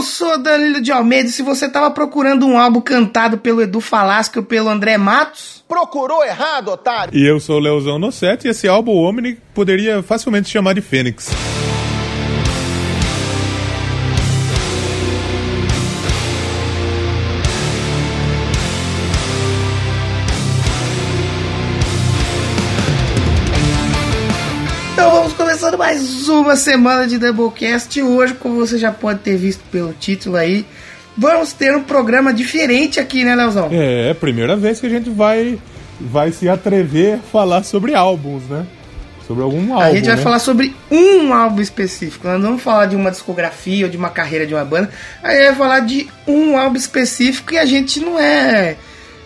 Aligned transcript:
Eu 0.00 0.04
sou 0.04 0.38
Danilo 0.38 0.80
de 0.80 0.90
Almeida. 0.90 1.28
Se 1.28 1.42
você 1.42 1.68
tava 1.68 1.90
procurando 1.90 2.46
um 2.46 2.58
álbum 2.58 2.80
cantado 2.80 3.36
pelo 3.36 3.60
Edu 3.60 3.82
Falasco 3.82 4.38
ou 4.38 4.44
pelo 4.46 4.70
André 4.70 4.96
Matos, 4.96 5.60
Procurou 5.70 6.24
errado, 6.24 6.72
otário. 6.72 7.16
E 7.16 7.24
eu 7.24 7.38
sou 7.38 7.58
o 7.58 7.60
Leozão 7.60 7.96
Nossetti 7.96 8.48
e 8.48 8.50
esse 8.50 8.66
álbum 8.66 8.90
Omni 8.90 9.38
poderia 9.54 10.02
facilmente 10.02 10.50
chamar 10.50 10.72
de 10.72 10.80
Fênix. 10.80 11.30
Mais 25.90 26.28
uma 26.28 26.54
semana 26.54 27.04
de 27.04 27.18
Doublecast. 27.18 27.98
E 27.98 28.02
hoje, 28.02 28.34
como 28.34 28.54
você 28.54 28.78
já 28.78 28.92
pode 28.92 29.18
ter 29.20 29.36
visto 29.36 29.60
pelo 29.72 29.92
título 29.92 30.36
aí, 30.36 30.64
vamos 31.18 31.52
ter 31.52 31.74
um 31.74 31.82
programa 31.82 32.32
diferente 32.32 33.00
aqui, 33.00 33.24
né, 33.24 33.34
Leozão? 33.34 33.68
É, 33.72 34.06
é 34.06 34.10
a 34.12 34.14
primeira 34.14 34.54
vez 34.54 34.78
que 34.78 34.86
a 34.86 34.88
gente 34.88 35.10
vai, 35.10 35.58
vai 36.00 36.30
se 36.30 36.48
atrever 36.48 37.14
a 37.14 37.18
falar 37.18 37.64
sobre 37.64 37.92
álbuns, 37.92 38.44
né? 38.44 38.64
Sobre 39.26 39.42
algum 39.42 39.74
álbum. 39.74 39.84
A 39.84 39.92
gente 39.92 40.06
vai 40.06 40.14
né? 40.14 40.22
falar 40.22 40.38
sobre 40.38 40.72
um 40.92 41.34
álbum 41.34 41.60
específico. 41.60 42.24
Nós 42.28 42.38
não 42.38 42.50
vamos 42.50 42.62
falar 42.62 42.86
de 42.86 42.94
uma 42.94 43.10
discografia 43.10 43.86
ou 43.86 43.90
de 43.90 43.96
uma 43.96 44.10
carreira 44.10 44.46
de 44.46 44.54
uma 44.54 44.64
banda. 44.64 44.90
A 45.24 45.32
gente 45.32 45.46
vai 45.46 45.54
falar 45.56 45.80
de 45.80 46.08
um 46.24 46.56
álbum 46.56 46.76
específico 46.76 47.52
e 47.52 47.58
a 47.58 47.64
gente 47.64 47.98
não 47.98 48.16
é 48.16 48.76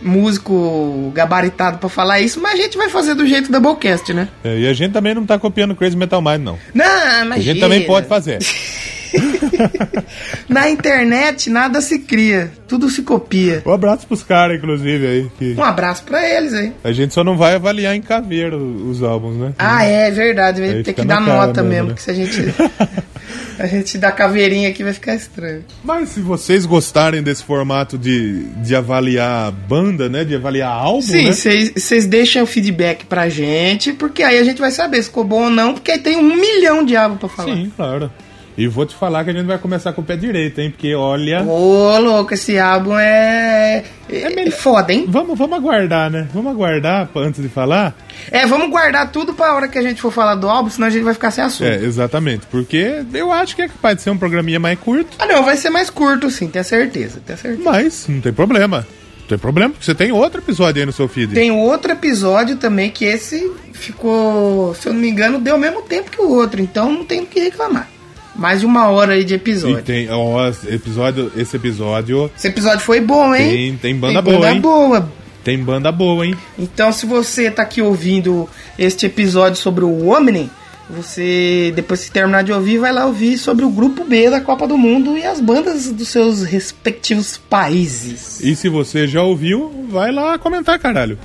músico 0.04 1.10
gabaritado 1.14 1.78
pra 1.78 1.88
falar 1.88 2.20
isso, 2.20 2.40
mas 2.40 2.54
a 2.54 2.62
gente 2.62 2.76
vai 2.76 2.88
fazer 2.88 3.14
do 3.14 3.26
jeito 3.26 3.50
da 3.50 3.58
Doublecast, 3.58 4.12
né? 4.12 4.28
É, 4.44 4.58
e 4.58 4.68
a 4.68 4.72
gente 4.72 4.92
também 4.92 5.14
não 5.14 5.24
tá 5.26 5.38
copiando 5.38 5.74
Crazy 5.74 5.96
Metal 5.96 6.20
Mind, 6.22 6.40
não. 6.42 6.58
Não, 6.74 6.84
A 6.84 7.24
imagina. 7.24 7.40
gente 7.40 7.60
também 7.60 7.84
pode 7.86 8.06
fazer. 8.06 8.38
Na 10.48 10.68
internet 10.68 11.50
nada 11.50 11.80
se 11.80 12.00
cria, 12.00 12.52
tudo 12.68 12.88
se 12.88 13.02
copia. 13.02 13.62
Um 13.66 13.72
abraço 13.72 14.06
pros 14.06 14.22
caras, 14.22 14.58
inclusive, 14.58 15.06
aí. 15.06 15.30
Que 15.38 15.54
Um 15.58 15.64
abraço 15.64 16.02
pra 16.04 16.28
eles 16.28 16.52
aí. 16.52 16.72
a 16.82 16.92
gente 16.92 17.14
só 17.14 17.22
não 17.24 17.36
vai 17.36 17.54
avaliar 17.54 17.94
em 17.94 18.02
caveira 18.02 18.56
os 18.56 19.02
álbuns, 19.02 19.36
né? 19.36 19.52
Ah, 19.58 19.84
é 19.84 20.10
verdade, 20.10 20.60
vai 20.60 20.82
ter 20.82 20.92
que 20.92 21.04
dar 21.04 21.20
nota 21.20 21.62
mesmo, 21.62 21.68
mesmo, 21.68 21.88
né? 21.88 21.94
que 21.94 22.02
se 22.02 22.10
a 22.10 22.14
gente 22.14 22.54
a 23.58 23.66
gente 23.66 23.98
dar 23.98 24.12
caveirinha 24.12 24.68
aqui 24.68 24.82
vai 24.82 24.92
ficar 24.92 25.14
estranho. 25.14 25.64
Mas 25.82 26.10
se 26.10 26.20
vocês 26.20 26.66
gostarem 26.66 27.22
desse 27.22 27.44
formato 27.44 27.96
de, 27.96 28.44
de 28.62 28.74
avaliar 28.74 29.50
banda, 29.52 30.08
né? 30.08 30.24
De 30.24 30.34
avaliar 30.34 30.70
álbum, 30.70 31.02
Sim, 31.02 31.26
né? 31.26 31.32
vocês 31.32 32.06
deixam 32.06 32.42
o 32.42 32.46
feedback 32.46 33.04
pra 33.06 33.28
gente, 33.28 33.92
porque 33.92 34.22
aí 34.22 34.38
a 34.38 34.44
gente 34.44 34.60
vai 34.60 34.70
saber 34.70 35.02
se 35.02 35.08
ficou 35.08 35.24
bom 35.24 35.44
ou 35.44 35.50
não, 35.50 35.74
porque 35.74 35.92
aí 35.92 35.98
tem 35.98 36.16
um 36.16 36.36
milhão 36.36 36.84
de 36.84 36.96
álbum 36.96 37.16
pra 37.16 37.28
falar. 37.28 37.54
Sim, 37.54 37.72
claro. 37.76 38.10
E 38.56 38.68
vou 38.68 38.86
te 38.86 38.94
falar 38.94 39.24
que 39.24 39.30
a 39.30 39.32
gente 39.32 39.46
vai 39.46 39.58
começar 39.58 39.92
com 39.92 40.00
o 40.00 40.04
pé 40.04 40.16
direito, 40.16 40.60
hein? 40.60 40.70
Porque 40.70 40.94
olha. 40.94 41.42
Ô, 41.42 41.98
louco, 41.98 42.34
esse 42.34 42.56
álbum 42.58 42.96
é. 42.96 43.82
É, 44.08 44.28
melhor- 44.30 44.52
foda, 44.52 44.92
hein? 44.92 45.06
Vamos, 45.08 45.36
vamos 45.36 45.58
aguardar, 45.58 46.08
né? 46.10 46.28
Vamos 46.32 46.52
aguardar 46.52 47.08
antes 47.16 47.42
de 47.42 47.48
falar. 47.48 47.96
É, 48.30 48.46
vamos 48.46 48.70
guardar 48.70 49.10
tudo 49.10 49.34
pra 49.34 49.54
hora 49.54 49.66
que 49.66 49.76
a 49.76 49.82
gente 49.82 50.00
for 50.00 50.12
falar 50.12 50.36
do 50.36 50.48
álbum, 50.48 50.70
senão 50.70 50.86
a 50.86 50.90
gente 50.90 51.02
vai 51.02 51.14
ficar 51.14 51.30
sem 51.32 51.42
assunto. 51.42 51.66
É, 51.66 51.76
exatamente. 51.82 52.46
Porque 52.50 53.02
eu 53.12 53.32
acho 53.32 53.56
que 53.56 53.62
é 53.62 53.68
capaz 53.68 53.96
de 53.96 54.02
ser 54.02 54.10
um 54.10 54.18
programinha 54.18 54.60
mais 54.60 54.78
curto, 54.78 55.16
Ah, 55.18 55.26
não, 55.26 55.42
vai 55.44 55.56
ser 55.56 55.70
mais 55.70 55.90
curto, 55.90 56.30
sim, 56.30 56.46
tenho 56.48 56.64
certeza, 56.64 57.20
tenho 57.26 57.38
certeza. 57.38 57.62
mas 57.68 58.06
não 58.08 58.20
tem 58.20 58.32
problema. 58.32 58.86
Não 59.22 59.28
tem 59.28 59.38
problema, 59.38 59.70
porque 59.70 59.84
você 59.86 59.94
tem 59.94 60.12
outro 60.12 60.40
episódio 60.40 60.80
aí 60.82 60.86
no 60.86 60.92
seu 60.92 61.08
feed. 61.08 61.32
Tem 61.34 61.50
outro 61.50 61.90
episódio 61.90 62.56
também 62.56 62.90
que 62.90 63.04
esse 63.06 63.50
ficou, 63.72 64.74
se 64.74 64.86
eu 64.88 64.92
não 64.92 65.00
me 65.00 65.08
engano, 65.08 65.38
deu 65.40 65.56
o 65.56 65.58
mesmo 65.58 65.82
tempo 65.82 66.10
que 66.10 66.20
o 66.20 66.28
outro, 66.30 66.60
então 66.60 66.92
não 66.92 67.04
tem 67.04 67.22
o 67.22 67.26
que 67.26 67.40
reclamar. 67.40 67.88
Mais 68.36 68.60
de 68.60 68.66
uma 68.66 68.88
hora 68.88 69.12
aí 69.14 69.24
de 69.24 69.34
E 69.34 69.36
episódio. 69.36 69.82
tem, 69.82 70.08
ó, 70.10 70.48
esse 70.48 70.68
episódio, 70.74 71.32
esse 71.36 71.56
episódio 71.56 72.30
Esse 72.36 72.48
episódio 72.48 72.80
foi 72.80 73.00
bom, 73.00 73.34
hein? 73.34 73.48
Tem- 73.50 73.76
tem 73.76 73.96
banda 73.96 74.20
boa, 74.20 74.50
hein? 74.50 74.60
boa. 74.60 75.08
tem 75.44 75.58
banda 75.58 75.92
boa, 75.92 76.26
hein? 76.26 76.34
Então, 76.58 76.90
se 76.92 77.06
você 77.06 77.50
tá 77.50 77.62
aqui 77.62 77.80
ouvindo 77.80 78.48
este 78.78 79.06
episódio 79.06 79.56
sobre 79.56 79.84
o 79.84 80.08
Omni, 80.08 80.50
você, 80.90 81.72
depois 81.76 82.04
que 82.04 82.10
terminar 82.10 82.42
de 82.42 82.52
ouvir, 82.52 82.78
vai 82.78 82.92
lá 82.92 83.06
ouvir 83.06 83.38
sobre 83.38 83.64
o 83.64 83.70
grupo 83.70 84.04
B 84.04 84.28
da 84.28 84.40
Copa 84.40 84.66
do 84.66 84.76
Mundo 84.76 85.16
e 85.16 85.24
as 85.24 85.40
bandas 85.40 85.90
dos 85.92 86.08
seus 86.08 86.42
respectivos 86.42 87.38
países. 87.38 88.40
E 88.40 88.54
se 88.56 88.68
você 88.68 89.06
já 89.06 89.22
ouviu, 89.22 89.86
vai 89.88 90.10
lá 90.12 90.36
comentar, 90.38 90.78
caralho. 90.78 91.18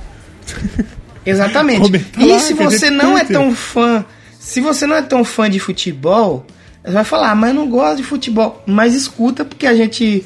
Exatamente. 1.24 1.80
Comenta 1.82 2.20
E 2.20 2.26
lá 2.26 2.38
se 2.38 2.54
você 2.54 2.90
não 2.90 3.16
é 3.18 3.24
tão 3.24 3.54
fã, 3.54 4.04
se 4.38 4.60
você 4.60 4.86
não 4.86 4.96
é 4.96 5.02
tão 5.02 5.24
fã 5.24 5.48
de 5.50 5.58
futebol, 5.58 6.46
você 6.84 6.92
vai 6.92 7.04
falar, 7.04 7.30
"Ah, 7.30 7.34
mas 7.34 7.50
eu 7.50 7.54
não 7.56 7.68
gosto 7.68 7.96
de 7.98 8.02
futebol. 8.02 8.62
Mas 8.66 8.94
escuta, 8.94 9.44
porque 9.44 9.66
a 9.66 9.74
gente 9.74 10.24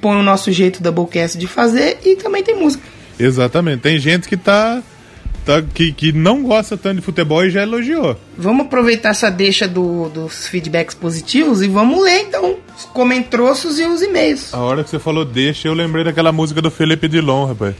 põe 0.00 0.16
o 0.16 0.22
nosso 0.22 0.52
jeito 0.52 0.82
da 0.82 0.90
Doublecast 0.90 1.36
de 1.38 1.46
fazer 1.46 1.98
e 2.04 2.16
também 2.16 2.42
tem 2.42 2.54
música. 2.56 2.84
Exatamente. 3.18 3.80
Tem 3.80 3.98
gente 3.98 4.28
que 4.28 4.36
tá. 4.36 4.80
tá 5.44 5.60
que, 5.62 5.92
que 5.92 6.12
não 6.12 6.42
gosta 6.42 6.76
tanto 6.76 6.96
de 6.96 7.02
futebol 7.02 7.44
e 7.44 7.50
já 7.50 7.62
elogiou. 7.62 8.16
Vamos 8.36 8.66
aproveitar 8.66 9.08
essa 9.10 9.28
deixa 9.30 9.66
do- 9.66 10.08
dos 10.10 10.46
feedbacks 10.46 10.94
positivos 10.94 11.62
e 11.62 11.68
vamos 11.68 12.00
ler 12.04 12.20
então 12.28 12.56
os 12.76 12.84
comentroços 12.84 13.80
e 13.80 13.84
os 13.86 14.00
e-mails. 14.02 14.52
A 14.54 14.58
hora 14.58 14.84
que 14.84 14.90
você 14.90 14.98
falou 15.00 15.24
deixa, 15.24 15.66
eu 15.66 15.74
lembrei 15.74 16.04
daquela 16.04 16.30
música 16.30 16.60
do 16.62 16.70
Felipe 16.70 17.08
Dilon, 17.08 17.46
rapaz. 17.46 17.74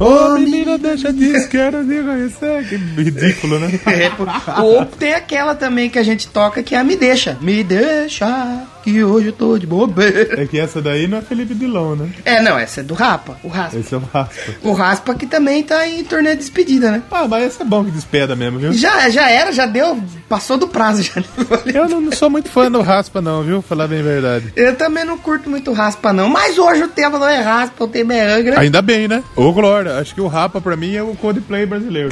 Ô 0.00 0.34
menina, 0.34 0.78
deixa 0.78 1.12
de 1.12 1.48
quero 1.48 1.84
de 1.84 2.02
conhecer. 2.02 2.68
Que 2.68 2.76
ridículo, 2.76 3.58
né? 3.58 3.68
É, 3.86 4.10
pô. 4.10 4.24
Ou 4.62 4.84
tem 4.84 5.14
aquela 5.14 5.54
também 5.54 5.90
que 5.90 5.98
a 5.98 6.02
gente 6.02 6.28
toca 6.28 6.62
que 6.62 6.74
é 6.74 6.78
a 6.78 6.84
Me 6.84 6.96
Deixa. 6.96 7.36
Me 7.40 7.64
deixa, 7.64 8.66
que 8.92 9.04
hoje 9.04 9.28
eu 9.28 9.32
tô 9.32 9.58
de 9.58 9.66
bobeira. 9.66 10.42
É 10.42 10.46
que 10.46 10.58
essa 10.58 10.80
daí 10.80 11.06
não 11.06 11.18
é 11.18 11.22
Felipe 11.22 11.54
Dilon, 11.54 11.94
né? 11.96 12.10
É, 12.24 12.40
não, 12.40 12.58
essa 12.58 12.80
é 12.80 12.82
do 12.82 12.94
Rapa, 12.94 13.38
o 13.42 13.48
Raspa. 13.48 13.78
Esse 13.78 13.94
é 13.94 13.98
o 13.98 14.00
Raspa. 14.00 14.34
O 14.62 14.72
Raspa 14.72 15.14
que 15.14 15.26
também 15.26 15.62
tá 15.62 15.86
em 15.86 16.04
turnê 16.04 16.30
de 16.30 16.38
despedida, 16.38 16.90
né? 16.90 17.02
Ah, 17.10 17.26
mas 17.28 17.44
esse 17.46 17.62
é 17.62 17.64
bom 17.64 17.84
que 17.84 17.90
despeda 17.90 18.34
mesmo, 18.34 18.58
viu? 18.58 18.72
Já, 18.72 19.08
já 19.10 19.30
era, 19.30 19.52
já 19.52 19.66
deu, 19.66 19.98
passou 20.28 20.56
do 20.56 20.68
prazo 20.68 21.02
já. 21.02 21.20
né? 21.20 21.24
Eu 21.74 21.88
não, 21.88 22.00
não 22.00 22.12
sou 22.12 22.30
muito 22.30 22.48
fã 22.48 22.70
do 22.70 22.80
Raspa, 22.80 23.20
não, 23.20 23.42
viu? 23.42 23.60
Falar 23.62 23.86
bem 23.88 24.00
a 24.00 24.02
verdade. 24.02 24.52
Eu 24.56 24.74
também 24.76 25.04
não 25.04 25.18
curto 25.18 25.50
muito 25.50 25.72
Raspa, 25.72 26.12
não. 26.12 26.28
Mas 26.28 26.58
hoje 26.58 26.82
o 26.82 26.88
tema 26.88 27.18
não 27.18 27.28
é 27.28 27.40
Raspa, 27.40 27.84
o 27.84 27.88
tema 27.88 28.14
é 28.14 28.32
Angra. 28.32 28.60
Ainda 28.60 28.80
bem, 28.80 29.08
né? 29.08 29.22
Ô, 29.36 29.52
Glória, 29.52 29.98
acho 29.98 30.14
que 30.14 30.20
o 30.20 30.26
Rapa 30.26 30.60
pra 30.60 30.76
mim 30.76 30.94
é 30.94 31.02
o 31.02 31.14
Coldplay 31.14 31.66
brasileiro. 31.66 32.08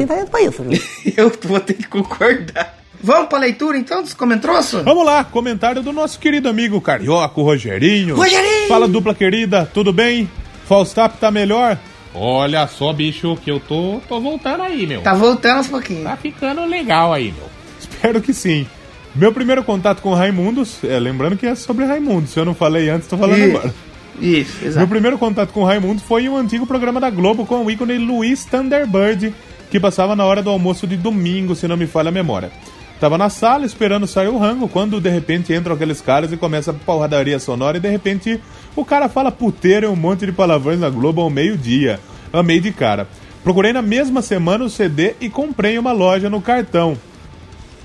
Eu 1.17 1.33
vou 1.43 1.61
ter 1.61 1.75
que 1.75 1.87
concordar. 1.89 2.86
Vamos 3.03 3.29
pra 3.29 3.39
leitura 3.39 3.79
então 3.79 4.03
dos 4.03 4.15
comentroços? 4.15 4.83
Vamos 4.83 5.05
lá, 5.05 5.23
comentário 5.25 5.83
do 5.83 5.93
nosso 5.93 6.19
querido 6.19 6.49
amigo 6.49 6.81
Carioca, 6.81 7.41
o 7.41 7.45
Rogerinho. 7.45 8.17
Rogerinho! 8.17 8.69
Fala, 8.69 8.89
dupla 8.89 9.15
querida, 9.15 9.69
tudo 9.73 9.93
bem? 9.93 10.29
Falstaff 10.67 11.19
tá 11.19 11.31
melhor? 11.31 11.79
Olha 12.15 12.67
só, 12.67 12.93
bicho, 12.93 13.37
que 13.45 13.51
eu 13.51 13.61
tô, 13.61 14.01
tô 14.09 14.21
voltando 14.21 14.63
aí, 14.63 14.87
meu. 14.87 15.03
Tá 15.03 15.15
voltando 15.15 15.59
aos 15.59 15.69
pouquinhos. 15.69 16.05
Tá 16.05 16.17
ficando 16.17 16.65
legal 16.65 17.13
aí, 17.13 17.33
meu. 17.33 17.49
Espero 17.79 18.21
que 18.21 18.33
sim. 18.33 18.67
Meu 19.15 19.33
primeiro 19.33 19.63
contato 19.63 20.01
com 20.03 20.13
Raimundos, 20.15 20.83
é, 20.85 20.99
lembrando 20.99 21.37
que 21.37 21.47
é 21.47 21.55
sobre 21.55 21.85
Raimundos, 21.85 22.31
se 22.31 22.39
eu 22.41 22.45
não 22.45 22.55
falei 22.55 22.89
antes, 22.89 23.09
tô 23.09 23.17
falando 23.17 23.43
agora. 23.43 23.75
Isso, 24.21 24.59
Meu 24.61 24.69
exato. 24.69 24.89
primeiro 24.89 25.19
contato 25.19 25.53
com 25.53 25.61
o 25.61 25.65
Raimundo 25.65 26.01
foi 26.01 26.25
em 26.25 26.29
um 26.29 26.37
antigo 26.37 26.67
programa 26.67 27.01
da 27.01 27.11
Globo 27.11 27.45
com 27.45 27.65
o 27.65 27.71
ícone 27.71 27.99
Luiz 27.99 28.45
Thunderbird, 28.45 29.35
que 29.71 29.79
passava 29.79 30.17
na 30.17 30.25
hora 30.25 30.43
do 30.43 30.51
almoço 30.51 30.87
de 30.87 30.97
domingo, 30.97 31.55
se 31.55 31.69
não 31.69 31.77
me 31.77 31.87
falha 31.87 32.09
a 32.09 32.13
memória. 32.13 32.51
Tava 32.99 33.19
na 33.19 33.29
sala 33.29 33.67
esperando 33.67 34.07
sair 34.07 34.29
o 34.29 34.39
rango, 34.39 34.69
quando 34.69 35.01
de 35.01 35.11
repente 35.11 35.53
entram 35.53 35.75
aqueles 35.75 36.01
caras 36.01 36.33
e 36.33 36.37
começa 36.37 36.71
a 36.71 36.75
porradaria 36.75 37.39
sonora 37.39 37.77
e 37.77 37.81
de 37.81 37.91
repente 37.91 38.41
o 38.75 38.87
cara 38.87 39.07
fala 39.09 39.31
puteiro 39.31 39.87
e 39.87 39.89
um 39.89 39.97
monte 39.97 40.25
de 40.25 40.33
palavrões 40.33 40.81
na 40.81 40.89
Globo 40.89 41.21
ao 41.21 41.29
meio-dia. 41.29 42.01
Amei 42.33 42.59
de 42.59 42.73
cara. 42.73 43.07
Procurei 43.45 43.73
na 43.73 43.83
mesma 43.83 44.23
semana 44.23 44.65
o 44.65 44.71
CD 44.71 45.15
e 45.21 45.29
comprei 45.29 45.79
uma 45.79 45.93
loja 45.93 46.31
no 46.31 46.41
cartão. 46.41 46.97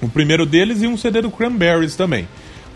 O 0.01 0.07
primeiro 0.07 0.45
deles 0.45 0.81
e 0.81 0.87
um 0.87 0.95
CD 0.95 1.21
do 1.21 1.29
Cranberries 1.29 1.95
também. 1.95 2.27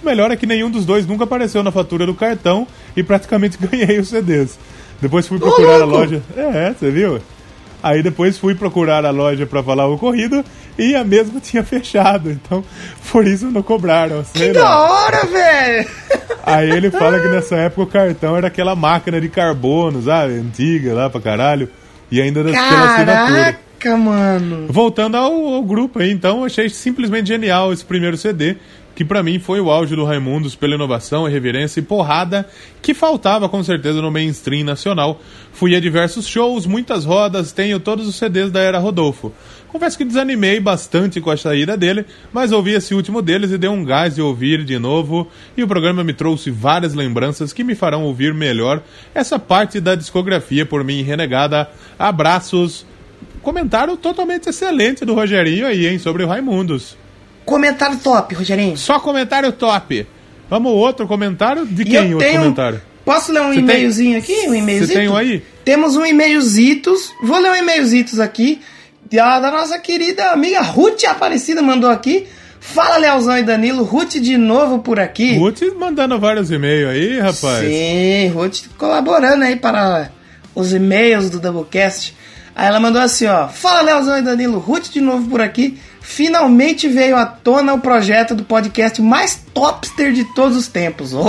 O 0.03 0.05
melhor 0.05 0.29
é 0.29 0.35
que 0.35 0.45
nenhum 0.45 0.69
dos 0.69 0.85
dois 0.85 1.07
nunca 1.07 1.23
apareceu 1.23 1.63
na 1.63 1.71
fatura 1.71 2.05
do 2.05 2.13
cartão 2.13 2.67
e 2.97 3.01
praticamente 3.01 3.57
ganhei 3.65 3.97
os 3.97 4.09
CDs. 4.09 4.59
Depois 5.01 5.25
fui 5.25 5.39
procurar 5.39 5.81
a 5.81 5.85
loja. 5.85 6.21
É, 6.35 6.73
você 6.73 6.91
viu? 6.91 7.19
Aí 7.85 8.01
depois 8.01 8.35
fui 8.35 8.55
procurar 8.55 9.05
a 9.05 9.11
loja 9.11 9.45
pra 9.45 9.61
falar 9.61 9.87
o 9.87 9.93
ocorrido 9.93 10.43
e 10.75 10.95
a 10.95 11.03
mesma 11.03 11.37
tinha 11.39 11.63
fechado. 11.63 12.31
Então, 12.31 12.63
por 13.11 13.27
isso 13.27 13.45
não 13.51 13.61
cobraram. 13.61 14.25
Que 14.33 14.47
lá. 14.47 14.53
da 14.53 14.79
hora, 14.81 15.25
velho! 15.27 15.89
Aí 16.43 16.71
ele 16.71 16.89
fala 16.89 17.19
que 17.19 17.27
nessa 17.27 17.55
época 17.57 17.83
o 17.83 17.85
cartão 17.85 18.35
era 18.35 18.47
aquela 18.47 18.75
máquina 18.75 19.21
de 19.21 19.29
carbono, 19.29 20.01
sabe? 20.01 20.33
Antiga 20.33 20.95
lá 20.95 21.11
pra 21.11 21.21
caralho. 21.21 21.69
E 22.09 22.19
ainda 22.19 22.43
pela 22.43 22.57
assinatura. 22.57 23.57
Caraca, 23.79 23.97
mano. 23.97 24.65
Voltando 24.67 25.17
ao, 25.17 25.31
ao 25.53 25.61
grupo 25.61 25.99
aí, 25.99 26.11
então, 26.11 26.43
achei 26.43 26.67
simplesmente 26.69 27.27
genial 27.27 27.71
esse 27.71 27.85
primeiro 27.85 28.17
CD, 28.17 28.57
que 28.95 29.03
pra 29.03 29.21
mim 29.21 29.37
foi 29.37 29.59
o 29.59 29.69
auge 29.69 29.95
do 29.95 30.05
Raimundos 30.05 30.55
pela 30.55 30.75
inovação, 30.75 31.27
irreverência 31.27 31.81
e 31.81 31.83
porrada 31.83 32.47
que 32.81 32.93
faltava 32.93 33.49
com 33.49 33.61
certeza 33.61 34.01
no 34.01 34.09
mainstream 34.09 34.63
nacional. 34.63 35.21
Fui 35.51 35.75
a 35.75 35.79
diversos 35.79 36.25
shows, 36.27 36.65
muitas 36.65 37.03
rodas, 37.03 37.51
tenho 37.51 37.79
todos 37.79 38.07
os 38.07 38.15
CDs 38.15 38.51
da 38.51 38.61
era 38.61 38.79
Rodolfo. 38.79 39.33
Confesso 39.67 39.97
que 39.97 40.05
desanimei 40.05 40.59
bastante 40.59 41.19
com 41.19 41.29
a 41.29 41.35
saída 41.35 41.75
dele, 41.75 42.05
mas 42.31 42.53
ouvi 42.53 42.71
esse 42.71 42.95
último 42.95 43.21
deles 43.21 43.51
e 43.51 43.57
deu 43.57 43.73
um 43.73 43.83
gás 43.83 44.15
de 44.15 44.21
ouvir 44.21 44.63
de 44.63 44.79
novo, 44.79 45.27
e 45.57 45.63
o 45.63 45.67
programa 45.67 46.01
me 46.01 46.13
trouxe 46.13 46.49
várias 46.49 46.93
lembranças 46.93 47.51
que 47.51 47.63
me 47.63 47.75
farão 47.75 48.03
ouvir 48.03 48.33
melhor 48.33 48.81
essa 49.13 49.37
parte 49.37 49.81
da 49.81 49.93
discografia 49.93 50.65
por 50.65 50.83
mim 50.83 51.03
renegada. 51.03 51.69
Abraços. 51.99 52.85
Comentário 53.41 53.97
totalmente 53.97 54.47
excelente 54.47 55.03
do 55.03 55.13
Rogerinho 55.13 55.67
aí, 55.67 55.85
hein, 55.85 55.99
sobre 55.99 56.23
o 56.23 56.27
Raimundos. 56.27 56.97
Comentário 57.45 57.97
top, 57.97 58.33
Rogerinho. 58.35 58.75
Só 58.77 58.99
comentário 58.99 59.51
top. 59.51 60.07
Vamos 60.49 60.71
outro 60.71 61.07
comentário? 61.07 61.65
De 61.65 61.83
quem 61.85 61.95
eu 61.95 62.17
outro 62.17 62.19
tenho- 62.19 62.41
comentário? 62.41 62.81
Posso 63.03 63.31
ler 63.31 63.41
um 63.41 63.49
tem- 63.51 63.59
e-mailzinho 63.59 64.17
aqui? 64.17 64.33
Um 64.47 64.55
e-mailzito? 64.55 64.87
Você 64.87 64.93
tem 64.99 65.07
um 65.09 65.15
aí? 65.15 65.43
Temos 65.63 65.95
um 65.95 66.03
e-mailzitos. 66.05 67.11
Vou 67.21 67.37
ler 67.39 67.51
um 67.51 67.55
e-mailzitos 67.55 68.19
aqui. 68.19 68.59
Da, 69.11 69.39
da 69.39 69.51
nossa 69.51 69.77
querida 69.77 70.31
amiga 70.31 70.61
Ruth 70.61 71.03
Aparecida 71.05 71.61
mandou 71.61 71.89
aqui. 71.89 72.25
Fala, 72.59 72.97
Leozão 72.97 73.37
e 73.37 73.43
Danilo. 73.43 73.83
Ruth 73.83 74.13
de 74.15 74.37
novo 74.37 74.79
por 74.79 74.99
aqui. 74.99 75.37
Ruth 75.37 75.61
mandando 75.77 76.19
vários 76.19 76.49
e-mails 76.49 76.89
aí, 76.89 77.19
rapaz. 77.19 77.63
Sim, 77.63 78.27
Ruth 78.29 78.61
colaborando 78.79 79.43
aí 79.43 79.55
para 79.55 80.09
os 80.55 80.73
e-mails 80.73 81.29
do 81.29 81.39
Doublecast. 81.39 82.15
Aí 82.55 82.65
ela 82.67 82.79
mandou 82.79 82.99
assim, 83.01 83.27
ó. 83.27 83.47
Fala, 83.49 83.81
Leozão 83.81 84.17
e 84.17 84.23
Danilo. 84.23 84.57
Ruth 84.57 84.89
de 84.89 84.99
novo 85.01 85.29
por 85.29 85.41
aqui. 85.41 85.77
Finalmente 86.07 86.87
veio 86.87 87.17
à 87.17 87.25
tona 87.25 87.73
o 87.73 87.79
projeto 87.79 88.35
do 88.35 88.43
podcast 88.43 89.01
mais 89.01 89.41
topster 89.53 90.13
de 90.13 90.23
todos 90.35 90.55
os 90.55 90.67
tempos. 90.67 91.13
Ô, 91.13 91.19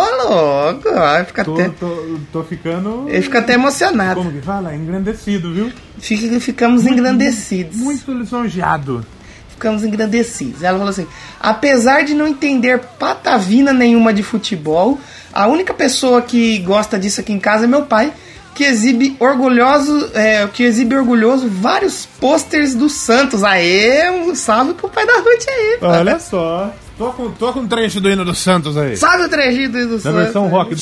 louco! 0.00 0.88
Ai, 0.96 1.24
fica 1.26 1.44
Tô, 1.44 1.52
até, 1.52 1.68
tô, 1.68 2.18
tô 2.32 2.42
ficando. 2.42 3.04
ele 3.10 3.20
fica 3.20 3.40
até 3.40 3.52
emocionado. 3.52 4.14
Como 4.20 4.32
que 4.32 4.40
fala? 4.40 4.74
Engrandecido, 4.74 5.52
viu? 5.52 5.70
Fica, 5.98 6.40
ficamos 6.40 6.86
engrandecidos. 6.86 7.76
Muito 7.76 8.10
lisonjeado. 8.10 9.04
Ficamos 9.50 9.84
engrandecidos. 9.84 10.62
Ela 10.62 10.78
falou 10.78 10.90
assim: 10.90 11.06
apesar 11.38 12.02
de 12.02 12.14
não 12.14 12.26
entender 12.26 12.80
patavina 12.98 13.70
nenhuma 13.72 14.14
de 14.14 14.22
futebol, 14.22 14.98
a 15.30 15.46
única 15.46 15.74
pessoa 15.74 16.22
que 16.22 16.58
gosta 16.60 16.98
disso 16.98 17.20
aqui 17.20 17.34
em 17.34 17.38
casa 17.38 17.64
é 17.64 17.68
meu 17.68 17.82
pai, 17.82 18.10
que 18.54 18.64
exibe 18.64 19.16
orgulhoso, 19.18 20.10
é, 20.14 20.46
que 20.46 20.62
exibe 20.64 20.94
orgulhoso 20.96 21.48
vários 21.48 22.06
posters 22.06 22.74
do 22.74 22.88
Santos. 22.88 23.42
Aê, 23.42 24.10
um 24.10 24.34
salve 24.34 24.74
pro 24.74 24.88
pai 24.88 25.06
da 25.06 25.14
Ruth 25.18 25.48
aí. 25.48 25.76
pô. 25.80 25.86
Olha 25.86 26.18
só. 26.18 26.72
Tô 26.98 27.10
com, 27.12 27.30
tô 27.32 27.52
com 27.52 27.60
um 27.60 27.66
trecho 27.68 28.00
do 28.00 28.10
hino 28.10 28.24
do 28.24 28.34
Santos 28.34 28.76
aí. 28.76 28.96
Salve 28.96 29.24
o 29.24 29.28
trechinho 29.28 29.70
do 29.70 29.78
do 29.86 29.94
Na 29.94 30.00
Santos. 30.00 30.22
versão 30.22 30.48
rock 30.48 30.74
do 30.74 30.80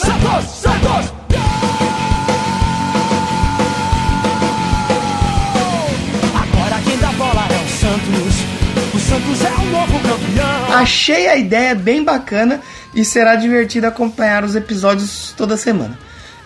Agora 6.34 6.80
quem 6.84 6.96
dá 6.98 7.12
bola 7.12 7.46
é 7.50 7.64
o 7.64 7.68
Santos. 7.68 8.94
O 8.94 8.98
Santos 8.98 9.44
é 9.44 9.50
o 9.60 9.64
novo 9.70 10.00
campeão. 10.00 10.76
Achei 10.78 11.28
a 11.28 11.36
ideia 11.36 11.74
bem 11.74 12.04
bacana 12.04 12.60
e 12.94 13.04
será 13.04 13.34
divertido 13.36 13.86
acompanhar 13.86 14.44
os 14.44 14.54
episódios 14.54 15.34
toda 15.36 15.56
semana. 15.56 15.98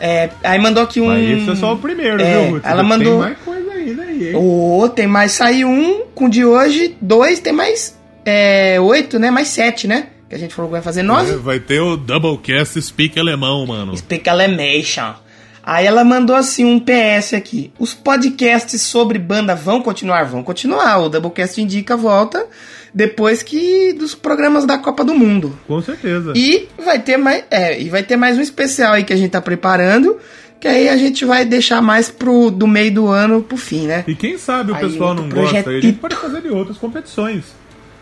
É, 0.06 0.28
aí 0.42 0.58
mandou 0.58 0.82
aqui 0.82 1.00
um. 1.00 1.06
Mas 1.06 1.30
esse 1.30 1.50
é 1.50 1.54
só 1.56 1.72
o 1.72 1.78
primeiro, 1.78 2.20
É, 2.20 2.46
viu? 2.46 2.60
Ela 2.62 2.80
Tem 2.82 2.88
mandou. 2.88 3.18
mais 3.20 3.38
coisa 3.38 3.72
ainda 3.72 4.02
aí, 4.02 4.28
hein? 4.28 4.36
Ô, 4.36 4.86
tem 4.88 5.06
mais. 5.06 5.32
Saiu 5.32 5.66
um 5.68 6.02
com 6.14 6.26
o 6.26 6.28
de 6.28 6.44
hoje, 6.44 6.94
dois, 7.00 7.40
tem 7.40 7.54
mais 7.54 7.98
é, 8.22 8.78
oito, 8.78 9.18
né? 9.18 9.30
Mais 9.30 9.48
sete, 9.48 9.88
né? 9.88 10.08
Que 10.28 10.34
a 10.34 10.38
gente 10.38 10.54
falou 10.54 10.68
que 10.68 10.72
vai 10.74 10.82
fazer 10.82 11.02
nove. 11.02 11.32
É, 11.32 11.36
Vai 11.36 11.58
ter 11.58 11.80
o 11.80 11.96
Doublecast 11.96 12.80
Speak 12.82 13.18
Alemão, 13.18 13.66
mano. 13.66 13.96
Speak 13.96 14.28
Alemation. 14.28 15.14
Aí 15.62 15.86
ela 15.86 16.04
mandou 16.04 16.36
assim 16.36 16.66
um 16.66 16.78
PS 16.78 17.32
aqui. 17.32 17.72
Os 17.78 17.94
podcasts 17.94 18.82
sobre 18.82 19.18
banda 19.18 19.54
vão 19.54 19.80
continuar? 19.80 20.24
Vão 20.26 20.42
continuar. 20.42 20.98
O 20.98 21.08
Doublecast 21.08 21.58
Indica 21.62 21.96
volta 21.96 22.46
depois 22.94 23.42
que 23.42 23.92
dos 23.92 24.14
programas 24.14 24.64
da 24.64 24.78
Copa 24.78 25.04
do 25.04 25.14
Mundo. 25.14 25.58
Com 25.66 25.82
certeza. 25.82 26.32
E 26.36 26.68
vai 26.84 26.98
ter 27.00 27.16
mais, 27.16 27.44
é, 27.50 27.80
e 27.80 27.88
vai 27.88 28.02
ter 28.02 28.16
mais 28.16 28.38
um 28.38 28.40
especial 28.40 28.92
aí 28.92 29.02
que 29.04 29.12
a 29.12 29.16
gente 29.16 29.30
tá 29.32 29.40
preparando, 29.40 30.16
que 30.60 30.68
aí 30.68 30.88
a 30.88 30.96
gente 30.96 31.24
vai 31.24 31.44
deixar 31.44 31.82
mais 31.82 32.08
pro 32.10 32.50
do 32.50 32.66
meio 32.66 32.94
do 32.94 33.08
ano 33.08 33.42
pro 33.42 33.56
fim, 33.56 33.86
né? 33.86 34.04
E 34.06 34.14
quem 34.14 34.38
sabe 34.38 34.70
o 34.72 34.74
Aí, 34.76 34.80
pessoal 34.88 35.12
não 35.14 35.28
gosta, 35.28 35.40
aí 35.40 35.46
a 35.46 35.50
gente 35.50 35.64
projetito. 35.64 36.00
pode 36.00 36.16
fazer 36.16 36.40
de 36.42 36.48
outras 36.48 36.78
competições. 36.78 37.44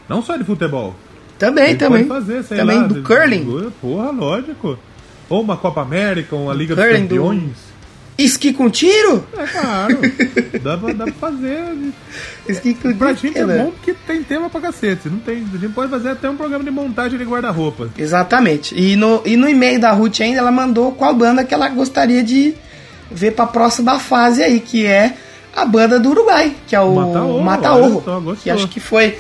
Não 0.08 0.22
só 0.22 0.36
de 0.36 0.44
futebol. 0.44 0.94
Também, 1.38 1.68
gente 1.68 1.78
também. 1.78 2.04
Pode 2.04 2.26
fazer, 2.26 2.44
também 2.44 2.78
lá, 2.82 2.86
do 2.86 3.02
curling. 3.02 3.70
Porra, 3.80 4.10
lógico. 4.10 4.78
Ou 5.28 5.40
uma 5.40 5.56
Copa 5.56 5.80
América, 5.80 6.36
uma 6.36 6.52
Liga 6.52 6.76
dos 6.76 6.84
Curling 6.84 7.06
do- 7.06 7.16
Campeões. 7.16 7.71
Esqui 8.18 8.52
com 8.52 8.68
tiro? 8.68 9.26
É 9.36 9.46
claro. 9.46 9.98
dá, 10.62 10.76
pra, 10.78 10.92
dá 10.92 11.04
pra 11.04 11.14
fazer. 11.14 11.64
Esqui 12.48 12.74
com 12.74 12.92
Pra 12.94 13.14
gente 13.14 13.38
é 13.38 13.46
né? 13.46 13.58
bom 13.58 13.70
porque 13.70 13.94
tem 14.06 14.22
tema 14.22 14.50
pra 14.50 14.60
cacete. 14.60 15.08
Não 15.08 15.18
tem, 15.18 15.44
a 15.52 15.56
gente 15.58 15.72
pode 15.72 15.90
fazer 15.90 16.10
até 16.10 16.28
um 16.28 16.36
programa 16.36 16.62
de 16.62 16.70
montagem 16.70 17.18
de 17.18 17.24
guarda-roupa. 17.24 17.88
Exatamente. 17.98 18.74
E 18.78 18.96
no, 18.96 19.22
e 19.24 19.36
no 19.36 19.48
e-mail 19.48 19.80
da 19.80 19.92
Ruth 19.92 20.20
ainda, 20.20 20.38
ela 20.40 20.52
mandou 20.52 20.92
qual 20.92 21.14
banda 21.14 21.42
que 21.42 21.54
ela 21.54 21.68
gostaria 21.70 22.22
de 22.22 22.54
ver 23.10 23.32
pra 23.32 23.46
próxima 23.46 23.98
fase 23.98 24.42
aí, 24.42 24.60
que 24.60 24.84
é 24.86 25.14
a 25.56 25.64
banda 25.64 25.98
do 25.98 26.10
Uruguai, 26.10 26.54
que 26.66 26.76
é 26.76 26.80
o 26.80 27.40
Mataorro, 27.40 28.00
gostou. 28.20 28.36
que 28.36 28.50
acho 28.50 28.68
que 28.68 28.78
foi 28.80 29.18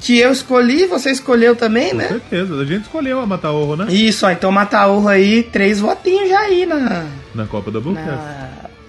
que 0.00 0.18
eu 0.18 0.32
escolhi, 0.32 0.86
você 0.86 1.10
escolheu 1.12 1.54
também, 1.54 1.90
Com 1.90 1.96
né? 1.96 2.08
certeza. 2.08 2.60
A 2.60 2.64
gente 2.64 2.82
escolheu 2.82 3.20
a 3.20 3.26
Mataorro, 3.26 3.76
né? 3.76 3.86
Isso, 3.88 4.26
ó, 4.26 4.30
então 4.30 4.50
Mataorro 4.50 5.06
aí, 5.08 5.44
três 5.44 5.78
votinhos 5.80 6.28
já 6.28 6.40
aí 6.40 6.66
na, 6.66 7.04
Na 7.34 7.46
Copa 7.46 7.70
da 7.70 7.80
Bucast. 7.80 8.08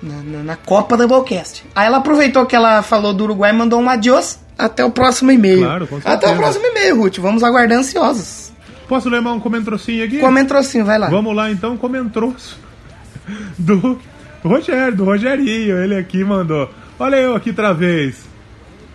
na, 0.02 0.22
na, 0.24 0.44
na- 0.44 0.56
Copa 0.56 0.98
da 0.98 1.08
Ballcast. 1.08 1.64
Aí 1.76 1.86
ela 1.88 1.98
aproveitou 1.98 2.46
que 2.46 2.56
ela 2.56 2.82
falou 2.82 3.14
do 3.14 3.24
Uruguai 3.24 3.52
e 3.52 3.54
mandou 3.54 3.80
um 3.82 3.90
adiós. 3.90 4.40
Até 4.58 4.84
o 4.86 4.92
próximo 4.92 5.32
e-mail. 5.32 5.60
Claro, 5.62 5.88
com 5.88 5.96
certeza. 5.96 6.16
Até 6.16 6.30
o 6.30 6.36
próximo 6.36 6.66
e-mail, 6.68 6.98
Ruth. 7.02 7.18
Vamos 7.18 7.42
aguardar 7.44 7.78
ansiosos. 7.80 8.52
Posso 8.88 9.10
ler 9.10 9.22
mais 9.22 9.36
um 9.36 9.40
comentrocinho 9.40 10.04
aqui? 10.06 10.20
Comentrocinho, 10.20 10.86
vai 10.86 11.00
lá. 11.00 11.10
Vamos 11.10 11.36
lá 11.36 11.50
então, 11.50 11.76
comentroço 11.78 12.60
do 13.58 13.98
Rogério, 14.44 14.96
do 14.96 15.06
Rogerinho. 15.06 15.78
Ele 15.78 15.96
aqui 15.96 16.24
mandou. 16.24 16.70
Olha 17.00 17.16
eu 17.16 17.36
aqui 17.36 17.50
outra 17.50 17.74
vez. 17.74 18.26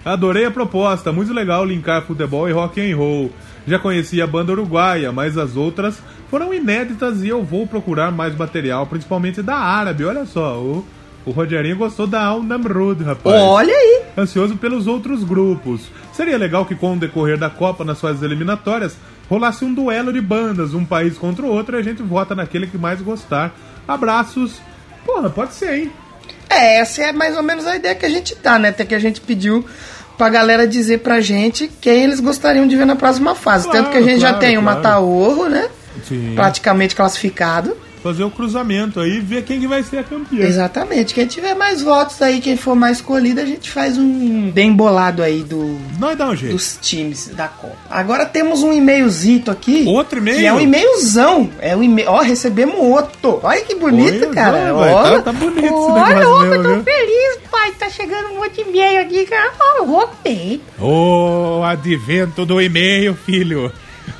Adorei 0.04 0.44
a 0.44 0.50
proposta, 0.50 1.10
muito 1.12 1.32
legal 1.32 1.64
linkar 1.64 2.02
futebol 2.02 2.48
e 2.48 2.52
rock 2.52 2.80
and 2.80 2.96
roll. 2.96 3.30
Já 3.66 3.78
conheci 3.78 4.22
a 4.22 4.26
banda 4.26 4.52
uruguaia, 4.52 5.10
mas 5.12 5.36
as 5.36 5.56
outras 5.56 5.98
foram 6.30 6.52
inéditas 6.52 7.22
e 7.22 7.28
eu 7.28 7.42
vou 7.42 7.66
procurar 7.66 8.10
mais 8.10 8.34
material, 8.36 8.86
principalmente 8.86 9.42
da 9.42 9.56
árabe. 9.56 10.04
Olha 10.04 10.24
só, 10.26 10.58
o, 10.58 10.84
o 11.24 11.30
Rogerinho 11.30 11.76
gostou 11.76 12.06
da 12.06 12.22
Al 12.22 12.42
Namrud, 12.42 13.02
rapaz 13.02 13.40
Olha 13.40 13.72
aí. 13.74 14.02
ansioso 14.16 14.56
pelos 14.56 14.86
outros 14.86 15.24
grupos. 15.24 15.82
Seria 16.12 16.36
legal 16.36 16.66
que 16.66 16.74
com 16.74 16.94
o 16.94 16.98
decorrer 16.98 17.38
da 17.38 17.48
Copa 17.50 17.84
nas 17.84 18.00
fases 18.00 18.22
eliminatórias 18.22 18.96
rolasse 19.28 19.64
um 19.64 19.72
duelo 19.74 20.12
de 20.12 20.20
bandas, 20.20 20.74
um 20.74 20.84
país 20.84 21.18
contra 21.18 21.44
o 21.44 21.48
outro, 21.48 21.76
e 21.76 21.80
a 21.80 21.82
gente 21.82 22.02
vota 22.02 22.34
naquele 22.34 22.66
que 22.66 22.78
mais 22.78 23.00
gostar. 23.02 23.54
Abraços. 23.86 24.60
Porra, 25.04 25.28
pode 25.28 25.54
ser, 25.54 25.74
hein? 25.78 25.92
É, 26.48 26.80
essa 26.80 27.02
é 27.02 27.12
mais 27.12 27.36
ou 27.36 27.42
menos 27.42 27.66
a 27.66 27.76
ideia 27.76 27.94
que 27.94 28.06
a 28.06 28.08
gente 28.10 28.34
tá, 28.34 28.58
né? 28.58 28.70
Até 28.70 28.84
que 28.84 28.94
a 28.94 28.98
gente 28.98 29.20
pediu 29.20 29.64
pra 30.16 30.28
galera 30.28 30.66
dizer 30.66 30.98
pra 30.98 31.20
gente 31.20 31.70
quem 31.80 32.04
eles 32.04 32.20
gostariam 32.20 32.66
de 32.66 32.74
ver 32.76 32.86
na 32.86 32.96
próxima 32.96 33.34
fase. 33.34 33.64
Claro, 33.64 33.78
Tanto 33.78 33.92
que 33.92 33.98
a 33.98 34.02
gente 34.02 34.20
já 34.20 34.30
claro, 34.30 34.40
tem 34.40 34.58
o 34.58 34.62
claro. 34.62 34.76
Mataorro, 34.78 35.48
né? 35.48 35.68
Sim. 36.06 36.32
Praticamente 36.34 36.94
classificado. 36.94 37.76
Fazer 38.00 38.22
o 38.22 38.30
cruzamento 38.30 39.00
aí 39.00 39.16
e 39.16 39.20
ver 39.20 39.42
quem 39.42 39.58
que 39.58 39.66
vai 39.66 39.82
ser 39.82 39.98
a 39.98 40.04
campeã. 40.04 40.46
Exatamente. 40.46 41.12
Quem 41.12 41.26
tiver 41.26 41.54
mais 41.56 41.82
votos 41.82 42.22
aí, 42.22 42.40
quem 42.40 42.56
for 42.56 42.76
mais 42.76 42.98
escolhido, 42.98 43.40
a 43.40 43.44
gente 43.44 43.68
faz 43.68 43.98
um 43.98 44.52
bem 44.52 44.72
bolado 44.72 45.20
aí 45.20 45.42
do, 45.42 45.76
Nós 45.98 46.16
dá 46.16 46.28
um 46.28 46.36
jeito. 46.36 46.52
dos 46.54 46.78
times 46.80 47.26
da 47.34 47.48
Copa. 47.48 47.74
Agora 47.90 48.24
temos 48.24 48.62
um 48.62 48.72
e-mailzito 48.72 49.50
aqui. 49.50 49.82
Outro 49.88 50.18
e-mail? 50.20 50.38
Que 50.38 50.46
é 50.46 50.52
um 50.52 50.60
e-mailzão. 50.60 51.50
É 51.58 51.76
um 51.76 51.82
e-mail. 51.82 52.08
Ó, 52.08 52.20
recebemos 52.20 52.76
outro. 52.78 53.40
Olha 53.42 53.60
que 53.62 53.74
bonito, 53.74 54.26
Olha, 54.26 54.30
cara. 54.32 54.74
Olha. 54.76 55.16
tá- 55.16 55.22
tá 55.22 55.32
bonito 55.32 55.64
esse 55.64 55.74
Olha, 55.74 56.14
negócio 56.14 56.46
meu, 56.46 56.54
eu 56.54 56.62
tô 56.62 56.74
viu? 56.74 56.84
feliz, 56.84 57.38
pai. 57.50 57.72
Tá 57.80 57.90
chegando 57.90 58.28
um 58.28 58.36
monte 58.36 58.54
de 58.54 58.60
e-mail 58.70 59.00
aqui, 59.00 59.26
cara. 59.26 59.50
Ó, 59.80 59.84
Voltei. 59.84 60.60
O 60.80 61.62
advento 61.64 62.46
do 62.46 62.62
e-mail, 62.62 63.16
filho. 63.26 63.72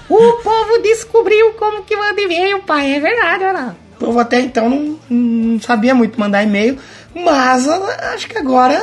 O 0.08 0.32
povo 0.42 0.82
descobriu 0.82 1.52
como 1.54 1.82
que 1.82 1.96
manda 1.96 2.20
e-mail, 2.20 2.60
pai. 2.60 2.94
É 2.94 3.00
verdade, 3.00 3.44
olha 3.44 3.52
lá. 3.52 3.76
O 3.96 4.04
povo 4.06 4.18
até 4.18 4.40
então 4.40 4.68
não, 4.70 4.98
não 5.10 5.60
sabia 5.60 5.94
muito 5.94 6.18
mandar 6.18 6.42
e-mail, 6.42 6.78
mas 7.14 7.68
acho 7.68 8.28
que 8.28 8.38
agora 8.38 8.80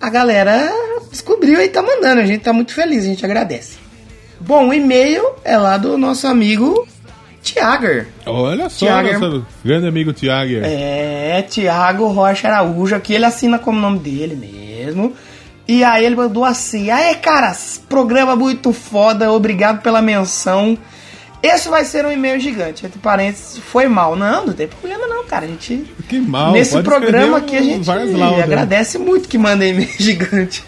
a 0.00 0.08
galera 0.08 0.70
descobriu 1.10 1.60
e 1.60 1.68
tá 1.68 1.82
mandando. 1.82 2.20
A 2.20 2.26
gente 2.26 2.42
tá 2.42 2.52
muito 2.52 2.72
feliz, 2.72 3.04
a 3.04 3.08
gente 3.08 3.24
agradece. 3.24 3.76
Bom, 4.40 4.68
o 4.68 4.74
e-mail 4.74 5.24
é 5.44 5.56
lá 5.58 5.76
do 5.76 5.98
nosso 5.98 6.26
amigo 6.26 6.86
Tiager. 7.42 8.08
Olha 8.24 8.68
só, 8.68 9.02
nosso 9.02 9.46
grande 9.64 9.86
amigo 9.86 10.12
Thiago. 10.12 10.60
É, 10.62 11.42
Tiago 11.42 12.08
Rocha 12.08 12.48
Araújo, 12.48 12.94
aqui 12.94 13.14
ele 13.14 13.24
assina 13.24 13.58
como 13.58 13.80
nome 13.80 13.98
dele 13.98 14.34
mesmo. 14.34 15.12
E 15.68 15.82
aí 15.82 16.04
ele 16.04 16.16
mandou 16.16 16.44
assim: 16.44 16.90
Aê, 16.90 17.14
caras, 17.14 17.80
programa 17.88 18.36
muito 18.36 18.72
foda, 18.72 19.30
obrigado 19.32 19.82
pela 19.82 20.00
menção. 20.00 20.78
Esse 21.42 21.68
vai 21.68 21.84
ser 21.84 22.04
um 22.04 22.10
e-mail 22.10 22.40
gigante. 22.40 22.86
Entre 22.86 22.98
parênteses, 22.98 23.58
foi 23.58 23.86
mal. 23.86 24.16
Não, 24.16 24.46
não 24.46 24.52
tem 24.52 24.66
problema 24.66 25.06
não, 25.06 25.24
cara. 25.24 25.44
A 25.44 25.48
gente. 25.48 25.84
Que 26.08 26.18
mal. 26.18 26.52
nesse 26.52 26.80
programa 26.82 27.38
aqui 27.38 27.56
a 27.56 27.62
gente 27.62 27.86
laudas. 27.86 28.42
agradece 28.42 28.98
muito 28.98 29.28
que 29.28 29.38
manda 29.38 29.64
e-mail 29.64 29.88
gigante. 29.98 30.64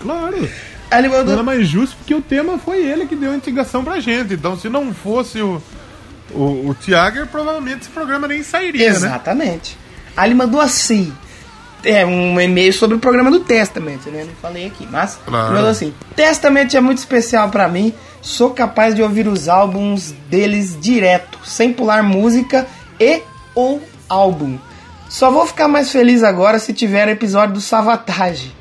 Claro. 0.00 0.48
Aí 0.90 1.00
ele 1.00 1.08
mandou. 1.08 1.26
Nada 1.26 1.42
mais 1.42 1.68
justo 1.68 1.96
porque 1.96 2.14
o 2.14 2.22
tema 2.22 2.58
foi 2.58 2.84
ele 2.84 3.06
que 3.06 3.14
deu 3.14 3.32
a 3.32 3.36
indicação 3.36 3.84
pra 3.84 4.00
gente. 4.00 4.34
Então, 4.34 4.58
se 4.58 4.68
não 4.68 4.92
fosse 4.94 5.40
o, 5.40 5.62
o, 6.32 6.70
o 6.70 6.76
Tiago, 6.80 7.26
provavelmente 7.26 7.82
esse 7.82 7.90
programa 7.90 8.26
nem 8.26 8.42
sairia, 8.42 8.90
né? 8.90 8.96
Exatamente. 8.96 9.76
Aí 10.16 10.28
ele 10.28 10.34
mandou 10.34 10.60
assim. 10.60 11.12
É, 11.84 12.04
um 12.04 12.40
e-mail 12.40 12.72
sobre 12.72 12.96
o 12.96 12.98
programa 12.98 13.30
do 13.30 13.40
Testament, 13.40 14.00
né? 14.06 14.24
Não 14.24 14.34
falei 14.42 14.66
aqui, 14.66 14.86
mas 14.90 15.18
Claro. 15.24 15.66
assim: 15.66 15.94
Testament 16.16 16.74
é 16.74 16.80
muito 16.80 16.98
especial 16.98 17.48
pra 17.50 17.68
mim. 17.68 17.94
Sou 18.20 18.50
capaz 18.50 18.94
de 18.94 19.02
ouvir 19.02 19.28
os 19.28 19.48
álbuns 19.48 20.12
deles 20.28 20.76
direto, 20.80 21.38
sem 21.44 21.72
pular 21.72 22.02
música 22.02 22.66
e 22.98 23.22
ou 23.54 23.80
álbum. 24.08 24.58
Só 25.08 25.30
vou 25.30 25.46
ficar 25.46 25.68
mais 25.68 25.90
feliz 25.90 26.22
agora 26.22 26.58
se 26.58 26.72
tiver 26.72 27.08
episódio 27.08 27.54
do 27.54 27.60
Savatage. 27.60 28.52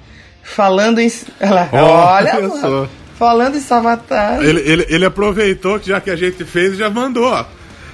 Falando 0.43 1.00
em. 1.00 1.12
Olha, 1.41 1.69
Ó, 1.74 2.13
olha, 2.15 2.50
só. 2.50 2.88
falando 3.17 3.57
em 3.57 3.59
Savatage. 3.62 4.45
Ele, 4.45 4.62
ele, 4.62 4.86
ele 4.89 5.05
aproveitou 5.05 5.79
que 5.79 5.88
já 5.89 6.00
que 6.00 6.09
a 6.09 6.15
gente 6.15 6.45
fez 6.45 6.74
e 6.74 6.77
já 6.77 6.89
mandou, 6.89 7.25
ó. 7.25 7.43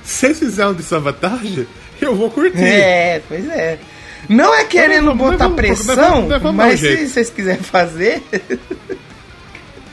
Se 0.03 0.27
vocês 0.27 0.39
fizerem 0.39 0.71
um 0.71 0.73
de 0.75 0.83
Savatage, 0.83 1.67
eu 2.01 2.13
vou 2.15 2.29
curtir. 2.29 2.61
É, 2.63 3.21
pois 3.27 3.49
é. 3.49 3.79
Não 4.29 4.53
é 4.55 4.63
querendo 4.65 5.07
Mas 5.07 5.17
vamos- 5.17 5.31
botar 5.33 5.43
vamos- 5.45 5.55
pressão, 5.57 5.95
mas 5.95 5.97
vamos- 6.29 6.41
vamos 6.41 6.55
mas 6.55 6.79
se 6.79 7.07
vocês 7.07 7.29
quiserem 7.29 7.61
fazer. 7.63 8.23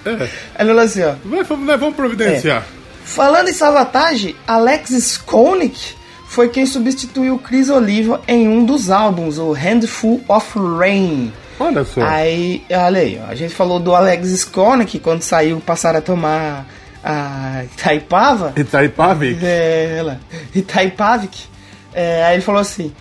É. 0.05 0.11
Ele 0.59 0.69
falou 0.69 0.79
assim, 0.81 1.03
ó. 1.03 1.15
Mas 1.25 1.47
vamos, 1.47 1.67
nós 1.67 1.79
vamos 1.81 1.95
providenciar. 1.97 2.65
Falando 3.05 3.49
em 3.49 3.53
Savatage, 3.53 4.37
Alex 4.47 4.91
Skolnick 4.91 5.95
foi 6.27 6.49
quem 6.49 6.65
substituiu 6.65 7.39
Chris 7.39 7.69
Oliva 7.69 8.21
em 8.27 8.49
um 8.49 8.65
dos 8.65 8.91
álbuns, 8.91 9.37
o 9.39 9.53
Handful 9.53 10.23
of 10.29 10.59
Rain. 10.79 11.33
Olha 11.59 11.85
só. 11.85 12.01
Aí, 12.03 12.65
olha 12.71 13.01
aí, 13.01 13.21
ó, 13.23 13.31
a 13.31 13.35
gente 13.35 13.55
falou 13.55 13.79
do 13.79 13.95
Alex 13.95 14.29
Skolnick 14.29 14.99
quando 15.01 15.23
saiu 15.23 15.61
passaram 15.61 15.99
a 15.99 16.03
tomar 16.03 16.67
a 17.05 17.65
Itaipava. 17.65 18.53
Itaipave. 18.57 19.39
É, 19.43 19.97
ela. 19.99 20.21
Itaipavik. 20.55 21.47
É, 21.93 22.25
aí 22.25 22.37
ele 22.37 22.43
falou 22.43 22.61
assim: 22.61 22.93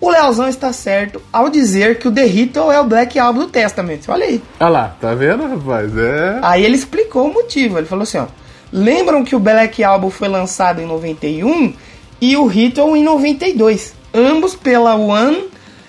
O 0.00 0.10
Leozão 0.10 0.48
está 0.48 0.72
certo 0.72 1.20
ao 1.32 1.48
dizer 1.50 1.98
que 1.98 2.06
o 2.06 2.12
The 2.12 2.24
Ritual 2.24 2.70
é 2.70 2.80
o 2.80 2.84
Black 2.84 3.18
Album 3.18 3.40
do 3.40 3.48
Testament. 3.48 4.00
Olha 4.08 4.26
aí. 4.26 4.42
Olha 4.60 4.68
lá, 4.68 4.96
tá 5.00 5.12
vendo, 5.14 5.46
rapaz? 5.48 5.90
É. 5.96 6.38
Aí 6.42 6.64
ele 6.64 6.76
explicou 6.76 7.28
o 7.28 7.32
motivo. 7.34 7.78
Ele 7.78 7.86
falou 7.86 8.04
assim: 8.04 8.18
ó, 8.18 8.26
Lembram 8.72 9.24
que 9.24 9.34
o 9.34 9.40
Black 9.40 9.82
Album 9.82 10.10
foi 10.10 10.28
lançado 10.28 10.80
em 10.80 10.86
91 10.86 11.72
e 12.20 12.36
o 12.36 12.46
Ritual 12.46 12.96
em 12.96 13.02
92? 13.02 13.94
Ambos 14.14 14.54
pela 14.54 14.94
One, 14.94 15.48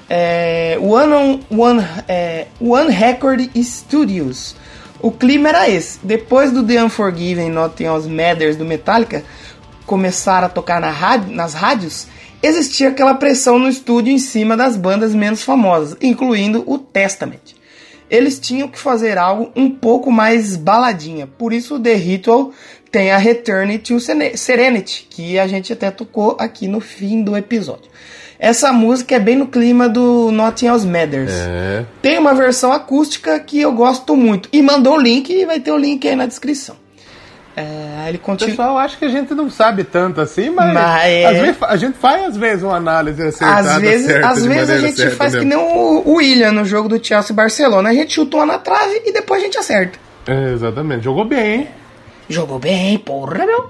é, 0.09 0.77
One, 0.81 1.13
on- 1.13 1.39
One, 1.61 1.85
é, 2.07 2.47
One 2.59 2.91
Record 2.91 3.49
Studios. 3.61 4.55
O 5.01 5.11
clima 5.11 5.49
era 5.49 5.69
esse. 5.69 5.99
Depois 6.03 6.51
do 6.51 6.63
The 6.63 6.83
Unforgiven 6.83 7.49
Nothing 7.51 7.85
Else 7.85 8.09
Matters 8.09 8.55
do 8.57 8.65
Metallica 8.65 9.23
começar 9.85 10.43
a 10.43 10.49
tocar 10.49 10.79
na 10.81 10.89
rádio- 10.91 11.33
nas 11.33 11.53
rádios, 11.53 12.07
existia 12.41 12.89
aquela 12.89 13.13
pressão 13.13 13.59
no 13.59 13.69
estúdio 13.69 14.11
em 14.11 14.19
cima 14.19 14.55
das 14.55 14.77
bandas 14.77 15.13
menos 15.13 15.43
famosas, 15.43 15.97
incluindo 16.01 16.63
o 16.65 16.77
Testament. 16.77 17.55
Eles 18.09 18.39
tinham 18.39 18.67
que 18.67 18.79
fazer 18.79 19.17
algo 19.17 19.51
um 19.55 19.69
pouco 19.69 20.11
mais 20.11 20.55
baladinha, 20.55 21.27
por 21.27 21.53
isso 21.53 21.75
o 21.75 21.79
The 21.79 21.93
Ritual 21.93 22.51
tem 22.91 23.11
a 23.11 23.17
Return 23.17 23.77
to 23.79 23.97
Serenity, 23.99 25.07
que 25.09 25.37
a 25.37 25.47
gente 25.47 25.71
até 25.71 25.91
tocou 25.91 26.35
aqui 26.39 26.67
no 26.67 26.79
fim 26.79 27.21
do 27.21 27.37
episódio. 27.37 27.89
Essa 28.39 28.71
música 28.71 29.15
é 29.15 29.19
bem 29.19 29.35
no 29.35 29.47
clima 29.47 29.89
do 29.89 30.31
Nothing 30.31 30.67
Else 30.67 30.87
Matters. 30.87 31.31
É. 31.33 31.85
Tem 32.01 32.17
uma 32.17 32.33
versão 32.33 32.71
acústica 32.71 33.37
que 33.37 33.59
eu 33.59 33.73
gosto 33.73 34.15
muito. 34.15 34.47
E 34.53 34.61
mandou 34.61 34.95
o 34.95 34.99
link 34.99 35.29
e 35.29 35.45
vai 35.45 35.59
ter 35.59 35.73
o 35.73 35.77
link 35.77 36.07
aí 36.07 36.15
na 36.15 36.25
descrição. 36.25 36.77
É, 37.61 38.05
ele 38.09 38.17
O 38.17 38.21
continua. 38.21 38.49
pessoal 38.49 38.77
acha 38.77 38.95
que 38.97 39.05
a 39.05 39.09
gente 39.09 39.33
não 39.33 39.49
sabe 39.49 39.83
tanto 39.83 40.21
assim, 40.21 40.49
mas, 40.49 40.73
Mas 40.73 41.03
é- 41.05 41.25
às 41.25 41.37
vezes, 41.39 41.57
a 41.63 41.75
gente 41.77 41.97
faz 41.97 42.23
às 42.27 42.37
vezes 42.37 42.63
uma 42.63 42.75
análise 42.77 43.21
acertada, 43.21 43.71
Às 43.75 43.81
vezes, 43.81 44.05
certa, 44.07 44.27
às 44.29 44.45
vezes 44.45 44.69
a 44.69 44.77
gente 44.79 44.95
certa 44.97 45.15
faz 45.15 45.35
que 45.35 45.43
mesmo. 45.43 45.49
nem 45.63 45.73
o, 45.75 46.03
o 46.05 46.13
William 46.15 46.51
no 46.51 46.63
jogo 46.65 46.87
do 46.87 47.03
Chelsea 47.05 47.33
e 47.33 47.35
Barcelona. 47.35 47.89
A 47.89 47.93
gente 47.93 48.13
chuta 48.13 48.37
uma 48.37 48.45
na 48.45 48.57
trave 48.59 49.01
e 49.05 49.11
depois 49.11 49.41
a 49.41 49.45
gente 49.45 49.57
acerta. 49.57 49.99
É, 50.27 50.53
exatamente, 50.53 51.03
jogou 51.03 51.25
bem, 51.25 51.53
hein? 51.53 51.67
Jogou 52.29 52.59
bem, 52.59 52.97
porra, 52.99 53.45
meu. 53.45 53.69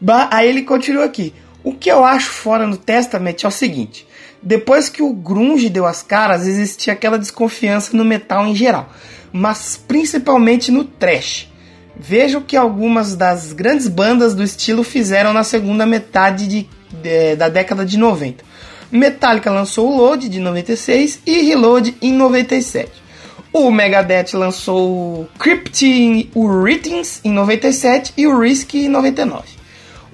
Ba- 0.00 0.28
Aí 0.32 0.48
ele 0.48 0.62
continua 0.62 1.04
aqui. 1.04 1.34
O 1.62 1.74
que 1.74 1.90
eu 1.90 2.04
acho 2.04 2.30
fora 2.30 2.66
no 2.66 2.76
Testament 2.76 3.36
é 3.44 3.46
o 3.48 3.50
seguinte: 3.50 4.06
depois 4.42 4.88
que 4.88 5.02
o 5.02 5.12
Grunge 5.12 5.68
deu 5.68 5.84
as 5.86 6.02
caras, 6.02 6.46
existia 6.46 6.92
aquela 6.92 7.18
desconfiança 7.18 7.96
no 7.96 8.04
metal 8.04 8.46
em 8.46 8.54
geral, 8.54 8.88
mas 9.32 9.76
principalmente 9.76 10.70
no 10.70 10.84
thrash. 10.84 11.47
Veja 11.98 12.38
o 12.38 12.42
que 12.42 12.56
algumas 12.56 13.16
das 13.16 13.52
grandes 13.52 13.88
bandas 13.88 14.34
do 14.34 14.42
estilo 14.42 14.82
fizeram 14.84 15.32
na 15.32 15.42
segunda 15.42 15.84
metade 15.84 16.46
de- 16.46 16.68
de- 17.02 17.36
da 17.36 17.48
década 17.48 17.84
de 17.84 17.98
90. 17.98 18.44
Metallica 18.90 19.50
lançou 19.50 19.90
o 19.92 19.96
Load 19.96 20.28
de 20.28 20.38
96 20.40 21.20
e 21.26 21.42
Reload 21.42 21.96
em 22.00 22.12
97. 22.12 22.90
O 23.52 23.70
Megadeth 23.70 24.34
lançou 24.34 24.88
o 25.22 25.28
Crypt 25.38 26.30
o 26.34 26.62
Rhythms 26.62 27.20
em 27.24 27.32
97 27.32 28.12
e 28.16 28.26
o 28.26 28.38
Risk 28.38 28.74
em 28.74 28.88
99. 28.88 29.44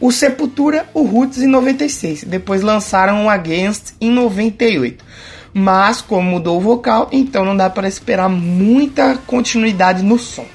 O 0.01 0.11
Sepultura, 0.11 0.89
o 0.93 1.03
Roots 1.03 1.39
em 1.41 1.47
96. 1.47 2.25
Depois 2.25 2.63
lançaram 2.63 3.27
o 3.27 3.31
Against 3.31 3.93
em 4.01 4.11
98. 4.11 5.05
Mas 5.53 6.01
como 6.01 6.29
mudou 6.31 6.57
o 6.59 6.61
vocal, 6.61 7.09
então 7.13 7.45
não 7.45 7.57
dá 7.57 7.71
para 7.71 7.87
esperar 7.87 8.29
muita 8.29 9.17
continuidade 9.27 10.03
no 10.03 10.19
som. 10.19 10.47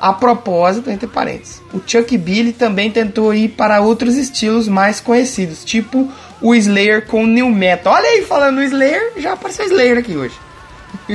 A 0.00 0.12
propósito, 0.12 0.90
entre 0.90 1.06
parênteses, 1.06 1.62
o 1.72 1.80
Chuck 1.84 2.16
Billy 2.18 2.52
também 2.52 2.90
tentou 2.90 3.32
ir 3.32 3.48
para 3.48 3.80
outros 3.80 4.16
estilos 4.16 4.68
mais 4.68 5.00
conhecidos, 5.00 5.64
tipo 5.64 6.10
o 6.40 6.54
Slayer 6.54 7.06
com 7.06 7.26
New 7.26 7.48
Metal. 7.50 7.92
Olha 7.92 8.06
aí, 8.06 8.22
falando 8.22 8.62
Slayer, 8.62 9.12
já 9.16 9.32
apareceu 9.32 9.64
Slayer 9.64 9.98
aqui 9.98 10.16
hoje. 10.16 10.34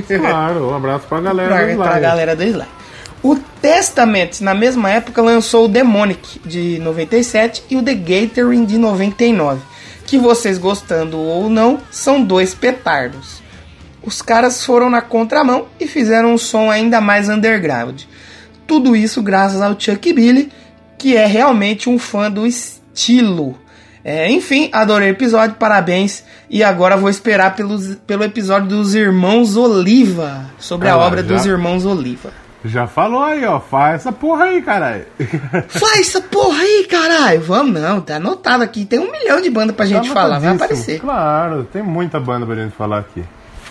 Claro, 0.07 0.69
um 0.69 0.75
abraço 0.75 1.05
pra 1.07 1.19
galera 1.21 1.50
pra, 1.50 1.59
do 1.59 1.75
pra 1.75 1.85
Slayer. 1.85 2.01
galera 2.01 2.35
do 2.35 2.43
Slayer. 2.43 2.81
O 3.23 3.35
Testament, 3.61 4.41
na 4.41 4.55
mesma 4.55 4.89
época, 4.89 5.21
lançou 5.21 5.65
o 5.65 5.67
Demonic 5.67 6.39
de 6.43 6.79
97 6.79 7.65
e 7.69 7.77
o 7.77 7.83
The 7.83 7.93
Gathering 7.93 8.65
de 8.65 8.79
99, 8.79 9.61
que 10.07 10.17
vocês 10.17 10.57
gostando 10.57 11.19
ou 11.19 11.47
não, 11.50 11.79
são 11.91 12.23
dois 12.23 12.55
petardos. 12.55 13.41
Os 14.01 14.23
caras 14.23 14.65
foram 14.65 14.89
na 14.89 15.01
contramão 15.01 15.67
e 15.79 15.85
fizeram 15.85 16.33
um 16.33 16.38
som 16.38 16.71
ainda 16.71 17.00
mais 17.00 17.29
underground. 17.29 18.01
Tudo 18.71 18.95
isso 18.95 19.21
graças 19.21 19.61
ao 19.61 19.77
Chuck 19.77 20.13
Billy, 20.13 20.49
que 20.97 21.17
é 21.17 21.25
realmente 21.25 21.89
um 21.89 21.99
fã 21.99 22.31
do 22.31 22.47
estilo. 22.47 23.59
É, 24.01 24.31
enfim, 24.31 24.69
adorei 24.71 25.09
o 25.09 25.11
episódio, 25.11 25.57
parabéns. 25.57 26.23
E 26.49 26.63
agora 26.63 26.95
vou 26.95 27.09
esperar 27.09 27.53
pelos, 27.53 27.95
pelo 28.07 28.23
episódio 28.23 28.69
dos 28.69 28.95
Irmãos 28.95 29.57
Oliva, 29.57 30.45
sobre 30.57 30.87
Ah 30.87 30.93
a 30.93 30.97
obra 30.99 31.21
já. 31.21 31.27
dos 31.35 31.45
Irmãos 31.45 31.85
Oliva. 31.85 32.31
Já 32.63 32.87
falou 32.87 33.21
aí, 33.21 33.43
ó. 33.43 33.59
Faz 33.59 33.95
essa 33.95 34.13
porra 34.13 34.45
aí, 34.45 34.61
caralho. 34.61 35.05
Faz 35.67 35.99
essa 36.07 36.21
porra 36.21 36.61
aí, 36.61 36.87
caralho! 36.89 37.41
Vamos 37.41 37.73
não, 37.73 37.99
tá 37.99 38.15
anotado 38.15 38.63
aqui. 38.63 38.85
Tem 38.85 38.99
um 38.99 39.11
milhão 39.11 39.41
de 39.41 39.49
bandas 39.49 39.75
pra 39.75 39.85
gente 39.85 40.07
Tá 40.07 40.13
falar, 40.13 40.39
vai 40.39 40.55
aparecer. 40.55 41.01
Claro, 41.01 41.65
tem 41.65 41.83
muita 41.83 42.21
banda 42.21 42.45
pra 42.45 42.55
gente 42.55 42.73
falar 42.73 42.99
aqui. 42.99 43.21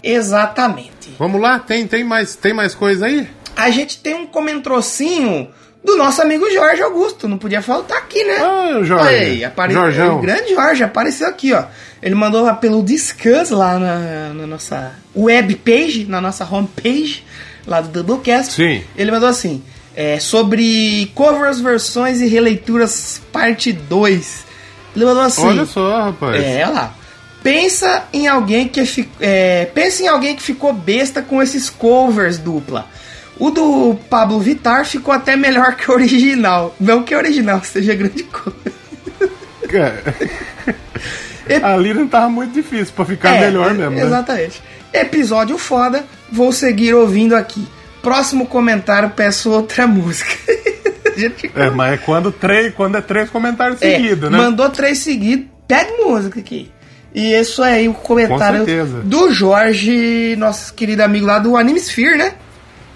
Exatamente. 0.02 1.14
Vamos 1.18 1.40
lá, 1.40 1.58
tem, 1.58 1.86
tem, 1.86 2.04
mais, 2.04 2.36
tem 2.36 2.52
mais 2.52 2.74
coisa 2.74 3.06
aí? 3.06 3.26
A 3.56 3.70
gente 3.70 3.98
tem 3.98 4.14
um 4.14 4.26
comentrocinho 4.26 5.48
do 5.84 5.96
nosso 5.96 6.20
amigo 6.22 6.50
Jorge 6.50 6.82
Augusto. 6.82 7.28
Não 7.28 7.38
podia 7.38 7.62
faltar 7.62 7.98
aqui, 7.98 8.22
né? 8.24 8.36
Ah, 8.36 8.80
Jorge. 8.82 9.14
Aí, 9.14 9.44
apare... 9.44 9.74
O 10.18 10.20
grande 10.20 10.54
Jorge 10.54 10.82
apareceu 10.82 11.28
aqui, 11.28 11.52
ó. 11.52 11.64
Ele 12.02 12.14
mandou 12.14 12.42
lá 12.42 12.54
pelo 12.54 12.82
Discuss 12.82 13.50
lá 13.50 13.78
na, 13.78 14.32
na 14.34 14.46
nossa 14.46 14.92
webpage, 15.14 16.06
na 16.06 16.20
nossa 16.20 16.44
homepage, 16.44 17.24
lá 17.66 17.80
do 17.80 17.88
Doublecast. 17.88 18.52
Sim. 18.52 18.82
Ele 18.96 19.10
mandou 19.10 19.28
assim: 19.28 19.62
é, 19.94 20.18
sobre 20.18 21.10
covers, 21.14 21.60
versões 21.60 22.20
e 22.20 22.26
releituras, 22.26 23.20
parte 23.32 23.72
2. 23.72 24.44
Ele 24.96 25.04
mandou 25.04 25.22
assim. 25.22 25.46
Olha 25.46 25.66
só, 25.66 26.04
rapaz. 26.04 26.42
É, 26.42 26.64
olha 26.64 26.68
lá. 26.70 26.94
Pensa 27.42 28.04
em 28.12 28.28
alguém 28.28 28.68
que 28.68 28.82
é, 29.18 29.64
pensa 29.74 30.02
em 30.02 30.08
alguém 30.08 30.36
que 30.36 30.42
ficou 30.42 30.74
besta 30.74 31.22
com 31.22 31.42
esses 31.42 31.70
covers 31.70 32.38
dupla. 32.38 32.86
O 33.40 33.50
do 33.50 33.98
Pablo 34.10 34.38
Vittar 34.38 34.84
ficou 34.84 35.14
até 35.14 35.34
melhor 35.34 35.74
que 35.74 35.90
o 35.90 35.94
original. 35.94 36.76
Não 36.78 37.02
que 37.02 37.14
o 37.14 37.18
original 37.18 37.60
seja 37.64 37.94
grande 37.94 38.22
coisa. 38.24 38.58
É. 41.48 41.56
Ali 41.62 41.94
não 41.94 42.06
tava 42.06 42.28
muito 42.28 42.52
difícil 42.52 42.92
pra 42.94 43.04
ficar 43.06 43.36
É, 43.36 43.40
melhor 43.46 43.72
mesmo, 43.72 43.96
né? 43.96 44.02
Exatamente. 44.02 44.62
Episódio 44.92 45.56
foda, 45.56 46.04
vou 46.30 46.52
seguir 46.52 46.94
ouvindo 46.94 47.34
aqui. 47.34 47.66
Próximo 48.02 48.46
comentário, 48.46 49.10
peço 49.10 49.50
outra 49.50 49.86
música. 49.86 50.30
Gente, 51.16 51.50
é, 51.54 51.70
mas 51.70 51.94
é 51.94 51.96
quando, 51.96 52.30
três, 52.30 52.74
quando 52.74 52.96
é 52.96 53.00
três 53.00 53.30
comentários 53.30 53.80
é, 53.80 53.96
seguidos, 53.96 54.30
né? 54.30 54.36
Mandou 54.36 54.68
três 54.68 54.98
seguidos, 54.98 55.46
pede 55.66 55.92
música 56.02 56.40
aqui. 56.40 56.70
E 57.14 57.32
isso 57.34 57.62
aí, 57.62 57.88
o 57.88 57.94
comentário 57.94 58.64
do 59.04 59.32
Jorge, 59.32 60.36
nosso 60.36 60.72
querido 60.74 61.02
amigo 61.02 61.26
lá 61.26 61.38
do 61.38 61.56
Animesphere, 61.56 62.16
né? 62.16 62.34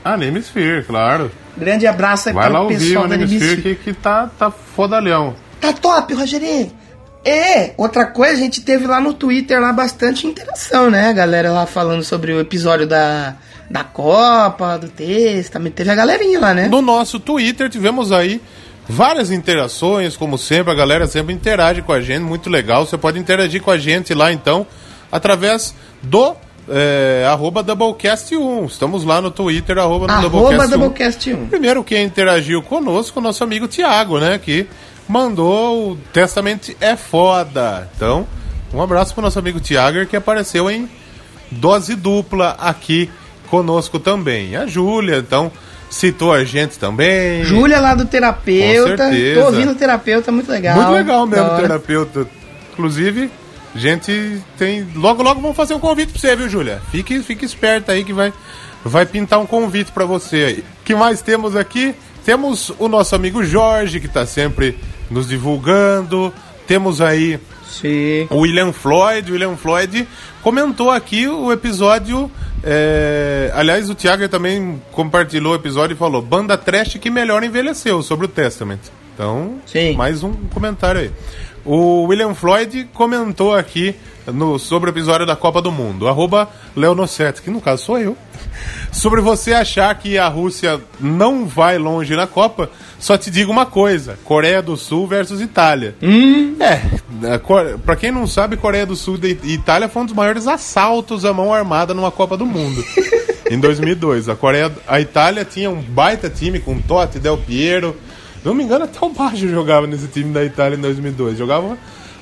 Animesphere, 0.04 0.84
claro. 0.84 1.30
Grande 1.56 1.86
abraço 1.86 2.28
aí 2.28 2.34
Vai 2.34 2.50
para 2.50 2.60
o 2.60 2.68
pessoal 2.68 3.08
da 3.08 3.14
Animesphere. 3.14 3.62
Que, 3.62 3.74
que 3.76 3.92
tá, 3.94 4.28
tá 4.38 4.50
fodalhão. 4.50 5.34
Tá 5.60 5.72
top, 5.72 6.12
Rogerinho. 6.12 6.70
E 7.24 7.72
outra 7.78 8.04
coisa, 8.04 8.34
a 8.34 8.36
gente 8.36 8.60
teve 8.60 8.86
lá 8.86 9.00
no 9.00 9.14
Twitter 9.14 9.58
lá 9.58 9.72
bastante 9.72 10.26
interação, 10.26 10.90
né? 10.90 11.08
A 11.08 11.12
galera 11.12 11.50
lá 11.50 11.64
falando 11.64 12.04
sobre 12.04 12.32
o 12.34 12.40
episódio 12.40 12.86
da, 12.86 13.34
da 13.70 13.82
Copa, 13.82 14.76
do 14.76 14.88
texto, 14.88 15.52
também 15.52 15.72
teve 15.72 15.90
a 15.90 15.94
galerinha 15.94 16.38
lá, 16.38 16.52
né? 16.52 16.68
No 16.68 16.82
nosso 16.82 17.18
Twitter 17.18 17.70
tivemos 17.70 18.12
aí 18.12 18.42
várias 18.86 19.30
interações, 19.30 20.18
como 20.18 20.36
sempre, 20.36 20.70
a 20.70 20.76
galera 20.76 21.06
sempre 21.06 21.32
interage 21.32 21.80
com 21.80 21.92
a 21.92 22.00
gente, 22.00 22.20
muito 22.20 22.50
legal. 22.50 22.84
Você 22.86 22.98
pode 22.98 23.18
interagir 23.18 23.62
com 23.62 23.70
a 23.70 23.78
gente 23.78 24.12
lá 24.12 24.30
então, 24.30 24.66
através 25.10 25.74
do 26.02 26.36
é, 26.68 27.26
arroba 27.28 27.62
Doublecast1. 27.62 28.66
Estamos 28.66 29.04
lá 29.04 29.20
no 29.20 29.30
Twitter, 29.30 29.78
arroba, 29.78 30.10
arroba 30.10 30.66
Doublecast1. 30.68 31.48
Primeiro 31.48 31.84
quem 31.84 32.04
interagiu 32.04 32.62
conosco, 32.62 33.20
o 33.20 33.22
nosso 33.22 33.44
amigo 33.44 33.68
Tiago, 33.68 34.18
né? 34.18 34.38
Que 34.38 34.66
mandou 35.08 35.92
o 35.92 35.96
Testament 36.12 36.74
é 36.80 36.96
foda. 36.96 37.88
Então, 37.96 38.26
um 38.72 38.80
abraço 38.82 39.14
pro 39.14 39.22
nosso 39.22 39.38
amigo 39.38 39.60
Tiago 39.60 40.04
que 40.06 40.16
apareceu 40.16 40.70
em 40.70 40.88
dose 41.50 41.94
dupla 41.94 42.56
aqui 42.58 43.10
conosco 43.48 43.98
também. 43.98 44.56
A 44.56 44.66
Júlia, 44.66 45.18
então, 45.18 45.52
citou 45.90 46.32
a 46.32 46.44
gente 46.44 46.78
também. 46.78 47.44
Júlia 47.44 47.80
lá 47.80 47.94
do 47.94 48.04
terapeuta. 48.04 48.90
Com 48.90 48.96
certeza. 48.96 49.40
Tô 49.40 49.46
ouvindo 49.46 49.72
o 49.72 49.74
terapeuta, 49.74 50.32
muito 50.32 50.50
legal. 50.50 50.76
Muito 50.76 50.92
legal 50.92 51.26
mesmo 51.26 51.56
terapeuta. 51.56 52.26
Inclusive, 52.72 53.30
gente 53.74 54.42
tem. 54.56 54.86
Logo, 54.94 55.22
logo 55.22 55.40
vamos 55.40 55.56
fazer 55.56 55.74
um 55.74 55.80
convite 55.80 56.12
pra 56.12 56.20
você, 56.20 56.36
viu, 56.36 56.48
Júlia? 56.48 56.80
Fique, 56.90 57.20
fique 57.22 57.44
esperta 57.44 57.92
aí 57.92 58.04
que 58.04 58.12
vai, 58.12 58.32
vai 58.84 59.04
pintar 59.06 59.38
um 59.40 59.46
convite 59.46 59.92
para 59.92 60.04
você 60.04 60.36
aí. 60.36 60.58
O 60.58 60.84
que 60.84 60.94
mais 60.94 61.22
temos 61.22 61.56
aqui? 61.56 61.94
Temos 62.24 62.72
o 62.78 62.88
nosso 62.88 63.14
amigo 63.14 63.44
Jorge, 63.44 64.00
que 64.00 64.08
tá 64.08 64.24
sempre 64.24 64.78
nos 65.10 65.28
divulgando. 65.28 66.32
Temos 66.66 67.00
aí 67.00 67.38
Sim. 67.66 68.26
o 68.30 68.38
William 68.38 68.72
Floyd. 68.72 69.30
O 69.30 69.34
William 69.34 69.56
Floyd 69.56 70.08
comentou 70.42 70.90
aqui 70.90 71.28
o 71.28 71.52
episódio. 71.52 72.30
É... 72.62 73.52
Aliás, 73.54 73.90
o 73.90 73.94
Thiago 73.94 74.26
também 74.28 74.80
compartilhou 74.92 75.52
o 75.52 75.56
episódio 75.56 75.94
e 75.94 75.98
falou: 75.98 76.22
banda 76.22 76.56
trash 76.56 76.94
que 76.94 77.10
melhor 77.10 77.44
envelheceu 77.44 78.02
sobre 78.02 78.24
o 78.24 78.28
Testament. 78.28 78.80
Então, 79.14 79.58
Sim. 79.66 79.94
mais 79.94 80.22
um 80.24 80.32
comentário 80.52 81.02
aí. 81.02 81.10
O 81.64 82.02
William 82.04 82.34
Floyd 82.34 82.88
comentou 82.92 83.54
aqui 83.54 83.94
no, 84.26 84.58
sobre 84.58 84.90
o 84.90 84.92
episódio 84.92 85.26
da 85.26 85.36
Copa 85.36 85.62
do 85.62 85.72
Mundo, 85.72 86.06
arroba 86.06 86.48
Leonosset, 86.76 87.40
que 87.40 87.50
no 87.50 87.60
caso 87.60 87.84
sou 87.84 87.98
eu, 87.98 88.16
sobre 88.92 89.20
você 89.20 89.52
achar 89.52 89.94
que 89.94 90.18
a 90.18 90.28
Rússia 90.28 90.80
não 91.00 91.46
vai 91.46 91.78
longe 91.78 92.14
na 92.14 92.26
Copa, 92.26 92.70
só 92.98 93.16
te 93.16 93.30
digo 93.30 93.50
uma 93.50 93.66
coisa: 93.66 94.18
Coreia 94.24 94.62
do 94.62 94.76
Sul 94.76 95.06
versus 95.06 95.40
Itália. 95.40 95.94
Hum. 96.02 96.56
É, 96.60 96.80
para 97.84 97.96
quem 97.96 98.10
não 98.10 98.26
sabe, 98.26 98.56
Coreia 98.56 98.86
do 98.86 98.96
Sul 98.96 99.18
e 99.22 99.54
Itália 99.54 99.88
foi 99.88 100.02
um 100.02 100.06
dos 100.06 100.14
maiores 100.14 100.46
assaltos 100.46 101.24
à 101.24 101.32
mão 101.32 101.52
armada 101.52 101.94
numa 101.94 102.10
Copa 102.10 102.36
do 102.36 102.46
Mundo. 102.46 102.84
em 103.50 103.58
2002, 103.58 104.28
a 104.28 104.36
Coreia, 104.36 104.70
a 104.86 105.00
Itália 105.00 105.44
tinha 105.44 105.70
um 105.70 105.80
baita 105.80 106.28
time 106.28 106.60
com 106.60 106.78
Totti, 106.78 107.18
Del 107.18 107.38
Piero, 107.38 107.96
não 108.44 108.54
me 108.54 108.64
engano, 108.64 108.84
até 108.84 108.98
o 109.04 109.08
Baggio 109.08 109.48
jogava 109.48 109.86
nesse 109.86 110.06
time 110.08 110.32
da 110.32 110.44
Itália 110.44 110.76
em 110.76 110.80
2002. 110.80 111.38
Jogava 111.38 111.78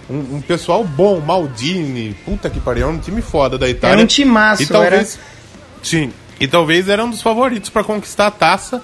um, 0.09 0.37
um 0.37 0.41
pessoal 0.41 0.85
bom, 0.85 1.21
Maldini, 1.21 2.17
puta 2.25 2.49
que 2.49 2.61
pariu, 2.61 2.89
um 2.89 2.99
time 2.99 3.23
foda 3.23 3.59
da 3.59 3.69
Itália. 3.69 3.95
Era 3.95 4.03
um 4.03 4.07
timaço, 4.07 4.63
e 4.63 4.67
talvez, 4.67 4.93
era... 4.93 5.25
Sim, 5.83 6.13
e 6.39 6.47
talvez 6.47 6.89
era 6.89 7.05
um 7.05 7.11
dos 7.11 7.23
favoritos 7.23 7.71
para 7.71 7.83
conquistar 7.83 8.29
a 8.29 8.31
taça, 8.31 8.83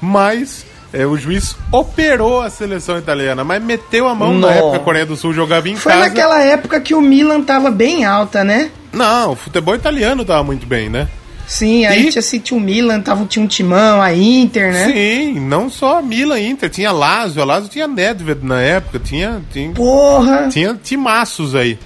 mas 0.00 0.64
é, 0.92 1.06
o 1.06 1.16
juiz 1.16 1.56
operou 1.70 2.40
a 2.40 2.50
seleção 2.50 2.98
italiana, 2.98 3.44
mas 3.44 3.62
meteu 3.62 4.08
a 4.08 4.14
mão 4.14 4.38
na 4.38 4.50
época 4.50 4.76
a 4.76 4.80
Coreia 4.80 5.06
do 5.06 5.16
Sul 5.16 5.32
jogava 5.32 5.68
em 5.68 5.76
Foi 5.76 5.92
casa. 5.92 6.04
Foi 6.04 6.08
naquela 6.08 6.42
época 6.42 6.80
que 6.80 6.94
o 6.94 7.00
Milan 7.00 7.42
tava 7.42 7.70
bem 7.70 8.04
alta, 8.04 8.42
né? 8.42 8.70
Não, 8.92 9.32
o 9.32 9.36
futebol 9.36 9.74
italiano 9.74 10.24
tava 10.24 10.42
muito 10.42 10.66
bem, 10.66 10.88
né? 10.88 11.08
Sim, 11.50 11.84
aí 11.84 12.06
e... 12.06 12.10
tinha, 12.10 12.20
assim, 12.20 12.38
tinha 12.38 12.56
o 12.56 12.60
Milan, 12.60 13.00
tava, 13.00 13.24
tinha 13.24 13.44
um 13.44 13.48
timão, 13.48 14.00
a 14.00 14.14
Inter, 14.14 14.72
né? 14.72 14.86
Sim, 14.86 15.40
não 15.40 15.68
só 15.68 15.98
a 15.98 16.02
Milan, 16.02 16.38
Inter, 16.38 16.70
tinha 16.70 16.92
Lazio, 16.92 17.42
a 17.42 17.44
Lazio 17.44 17.68
tinha 17.68 17.88
Nedved 17.88 18.46
na 18.46 18.60
época, 18.60 19.00
tinha... 19.00 19.42
tinha 19.52 19.72
Porra! 19.72 20.48
Tinha 20.48 20.78
timaços 20.80 21.56
aí. 21.56 21.76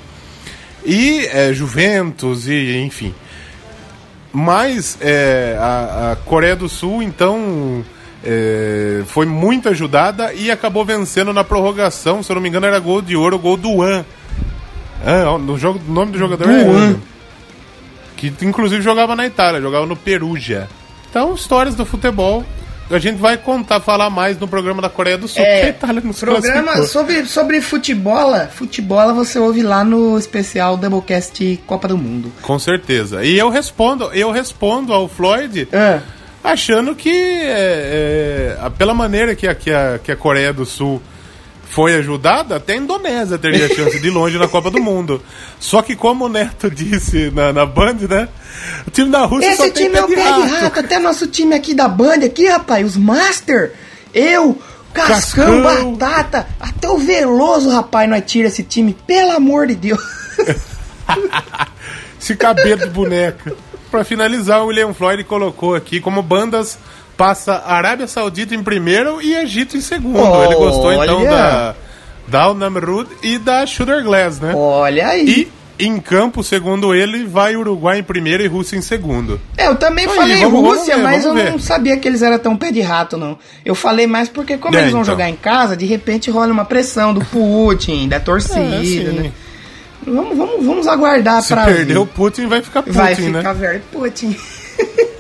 E 0.85 1.27
é, 1.33 1.51
Juventus, 1.55 2.47
e 2.47 2.77
enfim. 2.77 3.15
Mas 4.31 4.99
é, 5.01 5.57
a, 5.59 6.13
a, 6.13 6.17
Coreia 6.17 6.55
do 6.55 6.69
Sul, 6.69 7.03
então, 7.03 7.83
é, 8.23 9.03
foi 9.07 9.25
muito 9.25 9.71
ajudada 9.71 10.35
e 10.35 10.51
acabou 10.51 10.85
vencendo 10.85 11.33
na 11.33 11.43
prorrogação. 11.43 12.23
Se 12.23 12.31
eu 12.31 12.35
não 12.35 12.43
me 12.43 12.51
engano, 12.51 12.67
era 12.67 12.79
gol 12.79 13.01
de 13.01 13.17
ouro, 13.17 13.39
gol 13.39 13.57
do 13.57 13.81
An. 13.81 14.05
Ah, 15.03 15.39
no 15.39 15.57
jogo, 15.57 15.81
o 15.89 15.91
nome 15.91 16.13
do 16.13 16.19
jogador 16.19 16.49
Duan. 16.49 16.91
é 17.11 17.14
que 18.31 18.45
inclusive 18.45 18.83
jogava 18.83 19.15
na 19.17 19.27
Itália, 19.27 19.61
jogava 19.61 19.87
no 19.87 19.97
Perugia. 19.97 20.69
Então, 21.11 21.35
histórias 21.35 21.75
do 21.75 21.85
futebol 21.85 22.45
a 22.91 22.99
gente 22.99 23.17
vai 23.17 23.37
contar, 23.39 23.81
falar 23.81 24.11
mais 24.11 24.39
no 24.39 24.47
programa 24.47 24.83
da 24.83 24.91
Coreia 24.91 25.17
do 25.17 25.27
Sul, 25.27 25.43
é, 25.43 25.63
a 25.63 25.69
Itália 25.71 26.03
programa 26.21 26.83
sobre, 26.87 27.25
sobre 27.25 27.61
futebol, 27.61 28.35
futebol 28.51 29.15
você 29.15 29.39
ouve 29.39 29.63
lá 29.63 29.83
no 29.83 30.19
especial 30.19 30.77
Doublecast 30.77 31.61
Copa 31.67 31.89
do 31.89 31.97
Mundo. 31.97 32.31
Com 32.43 32.59
certeza. 32.59 33.25
E 33.25 33.39
eu 33.39 33.49
respondo, 33.49 34.11
eu 34.13 34.31
respondo 34.31 34.93
ao 34.93 35.09
Floyd 35.09 35.67
é. 35.73 36.01
achando 36.43 36.95
que 36.95 37.09
é, 37.11 38.59
é, 38.61 38.71
pela 38.77 38.93
maneira 38.93 39.35
que 39.35 39.49
a, 39.49 39.55
que, 39.55 39.73
a, 39.73 39.99
que 40.03 40.13
a 40.13 40.17
Coreia 40.17 40.53
do 40.53 40.67
Sul 40.67 41.01
foi 41.75 41.97
ajudada, 41.97 42.55
até 42.55 42.75
a 42.75 42.77
Indonésia 42.77 43.37
teria 43.37 43.69
chance 43.75 43.99
de 43.99 44.09
longe 44.09 44.39
na 44.39 44.47
Copa 44.47 44.71
do 44.71 44.81
Mundo. 44.81 45.21
Só 45.59 45.83
que, 45.83 45.97
como 45.97 46.27
o 46.27 46.29
Neto 46.29 46.71
disse 46.71 47.33
na, 47.33 47.53
na 47.53 47.67
Band, 47.67 47.97
né? 48.09 48.29
O 48.87 48.93
time 48.93 49.11
da 49.11 49.25
Rússia 49.25 49.49
Esse 49.49 49.57
só 49.57 49.71
time 49.71 49.91
tem 49.91 49.99
é 49.99 50.05
o 50.05 50.07
pé 50.07 50.15
de 50.15 50.21
rato. 50.21 50.65
rato. 50.65 50.81
Até 50.81 51.01
nosso 51.01 51.27
time 51.27 51.53
aqui 51.53 51.75
da 51.75 51.89
Band, 51.89 52.25
aqui, 52.25 52.47
rapaz, 52.47 52.87
os 52.87 52.97
Master, 52.97 53.73
eu, 54.15 54.57
Cascão, 54.93 55.63
Cascão, 55.65 55.95
Batata, 55.97 56.47
até 56.61 56.89
o 56.89 56.97
Veloso, 56.97 57.69
rapaz, 57.71 58.09
nós 58.09 58.23
tira 58.25 58.47
esse 58.47 58.63
time, 58.63 58.97
pelo 59.05 59.33
amor 59.33 59.67
de 59.67 59.75
Deus. 59.75 60.01
esse 62.23 62.37
cabelo 62.37 62.83
de 62.83 62.91
boneca. 62.91 63.53
Para 63.91 64.05
finalizar, 64.05 64.63
o 64.63 64.67
William 64.67 64.95
Floyd 64.95 65.25
colocou 65.25 65.75
aqui 65.75 66.01
como 66.01 66.23
bandas 66.23 66.79
passa 67.17 67.63
Arábia 67.67 68.07
Saudita 68.07 68.55
em 68.55 68.63
primeiro 68.63 69.21
e 69.23 69.35
Egito 69.35 69.77
em 69.77 69.81
segundo. 69.81 70.19
Olha. 70.19 70.47
Ele 70.47 70.55
gostou 70.57 70.93
então 70.93 71.25
da 71.25 71.75
da 72.27 72.55
Namrud 72.55 73.09
e 73.23 73.39
da 73.39 73.67
Sugar 73.67 74.03
Glass, 74.03 74.41
né? 74.41 74.53
Olha 74.55 75.09
aí. 75.09 75.29
E 75.29 75.53
em 75.77 75.99
campo, 75.99 76.43
segundo 76.43 76.95
ele, 76.95 77.25
vai 77.25 77.57
Uruguai 77.57 77.99
em 77.99 78.03
primeiro 78.03 78.43
e 78.43 78.47
Rússia 78.47 78.77
em 78.77 78.83
segundo. 78.83 79.41
É, 79.57 79.67
eu 79.67 79.77
também 79.77 80.07
aí, 80.09 80.17
falei 80.17 80.37
vamos, 80.39 80.61
Rússia, 80.61 80.97
vamos 80.97 81.11
ver, 81.11 81.17
mas 81.17 81.25
eu 81.25 81.35
ver. 81.35 81.51
não 81.51 81.59
sabia 81.59 81.97
que 81.97 82.07
eles 82.07 82.23
eram 82.23 82.39
tão 82.39 82.57
pé 82.57 82.71
de 82.71 82.81
rato, 82.81 83.17
não. 83.17 83.39
Eu 83.65 83.75
falei 83.75 84.07
mais 84.07 84.29
porque, 84.29 84.57
como 84.57 84.77
é, 84.77 84.83
eles 84.83 84.93
vão 84.93 85.03
então. 85.03 85.13
jogar 85.13 85.29
em 85.29 85.37
casa, 85.37 85.77
de 85.77 85.85
repente 85.85 86.31
rola 86.31 86.53
uma 86.53 86.65
pressão 86.65 87.13
do 87.13 87.25
Putin, 87.25 88.09
da 88.09 88.21
torcida, 88.21 89.11
é, 89.11 89.13
né? 89.13 89.33
Vamos, 90.07 90.37
vamos, 90.37 90.65
vamos 90.65 90.87
aguardar 90.87 91.45
pra. 91.47 91.65
Se 91.67 91.73
perder 91.73 91.99
o 91.99 92.07
Putin, 92.07 92.47
vai 92.47 92.63
ficar 92.63 92.83
Putin, 92.83 92.97
vai 92.97 93.15
né? 93.15 93.31
Vai 93.31 93.41
ficar 93.41 93.53
very 93.55 93.83
Putin. 93.91 94.37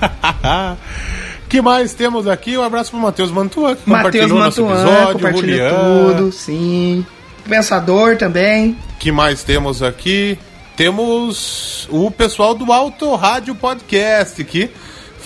que 1.48 1.60
mais 1.60 1.94
temos 1.94 2.26
aqui? 2.26 2.56
Um 2.56 2.62
abraço 2.62 2.90
pro 2.90 3.00
Matheus 3.00 3.30
Mantuan, 3.30 3.76
que 3.76 3.88
Mateus 3.88 4.30
compartilhou 4.30 4.38
nosso 4.38 4.60
episódio. 4.62 5.12
Compartilha 5.14 5.70
tudo, 5.70 6.32
sim. 6.32 7.04
Pensador 7.48 8.16
também. 8.16 8.76
que 8.98 9.10
mais 9.10 9.42
temos 9.42 9.82
aqui? 9.82 10.38
Temos 10.76 11.86
o 11.90 12.10
pessoal 12.10 12.54
do 12.54 12.72
Auto 12.72 13.14
Rádio 13.14 13.54
Podcast, 13.54 14.42
que 14.44 14.70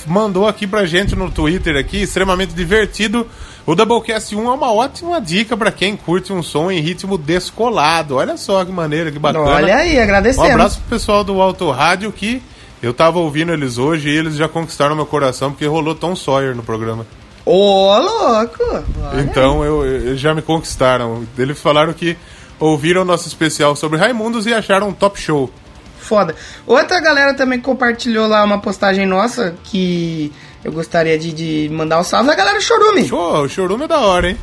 mandou 0.07 0.49
aqui 0.49 0.67
pra 0.67 0.85
gente 0.85 1.15
no 1.15 1.31
Twitter 1.31 1.77
aqui, 1.77 2.03
extremamente 2.03 2.55
divertido. 2.55 3.27
O 3.67 3.75
Doublecast 3.75 4.35
1 4.35 4.47
é 4.47 4.51
uma 4.51 4.73
ótima 4.73 5.21
dica 5.21 5.57
para 5.57 5.73
quem 5.73 5.97
curte 5.97 6.33
um 6.33 6.43
som 6.43 6.71
em 6.71 6.81
ritmo 6.81 7.17
descolado. 7.17 8.17
Olha 8.17 8.37
só 8.37 8.65
que 8.65 8.71
maneira, 8.71 9.11
que 9.11 9.19
bacana. 9.19 9.45
Olha 9.45 9.77
aí, 9.77 9.99
agradecemos. 9.99 10.49
Um 10.49 10.53
abraço 10.53 10.81
pro 10.81 10.91
pessoal 10.91 11.25
do 11.25 11.41
Auto 11.41 11.71
Rádio 11.71 12.13
que 12.13 12.43
eu 12.85 12.92
tava 12.92 13.18
ouvindo 13.18 13.51
eles 13.51 13.79
hoje 13.79 14.11
e 14.11 14.16
eles 14.16 14.37
já 14.37 14.47
conquistaram 14.47 14.94
meu 14.94 15.07
coração 15.07 15.51
porque 15.51 15.64
rolou 15.66 15.94
Tom 15.94 16.14
Sawyer 16.14 16.55
no 16.55 16.62
programa. 16.62 17.07
Ô, 17.47 17.88
oh, 17.88 17.99
louco! 17.99 18.85
Olha 19.03 19.20
então 19.23 19.64
eu, 19.64 19.85
eu, 19.85 20.16
já 20.16 20.35
me 20.35 20.42
conquistaram. 20.42 21.27
Eles 21.38 21.59
falaram 21.59 21.94
que 21.94 22.16
ouviram 22.61 23.05
nosso 23.05 23.27
especial 23.27 23.75
sobre 23.75 23.99
Raimundos 23.99 24.47
e 24.47 24.53
acharam 24.53 24.88
um 24.88 24.92
top 24.92 25.18
show. 25.18 25.51
foda. 25.99 26.35
Outra 26.66 27.01
galera 27.01 27.33
também 27.33 27.59
compartilhou 27.59 28.27
lá 28.27 28.44
uma 28.44 28.61
postagem 28.61 29.07
nossa 29.07 29.55
que 29.64 30.31
eu 30.62 30.70
gostaria 30.70 31.18
de, 31.18 31.33
de 31.33 31.70
mandar 31.73 31.99
um 31.99 32.05
salve. 32.05 32.31
A 32.31 32.35
galera 32.35 32.61
Chorume. 32.61 33.09
Show, 33.09 33.44
o 33.44 33.49
Chorume 33.49 33.85
é 33.85 33.88
da 33.88 34.01
hora, 34.01 34.31
hein? 34.31 34.38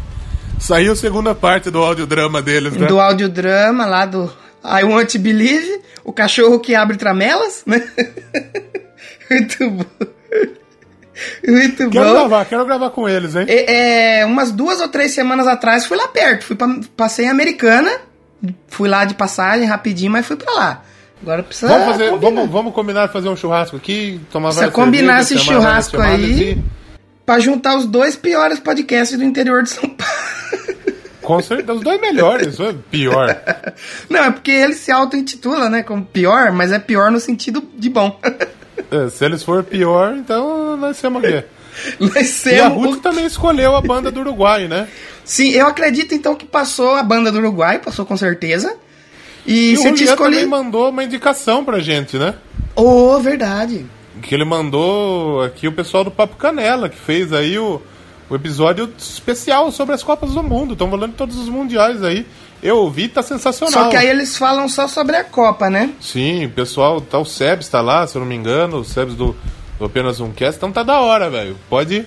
Saiu 0.60 0.94
a 0.94 0.96
segunda 0.96 1.36
parte 1.36 1.70
do 1.70 1.80
audiodrama 1.80 2.42
deles, 2.42 2.74
né? 2.74 2.88
Do 2.88 3.00
audiodrama 3.00 3.86
lá 3.86 4.06
do 4.06 4.32
I 4.64 4.84
Want 4.84 5.08
to 5.12 5.20
Believe. 5.20 5.82
O 6.04 6.12
cachorro 6.12 6.60
que 6.60 6.74
abre 6.76 6.98
tramelas, 6.98 7.64
né? 7.66 7.82
Muito 9.30 9.70
bom. 9.70 9.86
Muito 11.48 11.90
Quero 11.90 12.06
bom. 12.06 12.14
gravar, 12.14 12.46
quero 12.46 12.66
gravar 12.66 12.90
com 12.90 13.08
eles, 13.08 13.36
hein? 13.36 13.46
É, 13.48 14.20
é, 14.22 14.26
umas 14.26 14.52
duas 14.52 14.80
ou 14.82 14.88
três 14.88 15.12
semanas 15.12 15.48
atrás 15.48 15.86
fui 15.86 15.96
lá 15.98 16.08
perto. 16.08 16.46
Fui 16.46 16.56
pra, 16.56 16.68
passei 16.98 17.26
em 17.26 17.30
Americana. 17.30 17.92
Fui 18.68 18.90
lá 18.90 19.06
de 19.06 19.14
passagem 19.14 19.68
rapidinho, 19.68 20.12
mas 20.12 20.26
fui 20.26 20.36
pra 20.36 20.52
lá. 20.52 20.84
Agora 21.22 21.44
precisa. 21.44 21.68
Vamos, 21.68 21.86
fazer, 21.86 22.10
combinar. 22.10 22.32
vamos, 22.36 22.52
vamos 22.52 22.74
combinar 22.74 23.08
fazer 23.10 23.30
um 23.30 23.36
churrasco 23.36 23.76
aqui, 23.78 24.20
tomar 24.32 24.50
Precisa 24.50 24.72
combinar 24.72 25.22
esse 25.22 25.38
churrasco 25.38 26.02
aí. 26.02 26.54
e- 26.54 26.82
Pra 27.24 27.40
juntar 27.40 27.78
os 27.78 27.86
dois 27.86 28.16
piores 28.16 28.60
podcasts 28.60 29.16
do 29.18 29.24
interior 29.24 29.62
de 29.62 29.70
São 29.70 29.88
Paulo. 29.88 30.14
Com 31.22 31.42
certeza, 31.42 31.74
os 31.74 31.82
dois 31.84 32.00
melhores, 32.02 32.60
é 32.60 32.74
pior. 32.90 33.36
Não, 34.10 34.24
é 34.26 34.32
porque 34.32 34.52
ele 34.52 34.74
se 34.74 34.92
auto-intitula, 34.92 35.70
né, 35.70 35.84
como 35.84 36.04
pior, 36.04 36.52
mas 36.52 36.72
é 36.72 36.80
pior 36.80 37.12
no 37.12 37.20
sentido 37.20 37.64
de 37.78 37.90
bom. 37.90 38.20
É, 38.90 39.10
se 39.10 39.24
eles 39.24 39.44
for 39.44 39.64
pior, 39.64 40.16
então 40.18 40.76
nós 40.78 40.98
somos 40.98 41.24
o 41.24 41.28
quê? 41.28 41.44
Nós 42.00 42.46
E 42.46 42.60
a 42.60 42.68
Ruth 42.68 43.02
também 43.02 43.26
escolheu 43.26 43.76
a 43.76 43.82
banda 43.82 44.12
do 44.12 44.20
Uruguai, 44.20 44.68
né? 44.68 44.88
Sim, 45.24 45.52
eu 45.52 45.68
acredito 45.68 46.14
então 46.14 46.36
que 46.36 46.46
passou 46.46 46.96
a 46.96 47.04
banda 47.04 47.32
do 47.32 47.38
Uruguai, 47.38 47.80
passou 47.80 48.06
com 48.06 48.18
certeza. 48.18 48.76
E, 49.46 49.72
E 49.74 49.78
você 49.78 49.90
o 49.90 49.96
Lian 49.96 49.96
também 49.96 50.06
escolhido. 50.06 50.50
mandou 50.50 50.90
uma 50.90 51.04
indicação 51.04 51.64
pra 51.64 51.80
gente, 51.80 52.18
né? 52.18 52.36
Oh, 52.76 53.18
verdade. 53.20 53.86
Que 54.22 54.36
ele 54.36 54.44
mandou 54.46 55.42
aqui 55.42 55.68
o 55.68 55.72
pessoal 55.72 56.04
do 56.04 56.12
Papo 56.12 56.36
Canela, 56.36 56.90
que 56.90 56.98
fez 56.98 57.32
aí 57.32 57.58
o, 57.58 57.82
o 58.32 58.36
episódio 58.36 58.90
especial 58.98 59.70
sobre 59.74 59.94
as 59.94 60.02
Copas 60.02 60.32
do 60.32 60.42
Mundo. 60.42 60.72
Estão 60.72 60.90
falando 60.90 61.12
de 61.12 61.18
todos 61.18 61.38
os 61.38 61.50
mundiais 61.50 62.02
aí. 62.02 62.26
Eu 62.64 62.78
ouvi, 62.78 63.10
tá 63.10 63.22
sensacional. 63.22 63.84
Só 63.84 63.90
que 63.90 63.98
aí 63.98 64.08
eles 64.08 64.38
falam 64.38 64.70
só 64.70 64.88
sobre 64.88 65.18
a 65.18 65.24
Copa, 65.24 65.70
né? 65.70 65.90
Sim, 66.00 66.46
o 66.46 66.50
pessoal, 66.50 67.02
tá, 67.02 67.20
o 67.20 67.26
Sebs 67.26 67.68
tá 67.68 67.82
lá, 67.82 68.08
se 68.08 68.16
eu 68.16 68.22
não 68.22 68.28
me 68.28 68.36
engano, 68.36 68.78
o 68.78 68.86
Sebs 68.86 69.16
do, 69.16 69.36
do 69.78 69.86
Apenas 69.86 70.22
Um 70.22 70.32
Cast, 70.32 70.58
então 70.58 70.72
tá 70.72 70.82
da 70.82 71.02
hora, 71.02 71.30
velho. 71.30 71.58
Pode, 71.70 72.06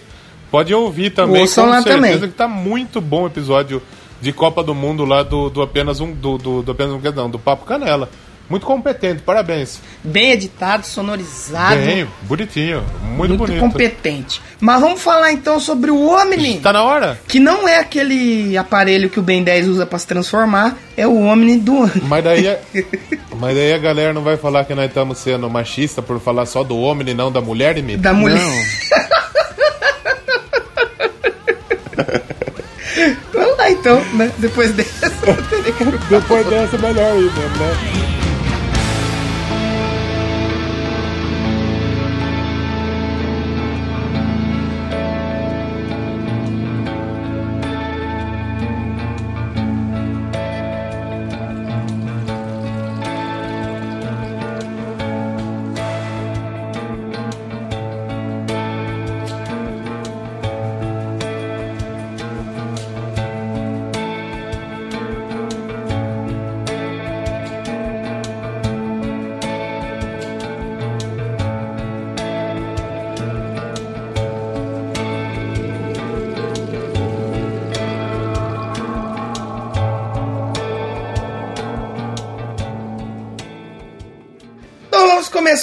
pode 0.51 0.73
ouvir 0.73 1.11
também, 1.11 1.43
Ouçam 1.43 1.65
com 1.65 1.71
lá 1.71 1.83
certeza 1.83 2.15
também. 2.15 2.31
que 2.31 2.37
tá 2.37 2.49
muito 2.49 3.03
bom 3.03 3.25
o 3.25 3.27
episódio 3.27 3.83
de 4.19 4.33
Copa 4.33 4.63
do 4.65 4.75
Mundo 4.75 5.05
lá 5.05 5.23
do, 5.23 5.51
do 5.51 5.61
Apenas 5.61 6.01
Um, 6.01 6.11
do, 6.13 6.39
do, 6.39 6.63
do 6.63 6.73
Apenas 6.73 6.95
Um 6.95 7.01
Cast, 7.01 7.17
não, 7.17 7.29
do 7.29 7.39
Papo 7.39 7.67
Canela. 7.67 8.09
Muito 8.49 8.67
competente, 8.67 9.23
parabéns. 9.23 9.81
Bem 10.05 10.33
editado, 10.33 10.85
sonorizado. 10.87 11.77
Bem, 11.77 12.07
bonitinho, 12.23 12.85
muito, 13.03 13.31
muito 13.31 13.37
bonito. 13.39 13.61
competente. 13.61 14.41
Mas 14.61 14.81
vamos 14.83 15.01
falar 15.01 15.33
então 15.33 15.59
sobre 15.59 15.91
o 15.91 16.09
Omni. 16.09 16.61
Tá 16.61 16.71
na 16.73 16.83
hora? 16.83 17.19
Que 17.27 17.41
não 17.41 17.67
é 17.67 17.79
aquele 17.79 18.57
aparelho 18.59 19.09
que 19.09 19.19
o 19.19 19.23
Ben 19.23 19.43
10 19.43 19.69
usa 19.69 19.87
pra 19.87 19.99
se 19.99 20.07
transformar, 20.07 20.77
é 20.97 21.07
o 21.07 21.19
Omni 21.25 21.57
do 21.57 21.91
Mas 22.03 22.23
daí, 22.23 22.47
a- 22.49 22.59
mas 23.41 23.55
daí 23.57 23.73
a 23.73 23.79
galera 23.79 24.13
não 24.13 24.23
vai 24.23 24.37
falar 24.37 24.65
que 24.67 24.75
nós 24.75 24.87
estamos 24.89 25.17
sendo 25.19 25.49
machista 25.49 26.03
por 26.03 26.21
falar 26.21 26.45
só 26.45 26.63
do 26.63 26.77
homem 26.79 27.09
e 27.09 27.15
não 27.15 27.33
da 27.33 27.41
mulher, 27.41 27.83
me 27.83 27.97
da 27.97 28.13
mulher. 28.13 28.43
Vamos 33.33 33.57
lá 33.59 33.71
então, 33.71 34.05
né? 34.15 34.31
Depois 34.39 34.73
dessa, 34.73 35.11
Depois 36.11 36.47
dessa, 36.47 36.79
melhor 36.79 37.15
mesmo, 37.15 37.31
né? 37.59 38.24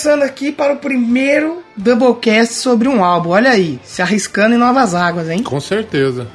Começando 0.02 0.24
aqui 0.24 0.52
para 0.52 0.74
o 0.74 0.78
primeiro 0.78 1.62
Doublecast 1.78 2.56
sobre 2.56 2.88
um 2.88 3.04
álbum. 3.04 3.30
Olha 3.30 3.52
aí, 3.52 3.80
se 3.84 4.02
arriscando 4.02 4.56
em 4.56 4.58
novas 4.58 4.96
águas, 4.96 5.30
hein? 5.30 5.44
Com 5.44 5.60
certeza. 5.60 6.28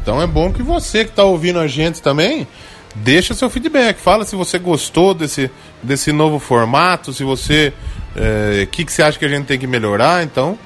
Então 0.00 0.22
é 0.22 0.26
bom 0.26 0.52
que 0.52 0.62
você 0.62 1.04
que 1.04 1.10
está 1.10 1.24
ouvindo 1.24 1.58
a 1.58 1.66
gente 1.66 2.00
também, 2.00 2.46
deixa 2.94 3.34
seu 3.34 3.50
feedback. 3.50 3.98
Fala 3.98 4.24
se 4.24 4.36
você 4.36 4.56
gostou 4.56 5.14
desse, 5.14 5.50
desse 5.82 6.12
novo 6.12 6.38
formato, 6.38 7.12
se 7.12 7.24
você. 7.24 7.72
O 8.62 8.66
que, 8.68 8.84
que 8.84 8.92
você 8.92 9.02
acha 9.02 9.18
que 9.18 9.24
a 9.24 9.28
gente 9.28 9.46
tem 9.46 9.58
que 9.58 9.66
melhorar. 9.66 10.22
Então, 10.22 10.56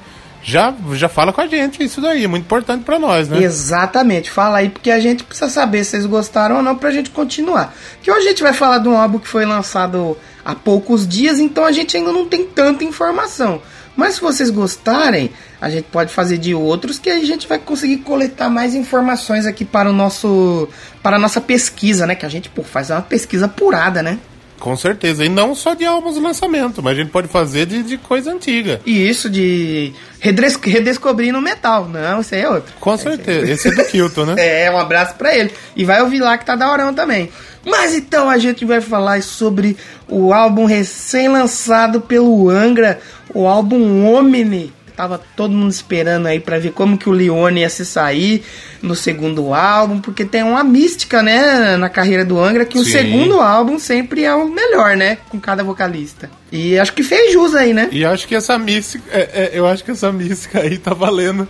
já, 0.47 0.71
já 0.93 1.09
fala 1.09 1.33
com 1.33 1.41
a 1.41 1.47
gente 1.47 1.83
isso 1.83 1.99
daí. 1.99 2.23
É 2.23 2.27
muito 2.27 2.43
importante 2.43 2.83
para 2.83 2.99
nós, 2.99 3.27
né? 3.27 3.41
Exatamente, 3.41 4.29
fala 4.29 4.59
aí 4.59 4.69
porque 4.69 4.91
a 4.91 4.99
gente 4.99 5.23
precisa 5.23 5.49
saber 5.49 5.83
se 5.83 5.91
vocês 5.91 6.05
gostaram 6.05 6.57
ou 6.57 6.61
não 6.61 6.77
pra 6.77 6.91
gente 6.91 7.09
continuar. 7.09 7.75
Que 8.03 8.11
hoje 8.11 8.27
a 8.27 8.29
gente 8.29 8.43
vai 8.43 8.53
falar 8.53 8.77
de 8.77 8.87
um 8.87 8.95
álbum 8.95 9.17
que 9.17 9.27
foi 9.27 9.43
lançado 9.43 10.15
há 10.45 10.53
poucos 10.53 11.07
dias, 11.07 11.39
então 11.39 11.65
a 11.65 11.71
gente 11.71 11.97
ainda 11.97 12.11
não 12.11 12.27
tem 12.27 12.45
tanta 12.45 12.83
informação. 12.83 13.59
Mas 13.97 14.15
se 14.15 14.21
vocês 14.21 14.51
gostarem, 14.51 15.31
a 15.59 15.67
gente 15.67 15.85
pode 15.85 16.13
fazer 16.13 16.37
de 16.37 16.53
outros 16.53 16.99
que 16.99 17.09
a 17.09 17.25
gente 17.25 17.47
vai 17.47 17.57
conseguir 17.57 17.97
coletar 17.97 18.47
mais 18.47 18.75
informações 18.75 19.47
aqui 19.47 19.65
para 19.65 19.89
o 19.89 19.93
nosso 19.93 20.69
para 21.01 21.15
a 21.15 21.19
nossa 21.19 21.41
pesquisa, 21.41 22.05
né? 22.05 22.13
Que 22.13 22.25
a 22.25 22.29
gente 22.29 22.49
pô, 22.49 22.61
faz 22.61 22.91
uma 22.91 23.01
pesquisa 23.01 23.47
apurada, 23.47 24.03
né? 24.03 24.19
Com 24.59 24.75
certeza. 24.77 25.23
E 25.25 25.29
não 25.29 25.53
só 25.53 25.73
de 25.73 25.85
álbuns 25.85 26.15
de 26.15 26.21
lançamento, 26.21 26.81
mas 26.81 26.93
a 26.93 27.01
gente 27.01 27.11
pode 27.11 27.27
fazer 27.27 27.65
de, 27.65 27.83
de 27.83 27.97
coisa 27.97 28.31
antiga. 28.31 28.79
E 28.85 29.07
isso 29.07 29.29
de 29.29 29.93
redres- 30.19 30.55
redescobrindo 30.55 31.37
o 31.37 31.41
metal. 31.41 31.87
Não, 31.87 32.21
isso 32.21 32.33
aí 32.33 32.41
é 32.41 32.49
outro. 32.49 32.73
Com 32.79 32.97
certeza. 32.97 33.51
Esse 33.51 33.67
é 33.67 33.71
do 33.71 33.83
Kilton, 33.85 34.25
né? 34.25 34.35
É, 34.65 34.71
um 34.71 34.77
abraço 34.77 35.15
pra 35.15 35.35
ele. 35.35 35.51
E 35.75 35.83
vai 35.83 36.01
ouvir 36.01 36.19
lá 36.21 36.37
que 36.37 36.45
tá 36.45 36.55
da 36.55 36.71
horão 36.71 36.93
também. 36.93 37.29
Mas 37.65 37.93
então 37.95 38.29
a 38.29 38.37
gente 38.37 38.63
vai 38.63 38.79
falar 38.79 39.21
sobre 39.23 39.75
o 40.07 40.33
álbum 40.33 40.65
recém-lançado 40.65 42.01
pelo 42.01 42.49
Angra, 42.49 42.99
o 43.33 43.47
álbum 43.47 44.05
Omni. 44.05 44.71
Tava 44.95 45.19
todo 45.35 45.51
mundo 45.53 45.71
esperando 45.71 46.25
aí 46.27 46.39
pra 46.39 46.57
ver 46.57 46.71
como 46.71 46.97
que 46.97 47.09
o 47.09 47.11
Leone 47.11 47.61
ia 47.61 47.69
se 47.69 47.85
sair 47.85 48.43
no 48.81 48.95
segundo 48.95 49.53
álbum, 49.53 49.99
porque 49.99 50.23
tem 50.23 50.41
uma 50.43 50.63
mística, 50.63 51.21
né, 51.21 51.75
na 51.75 51.89
carreira 51.89 52.23
do 52.23 52.39
Angra, 52.39 52.63
que 52.65 52.77
o 52.77 52.85
Sim. 52.85 52.91
segundo 52.91 53.41
álbum 53.41 53.77
sempre 53.77 54.23
é 54.23 54.33
o 54.33 54.47
melhor, 54.47 54.95
né, 54.95 55.17
com 55.29 55.39
cada 55.39 55.63
vocalista. 55.63 56.29
E 56.51 56.79
acho 56.79 56.93
que 56.93 57.03
fez 57.03 57.33
jus 57.33 57.53
aí, 57.55 57.73
né? 57.73 57.89
E 57.91 58.05
acho 58.05 58.25
que 58.27 58.35
essa 58.35 58.57
mística. 58.57 59.03
é- 59.11 59.29
é, 59.33 59.51
eu 59.53 59.67
acho 59.67 59.83
que 59.83 59.91
essa 59.91 60.11
mística 60.11 60.59
aí 60.61 60.77
tá 60.77 60.93
valendo. 60.93 61.47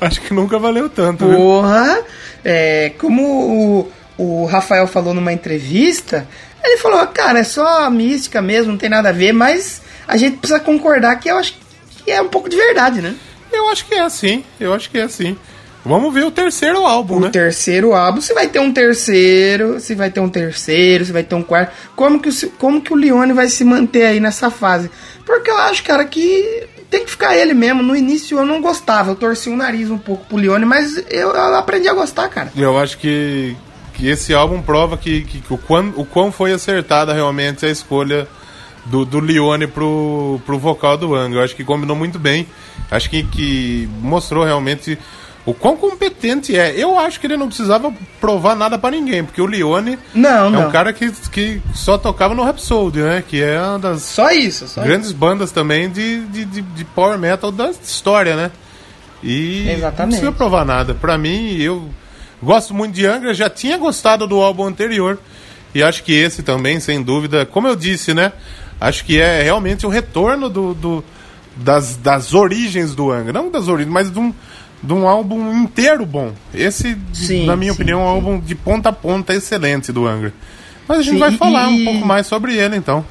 Acho 0.00 0.20
que 0.20 0.32
nunca 0.32 0.58
valeu 0.58 0.88
tanto, 0.88 1.26
viu? 1.26 1.36
Porra! 1.36 2.00
É, 2.44 2.92
como 2.98 3.88
o, 4.18 4.22
o 4.42 4.44
Rafael 4.46 4.86
falou 4.86 5.12
numa 5.14 5.32
entrevista, 5.32 6.28
ele 6.62 6.76
falou, 6.76 7.04
cara, 7.08 7.40
é 7.40 7.44
só 7.44 7.90
mística 7.90 8.40
mesmo, 8.40 8.70
não 8.72 8.78
tem 8.78 8.88
nada 8.90 9.08
a 9.08 9.12
ver, 9.12 9.32
mas 9.32 9.82
a 10.06 10.16
gente 10.16 10.36
precisa 10.36 10.60
concordar 10.60 11.18
que 11.18 11.28
eu 11.30 11.36
acho 11.38 11.54
que 11.54 11.63
é 12.10 12.20
um 12.20 12.28
pouco 12.28 12.48
de 12.48 12.56
verdade, 12.56 13.00
né? 13.00 13.14
Eu 13.52 13.68
acho 13.68 13.86
que 13.86 13.94
é 13.94 14.00
assim. 14.00 14.44
Eu 14.58 14.72
acho 14.74 14.90
que 14.90 14.98
é 14.98 15.02
assim. 15.02 15.36
Vamos 15.84 16.14
ver 16.14 16.24
o 16.24 16.30
terceiro 16.30 16.86
álbum, 16.86 17.16
O 17.16 17.20
né? 17.20 17.30
terceiro 17.30 17.92
álbum, 17.92 18.20
se 18.20 18.32
vai 18.32 18.48
ter 18.48 18.58
um 18.58 18.72
terceiro, 18.72 19.78
se 19.78 19.94
vai 19.94 20.10
ter 20.10 20.20
um 20.20 20.30
terceiro, 20.30 21.04
se 21.04 21.12
vai 21.12 21.22
ter 21.22 21.34
um 21.34 21.42
quarto, 21.42 21.72
como 21.94 22.18
que, 22.18 22.30
o, 22.30 22.50
como 22.52 22.80
que 22.80 22.90
o 22.90 22.96
Leone 22.96 23.34
vai 23.34 23.48
se 23.48 23.64
manter 23.64 24.06
aí 24.06 24.18
nessa 24.18 24.50
fase? 24.50 24.90
Porque 25.26 25.50
eu 25.50 25.58
acho, 25.58 25.84
cara, 25.84 26.04
que 26.06 26.66
tem 26.90 27.04
que 27.04 27.10
ficar 27.10 27.36
ele 27.36 27.52
mesmo. 27.52 27.82
No 27.82 27.94
início 27.94 28.38
eu 28.38 28.46
não 28.46 28.62
gostava, 28.62 29.10
eu 29.10 29.14
torci 29.14 29.50
o 29.50 29.56
nariz 29.56 29.90
um 29.90 29.98
pouco 29.98 30.24
pro 30.24 30.38
Leone, 30.38 30.64
mas 30.64 30.96
eu, 31.10 31.30
eu 31.30 31.54
aprendi 31.56 31.86
a 31.86 31.92
gostar, 31.92 32.28
cara. 32.28 32.50
Eu 32.56 32.78
acho 32.78 32.96
que, 32.96 33.54
que 33.92 34.08
esse 34.08 34.32
álbum 34.32 34.62
prova 34.62 34.96
que, 34.96 35.22
que, 35.22 35.40
que 35.42 35.52
o, 35.52 35.58
quão, 35.58 35.92
o 35.96 36.06
quão 36.06 36.32
foi 36.32 36.52
acertada 36.52 37.12
realmente 37.12 37.66
a 37.66 37.68
escolha 37.68 38.26
do, 38.86 39.04
do 39.04 39.20
Leone 39.20 39.66
pro, 39.66 40.40
pro 40.44 40.58
vocal 40.58 40.96
do 40.96 41.14
Angra. 41.14 41.40
Eu 41.40 41.44
acho 41.44 41.56
que 41.56 41.64
combinou 41.64 41.96
muito 41.96 42.18
bem. 42.18 42.46
Acho 42.90 43.08
que, 43.08 43.22
que 43.22 43.88
mostrou 44.00 44.44
realmente 44.44 44.98
o 45.46 45.52
quão 45.52 45.76
competente 45.76 46.56
é. 46.56 46.72
Eu 46.76 46.98
acho 46.98 47.20
que 47.20 47.26
ele 47.26 47.36
não 47.36 47.48
precisava 47.48 47.92
provar 48.20 48.54
nada 48.54 48.78
pra 48.78 48.90
ninguém, 48.90 49.24
porque 49.24 49.42
o 49.42 49.46
Leone 49.46 49.98
Não, 50.14 50.46
é 50.46 50.50
não. 50.50 50.68
um 50.68 50.70
cara 50.70 50.92
que, 50.92 51.10
que 51.30 51.60
só 51.74 51.98
tocava 51.98 52.34
no 52.34 52.42
Rhapsody, 52.42 53.00
né? 53.00 53.22
Que 53.26 53.42
é 53.42 53.60
uma 53.60 53.78
das 53.78 54.02
Só 54.02 54.30
isso, 54.30 54.66
só 54.68 54.82
grandes 54.82 55.12
bandas 55.12 55.50
também 55.52 55.90
de, 55.90 56.20
de, 56.26 56.44
de, 56.44 56.62
de 56.62 56.84
power 56.84 57.18
metal 57.18 57.50
da 57.52 57.70
história, 57.70 58.36
né? 58.36 58.50
E 59.22 59.68
Exatamente. 59.70 59.98
não 60.00 60.08
precisa 60.08 60.32
provar 60.32 60.64
nada. 60.64 60.94
Pra 60.94 61.16
mim, 61.16 61.56
eu 61.58 61.88
gosto 62.42 62.74
muito 62.74 62.94
de 62.94 63.06
Angra, 63.06 63.32
já 63.32 63.48
tinha 63.48 63.78
gostado 63.78 64.26
do 64.26 64.40
álbum 64.40 64.64
anterior. 64.64 65.18
E 65.74 65.82
acho 65.82 66.04
que 66.04 66.12
esse 66.12 66.42
também, 66.42 66.78
sem 66.78 67.02
dúvida, 67.02 67.44
como 67.44 67.66
eu 67.66 67.74
disse, 67.74 68.14
né? 68.14 68.32
Acho 68.80 69.04
que 69.04 69.20
é 69.20 69.42
realmente 69.42 69.86
o 69.86 69.88
retorno 69.88 70.48
do, 70.50 70.74
do- 70.74 71.04
das, 71.56 71.96
das 71.96 72.34
origens 72.34 72.94
do 72.94 73.10
Angra. 73.10 73.32
Não 73.32 73.50
das 73.50 73.68
origens, 73.68 73.92
mas 73.92 74.10
de 74.10 74.18
um, 74.18 74.34
de 74.82 74.92
um 74.92 75.06
álbum 75.08 75.52
inteiro 75.62 76.04
bom. 76.04 76.32
Esse, 76.52 76.96
Sim, 77.12 77.46
na 77.46 77.56
minha 77.56 77.72
sim, 77.72 77.76
opinião, 77.76 78.00
é 78.00 78.04
um 78.04 78.08
álbum 78.08 78.40
de 78.40 78.54
ponta 78.54 78.88
a 78.88 78.92
ponta 78.92 79.32
excelente 79.34 79.92
do 79.92 80.06
Angra. 80.06 80.32
Mas 80.86 80.98
a 80.98 81.02
gente 81.02 81.14
Sim, 81.14 81.18
vai 81.20 81.32
e- 81.32 81.38
falar 81.38 81.68
um 81.68 81.74
e- 81.76 81.84
pouco 81.84 82.04
mais 82.06 82.26
sobre 82.26 82.54
ele, 82.56 82.76
então. 82.76 83.04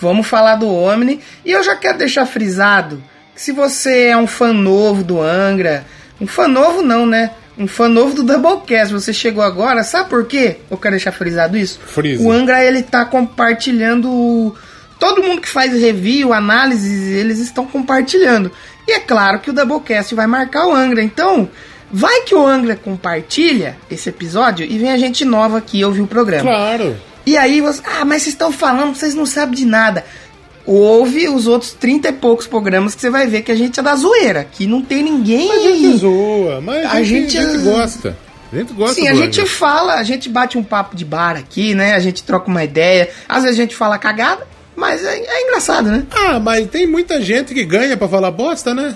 Vamos 0.00 0.26
falar 0.26 0.54
do 0.56 0.68
Omni. 0.72 1.20
E 1.44 1.50
eu 1.50 1.62
já 1.62 1.74
quero 1.74 1.98
deixar 1.98 2.24
frisado 2.24 3.02
que 3.34 3.42
se 3.42 3.50
você 3.52 4.06
é 4.06 4.16
um 4.16 4.26
fã 4.28 4.52
novo 4.52 5.02
do 5.02 5.20
Angra, 5.20 5.84
um 6.20 6.26
fã 6.26 6.46
novo 6.48 6.82
não, 6.82 7.04
né? 7.04 7.32
Um 7.58 7.66
fã 7.66 7.88
novo 7.88 8.14
do 8.14 8.22
Doublecast, 8.22 8.92
você 8.94 9.12
chegou 9.12 9.42
agora, 9.42 9.82
sabe 9.82 10.08
por 10.08 10.24
quê? 10.26 10.58
Eu 10.70 10.76
quero 10.76 10.92
deixar 10.94 11.10
frisado 11.10 11.56
isso. 11.58 11.80
Frisa. 11.84 12.22
O 12.22 12.30
Angra, 12.30 12.64
ele 12.64 12.82
tá 12.82 13.04
compartilhando... 13.04 14.54
Todo 14.98 15.22
mundo 15.22 15.40
que 15.40 15.48
faz 15.48 15.72
review, 15.72 16.32
análise, 16.32 17.12
eles 17.14 17.38
estão 17.38 17.64
compartilhando. 17.66 18.50
E 18.86 18.92
é 18.92 19.00
claro 19.00 19.38
que 19.40 19.50
o 19.50 19.52
Doublecast 19.52 20.14
vai 20.14 20.26
marcar 20.26 20.66
o 20.66 20.74
Angra. 20.74 21.02
Então, 21.02 21.48
vai 21.92 22.22
que 22.22 22.34
o 22.34 22.44
Angra 22.46 22.74
compartilha 22.74 23.76
esse 23.90 24.08
episódio 24.08 24.66
e 24.68 24.76
vem 24.78 24.90
a 24.90 24.98
gente 24.98 25.24
nova 25.24 25.58
aqui 25.58 25.84
ouvir 25.84 26.00
o 26.02 26.06
programa. 26.06 26.42
Claro. 26.50 26.96
E 27.26 27.36
aí 27.36 27.60
você, 27.60 27.82
ah, 27.84 28.04
mas 28.04 28.22
vocês 28.22 28.34
estão 28.34 28.50
falando, 28.50 28.94
vocês 28.96 29.14
não 29.14 29.26
sabem 29.26 29.54
de 29.54 29.66
nada. 29.66 30.04
Ouve 30.66 31.28
os 31.28 31.46
outros 31.46 31.72
30 31.72 32.08
e 32.08 32.12
poucos 32.12 32.46
programas 32.46 32.94
que 32.94 33.00
você 33.00 33.08
vai 33.08 33.26
ver 33.26 33.42
que 33.42 33.50
a 33.50 33.54
gente 33.54 33.78
é 33.80 33.82
da 33.82 33.94
zoeira, 33.94 34.44
que 34.50 34.66
não 34.66 34.82
tem 34.82 35.02
ninguém. 35.02 35.48
Mas 35.48 35.58
a 35.66 35.70
gente 35.70 35.96
zoa, 35.98 36.60
mas 36.60 36.84
a, 36.84 36.90
A 36.92 37.02
gente, 37.02 37.30
gente- 37.32 37.38
a 37.38 37.52
gente 37.52 37.64
gosta. 37.64 38.16
A 38.52 38.56
gente 38.56 38.72
gosta 38.72 38.94
Sim, 38.94 39.08
a 39.08 39.14
gente 39.14 39.44
fala, 39.46 39.94
a 39.94 40.02
gente 40.02 40.28
bate 40.28 40.56
um 40.58 40.62
papo 40.62 40.96
de 40.96 41.04
bar 41.04 41.36
aqui, 41.36 41.74
né? 41.74 41.94
A 41.94 42.00
gente 42.00 42.22
troca 42.22 42.48
uma 42.50 42.64
ideia. 42.64 43.08
Às 43.28 43.42
vezes 43.44 43.58
a 43.58 43.62
gente 43.62 43.76
fala 43.76 43.98
cagada, 43.98 44.46
mas 44.78 45.04
é, 45.04 45.18
é 45.18 45.42
engraçado, 45.46 45.90
né? 45.90 46.04
Ah, 46.10 46.38
mas 46.38 46.66
tem 46.68 46.86
muita 46.86 47.20
gente 47.20 47.52
que 47.52 47.64
ganha 47.64 47.96
pra 47.96 48.08
falar 48.08 48.30
bosta, 48.30 48.72
né? 48.74 48.94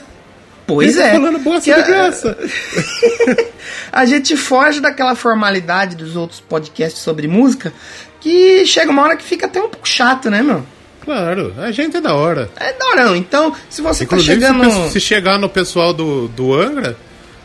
Pois 0.67 0.97
é. 0.97 1.11
falando 1.13 1.39
bosta 1.41 1.63
de 1.65 1.73
a- 1.73 1.83
graça. 1.85 2.39
a 3.91 4.05
gente 4.07 4.37
foge 4.37 4.81
daquela 4.81 5.15
formalidade 5.15 5.97
dos 5.97 6.17
outros 6.17 6.41
podcasts 6.41 7.03
sobre 7.03 7.27
música, 7.29 7.73
que 8.21 8.65
chega 8.65 8.91
uma 8.91 9.03
hora 9.03 9.17
que 9.17 9.25
fica 9.25 9.47
até 9.47 9.61
um 9.61 9.69
pouco 9.69 9.87
chato, 9.89 10.31
né, 10.31 10.43
meu? 10.43 10.65
Claro, 11.05 11.53
a 11.59 11.73
gente 11.73 11.97
é 11.97 12.01
da 12.01 12.15
hora. 12.15 12.49
É, 12.61 12.75
não, 12.79 12.95
não. 12.95 13.17
Então, 13.17 13.53
se 13.69 13.83
você 13.83 14.05
Inclusive, 14.05 14.41
tá 14.41 14.47
se 14.47 14.53
chegando. 14.55 14.85
pe- 14.85 14.91
se, 14.91 15.01
chegar 15.01 15.39
no 15.39 15.49
pessoal 15.49 15.93
do, 15.93 16.29
do 16.29 16.55
Angra, 16.55 16.97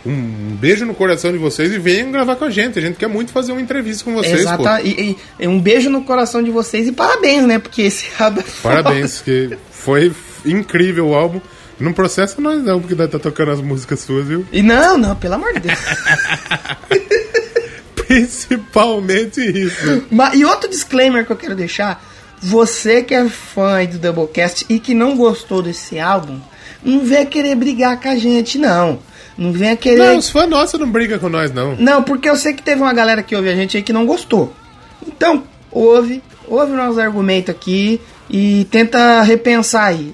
um 0.06 0.56
beijo 0.60 0.86
no 0.86 0.94
coração 0.94 1.32
de 1.32 1.38
vocês 1.38 1.72
e 1.74 1.78
venham 1.78 2.12
gravar 2.12 2.36
com 2.36 2.46
a 2.46 2.50
gente. 2.50 2.80
A 2.80 2.82
gente 2.82 2.96
quer 2.96 3.08
muito 3.10 3.32
fazer 3.32 3.52
uma 3.52 3.62
entrevista 3.62 4.04
com 4.06 4.14
vocês, 4.14 4.42
Exato. 4.42 4.64
E, 4.86 5.18
e- 5.40 5.48
um 5.48 5.60
beijo 5.60 5.90
no 5.90 6.04
coração 6.04 6.42
de 6.42 6.50
vocês 6.52 6.88
e 6.88 6.92
parabéns, 6.92 7.46
né? 7.46 7.60
Porque 7.60 7.82
esse 7.84 8.06
álbum 8.22 8.42
é. 8.42 8.44
Parabéns, 8.64 9.22
que 9.22 9.58
foi 9.72 10.12
incrível 10.46 11.08
o 11.10 11.16
álbum. 11.16 11.42
Não 11.80 11.94
processa 11.94 12.42
nós 12.42 12.64
não, 12.64 12.80
porque 12.80 12.96
nós 12.96 13.10
tá 13.12 13.20
tocando 13.20 13.52
as 13.52 13.62
músicas 13.62 14.00
suas, 14.00 14.26
viu? 14.28 14.46
E 14.52 14.64
não, 14.64 14.98
não, 14.98 15.16
pelo 15.16 15.36
amor 15.36 15.54
de 15.54 15.60
Deus. 15.60 15.78
Principalmente 18.08 19.42
isso. 19.42 20.04
Ma- 20.10 20.34
e 20.34 20.46
outro 20.46 20.70
disclaimer 20.70 21.26
que 21.26 21.32
eu 21.32 21.36
quero 21.36 21.56
deixar: 21.56 22.04
você 22.42 23.04
que 23.04 23.14
é 23.14 23.28
fã 23.28 23.84
do 23.86 23.98
Doublecast 24.00 24.66
e 24.70 24.80
que 24.80 24.94
não 24.94 25.16
gostou 25.18 25.62
desse 25.62 26.00
álbum, 26.00 26.40
não 26.84 27.02
venha 27.06 27.26
querer 27.26 27.56
brigar 27.56 28.00
com 28.00 28.10
a 28.10 28.16
gente, 28.16 28.58
não. 28.58 29.00
Não 29.38 29.52
venha 29.52 29.76
querer. 29.76 30.00
Não, 30.12 30.18
os 30.18 30.30
fãs 30.30 30.50
nossos 30.50 30.80
não 30.80 30.90
brigam 30.90 31.20
com 31.20 31.30
nós, 31.30 31.52
não. 31.54 31.76
Não, 31.76 32.02
porque 32.04 32.30
eu 32.30 32.36
sei 32.36 32.54
que 32.54 32.64
teve 32.64 32.82
uma 32.82 32.94
galera 32.94 33.22
que 33.22 33.36
ouve 33.36 33.50
a 33.50 33.56
gente 33.56 33.78
aí 33.78 33.84
que 33.84 33.94
não 33.94 34.06
gostou. 34.06 34.54
Então, 35.06 35.44
ouve, 35.72 36.24
ouve 36.48 36.72
o 36.72 36.76
nosso 36.76 37.00
argumento 37.00 37.52
aqui 37.52 38.02
e 38.30 38.66
tenta 38.72 39.22
repensar 39.22 39.86
aí 39.86 40.14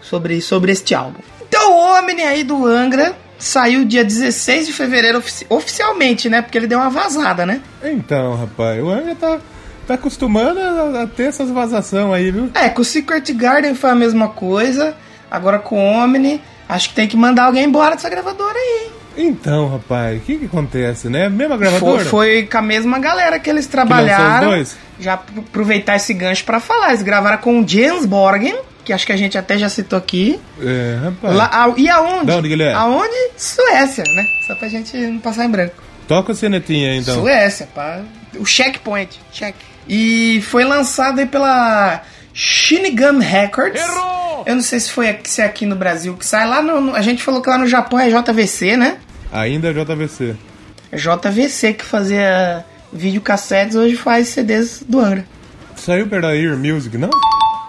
sobre, 0.00 0.40
sobre 0.40 0.72
este 0.72 0.94
álbum. 0.94 1.20
Então, 1.46 1.72
o 1.72 1.98
Omni 1.98 2.22
aí 2.22 2.42
do 2.44 2.64
Angra 2.66 3.14
saiu 3.38 3.84
dia 3.84 4.02
16 4.04 4.66
de 4.68 4.72
fevereiro 4.72 5.18
ofici- 5.18 5.46
oficialmente, 5.50 6.28
né? 6.30 6.40
Porque 6.40 6.56
ele 6.56 6.66
deu 6.66 6.78
uma 6.78 6.88
vazada, 6.90 7.44
né? 7.44 7.60
Então, 7.84 8.34
rapaz, 8.36 8.82
o 8.82 8.88
Angra 8.88 9.14
tá, 9.14 9.38
tá 9.86 9.94
acostumando 9.94 10.58
a, 10.60 11.02
a 11.02 11.06
ter 11.06 11.24
essas 11.24 11.50
vazação 11.50 12.12
aí, 12.12 12.30
viu? 12.30 12.50
É, 12.54 12.68
com 12.70 12.80
o 12.80 12.84
Secret 12.84 13.24
Garden 13.34 13.74
foi 13.74 13.90
a 13.90 13.94
mesma 13.94 14.28
coisa. 14.28 14.94
Agora 15.30 15.58
com 15.58 15.76
o 15.78 16.04
Omni, 16.04 16.40
acho 16.74 16.88
que 16.90 16.94
tem 16.94 17.06
que 17.08 17.16
mandar 17.16 17.44
alguém 17.44 17.64
embora 17.64 17.94
dessa 17.94 18.08
gravadora 18.10 18.56
aí. 18.58 18.90
Então, 19.16 19.68
rapaz, 19.68 20.16
o 20.18 20.20
que 20.24 20.38
que 20.38 20.44
acontece, 20.46 21.08
né? 21.08 21.28
Mesma 21.28 21.56
Foi, 21.58 21.66
gravadora? 21.66 22.04
foi 22.06 22.42
com 22.50 22.58
a 22.58 22.62
mesma 22.62 22.98
galera 22.98 23.38
que 23.38 23.50
eles 23.50 23.66
trabalharam. 23.66 24.48
dois? 24.48 24.76
Já 24.98 25.14
aproveitar 25.14 25.96
esse 25.96 26.14
gancho 26.14 26.44
pra 26.44 26.58
falar. 26.60 26.88
Eles 26.90 27.02
gravaram 27.02 27.36
com 27.38 27.60
o 27.60 27.68
James 27.68 28.06
Borgen, 28.06 28.56
que 28.84 28.92
acho 28.92 29.04
que 29.04 29.12
a 29.12 29.16
gente 29.16 29.36
até 29.36 29.58
já 29.58 29.68
citou 29.68 29.98
aqui. 29.98 30.40
É, 30.60 30.98
rapaz. 31.04 31.34
Lá, 31.34 31.50
a- 31.52 31.74
e 31.76 31.88
aonde? 31.90 32.26
Da 32.26 32.36
onde 32.36 32.48
que 32.48 32.54
ele 32.54 32.62
é? 32.62 32.72
Aonde? 32.72 33.14
Suécia, 33.36 34.04
né? 34.14 34.26
Só 34.46 34.54
pra 34.54 34.68
gente 34.68 34.96
não 34.96 35.18
passar 35.18 35.44
em 35.44 35.50
branco. 35.50 35.74
Toca 36.08 36.32
o 36.32 36.34
cenetinha 36.34 36.96
então. 36.96 37.20
Suécia, 37.20 37.68
pá. 37.74 38.00
O 38.38 38.46
checkpoint. 38.46 39.20
Check. 39.30 39.54
E 39.86 40.40
foi 40.48 40.64
lançado 40.64 41.18
aí 41.18 41.26
pela 41.26 42.00
Shinigami 42.34 43.24
Records. 43.24 43.80
Errou! 43.80 44.44
Eu 44.46 44.54
não 44.56 44.62
sei 44.62 44.80
se 44.80 44.90
foi 44.90 45.08
aqui, 45.08 45.30
se 45.30 45.40
é 45.40 45.44
aqui 45.44 45.64
no 45.66 45.76
Brasil 45.76 46.16
que 46.16 46.26
sai. 46.26 46.46
Lá 46.46 46.60
no, 46.62 46.80
no- 46.80 46.94
a 46.96 47.02
gente 47.02 47.22
falou 47.22 47.40
que 47.42 47.48
lá 47.48 47.58
no 47.58 47.66
Japão 47.66 47.98
é 47.98 48.08
JVC, 48.08 48.76
né? 48.76 48.98
Ainda 49.32 49.68
é 49.68 49.72
JVC. 49.72 50.34
É 50.90 50.96
JVC 50.96 51.74
que 51.74 51.84
fazia 51.84 52.64
videocassetes, 52.92 53.76
hoje 53.76 53.96
faz 53.96 54.28
CDs 54.28 54.82
do 54.86 55.00
Angra. 55.00 55.24
Saiu 55.76 56.06
pela 56.06 56.36
Ear 56.36 56.56
Music, 56.58 56.98
não? 56.98 57.08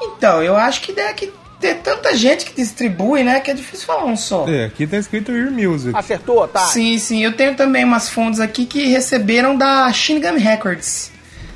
Então, 0.01 0.41
eu 0.43 0.55
acho 0.57 0.81
que 0.81 0.91
deve 0.91 1.13
que 1.13 1.31
ter 1.59 1.75
tanta 1.75 2.13
gente 2.17 2.45
que 2.45 2.53
distribui, 2.55 3.23
né? 3.23 3.39
Que 3.39 3.51
é 3.51 3.53
difícil 3.53 3.85
falar 3.87 4.03
um 4.05 4.17
só. 4.17 4.45
É, 4.49 4.65
aqui 4.65 4.85
tá 4.85 4.97
escrito 4.97 5.31
Ear 5.31 5.49
Music. 5.51 5.97
Acertou, 5.97 6.41
otário. 6.43 6.69
Sim, 6.71 6.97
sim. 6.97 7.23
Eu 7.23 7.31
tenho 7.33 7.55
também 7.55 7.85
umas 7.85 8.09
fontes 8.09 8.39
aqui 8.41 8.65
que 8.65 8.87
receberam 8.87 9.55
da 9.57 9.91
Shinigami 9.93 10.39
Records. 10.41 11.12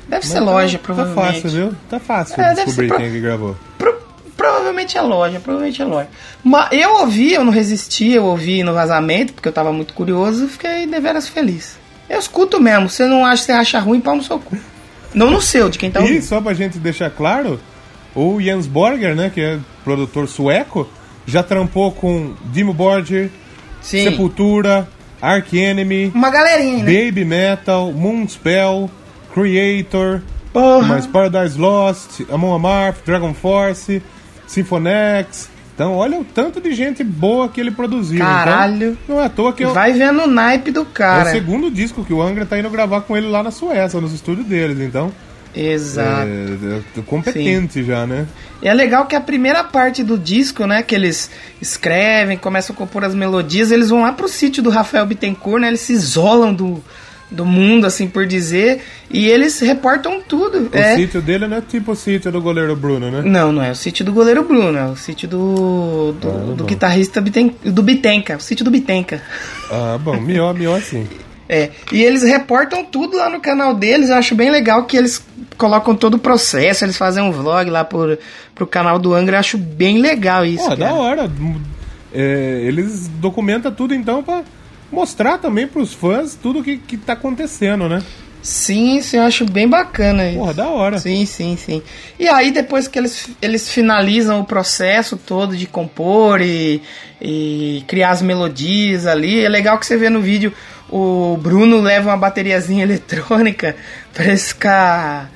Deve 0.08 0.26
ser 0.26 0.40
Mas 0.40 0.44
loja, 0.44 0.78
tá, 0.78 0.84
provavelmente. 0.84 1.24
Tá 1.26 1.32
fácil, 1.42 1.50
viu? 1.50 1.74
Tá 1.90 2.00
fácil 2.00 2.40
É, 2.42 2.54
descobrir 2.54 2.88
pro- 2.88 2.96
quem 2.96 3.06
é 3.06 3.10
que 3.10 3.20
gravou. 3.20 3.56
Pro- 3.76 3.98
provavelmente 4.36 4.96
é 4.96 5.02
loja, 5.02 5.38
provavelmente 5.40 5.82
é 5.82 5.84
loja. 5.84 6.08
Mas 6.42 6.68
eu 6.72 7.00
ouvi, 7.00 7.34
eu 7.34 7.44
não 7.44 7.52
resisti, 7.52 8.12
eu 8.12 8.24
ouvi 8.24 8.62
no 8.62 8.72
vazamento, 8.72 9.34
porque 9.34 9.48
eu 9.48 9.52
tava 9.52 9.72
muito 9.72 9.92
curioso 9.94 10.46
e 10.46 10.48
fiquei 10.48 10.86
deveras 10.86 11.28
feliz. 11.28 11.76
Eu 12.08 12.18
escuto 12.18 12.58
mesmo, 12.60 12.88
você 12.88 13.06
não 13.06 13.26
acha, 13.26 13.42
você 13.42 13.52
acha 13.52 13.78
ruim, 13.78 14.00
pau 14.00 14.16
no 14.16 14.22
seu 14.22 14.38
cu. 14.38 14.56
Não 15.12 15.30
no 15.30 15.42
seu, 15.42 15.68
de 15.68 15.78
quem 15.78 15.90
tá 15.90 16.00
E 16.00 16.02
ouvindo. 16.04 16.22
só 16.22 16.40
pra 16.40 16.54
gente 16.54 16.78
deixar 16.78 17.10
claro, 17.10 17.60
o 18.14 18.40
Jens 18.40 18.66
Borger, 18.66 19.14
né, 19.14 19.30
que 19.32 19.40
é 19.42 19.58
produtor 19.84 20.26
sueco, 20.26 20.88
já 21.26 21.42
trampou 21.42 21.92
com 21.92 22.32
Dimo 22.46 22.72
Borger, 22.72 23.30
Sim. 23.82 24.04
Sepultura, 24.04 24.88
Ark 25.20 25.54
Enemy, 25.58 26.12
Uma 26.14 26.30
galerinha, 26.30 26.82
né? 26.84 27.04
Baby 27.06 27.24
Metal, 27.26 27.92
Moonspell, 27.92 28.90
Creator, 29.32 30.22
Porra. 30.52 30.86
mais 30.86 31.06
Paradise 31.06 31.58
Lost, 31.58 32.20
Amon 32.30 32.54
Amarth, 32.54 33.04
Dragon 33.04 33.34
Force, 33.34 34.02
Symphonex. 34.46 35.50
Então, 35.74 35.94
olha 35.94 36.18
o 36.18 36.24
tanto 36.24 36.60
de 36.60 36.74
gente 36.74 37.04
boa 37.04 37.48
que 37.48 37.60
ele 37.60 37.70
produziu. 37.70 38.18
Caralho. 38.18 38.98
Então, 39.04 39.16
não 39.16 39.22
é 39.22 39.26
à 39.26 39.28
toa 39.28 39.52
que 39.52 39.64
eu, 39.64 39.72
Vai 39.72 39.92
vendo 39.92 40.22
o 40.22 40.26
naipe 40.26 40.72
do 40.72 40.80
é 40.80 40.82
o 40.82 40.86
cara. 40.86 41.30
segundo 41.30 41.70
disco 41.70 42.04
que 42.04 42.12
o 42.12 42.20
Angra 42.20 42.44
tá 42.44 42.58
indo 42.58 42.68
gravar 42.68 43.02
com 43.02 43.16
ele 43.16 43.28
lá 43.28 43.44
na 43.44 43.52
Suécia, 43.52 44.00
nos 44.00 44.12
estúdios 44.12 44.44
deles. 44.44 44.80
Então, 44.80 45.12
Exato. 45.54 46.26
é, 46.26 46.98
é 46.98 47.02
competente 47.02 47.84
já, 47.84 48.06
né? 48.06 48.26
E 48.60 48.66
é 48.66 48.74
legal 48.74 49.06
que 49.06 49.14
a 49.14 49.20
primeira 49.20 49.62
parte 49.62 50.02
do 50.02 50.18
disco, 50.18 50.66
né, 50.66 50.82
que 50.82 50.94
eles 50.96 51.30
escrevem, 51.62 52.36
começam 52.36 52.74
a 52.74 52.76
compor 52.76 53.04
as 53.04 53.14
melodias, 53.14 53.70
eles 53.70 53.90
vão 53.90 54.02
lá 54.02 54.12
pro 54.12 54.28
sítio 54.28 54.62
do 54.62 54.70
Rafael 54.70 55.06
Bittencourt, 55.06 55.60
né, 55.60 55.68
eles 55.68 55.80
se 55.80 55.92
isolam 55.92 56.52
do, 56.52 56.82
do 57.30 57.44
mundo, 57.44 57.86
assim 57.86 58.08
por 58.08 58.26
dizer, 58.26 58.82
e 59.10 59.28
eles 59.28 59.60
reportam 59.60 60.20
tudo. 60.20 60.70
O 60.72 60.76
é. 60.76 60.96
sítio 60.96 61.20
dele 61.20 61.46
não 61.46 61.58
é 61.58 61.60
tipo 61.60 61.92
o 61.92 61.96
sítio 61.96 62.32
do 62.32 62.40
goleiro 62.40 62.74
Bruno, 62.74 63.10
né? 63.10 63.22
Não, 63.24 63.52
não 63.52 63.62
é 63.62 63.70
o 63.70 63.74
sítio 63.74 64.04
do 64.04 64.12
goleiro 64.12 64.42
Bruno, 64.44 64.78
é 64.78 64.86
o 64.86 64.96
sítio 64.96 65.28
do, 65.28 66.12
do, 66.12 66.28
Ah, 66.28 66.54
do 66.54 66.64
guitarrista 66.64 67.20
Biten, 67.20 67.54
do 67.64 67.82
Bitenca, 67.82 68.36
o 68.36 68.40
sítio 68.40 68.64
do 68.64 68.70
Bitenca. 68.70 69.22
Ah, 69.70 69.98
bom, 70.00 70.18
melhor, 70.20 70.54
melhor 70.54 70.80
sim. 70.80 71.06
É, 71.48 71.70
e 71.90 72.02
eles 72.02 72.22
reportam 72.22 72.84
tudo 72.84 73.16
lá 73.16 73.30
no 73.30 73.40
canal 73.40 73.74
deles. 73.74 74.10
Eu 74.10 74.16
acho 74.16 74.34
bem 74.34 74.50
legal 74.50 74.84
que 74.84 74.96
eles 74.96 75.24
colocam 75.56 75.94
todo 75.96 76.14
o 76.14 76.18
processo. 76.18 76.84
Eles 76.84 76.96
fazem 76.96 77.22
um 77.22 77.32
vlog 77.32 77.70
lá 77.70 77.84
por, 77.84 78.18
pro 78.54 78.66
canal 78.66 78.98
do 78.98 79.14
Angra. 79.14 79.36
Eu 79.36 79.40
acho 79.40 79.56
bem 79.56 79.98
legal 79.98 80.44
isso. 80.44 80.64
Pô, 80.64 80.76
cara. 80.76 80.80
da 80.80 80.92
hora. 80.92 81.30
É, 82.12 82.62
eles 82.64 83.08
documentam 83.08 83.72
tudo 83.72 83.94
então 83.94 84.22
pra, 84.22 84.42
mostrar 84.90 85.38
também 85.38 85.66
pros 85.66 85.92
fãs 85.92 86.34
tudo 86.34 86.62
que, 86.62 86.78
que 86.78 86.96
tá 86.96 87.12
acontecendo, 87.12 87.88
né? 87.88 88.02
Sim, 88.40 89.02
sim, 89.02 89.16
eu 89.16 89.24
acho 89.24 89.44
bem 89.44 89.68
bacana 89.68 90.28
isso. 90.28 90.38
Porra, 90.38 90.54
da 90.54 90.68
hora. 90.68 90.98
Sim, 90.98 91.26
sim, 91.26 91.56
sim. 91.56 91.82
E 92.18 92.28
aí, 92.28 92.50
depois 92.50 92.86
que 92.86 92.98
eles, 92.98 93.28
eles 93.42 93.68
finalizam 93.68 94.40
o 94.40 94.44
processo 94.44 95.16
todo 95.16 95.56
de 95.56 95.66
compor 95.66 96.40
e, 96.40 96.80
e 97.20 97.84
criar 97.86 98.10
as 98.10 98.22
melodias 98.22 99.06
ali, 99.06 99.44
é 99.44 99.48
legal 99.48 99.78
que 99.78 99.84
você 99.84 99.96
vê 99.96 100.08
no 100.08 100.20
vídeo 100.20 100.52
o 100.90 101.36
Bruno 101.36 101.80
leva 101.80 102.10
uma 102.10 102.16
bateriazinha 102.16 102.82
eletrônica 102.84 103.76
pra 104.14 104.24
ele 104.24 104.36
ficar 104.36 105.30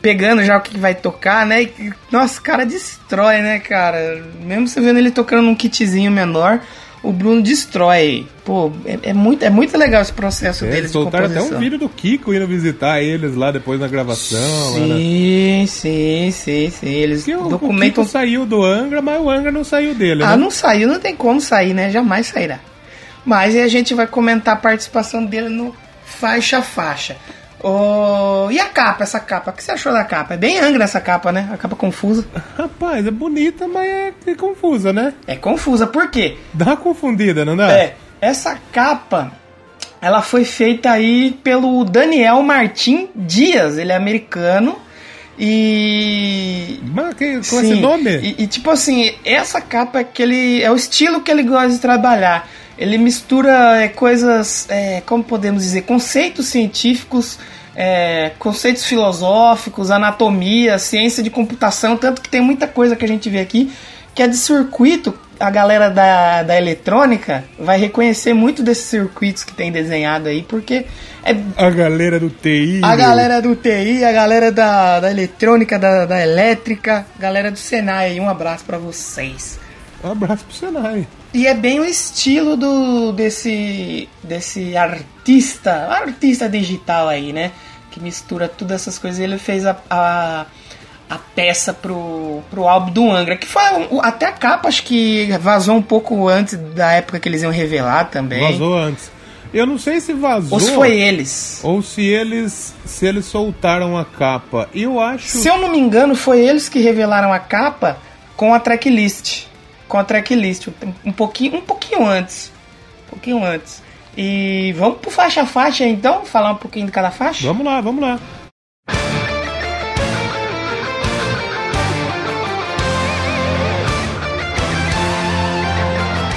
pegando 0.00 0.42
já 0.42 0.56
o 0.56 0.62
que 0.62 0.78
vai 0.78 0.94
tocar, 0.94 1.44
né? 1.44 1.62
E, 1.62 1.92
nossa, 2.10 2.40
o 2.40 2.42
cara 2.42 2.64
destrói, 2.64 3.42
né, 3.42 3.58
cara? 3.58 4.24
Mesmo 4.40 4.66
você 4.66 4.80
vendo 4.80 4.98
ele 4.98 5.10
tocando 5.10 5.42
num 5.42 5.54
kitzinho 5.54 6.10
menor, 6.10 6.60
o 7.02 7.12
Bruno 7.12 7.42
destrói. 7.42 8.26
Pô, 8.44 8.70
é, 8.84 8.98
é 9.10 9.12
muito, 9.12 9.42
é 9.44 9.48
muito 9.50 9.76
legal 9.78 10.02
esse 10.02 10.12
processo 10.12 10.64
É, 10.64 10.68
deles 10.68 10.78
eles 10.80 10.90
de 10.90 10.92
soltaram 10.92 11.26
até 11.26 11.40
um 11.40 11.58
vídeo 11.58 11.78
do 11.78 11.88
Kiko 11.88 12.34
indo 12.34 12.46
visitar 12.46 13.00
eles 13.02 13.34
lá 13.34 13.50
depois 13.50 13.80
na 13.80 13.88
gravação. 13.88 14.74
Sim, 14.74 15.64
sim, 15.66 16.30
sim, 16.32 16.70
sim. 16.70 16.88
Eles 16.88 17.20
Porque 17.24 17.36
o, 17.36 17.46
o 17.46 17.48
documentam. 17.48 18.04
Kiko 18.04 18.04
saiu 18.04 18.44
do 18.44 18.62
Angra, 18.62 19.00
mas 19.00 19.20
o 19.20 19.30
Angra 19.30 19.50
não 19.52 19.64
saiu 19.64 19.94
dele, 19.94 20.22
Ah, 20.24 20.30
né? 20.30 20.36
não 20.36 20.50
saiu, 20.50 20.88
não 20.88 20.98
tem 21.00 21.14
como 21.16 21.40
sair, 21.40 21.72
né? 21.74 21.90
Jamais 21.90 22.26
sairá. 22.26 22.58
Mas 23.24 23.56
a 23.56 23.68
gente 23.68 23.94
vai 23.94 24.06
comentar 24.06 24.54
a 24.54 24.58
participação 24.58 25.24
dele 25.24 25.48
no 25.48 25.74
faixa 26.04 26.58
a 26.58 26.62
faixa. 26.62 27.16
Ô, 27.62 28.50
E 28.50 28.58
a 28.58 28.66
capa, 28.66 29.04
essa 29.04 29.20
capa? 29.20 29.50
O 29.50 29.54
que 29.54 29.62
você 29.62 29.72
achou 29.72 29.92
da 29.92 30.04
capa? 30.04 30.34
É 30.34 30.36
bem 30.36 30.58
Angra 30.58 30.84
essa 30.84 31.00
capa, 31.00 31.30
né? 31.30 31.48
A 31.52 31.56
capa 31.56 31.76
confusa. 31.76 32.26
Rapaz, 32.56 33.06
é 33.06 33.10
bonita, 33.10 33.68
mas 33.68 33.86
é, 33.86 34.12
é 34.26 34.34
confusa, 34.34 34.92
né? 34.92 35.12
É 35.26 35.36
confusa, 35.36 35.86
por 35.86 36.10
quê? 36.10 36.36
Dá 36.52 36.66
uma 36.66 36.76
confundida, 36.76 37.44
não 37.44 37.56
dá? 37.56 37.70
É, 37.70 37.96
essa 38.20 38.58
capa, 38.72 39.32
ela 40.00 40.22
foi 40.22 40.44
feita 40.44 40.90
aí 40.90 41.32
pelo 41.42 41.84
Daniel 41.84 42.42
Martin 42.42 43.08
Dias, 43.14 43.76
ele 43.78 43.92
é 43.92 43.96
americano. 43.96 44.78
E. 45.38 46.80
Mas 46.92 47.14
que, 47.14 47.36
com 47.36 47.42
Sim, 47.42 47.72
esse 47.72 47.74
nome? 47.80 48.10
E, 48.18 48.42
e, 48.42 48.46
tipo 48.46 48.70
assim, 48.70 49.14
essa 49.24 49.58
capa 49.58 50.00
é 50.00 50.04
que 50.04 50.22
ele. 50.22 50.62
É 50.62 50.70
o 50.70 50.76
estilo 50.76 51.22
que 51.22 51.30
ele 51.30 51.42
gosta 51.42 51.70
de 51.70 51.78
trabalhar. 51.78 52.46
Ele 52.76 52.98
mistura 52.98 53.82
é, 53.82 53.88
coisas, 53.88 54.66
é, 54.68 55.02
como 55.04 55.24
podemos 55.24 55.62
dizer, 55.62 55.82
conceitos 55.82 56.46
científicos, 56.46 57.38
é, 57.74 58.32
conceitos 58.38 58.84
filosóficos, 58.84 59.90
anatomia, 59.90 60.78
ciência 60.78 61.22
de 61.22 61.30
computação, 61.30 61.96
tanto 61.96 62.20
que 62.20 62.28
tem 62.28 62.40
muita 62.40 62.66
coisa 62.66 62.96
que 62.96 63.04
a 63.04 63.08
gente 63.08 63.28
vê 63.30 63.40
aqui 63.40 63.70
que 64.14 64.22
é 64.22 64.28
de 64.28 64.36
circuito. 64.36 65.14
A 65.38 65.48
galera 65.50 65.88
da, 65.88 66.42
da 66.42 66.56
eletrônica 66.58 67.44
vai 67.58 67.78
reconhecer 67.78 68.34
muito 68.34 68.62
desses 68.62 68.84
circuitos 68.84 69.42
que 69.42 69.54
tem 69.54 69.72
desenhado 69.72 70.28
aí, 70.28 70.42
porque 70.42 70.84
é 71.24 71.34
A 71.56 71.70
galera 71.70 72.20
do 72.20 72.28
TI. 72.28 72.80
a 72.82 72.88
meu. 72.88 72.96
galera 72.98 73.40
do 73.40 73.56
TI, 73.56 74.04
a 74.04 74.12
galera 74.12 74.52
da, 74.52 75.00
da 75.00 75.10
eletrônica, 75.10 75.78
da, 75.78 76.04
da 76.04 76.20
elétrica, 76.20 77.06
galera 77.18 77.50
do 77.50 77.58
Senai 77.58 78.10
aí, 78.10 78.20
um 78.20 78.28
abraço 78.28 78.64
pra 78.66 78.76
vocês. 78.76 79.58
Um 80.04 80.10
abraço 80.10 80.44
pro 80.44 80.54
Senai. 80.54 81.06
E 81.32 81.46
é 81.46 81.54
bem 81.54 81.78
o 81.80 81.84
estilo 81.84 82.56
do 82.56 83.12
desse 83.12 84.08
desse 84.22 84.76
artista, 84.76 85.72
artista 85.88 86.48
digital 86.48 87.08
aí, 87.08 87.32
né? 87.32 87.52
Que 87.90 88.00
mistura 88.00 88.48
todas 88.48 88.82
essas 88.82 88.98
coisas. 88.98 89.20
Ele 89.20 89.38
fez 89.38 89.64
a, 89.66 89.76
a, 89.88 90.46
a 91.08 91.18
peça 91.34 91.72
pro, 91.72 92.40
pro 92.50 92.66
álbum 92.68 92.90
do 92.92 93.10
Angra, 93.10 93.36
que 93.36 93.46
foi 93.46 93.62
um- 93.90 94.00
até 94.00 94.26
a 94.26 94.32
capa, 94.32 94.68
acho 94.68 94.82
que 94.82 95.28
vazou 95.40 95.76
um 95.76 95.82
pouco 95.82 96.28
antes 96.28 96.56
da 96.74 96.92
época 96.92 97.18
que 97.20 97.28
eles 97.28 97.42
iam 97.42 97.52
revelar 97.52 98.10
também. 98.10 98.52
Vazou 98.52 98.76
antes. 98.76 99.10
Eu 99.52 99.66
não 99.66 99.78
sei 99.78 100.00
se 100.00 100.12
vazou. 100.12 100.52
Ou 100.54 100.60
se 100.60 100.72
foi 100.72 100.92
eles? 101.00 101.60
Ou 101.64 101.82
se 101.82 102.02
eles 102.02 102.72
se 102.84 103.06
eles 103.06 103.24
soltaram 103.26 103.96
a 103.98 104.04
capa. 104.04 104.68
Eu 104.74 105.00
acho. 105.00 105.26
Se 105.26 105.48
eu 105.48 105.58
não 105.58 105.68
me 105.70 105.78
engano, 105.78 106.14
foi 106.14 106.40
eles 106.40 106.68
que 106.68 106.80
revelaram 106.80 107.32
a 107.32 107.38
capa 107.38 107.98
com 108.36 108.52
a 108.54 108.60
tracklist. 108.60 109.44
Com 109.90 109.98
a 109.98 110.04
tracklist, 110.04 110.68
um 111.04 111.10
pouquinho, 111.10 111.56
um 111.56 111.60
pouquinho 111.60 112.06
antes. 112.06 112.52
Um 113.06 113.10
pouquinho 113.10 113.44
antes. 113.44 113.82
E 114.16 114.72
vamos 114.78 114.98
pro 114.98 115.10
faixa 115.10 115.42
a 115.42 115.46
faixa 115.46 115.84
então, 115.84 116.24
falar 116.24 116.52
um 116.52 116.56
pouquinho 116.56 116.86
de 116.86 116.92
cada 116.92 117.10
faixa? 117.10 117.44
Vamos 117.48 117.66
lá, 117.66 117.80
vamos 117.80 118.00
lá. 118.00 118.20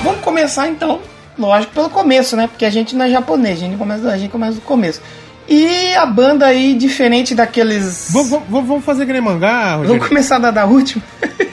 Vamos 0.03 0.21
começar 0.21 0.67
então, 0.67 0.99
lógico, 1.37 1.73
pelo 1.75 1.91
começo, 1.91 2.35
né? 2.35 2.47
Porque 2.47 2.65
a 2.65 2.71
gente 2.71 2.95
não 2.95 3.05
é 3.05 3.11
japonês, 3.11 3.59
a 3.59 3.65
gente 3.67 3.77
começa, 3.77 4.09
a 4.09 4.17
gente 4.17 4.31
começa 4.31 4.55
do 4.55 4.61
começo. 4.61 4.99
E 5.47 5.93
a 5.93 6.07
banda 6.07 6.47
aí, 6.47 6.73
diferente 6.73 7.35
daqueles. 7.35 8.07
Vamos, 8.11 8.29
vamos, 8.31 8.67
vamos 8.67 8.83
fazer 8.83 9.05
que 9.05 9.13
nem 9.13 9.21
mangá, 9.21 9.75
Rogério? 9.75 9.89
Vamos 9.89 10.07
começar 10.07 10.39
da, 10.39 10.49
da 10.49 10.65
última. 10.65 11.03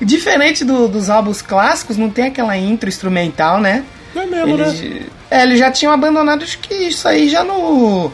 Diferente 0.00 0.64
do- 0.64 0.88
dos 0.88 1.08
álbuns 1.08 1.40
clássicos, 1.40 1.96
não 1.96 2.10
tem 2.10 2.26
aquela 2.26 2.56
intro 2.56 2.88
instrumental, 2.88 3.60
né? 3.60 3.82
Não 4.14 4.22
é 4.22 4.26
mesmo, 4.26 4.56
né? 4.56 4.68
Eles, 4.68 5.06
é, 5.30 5.42
eles 5.42 5.58
já 5.58 5.70
tinham 5.70 5.92
abandonado, 5.92 6.42
acho 6.42 6.58
que 6.58 6.74
isso 6.74 7.06
aí 7.08 7.28
já 7.28 7.42
no. 7.44 8.10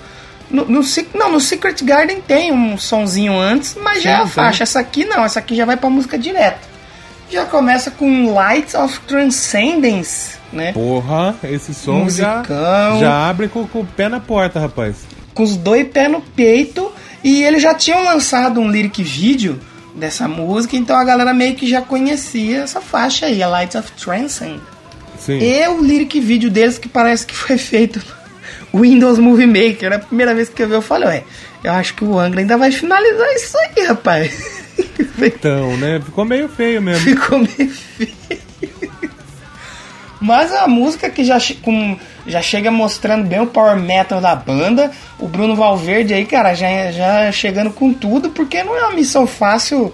No, 0.51 0.67
no 0.67 0.81
não, 1.15 1.33
no 1.33 1.41
Secret 1.41 1.83
Garden 1.83 2.21
tem 2.21 2.53
um 2.53 2.77
sonzinho 2.77 3.39
antes, 3.39 3.75
mas 3.83 4.03
já 4.03 4.11
é 4.11 4.15
a 4.15 4.27
faixa. 4.27 4.63
Essa 4.65 4.81
aqui 4.81 5.05
não, 5.05 5.25
essa 5.25 5.39
aqui 5.39 5.57
já 5.57 5.65
vai 5.65 5.77
pra 5.79 5.89
música 5.89 6.19
direto. 6.19 6.69
Já 7.31 7.47
começa 7.47 7.91
com 7.91 8.35
Lights 8.35 8.75
of 8.75 9.01
Transcendence, 9.47 10.37
né? 10.53 10.73
Porra, 10.73 11.35
esse 11.45 11.73
som 11.75 12.09
já, 12.09 12.43
já 13.01 13.29
abre 13.29 13.49
com, 13.49 13.67
com 13.67 13.81
o 13.81 13.87
pé 13.87 14.09
na 14.09 14.21
porta, 14.21 14.61
rapaz. 14.61 14.97
com 15.35 15.43
os 15.43 15.57
dois 15.57 15.87
pés 15.89 16.11
no 16.11 16.21
peito. 16.21 16.93
E 17.25 17.43
eles 17.45 17.63
já 17.63 17.73
tinham 17.73 18.05
lançado 18.05 18.61
um 18.61 18.69
lyric 18.69 19.03
vídeo 19.03 19.59
dessa 19.95 20.27
música, 20.27 20.77
então 20.77 20.97
a 20.97 21.05
galera 21.05 21.35
meio 21.35 21.55
que 21.55 21.69
já 21.69 21.83
conhecia 21.83 22.63
essa 22.63 22.81
faixa 22.81 23.27
aí, 23.27 23.43
a 23.43 23.49
Lights 23.49 23.77
of 23.77 23.93
Transcend. 23.93 24.61
Sim. 25.19 25.39
E 25.39 25.69
o 25.69 25.81
lyric 25.81 26.19
vídeo 26.19 26.51
deles 26.51 26.79
que 26.79 26.89
parece 26.89 27.27
que 27.27 27.35
foi 27.35 27.57
feito 27.59 28.03
no 28.73 28.81
Windows 28.81 29.19
Movie 29.19 29.47
Maker. 29.47 29.93
A 29.93 29.99
primeira 29.99 30.35
vez 30.35 30.49
que 30.49 30.63
eu 30.63 30.69
vi, 30.69 30.75
eu 30.75 30.83
falei, 30.83 31.09
ué, 31.09 31.25
eu 31.63 31.73
acho 31.73 31.95
que 31.95 32.05
o 32.05 32.19
Angra 32.19 32.41
ainda 32.41 32.57
vai 32.57 32.73
finalizar 32.73 33.33
isso 33.35 33.57
aí, 33.59 33.87
rapaz. 33.87 34.63
Então, 35.25 35.77
né? 35.77 36.01
Ficou 36.05 36.25
meio 36.25 36.49
feio 36.49 36.83
mesmo. 36.83 37.05
Ficou 37.05 37.39
meio 37.39 37.71
feio. 37.71 38.41
Mas 40.21 40.53
a 40.53 40.67
música 40.67 41.11
que 41.11 41.25
já, 41.25 41.39
com, 41.63 41.97
já 42.27 42.41
chega 42.43 42.71
mostrando 42.71 43.27
bem 43.27 43.41
o 43.41 43.47
power 43.47 43.77
metal 43.77 44.21
da 44.21 44.35
banda. 44.35 44.91
O 45.19 45.27
Bruno 45.29 45.55
Valverde 45.57 46.15
aí, 46.15 46.25
cara, 46.25 46.55
já, 46.55 46.91
já 46.93 47.31
chegando 47.33 47.71
com 47.71 47.93
tudo, 47.93 48.31
porque 48.31 48.63
não 48.63 48.77
é 48.77 48.83
uma 48.87 48.95
missão 48.95 49.27
fácil, 49.27 49.93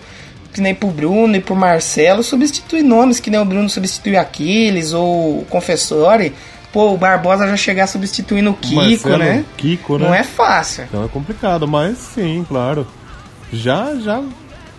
que 0.52 0.60
nem 0.60 0.74
pro 0.74 0.88
Bruno 0.88 1.34
e 1.36 1.40
pro 1.40 1.54
Marcelo, 1.56 2.22
substituir 2.22 2.82
nomes, 2.82 3.20
que 3.20 3.30
nem 3.30 3.40
o 3.40 3.44
Bruno 3.44 3.68
substituiu 3.68 4.18
Aquiles 4.20 4.92
ou 4.92 5.40
o 5.40 5.46
Confessore. 5.48 6.32
Pô, 6.72 6.92
o 6.92 6.98
Barbosa 6.98 7.46
já 7.48 7.56
chegar 7.56 7.86
substituindo 7.86 8.50
o 8.50 8.54
Kiko, 8.54 8.74
Marcelo 8.76 9.18
né? 9.18 9.44
Kiko, 9.56 9.98
né? 9.98 10.06
Não 10.06 10.14
é 10.14 10.22
fácil. 10.22 10.84
Então 10.84 11.02
é 11.04 11.08
complicado, 11.08 11.66
mas 11.66 11.96
sim, 11.98 12.44
claro. 12.46 12.86
Já, 13.52 13.94
já. 13.96 14.20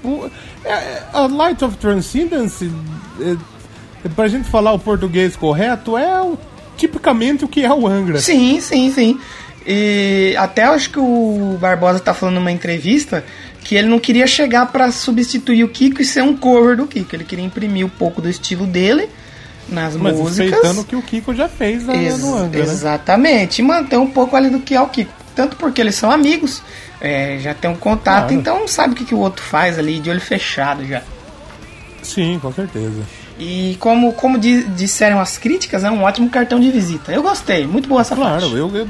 o- 0.03 0.29
é- 0.63 0.69
é- 0.71 1.03
a 1.11 1.21
Light 1.27 1.63
of 1.65 1.75
Transcendence, 1.77 2.71
é, 3.19 3.35
pra 4.15 4.27
gente 4.27 4.47
falar 4.47 4.71
o 4.73 4.79
português 4.79 5.35
correto, 5.35 5.97
é 5.97 6.21
o- 6.21 6.37
tipicamente 6.79 7.43
o 7.45 7.47
que 7.47 7.63
é 7.65 7.71
o 7.73 7.85
Angra. 7.87 8.19
Sim, 8.19 8.59
sim, 8.61 8.91
sim. 8.91 9.19
E 9.67 10.33
até 10.37 10.63
acho 10.63 10.89
que 10.89 10.99
o 10.99 11.57
Barbosa 11.59 11.99
tá 11.99 12.13
falando 12.13 12.35
numa 12.35 12.51
entrevista 12.51 13.23
que 13.63 13.75
ele 13.75 13.87
não 13.87 13.99
queria 13.99 14.25
chegar 14.25 14.65
pra 14.71 14.91
substituir 14.91 15.63
o 15.63 15.67
Kiko 15.69 16.01
e 16.01 16.05
ser 16.05 16.23
um 16.23 16.35
cover 16.35 16.77
do 16.77 16.87
Kiko. 16.87 17.15
Ele 17.15 17.23
queria 17.23 17.45
imprimir 17.45 17.85
um 17.85 17.89
pouco 17.89 18.21
do 18.21 18.29
estilo 18.29 18.65
dele 18.65 19.09
nas 19.67 19.95
Mas 19.95 20.15
músicas. 20.15 20.37
respeitando 20.49 20.81
o 20.81 20.83
que 20.85 20.95
o 20.95 21.01
Kiko 21.01 21.35
já 21.35 21.47
fez 21.47 21.85
lá 21.85 21.95
Ex- 21.95 22.19
no 22.19 22.35
Angra, 22.35 22.65
né? 22.65 22.71
Exatamente. 22.73 23.59
E 23.59 23.63
manter 23.63 23.97
um 23.97 24.07
pouco 24.09 24.35
ali 24.35 24.49
do 24.49 24.59
que 24.61 24.73
é 24.73 24.81
o 24.81 24.87
Kiko. 24.87 25.11
Tanto 25.35 25.55
porque 25.57 25.79
eles 25.79 25.93
são 25.95 26.09
amigos, 26.09 26.63
é, 26.99 27.37
já 27.39 27.53
tem 27.53 27.69
um 27.69 27.75
contato, 27.75 28.27
Claro. 28.29 28.33
então 28.33 28.67
sabe 28.67 28.93
o 28.93 28.95
que, 28.95 29.05
que 29.05 29.13
o 29.15 29.19
outro 29.19 29.43
faz 29.43 29.77
ali 29.77 29.99
de 29.99 30.09
olho 30.09 30.19
fechado 30.19 30.83
já. 30.85 31.01
Sim, 32.01 32.39
com 32.41 32.51
certeza. 32.51 33.03
E 33.39 33.77
como, 33.79 34.11
como 34.13 34.37
di- 34.37 34.63
disseram 34.63 35.19
as 35.19 35.37
críticas, 35.37 35.83
é 35.83 35.89
um 35.89 36.03
ótimo 36.03 36.29
cartão 36.29 36.59
de 36.59 36.69
visita. 36.69 37.11
Eu 37.11 37.23
gostei, 37.23 37.65
muito 37.65 37.87
boa 37.87 38.01
essa 38.01 38.15
Claro, 38.15 38.41
faixa. 38.41 38.55
eu, 38.57 38.75
eu, 38.75 38.87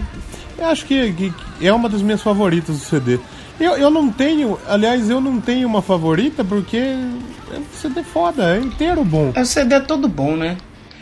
eu 0.58 0.66
acho 0.66 0.86
que, 0.86 1.14
que- 1.14 1.34
é 1.62 1.72
uma 1.72 1.88
das 1.88 2.02
minhas 2.02 2.22
favoritas 2.22 2.76
do 2.78 2.84
CD. 2.84 3.20
Eu, 3.60 3.78
eu 3.78 3.90
não 3.90 4.10
tenho, 4.10 4.58
aliás, 4.68 5.10
eu 5.10 5.20
não 5.22 5.40
tenho 5.40 5.68
uma 5.68 5.82
favorita 5.82 6.44
porque 6.44 6.78
é 6.78 7.58
um 7.58 7.64
CD 7.80 8.02
foda, 8.04 8.56
é 8.56 8.60
inteiro 8.60 9.04
bom. 9.04 9.32
O 9.36 9.46
CD 9.46 9.76
é 9.76 9.80
todo 9.82 10.08
bom, 10.08 10.36
né? 10.36 10.58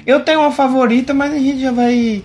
Eu 0.05 0.21
tenho 0.21 0.39
uma 0.41 0.51
favorita, 0.51 1.13
mas 1.13 1.31
a 1.33 1.37
gente 1.37 1.59
já 1.61 1.71
vai 1.71 2.23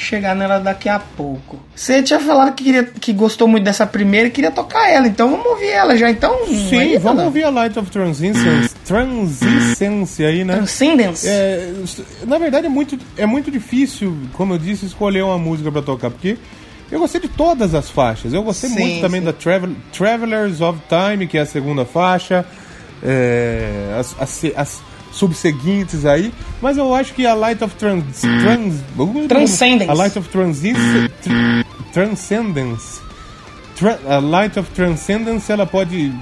chegar 0.00 0.34
nela 0.34 0.58
daqui 0.58 0.88
a 0.88 0.98
pouco. 0.98 1.58
Você 1.74 2.02
tinha 2.02 2.18
falado 2.18 2.54
que, 2.54 2.64
queria, 2.64 2.84
que 2.84 3.12
gostou 3.12 3.46
muito 3.46 3.64
dessa 3.64 3.86
primeira 3.86 4.28
e 4.28 4.30
queria 4.30 4.50
tocar 4.50 4.88
ela, 4.88 5.06
então 5.06 5.30
vamos 5.30 5.46
ouvir 5.46 5.68
ela 5.68 5.96
já. 5.96 6.10
Então, 6.10 6.46
Sim, 6.46 6.78
aí, 6.78 6.98
vamos 6.98 7.18
Renan? 7.18 7.24
ouvir 7.24 7.44
a 7.44 7.50
Light 7.50 7.78
of 7.78 7.90
Transcendence, 7.90 8.74
Transcendence 8.84 10.24
aí, 10.24 10.44
né? 10.44 10.54
Transcendence. 10.56 11.28
É, 11.28 11.72
na 12.26 12.38
verdade 12.38 12.66
é 12.66 12.70
muito, 12.70 12.98
é 13.16 13.26
muito 13.26 13.50
difícil, 13.50 14.16
como 14.32 14.54
eu 14.54 14.58
disse, 14.58 14.86
escolher 14.86 15.22
uma 15.22 15.38
música 15.38 15.70
pra 15.70 15.82
tocar, 15.82 16.10
porque 16.10 16.36
eu 16.90 16.98
gostei 16.98 17.20
de 17.20 17.28
todas 17.28 17.74
as 17.74 17.88
faixas. 17.90 18.32
Eu 18.32 18.42
gostei 18.42 18.70
Sim, 18.70 18.78
muito 18.80 19.00
também 19.00 19.20
sim. 19.20 19.26
da 19.26 19.32
Travel, 19.32 19.70
Travelers 19.92 20.60
of 20.60 20.80
Time, 20.88 21.26
que 21.26 21.38
é 21.38 21.42
a 21.42 21.46
segunda 21.46 21.84
faixa, 21.84 22.44
é, 23.02 23.96
as, 23.98 24.16
as, 24.18 24.44
as 24.56 24.89
subseguintes 25.12 26.04
aí, 26.06 26.32
mas 26.62 26.76
eu 26.76 26.94
acho 26.94 27.12
que 27.14 27.26
a 27.26 27.34
Light 27.34 27.62
of 27.64 27.74
Trans, 27.76 28.04
trans, 28.20 28.74
Transcendence. 29.28 29.90
A 29.90 29.94
Light 29.94 30.18
of 30.18 30.28
Transcendence, 30.28 31.08
tr- 31.22 31.92
Transcendence, 31.92 33.00
Tra- 33.76 33.98
a 34.08 34.18
Light 34.18 34.58
of 34.58 34.70
Transcendence, 34.70 35.50
ela 35.50 35.66
pode 35.66 36.12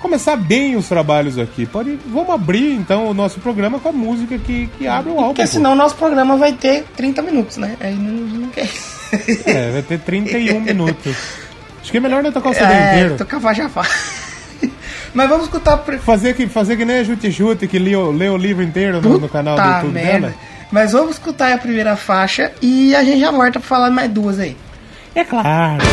começar 0.00 0.36
bem 0.36 0.76
os 0.76 0.88
trabalhos 0.88 1.38
aqui. 1.38 1.64
Pode, 1.66 1.98
vamos 2.06 2.30
abrir 2.30 2.72
então 2.74 3.06
o 3.08 3.14
nosso 3.14 3.40
programa 3.40 3.78
com 3.78 3.88
a 3.88 3.92
música 3.92 4.36
que, 4.38 4.66
que 4.78 4.86
abre 4.86 5.10
o 5.10 5.14
álbum. 5.18 5.28
Porque 5.28 5.46
senão 5.46 5.72
o 5.72 5.76
nosso 5.76 5.94
programa 5.96 6.36
vai 6.36 6.52
ter 6.52 6.84
30 6.96 7.22
minutos, 7.22 7.56
né? 7.56 7.76
Aí 7.80 7.94
não, 7.94 8.12
não 8.12 8.48
quer. 8.48 8.68
É, 9.46 9.70
vai 9.72 9.82
ter 9.82 9.98
31 10.00 10.60
minutos. 10.62 11.14
Acho 11.80 11.90
que 11.90 11.98
é 11.98 12.00
melhor 12.00 12.22
não 12.22 12.32
tocar 12.32 12.50
o 12.50 12.54
CD 12.54 12.64
É, 12.72 12.90
inteiro. 12.94 13.16
tocar 13.16 13.38
Vajafá. 13.38 13.86
Mas 15.14 15.28
vamos 15.28 15.44
escutar. 15.44 15.76
Pre... 15.78 15.98
Fazer 15.98 16.34
que, 16.34 16.46
fazer 16.46 16.76
que 16.76 16.84
nem 16.84 16.98
a 16.98 17.04
Jute 17.04 17.30
Jute, 17.30 17.66
que 17.68 17.78
lê, 17.78 17.94
o- 17.96 18.10
lê 18.10 18.28
o 18.28 18.36
livro 18.36 18.62
inteiro 18.62 19.00
no, 19.00 19.18
no 19.18 19.28
canal 19.28 19.56
do 19.56 19.62
YouTube 19.62 19.92
merda. 19.92 20.20
dela. 20.28 20.34
Mas 20.72 20.92
vamos 20.92 21.12
escutar 21.12 21.52
a 21.52 21.58
primeira 21.58 21.94
faixa 21.96 22.50
e 22.60 22.94
a 22.96 23.04
gente 23.04 23.20
já 23.20 23.30
volta 23.30 23.52
pra 23.52 23.60
falar 23.62 23.90
mais 23.90 24.10
duas 24.10 24.38
aí. 24.40 24.56
É 25.14 25.22
claro. 25.22 25.46
Light 25.48 25.84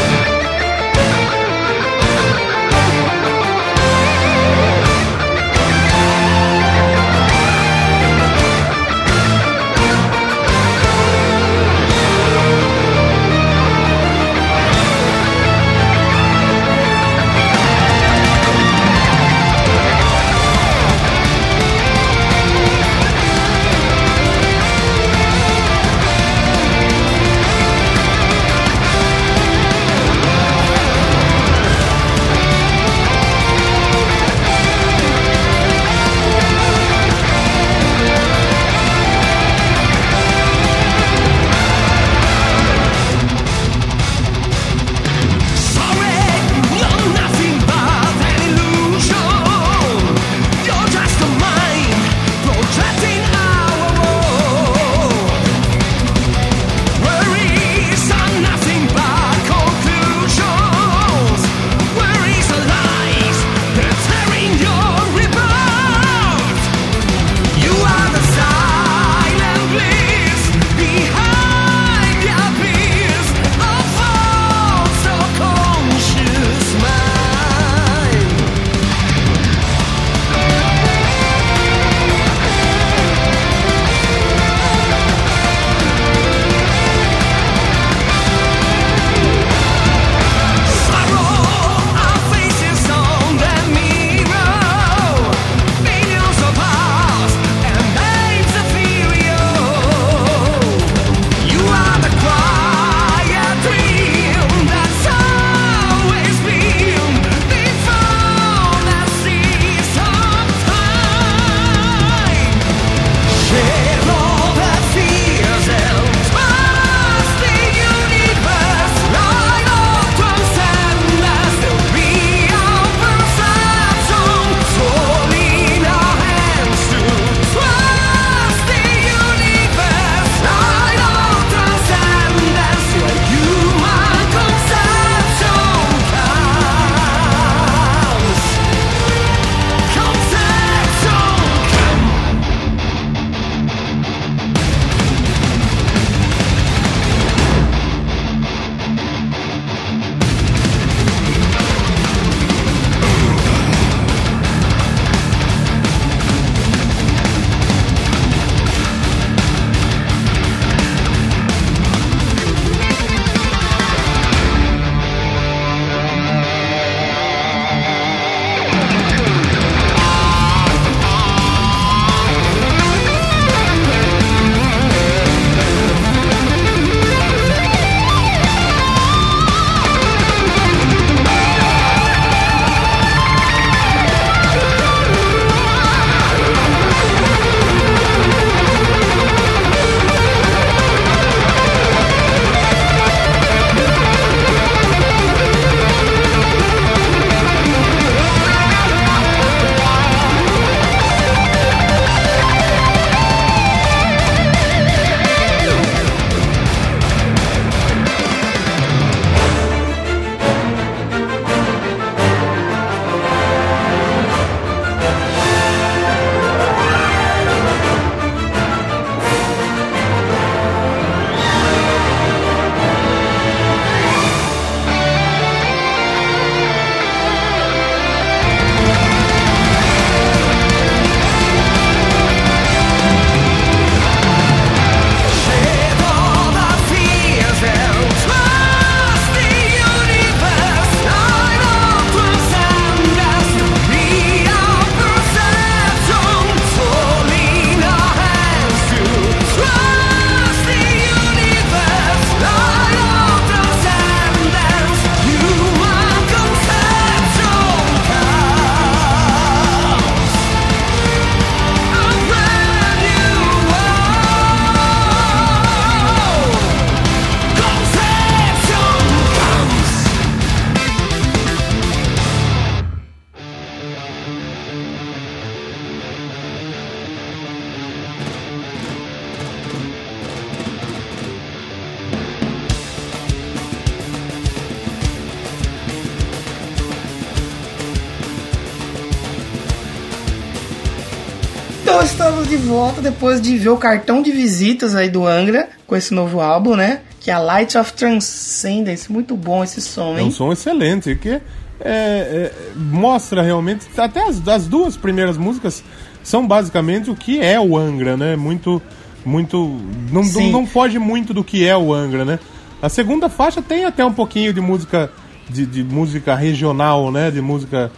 depois 293.01 293.41
de 293.41 293.57
ver 293.57 293.69
o 293.69 293.77
cartão 293.77 294.21
de 294.21 294.31
visitas 294.31 294.95
aí 294.95 295.09
do 295.09 295.25
Angra 295.25 295.69
com 295.85 295.95
esse 295.95 296.13
novo 296.13 296.39
álbum, 296.39 296.75
né? 296.75 297.01
Que 297.19 297.29
é 297.29 297.33
a 297.33 297.39
Light 297.39 297.77
of 297.77 297.93
Transcendence. 297.93 299.11
Muito 299.11 299.35
bom 299.35 299.63
esse 299.63 299.81
som, 299.81 300.17
É 300.17 300.21
um 300.21 300.25
hein? 300.25 300.31
som 300.31 300.51
excelente, 300.51 301.15
que 301.15 301.29
é, 301.29 301.41
é, 301.81 302.53
mostra 302.75 303.41
realmente. 303.41 303.87
Até 303.97 304.27
as, 304.27 304.47
as 304.47 304.67
duas 304.67 304.95
primeiras 304.95 305.37
músicas 305.37 305.83
são 306.23 306.47
basicamente 306.47 307.09
o 307.09 307.15
que 307.15 307.41
é 307.41 307.59
o 307.59 307.77
Angra, 307.77 308.15
né? 308.15 308.35
Muito. 308.35 308.81
Muito. 309.23 309.79
Não, 310.11 310.23
não, 310.23 310.51
não 310.51 310.67
foge 310.67 310.97
muito 310.97 311.33
do 311.33 311.43
que 311.43 311.65
é 311.65 311.77
o 311.77 311.93
Angra, 311.93 312.25
né? 312.25 312.39
A 312.81 312.89
segunda 312.89 313.29
faixa 313.29 313.61
tem 313.61 313.85
até 313.85 314.03
um 314.03 314.13
pouquinho 314.13 314.53
de 314.53 314.61
música. 314.61 315.11
De, 315.49 315.65
de 315.65 315.83
música 315.83 316.33
regional, 316.33 317.11
né? 317.11 317.29
De 317.29 317.41
música 317.41 317.91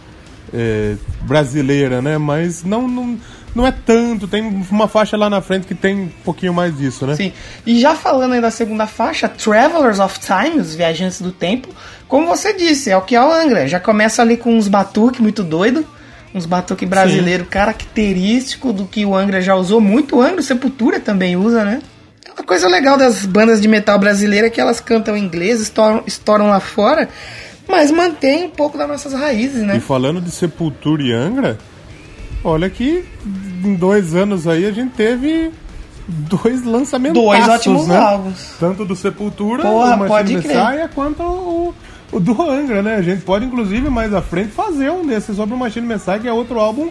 é, 0.52 0.96
brasileira, 1.22 2.02
né? 2.02 2.18
Mas 2.18 2.64
não, 2.64 2.88
não, 2.88 3.18
não 3.54 3.66
é 3.66 3.72
tanto. 3.72 4.26
Tem 4.26 4.42
uma 4.70 4.88
faixa 4.88 5.16
lá 5.16 5.30
na 5.30 5.40
frente 5.40 5.66
que 5.66 5.74
tem 5.74 5.94
um 5.94 6.08
pouquinho 6.24 6.52
mais 6.52 6.76
disso, 6.76 7.06
né? 7.06 7.14
Sim. 7.14 7.32
E 7.64 7.78
já 7.78 7.94
falando 7.94 8.32
aí 8.32 8.40
da 8.40 8.50
segunda 8.50 8.86
faixa, 8.86 9.28
Travelers 9.28 10.00
of 10.00 10.18
Time, 10.20 10.60
os 10.60 10.74
viajantes 10.74 11.20
do 11.20 11.30
tempo, 11.30 11.68
como 12.08 12.26
você 12.26 12.52
disse, 12.52 12.90
é 12.90 12.96
o 12.96 13.02
que 13.02 13.14
é 13.14 13.22
o 13.22 13.32
Angra. 13.32 13.68
Já 13.68 13.78
começa 13.78 14.22
ali 14.22 14.36
com 14.36 14.56
uns 14.56 14.68
batuque 14.68 15.22
muito 15.22 15.42
doido, 15.42 15.86
uns 16.34 16.46
batuque 16.46 16.84
brasileiro 16.84 17.44
característico 17.44 18.72
do 18.72 18.84
que 18.86 19.06
o 19.06 19.14
Angra 19.14 19.40
já 19.40 19.54
usou 19.54 19.80
muito. 19.80 20.16
O 20.16 20.22
Angra, 20.22 20.42
Sepultura 20.42 20.98
também 20.98 21.36
usa, 21.36 21.64
né? 21.64 21.80
É 22.26 22.32
uma 22.32 22.44
coisa 22.44 22.68
legal 22.68 22.96
das 22.96 23.24
bandas 23.24 23.60
de 23.60 23.68
metal 23.68 23.98
brasileira 23.98 24.50
que 24.50 24.60
elas 24.60 24.80
cantam 24.80 25.16
em 25.16 25.22
inglês, 25.22 25.60
estouram, 25.60 26.02
estouram 26.06 26.48
lá 26.48 26.58
fora, 26.58 27.08
mas 27.68 27.90
mantém 27.92 28.44
um 28.44 28.50
pouco 28.50 28.76
das 28.76 28.88
nossas 28.88 29.12
raízes, 29.12 29.62
E 29.62 29.66
né? 29.66 29.80
falando 29.80 30.20
de 30.20 30.30
Sepultura 30.30 31.02
e 31.02 31.12
Angra, 31.12 31.58
olha 32.44 32.68
que 32.70 33.04
em 33.64 33.74
dois 33.74 34.14
anos 34.14 34.46
aí 34.46 34.66
a 34.66 34.70
gente 34.72 34.92
teve 34.92 35.50
dois 36.06 36.62
lançamentos. 36.64 37.20
Dois 37.22 37.48
ótimos 37.48 37.86
né? 37.88 37.96
álbuns. 37.96 38.50
Tanto 38.60 38.84
do 38.84 38.94
Sepultura, 38.94 39.62
Porra, 39.62 39.86
o 39.96 39.98
Machine 40.00 40.08
pode. 40.08 40.34
Messiah, 40.36 40.88
quanto 40.94 41.22
o, 41.22 41.74
o 42.12 42.20
do 42.20 42.42
Angra, 42.42 42.82
né? 42.82 42.96
A 42.96 43.02
gente 43.02 43.22
pode, 43.22 43.44
inclusive, 43.46 43.88
mais 43.88 44.12
à 44.12 44.20
frente 44.20 44.50
fazer 44.50 44.90
um 44.90 45.06
desses 45.06 45.34
sobre 45.36 45.54
o 45.54 45.58
Machine 45.58 45.86
Messiah, 45.86 46.18
que 46.18 46.28
é 46.28 46.32
outro 46.32 46.60
álbum 46.60 46.90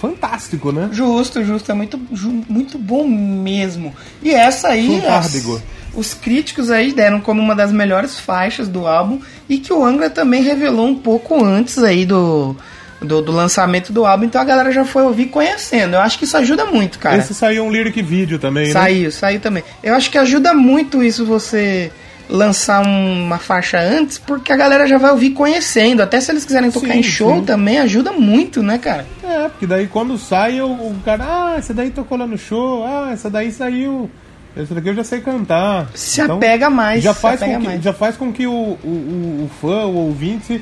fantástico, 0.00 0.72
né? 0.72 0.88
Justo, 0.92 1.44
justo, 1.44 1.70
é 1.70 1.74
muito, 1.74 2.00
ju- 2.12 2.42
muito 2.48 2.78
bom 2.78 3.06
mesmo. 3.06 3.94
E 4.22 4.30
essa 4.30 4.68
aí, 4.68 5.04
as- 5.06 5.62
os 5.94 6.14
críticos 6.14 6.70
aí 6.70 6.92
deram 6.92 7.20
como 7.20 7.42
uma 7.42 7.54
das 7.54 7.72
melhores 7.72 8.18
faixas 8.18 8.68
do 8.68 8.86
álbum 8.86 9.20
e 9.48 9.58
que 9.58 9.72
o 9.72 9.84
Angra 9.84 10.08
também 10.08 10.42
revelou 10.42 10.86
um 10.86 10.94
pouco 10.94 11.42
antes 11.44 11.78
aí 11.78 12.06
do, 12.06 12.56
do, 13.00 13.22
do 13.22 13.32
lançamento 13.32 13.92
do 13.92 14.04
álbum, 14.04 14.24
então 14.24 14.40
a 14.40 14.44
galera 14.44 14.70
já 14.70 14.84
foi 14.84 15.02
ouvir 15.02 15.26
conhecendo. 15.26 15.94
Eu 15.94 16.00
acho 16.00 16.18
que 16.18 16.24
isso 16.24 16.36
ajuda 16.36 16.64
muito, 16.66 16.98
cara. 16.98 17.16
Esse 17.16 17.34
saiu 17.34 17.64
um 17.64 17.70
lyric 17.72 18.02
vídeo 18.02 18.38
também, 18.38 18.66
né? 18.66 18.72
Saiu, 18.72 19.10
saiu 19.10 19.40
também. 19.40 19.62
Eu 19.82 19.94
acho 19.94 20.10
que 20.10 20.18
ajuda 20.18 20.52
muito 20.54 21.02
isso 21.02 21.24
você 21.24 21.90
lançar 22.28 22.86
um- 22.86 23.24
uma 23.24 23.38
faixa 23.38 23.80
antes, 23.80 24.16
porque 24.18 24.52
a 24.52 24.56
galera 24.56 24.86
já 24.86 24.98
vai 24.98 25.10
ouvir 25.10 25.30
conhecendo. 25.30 26.00
Até 26.02 26.20
se 26.20 26.30
eles 26.30 26.44
quiserem 26.44 26.70
tocar 26.70 26.92
Sim, 26.92 26.98
em 27.00 27.02
show 27.02 27.36
sim. 27.38 27.44
também, 27.44 27.78
ajuda 27.78 28.12
muito, 28.12 28.62
né, 28.62 28.78
cara? 28.78 29.04
É, 29.24 29.48
porque 29.48 29.66
daí 29.66 29.86
quando 29.88 30.16
sai, 30.16 30.60
o, 30.60 30.66
o 30.68 30.96
cara, 31.04 31.24
ah, 31.26 31.54
essa 31.58 31.74
daí 31.74 31.90
tocou 31.90 32.16
lá 32.16 32.26
no 32.26 32.38
show, 32.38 32.84
ah, 32.86 33.10
essa 33.12 33.28
daí 33.28 33.50
saiu. 33.50 34.08
Essa 34.56 34.74
daqui 34.74 34.88
eu 34.88 34.94
já 34.94 35.04
sei 35.04 35.20
cantar. 35.20 35.82
Então, 35.82 35.94
Se 35.94 36.20
apega 36.20 36.68
mais, 36.68 37.02
Já 37.02 37.14
faz, 37.14 37.40
com 37.40 37.58
que, 37.60 37.66
mais. 37.66 37.82
já 37.82 37.92
faz 37.92 38.16
com 38.16 38.32
que 38.32 38.46
o, 38.46 38.52
o- 38.52 39.44
o 39.44 39.50
fã, 39.60 39.84
o 39.86 39.94
ouvinte, 39.94 40.60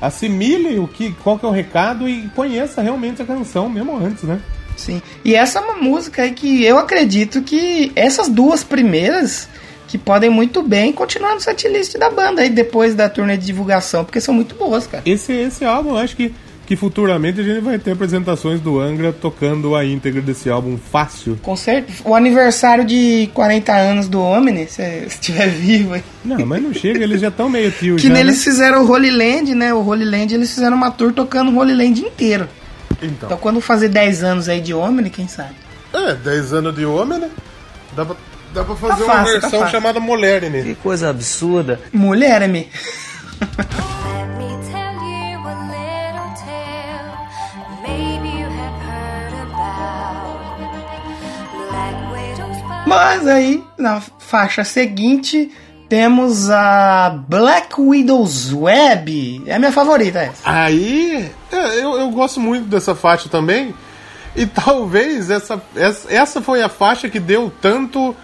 assimile 0.00 0.78
o 0.78 0.88
que, 0.88 1.12
qual 1.22 1.38
que 1.38 1.44
é 1.44 1.48
o 1.48 1.52
recado 1.52 2.08
e 2.08 2.28
conheça 2.34 2.80
realmente 2.80 3.20
a 3.20 3.24
canção, 3.24 3.68
mesmo 3.68 3.96
antes, 3.96 4.22
né? 4.22 4.40
Sim. 4.76 5.02
E 5.24 5.34
essa 5.34 5.58
é 5.58 5.62
uma 5.62 5.76
música 5.76 6.22
aí 6.22 6.32
que 6.32 6.64
eu 6.64 6.78
acredito 6.78 7.42
que 7.42 7.92
essas 7.94 8.28
duas 8.28 8.64
primeiras 8.64 9.48
que 9.86 9.98
podem 9.98 10.30
muito 10.30 10.62
bem 10.62 10.92
continuar 10.92 11.34
no 11.34 11.40
setlist 11.40 11.98
da 11.98 12.08
banda 12.08 12.42
aí 12.42 12.48
depois 12.48 12.94
da 12.94 13.08
turnê 13.08 13.36
de 13.36 13.44
divulgação, 13.44 14.04
porque 14.04 14.20
são 14.20 14.32
muito 14.32 14.54
boas, 14.54 14.86
cara. 14.86 15.02
Esse, 15.04 15.32
esse 15.32 15.64
álbum, 15.64 15.90
eu 15.90 15.98
acho 15.98 16.16
que, 16.16 16.32
que 16.70 16.76
futuramente 16.76 17.40
a 17.40 17.42
gente 17.42 17.58
vai 17.62 17.80
ter 17.80 17.90
apresentações 17.90 18.60
do 18.60 18.78
Angra 18.78 19.12
tocando 19.12 19.74
a 19.74 19.84
íntegra 19.84 20.22
desse 20.22 20.48
álbum 20.48 20.78
fácil. 20.78 21.36
Com 21.42 21.56
certeza. 21.56 21.98
O 22.04 22.14
aniversário 22.14 22.84
de 22.84 23.28
40 23.34 23.72
anos 23.74 24.08
do 24.08 24.20
Omni, 24.22 24.68
se 24.68 24.80
estiver 25.04 25.48
vivo 25.48 25.94
aí. 25.94 26.04
Não, 26.24 26.46
mas 26.46 26.62
não 26.62 26.72
chega, 26.72 27.02
eles 27.02 27.20
já 27.20 27.26
estão 27.26 27.48
meio 27.48 27.72
tio 27.72 27.96
Que 27.96 28.06
já, 28.06 28.14
neles 28.14 28.36
né? 28.38 28.44
fizeram 28.44 28.84
o 28.84 28.88
Holy 28.88 29.10
Land, 29.10 29.52
né? 29.52 29.74
O 29.74 29.84
Holy 29.84 30.04
Land 30.04 30.32
eles 30.32 30.54
fizeram 30.54 30.76
uma 30.76 30.92
tour 30.92 31.12
tocando 31.12 31.50
o 31.50 31.58
Holy 31.58 31.74
Land 31.74 32.02
inteiro. 32.02 32.48
Então. 33.02 33.26
Então 33.26 33.36
quando 33.38 33.60
fazer 33.60 33.88
10 33.88 34.22
anos 34.22 34.48
aí 34.48 34.60
de 34.60 34.72
Omni, 34.72 35.10
quem 35.10 35.26
sabe? 35.26 35.56
É, 35.92 36.14
10 36.14 36.52
anos 36.52 36.76
de 36.76 36.86
homem, 36.86 37.18
né? 37.18 37.30
Dá 37.96 38.04
pra, 38.06 38.14
dá 38.54 38.62
pra 38.62 38.76
fazer 38.76 39.02
Tá 39.02 39.04
uma 39.06 39.12
fácil, 39.12 39.24
tá 39.24 39.40
versão 39.40 39.58
fácil. 39.58 39.72
chamada 39.72 39.98
Molerine. 39.98 40.62
Que 40.62 40.76
coisa 40.76 41.10
absurda. 41.10 41.80
Mulher, 41.92 42.48
Mas 52.90 53.26
aí, 53.26 53.62
na 53.78 54.00
faixa 54.18 54.64
seguinte, 54.64 55.50
temos 55.88 56.50
a 56.50 57.10
Black 57.28 57.80
Widow's 57.80 58.52
Web. 58.52 59.42
É 59.46 59.54
a 59.54 59.58
minha 59.58 59.72
favorita 59.72 60.20
essa. 60.20 60.42
Aí, 60.44 61.30
é, 61.50 61.78
eu, 61.80 61.98
eu 61.98 62.10
gosto 62.10 62.38
muito 62.38 62.66
dessa 62.66 62.94
faixa 62.94 63.28
também. 63.28 63.74
E 64.36 64.46
talvez 64.46 65.30
essa, 65.30 65.60
essa, 65.74 66.12
essa 66.12 66.40
foi 66.40 66.62
a 66.62 66.68
faixa 66.68 67.08
que 67.08 67.18
deu 67.18 67.52
tanto, 67.60 68.14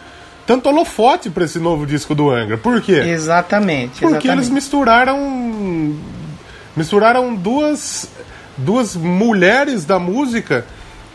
tanto 0.46 0.68
holofote 0.68 1.28
pra 1.30 1.44
esse 1.44 1.58
novo 1.58 1.86
disco 1.86 2.14
do 2.14 2.30
Angra. 2.30 2.56
Por 2.56 2.80
quê? 2.80 3.02
Exatamente. 3.04 4.00
Porque 4.00 4.28
eles 4.28 4.46
exatamente. 4.46 4.52
misturaram. 4.52 5.96
Misturaram 6.76 7.34
duas, 7.34 8.08
duas 8.56 8.94
mulheres 8.94 9.84
da 9.84 9.98
música 9.98 10.66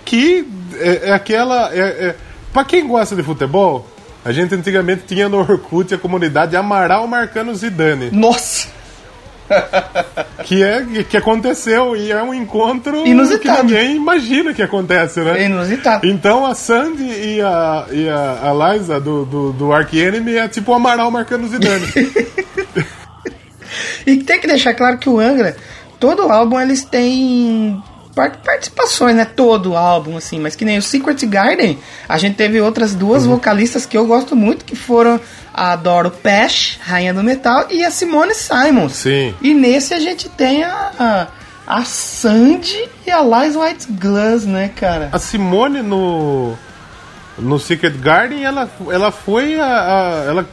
que 0.04 0.46
é, 0.74 1.10
é 1.10 1.12
aquela. 1.14 1.74
É, 1.74 1.80
é, 1.80 2.16
pra 2.54 2.64
quem 2.64 2.88
gosta 2.88 3.16
de 3.16 3.24
futebol, 3.24 3.88
a 4.24 4.32
gente 4.32 4.54
antigamente 4.54 5.04
tinha 5.08 5.28
no 5.28 5.40
Orkut 5.40 5.94
a 5.94 5.98
comunidade 5.98 6.56
Amaral 6.56 7.08
marcando 7.08 7.54
Zidane. 7.56 8.10
Nossa! 8.12 8.68
Que, 10.46 10.64
é, 10.64 11.04
que 11.08 11.16
aconteceu 11.16 11.96
e 11.96 12.12
é 12.12 12.22
um 12.22 12.34
encontro 12.34 13.06
Inusitado. 13.06 13.60
que 13.60 13.64
ninguém 13.64 13.96
imagina 13.96 14.54
que 14.54 14.62
acontece, 14.62 15.20
né? 15.20 15.44
É 15.44 15.46
inusitado. 15.46 16.08
Então 16.08 16.46
a 16.46 16.56
Sandy 16.56 17.04
e 17.04 17.42
a, 17.42 17.86
e 17.92 18.10
a, 18.10 18.50
a 18.50 18.74
Liza 18.74 19.00
do, 19.00 19.24
do, 19.24 19.54
do 19.54 19.72
Ark 19.72 19.98
Enemy 19.98 20.38
é 20.38 20.48
tipo 20.48 20.72
o 20.72 20.74
Amaral 20.74 21.12
marcando 21.12 21.48
Zidane. 21.48 21.86
E 24.06 24.18
tem 24.18 24.40
que 24.40 24.48
deixar 24.48 24.74
claro 24.74 24.98
que 24.98 25.10
o 25.10 25.20
Angra, 25.20 25.56
todo 26.00 26.24
álbum 26.24 26.60
eles 26.60 26.84
têm 26.84 27.82
par- 28.16 28.38
participações, 28.44 29.16
né? 29.16 29.26
Todo 29.26 29.76
álbum, 29.76 30.18
assim. 30.18 30.40
Mas 30.40 30.56
que 30.56 30.66
nem 30.66 30.78
o 30.78 30.82
Secret 30.82 31.26
Garden, 31.26 31.78
a 32.08 32.18
gente 32.18 32.36
teve 32.36 32.60
outras 32.62 32.94
duas 32.96 33.24
Uhum. 33.26 33.32
vocalistas 33.32 33.86
que 33.86 33.98
eu 33.98 34.06
gosto 34.06 34.36
muito, 34.36 34.66
que 34.66 34.76
foram 34.76 35.20
a 35.54 35.76
Doro 35.76 36.12
Pesh, 36.12 36.80
Rainha 36.82 37.14
do 37.14 37.24
Metal, 37.24 37.68
e 37.70 37.84
a 37.84 37.92
Simone 37.92 38.34
Simons. 38.34 38.94
Sim. 38.94 39.34
E 39.42 39.54
nesse 39.54 39.94
a 39.94 40.00
gente 40.00 40.30
tem 40.30 40.64
a, 40.64 40.92
a, 41.00 41.28
a 41.80 41.84
Sandy 41.86 42.90
e 43.06 43.12
a 43.12 43.22
Liz 43.22 43.56
White 43.56 43.88
Glass, 43.92 44.46
né, 44.46 44.70
cara? 44.76 45.10
A 45.12 45.20
Simone 45.20 45.82
no 45.82 46.56
no 47.38 47.58
Secret 47.58 47.98
Garden, 47.98 48.44
ela, 48.44 48.70
ela 48.92 49.12
foi 49.12 49.60
a, 49.60 49.66
a- 49.66 50.24
ela 50.28 50.50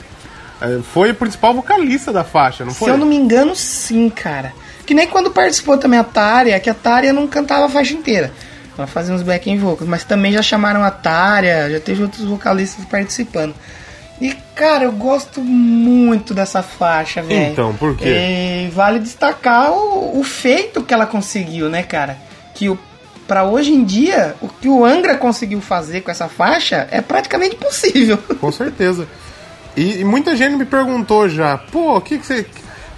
é, 0.61 0.79
foi 0.93 1.11
a 1.11 1.15
principal 1.15 1.53
vocalista 1.55 2.13
da 2.13 2.25
faixa, 2.25 2.65
não 2.65 2.73
Se 2.73 2.79
foi? 2.81 2.91
eu 2.91 2.97
não 2.97 3.07
me 3.07 3.15
engano, 3.17 3.55
sim, 3.55 4.09
cara. 4.09 4.53
Que 4.89 4.95
nem 4.95 5.07
quando 5.07 5.31
participou 5.31 5.77
também 5.77 5.99
a 5.99 6.03
Tária, 6.03 6.59
que 6.59 6.71
a 6.71 6.73
Tária 6.73 7.13
não 7.13 7.29
cantava 7.29 7.67
a 7.67 7.69
faixa 7.69 7.93
inteira. 7.93 8.33
Ela 8.75 8.87
fazia 8.87 9.15
uns 9.15 9.21
backing 9.21 9.59
vocals, 9.59 9.87
mas 9.87 10.03
também 10.03 10.33
já 10.33 10.41
chamaram 10.41 10.83
a 10.83 10.91
Tária, 10.91 11.69
já 11.71 11.79
teve 11.79 12.05
outros 12.05 12.25
vocalistas 12.25 12.87
participando. 12.87 13.55
E, 14.19 14.35
cara, 14.55 14.85
eu 14.85 14.93
gosto 14.93 15.43
muito 15.43 16.33
dessa 16.33 16.63
faixa, 16.63 17.21
velho. 17.21 17.53
Então, 17.53 17.75
por 17.75 17.99
quê? 17.99 18.09
E 18.09 18.71
vale 18.71 18.99
destacar 18.99 19.73
o, 19.73 20.19
o 20.19 20.25
feito 20.25 20.83
que 20.83 20.95
ela 20.95 21.05
conseguiu, 21.05 21.69
né, 21.69 21.83
cara? 21.83 22.17
Que 22.55 22.71
o, 22.71 22.79
pra 23.27 23.45
hoje 23.45 23.75
em 23.75 23.85
dia, 23.85 24.37
o 24.41 24.49
que 24.49 24.71
o 24.71 24.87
Angra 24.87 25.19
conseguiu 25.19 25.61
fazer 25.61 26.01
com 26.01 26.11
essa 26.11 26.29
faixa 26.29 26.89
é 26.91 27.03
praticamente 27.03 27.57
impossível. 27.57 28.17
Com 28.41 28.51
certeza. 28.51 29.07
E, 29.77 30.01
e 30.01 30.05
muita 30.05 30.35
gente 30.35 30.57
me 30.57 30.65
perguntou 30.65 31.29
já, 31.29 31.59
pô, 31.59 31.99
o 31.99 32.01
que, 32.01 32.17
que 32.17 32.25
você. 32.25 32.47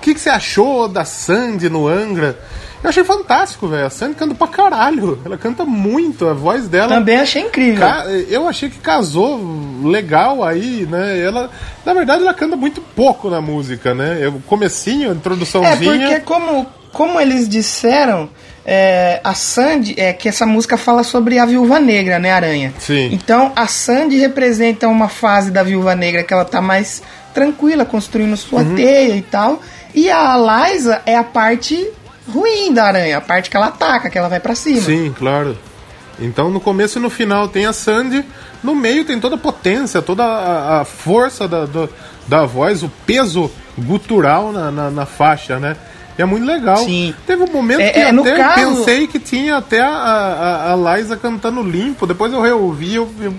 O 0.00 0.02
que, 0.02 0.14
que 0.14 0.20
você 0.20 0.30
achou 0.30 0.88
da 0.88 1.04
Sandy 1.04 1.68
no 1.68 1.86
Angra? 1.86 2.38
Eu 2.82 2.88
achei 2.88 3.04
fantástico, 3.04 3.68
velho. 3.68 3.84
A 3.84 3.90
Sandy 3.90 4.14
canta 4.14 4.34
pra 4.34 4.46
caralho. 4.46 5.18
Ela 5.26 5.36
canta 5.36 5.66
muito, 5.66 6.26
a 6.26 6.32
voz 6.32 6.66
dela. 6.66 6.88
Também 6.94 7.18
achei 7.20 7.42
incrível. 7.42 7.86
Eu 8.30 8.48
achei 8.48 8.70
que 8.70 8.78
casou 8.78 9.38
legal 9.84 10.42
aí, 10.42 10.88
né? 10.90 11.20
Ela, 11.22 11.50
na 11.84 11.92
verdade, 11.92 12.22
ela 12.22 12.32
canta 12.32 12.56
muito 12.56 12.80
pouco 12.80 13.28
na 13.28 13.42
música, 13.42 13.94
né? 13.94 14.26
O 14.28 14.40
comecinho, 14.40 15.08
a 15.10 15.12
É, 15.12 15.14
introduçãozinha. 15.16 15.98
porque 16.08 16.20
como 16.20 16.66
como 16.92 17.20
eles 17.20 17.48
disseram, 17.48 18.28
é, 18.66 19.20
a 19.22 19.32
Sandy, 19.32 19.94
é 19.96 20.12
que 20.12 20.28
essa 20.28 20.44
música 20.44 20.76
fala 20.76 21.04
sobre 21.04 21.38
a 21.38 21.44
viúva 21.46 21.78
negra, 21.78 22.18
né, 22.18 22.32
Aranha? 22.32 22.72
Sim. 22.80 23.10
Então 23.12 23.52
a 23.54 23.66
Sandy 23.68 24.16
representa 24.18 24.88
uma 24.88 25.08
fase 25.08 25.52
da 25.52 25.62
viúva 25.62 25.94
negra 25.94 26.24
que 26.24 26.32
ela 26.34 26.44
tá 26.44 26.60
mais 26.60 27.00
tranquila, 27.32 27.84
construindo 27.84 28.36
sua 28.36 28.62
Uhum. 28.62 28.74
teia 28.74 29.14
e 29.14 29.22
tal. 29.22 29.60
E 29.94 30.10
a 30.10 30.36
Liza 30.36 31.02
é 31.06 31.16
a 31.16 31.24
parte 31.24 31.90
ruim 32.32 32.72
da 32.72 32.84
aranha, 32.84 33.18
a 33.18 33.20
parte 33.20 33.50
que 33.50 33.56
ela 33.56 33.66
ataca, 33.66 34.08
que 34.10 34.16
ela 34.18 34.28
vai 34.28 34.40
pra 34.40 34.54
cima. 34.54 34.80
Sim, 34.80 35.14
claro. 35.18 35.56
Então 36.18 36.50
no 36.50 36.60
começo 36.60 36.98
e 36.98 37.02
no 37.02 37.08
final 37.10 37.48
tem 37.48 37.66
a 37.66 37.72
Sandy, 37.72 38.24
no 38.62 38.74
meio 38.74 39.04
tem 39.04 39.18
toda 39.18 39.36
a 39.36 39.38
potência, 39.38 40.02
toda 40.02 40.22
a, 40.22 40.80
a 40.80 40.84
força 40.84 41.48
da, 41.48 41.64
do- 41.64 41.88
da 42.28 42.44
voz, 42.44 42.82
o 42.82 42.90
peso 43.06 43.50
gutural 43.78 44.52
na, 44.52 44.70
na, 44.70 44.90
na 44.90 45.06
faixa, 45.06 45.58
né? 45.58 45.76
E 46.18 46.22
é 46.22 46.24
muito 46.26 46.44
legal. 46.46 46.76
Sim. 46.84 47.14
Teve 47.26 47.42
um 47.44 47.52
momento 47.52 47.80
É, 47.80 47.90
que 47.90 47.98
é, 48.00 48.12
no 48.12 48.20
até 48.20 48.36
caso- 48.36 48.76
pensei 48.76 49.06
que 49.06 49.18
tinha 49.18 49.56
até 49.56 49.80
a, 49.80 49.88
a, 49.88 50.72
a 50.74 50.96
Liza 50.96 51.16
cantando 51.16 51.62
limpo, 51.62 52.06
depois 52.06 52.30
eu 52.32 52.42
reouvi, 52.42 52.94
eu, 52.96 53.08
eu 53.20 53.34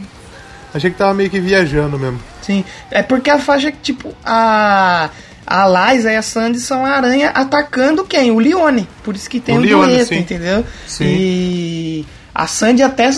achei 0.74 0.90
que 0.90 0.98
tava 0.98 1.14
meio 1.14 1.30
que 1.30 1.40
viajando 1.40 2.00
mesmo. 2.00 2.20
Sim, 2.42 2.66
é 2.90 3.04
porque 3.04 3.30
a 3.30 3.38
faixa 3.38 3.72
que, 3.72 3.78
tipo, 3.78 4.12
a, 4.26 5.10
a 5.46 5.68
Liza 5.92 6.12
e 6.12 6.16
a 6.16 6.22
Sandy 6.22 6.60
são 6.60 6.86
a 6.86 6.92
aranha 6.92 7.30
atacando 7.30 8.04
quem? 8.06 8.32
O 8.32 8.40
Leone. 8.40 8.88
Por 9.04 9.16
isso 9.16 9.30
que 9.30 9.40
tem 9.40 9.56
O 9.56 9.60
o, 9.60 9.62
Leone, 9.62 9.94
dueto, 9.94 10.08
sim. 10.10 10.18
entendeu? 10.20 10.66
Sim. 10.88 11.06
E 11.08 12.06
a 12.34 12.48
Sandy 12.48 12.84
até 12.84 13.10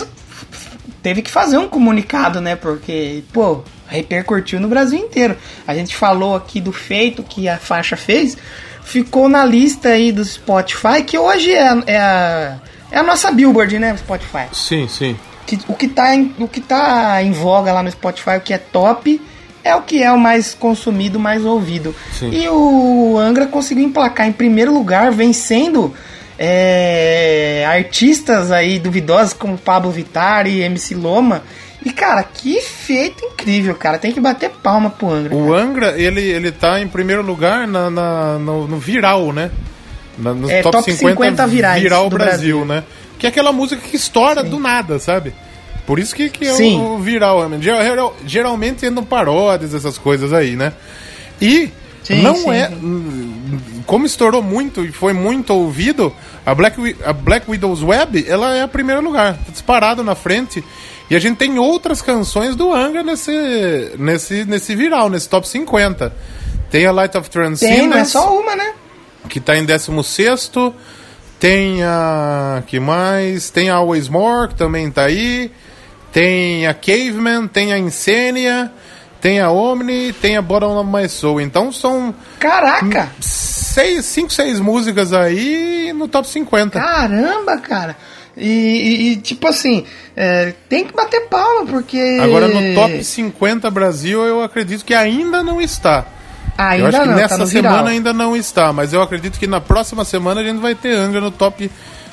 teve 1.02 1.22
que 1.22 1.30
fazer 1.30 1.58
um 1.58 1.68
comunicado, 1.68 2.40
né? 2.40 2.56
Porque, 2.56 3.22
pô, 3.32 3.62
repercutiu 3.86 4.58
no 4.60 4.68
Brasil 4.68 4.98
inteiro. 4.98 5.36
A 5.66 5.74
gente 5.74 5.94
falou 5.94 6.34
aqui 6.34 6.60
do 6.60 6.72
feito 6.72 7.22
que 7.22 7.48
a 7.48 7.58
faixa 7.58 7.96
fez, 7.96 8.36
ficou 8.82 9.28
na 9.28 9.44
lista 9.44 9.90
aí 9.90 10.10
do 10.12 10.24
Spotify, 10.24 11.02
que 11.06 11.18
hoje 11.18 11.52
é, 11.52 11.68
a- 11.68 11.82
é 11.86 11.96
a, 11.98 12.56
é 12.90 12.98
a 12.98 13.02
nossa 13.02 13.30
Billboard, 13.30 13.78
né? 13.78 13.96
Spotify 13.98 14.46
Sim, 14.52 14.88
sim. 14.88 15.16
que, 15.46 15.58
o, 15.68 15.74
que 15.74 15.88
tá 15.88 16.14
em, 16.14 16.34
o 16.38 16.48
que 16.48 16.60
tá 16.60 17.22
em 17.22 17.32
voga 17.32 17.72
lá 17.72 17.82
no 17.82 17.90
Spotify, 17.90 18.36
o 18.38 18.40
que 18.40 18.54
é 18.54 18.58
top, 18.58 19.20
é 19.64 19.74
o 19.74 19.80
que 19.82 20.02
é 20.02 20.12
o 20.12 20.18
mais 20.18 20.54
consumido, 20.54 21.18
mais 21.18 21.44
ouvido. 21.44 21.94
Sim. 22.12 22.30
E 22.30 22.46
o 22.48 23.16
Angra 23.18 23.46
conseguiu 23.46 23.84
emplacar 23.84 24.28
em 24.28 24.32
primeiro 24.32 24.72
lugar, 24.72 25.10
vencendo 25.10 25.92
é, 26.38 27.64
artistas 27.66 28.50
aí 28.52 28.78
duvidosos 28.78 29.32
como 29.32 29.56
Pablo 29.58 29.90
Vittar 29.90 30.46
e 30.46 30.60
MC 30.62 30.94
Loma. 30.94 31.42
E, 31.84 31.90
cara, 31.92 32.22
que 32.22 32.60
feito 32.62 33.24
incrível, 33.26 33.74
cara. 33.74 33.98
Tem 33.98 34.10
que 34.12 34.20
bater 34.20 34.48
palma 34.62 34.88
pro 34.88 35.10
Angra. 35.10 35.34
O 35.34 35.52
Angra, 35.52 35.94
ele, 36.00 36.22
ele 36.22 36.50
tá 36.50 36.80
em 36.80 36.88
primeiro 36.88 37.22
lugar 37.22 37.66
na, 37.66 37.90
na- 37.90 38.38
no, 38.38 38.66
no 38.66 38.78
viral, 38.78 39.32
né? 39.32 39.50
Na, 40.16 40.32
nos 40.32 40.50
É, 40.50 40.62
top 40.62 40.90
50 40.92 41.46
virais 41.46 41.82
viral 41.82 42.08
do 42.08 42.16
Brasil, 42.16 42.58
Brasil. 42.60 42.64
né? 42.64 42.84
Que 43.18 43.26
é 43.26 43.28
aquela 43.28 43.52
música 43.52 43.82
que 43.86 43.96
estoura 43.96 44.42
do 44.42 44.58
nada, 44.58 44.98
sabe? 44.98 45.34
Por 45.86 45.98
isso 45.98 46.14
que, 46.14 46.30
que 46.30 46.46
é 46.46 46.52
Sim. 46.54 46.80
o, 46.80 46.94
o 46.94 46.98
viral. 46.98 47.40
Geral- 47.60 47.82
geral- 47.84 48.16
geralmente 48.26 48.86
andam 48.86 49.04
paródias, 49.04 49.74
essas 49.74 49.98
coisas 49.98 50.32
aí, 50.32 50.56
né? 50.56 50.72
E 51.40 51.70
Sim, 52.02 52.22
não 52.22 52.34
sim, 52.36 52.50
é. 52.50 52.68
sim. 52.68 53.60
Como 53.86 54.06
estourou 54.06 54.42
muito 54.42 54.84
e 54.84 54.92
foi 54.92 55.12
muito 55.12 55.52
ouvido, 55.52 56.12
a 56.44 56.54
Black, 56.54 56.96
a 57.04 57.12
Black 57.12 57.50
Widow's 57.50 57.82
Web, 57.82 58.24
ela 58.28 58.54
é 58.56 58.62
a 58.62 58.68
primeiro 58.68 59.02
lugar. 59.02 59.34
Tá 59.34 59.52
disparado 59.52 60.02
na 60.02 60.14
frente. 60.14 60.64
E 61.10 61.14
a 61.14 61.18
gente 61.18 61.36
tem 61.36 61.58
outras 61.58 62.00
canções 62.00 62.56
do 62.56 62.72
Angra 62.72 63.02
nesse, 63.02 63.92
nesse, 63.98 64.44
nesse 64.46 64.74
viral, 64.74 65.10
nesse 65.10 65.28
top 65.28 65.46
50. 65.46 66.14
Tem 66.70 66.86
a 66.86 66.92
Light 66.92 67.14
of 67.16 67.28
Tem, 67.28 67.40
não 67.42 67.46
é 67.46 67.56
Transcendence, 67.56 68.10
só 68.10 68.38
uma, 68.40 68.56
né? 68.56 68.72
que 69.28 69.38
tá 69.40 69.56
em 69.56 69.64
16 69.64 70.50
Tem 71.38 71.82
a. 71.82 72.62
que 72.66 72.80
mais? 72.80 73.50
Tem 73.50 73.68
a 73.70 73.76
Always 73.76 74.08
More, 74.08 74.48
que 74.48 74.54
também 74.54 74.90
tá 74.90 75.04
aí. 75.04 75.50
Tem 76.14 76.64
a 76.66 76.72
Caveman, 76.72 77.48
tem 77.48 77.72
a 77.72 77.78
Insania, 77.78 78.70
tem 79.20 79.40
a 79.40 79.50
Omni, 79.50 80.12
tem 80.12 80.36
a 80.36 80.42
Bottom 80.42 80.78
of 80.78 80.88
My 80.90 81.08
Soul. 81.08 81.40
Então 81.40 81.72
são 81.72 82.14
Caraca! 82.38 83.10
seis, 83.20 84.04
cinco, 84.06 84.32
seis 84.32 84.60
músicas 84.60 85.12
aí 85.12 85.92
no 85.92 86.06
top 86.06 86.28
50. 86.28 86.78
Caramba, 86.78 87.58
cara! 87.58 87.96
E, 88.36 88.46
e- 88.48 89.12
e, 89.12 89.16
tipo 89.16 89.46
assim, 89.48 89.84
é, 90.16 90.54
tem 90.68 90.84
que 90.84 90.92
bater 90.94 91.22
palma, 91.28 91.66
porque. 91.66 92.18
Agora 92.22 92.46
no 92.48 92.74
top 92.76 93.02
50 93.04 93.68
Brasil 93.70 94.22
eu 94.22 94.40
acredito 94.42 94.84
que 94.84 94.94
ainda 94.94 95.42
não 95.42 95.60
está. 95.60 96.04
Ainda 96.56 96.84
eu 96.84 96.86
acho 96.86 97.00
que 97.00 97.06
não, 97.06 97.14
tá 97.14 97.20
nessa 97.20 97.38
no 97.38 97.46
semana 97.48 97.70
viral. 97.78 97.86
ainda 97.88 98.12
não 98.12 98.36
está, 98.36 98.72
mas 98.72 98.92
eu 98.92 99.02
acredito 99.02 99.36
que 99.38 99.46
na 99.48 99.60
próxima 99.60 100.04
semana 100.04 100.40
a 100.40 100.44
gente 100.44 100.60
vai 100.60 100.76
ter 100.76 100.94
Angra 100.94 101.20
no 101.20 101.32
top, 101.32 101.68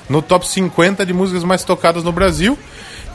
no 0.10 0.22
top 0.24 0.48
50 0.48 1.06
de 1.06 1.14
músicas 1.14 1.44
mais 1.44 1.64
tocadas 1.64 2.04
no 2.04 2.12
Brasil. 2.12 2.58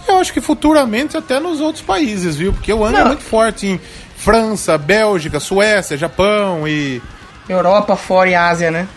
Eu 0.09 0.19
acho 0.19 0.33
que 0.33 0.41
futuramente 0.41 1.17
até 1.17 1.41
nos 1.41 1.61
outros 1.61 1.83
países, 1.83 2.37
viu? 2.37 2.53
Porque 2.53 2.73
o 2.73 2.85
Angra 2.85 3.01
é 3.01 3.05
muito 3.05 3.23
forte 3.23 3.67
em 3.67 3.81
França, 4.17 4.79
Bélgica, 4.79 5.41
Suécia, 5.41 5.97
Japão 5.97 6.67
e. 6.67 7.03
Europa, 7.49 7.95
fora 7.97 8.31
e 8.31 8.35
Ásia, 8.35 8.71
né? 8.71 8.89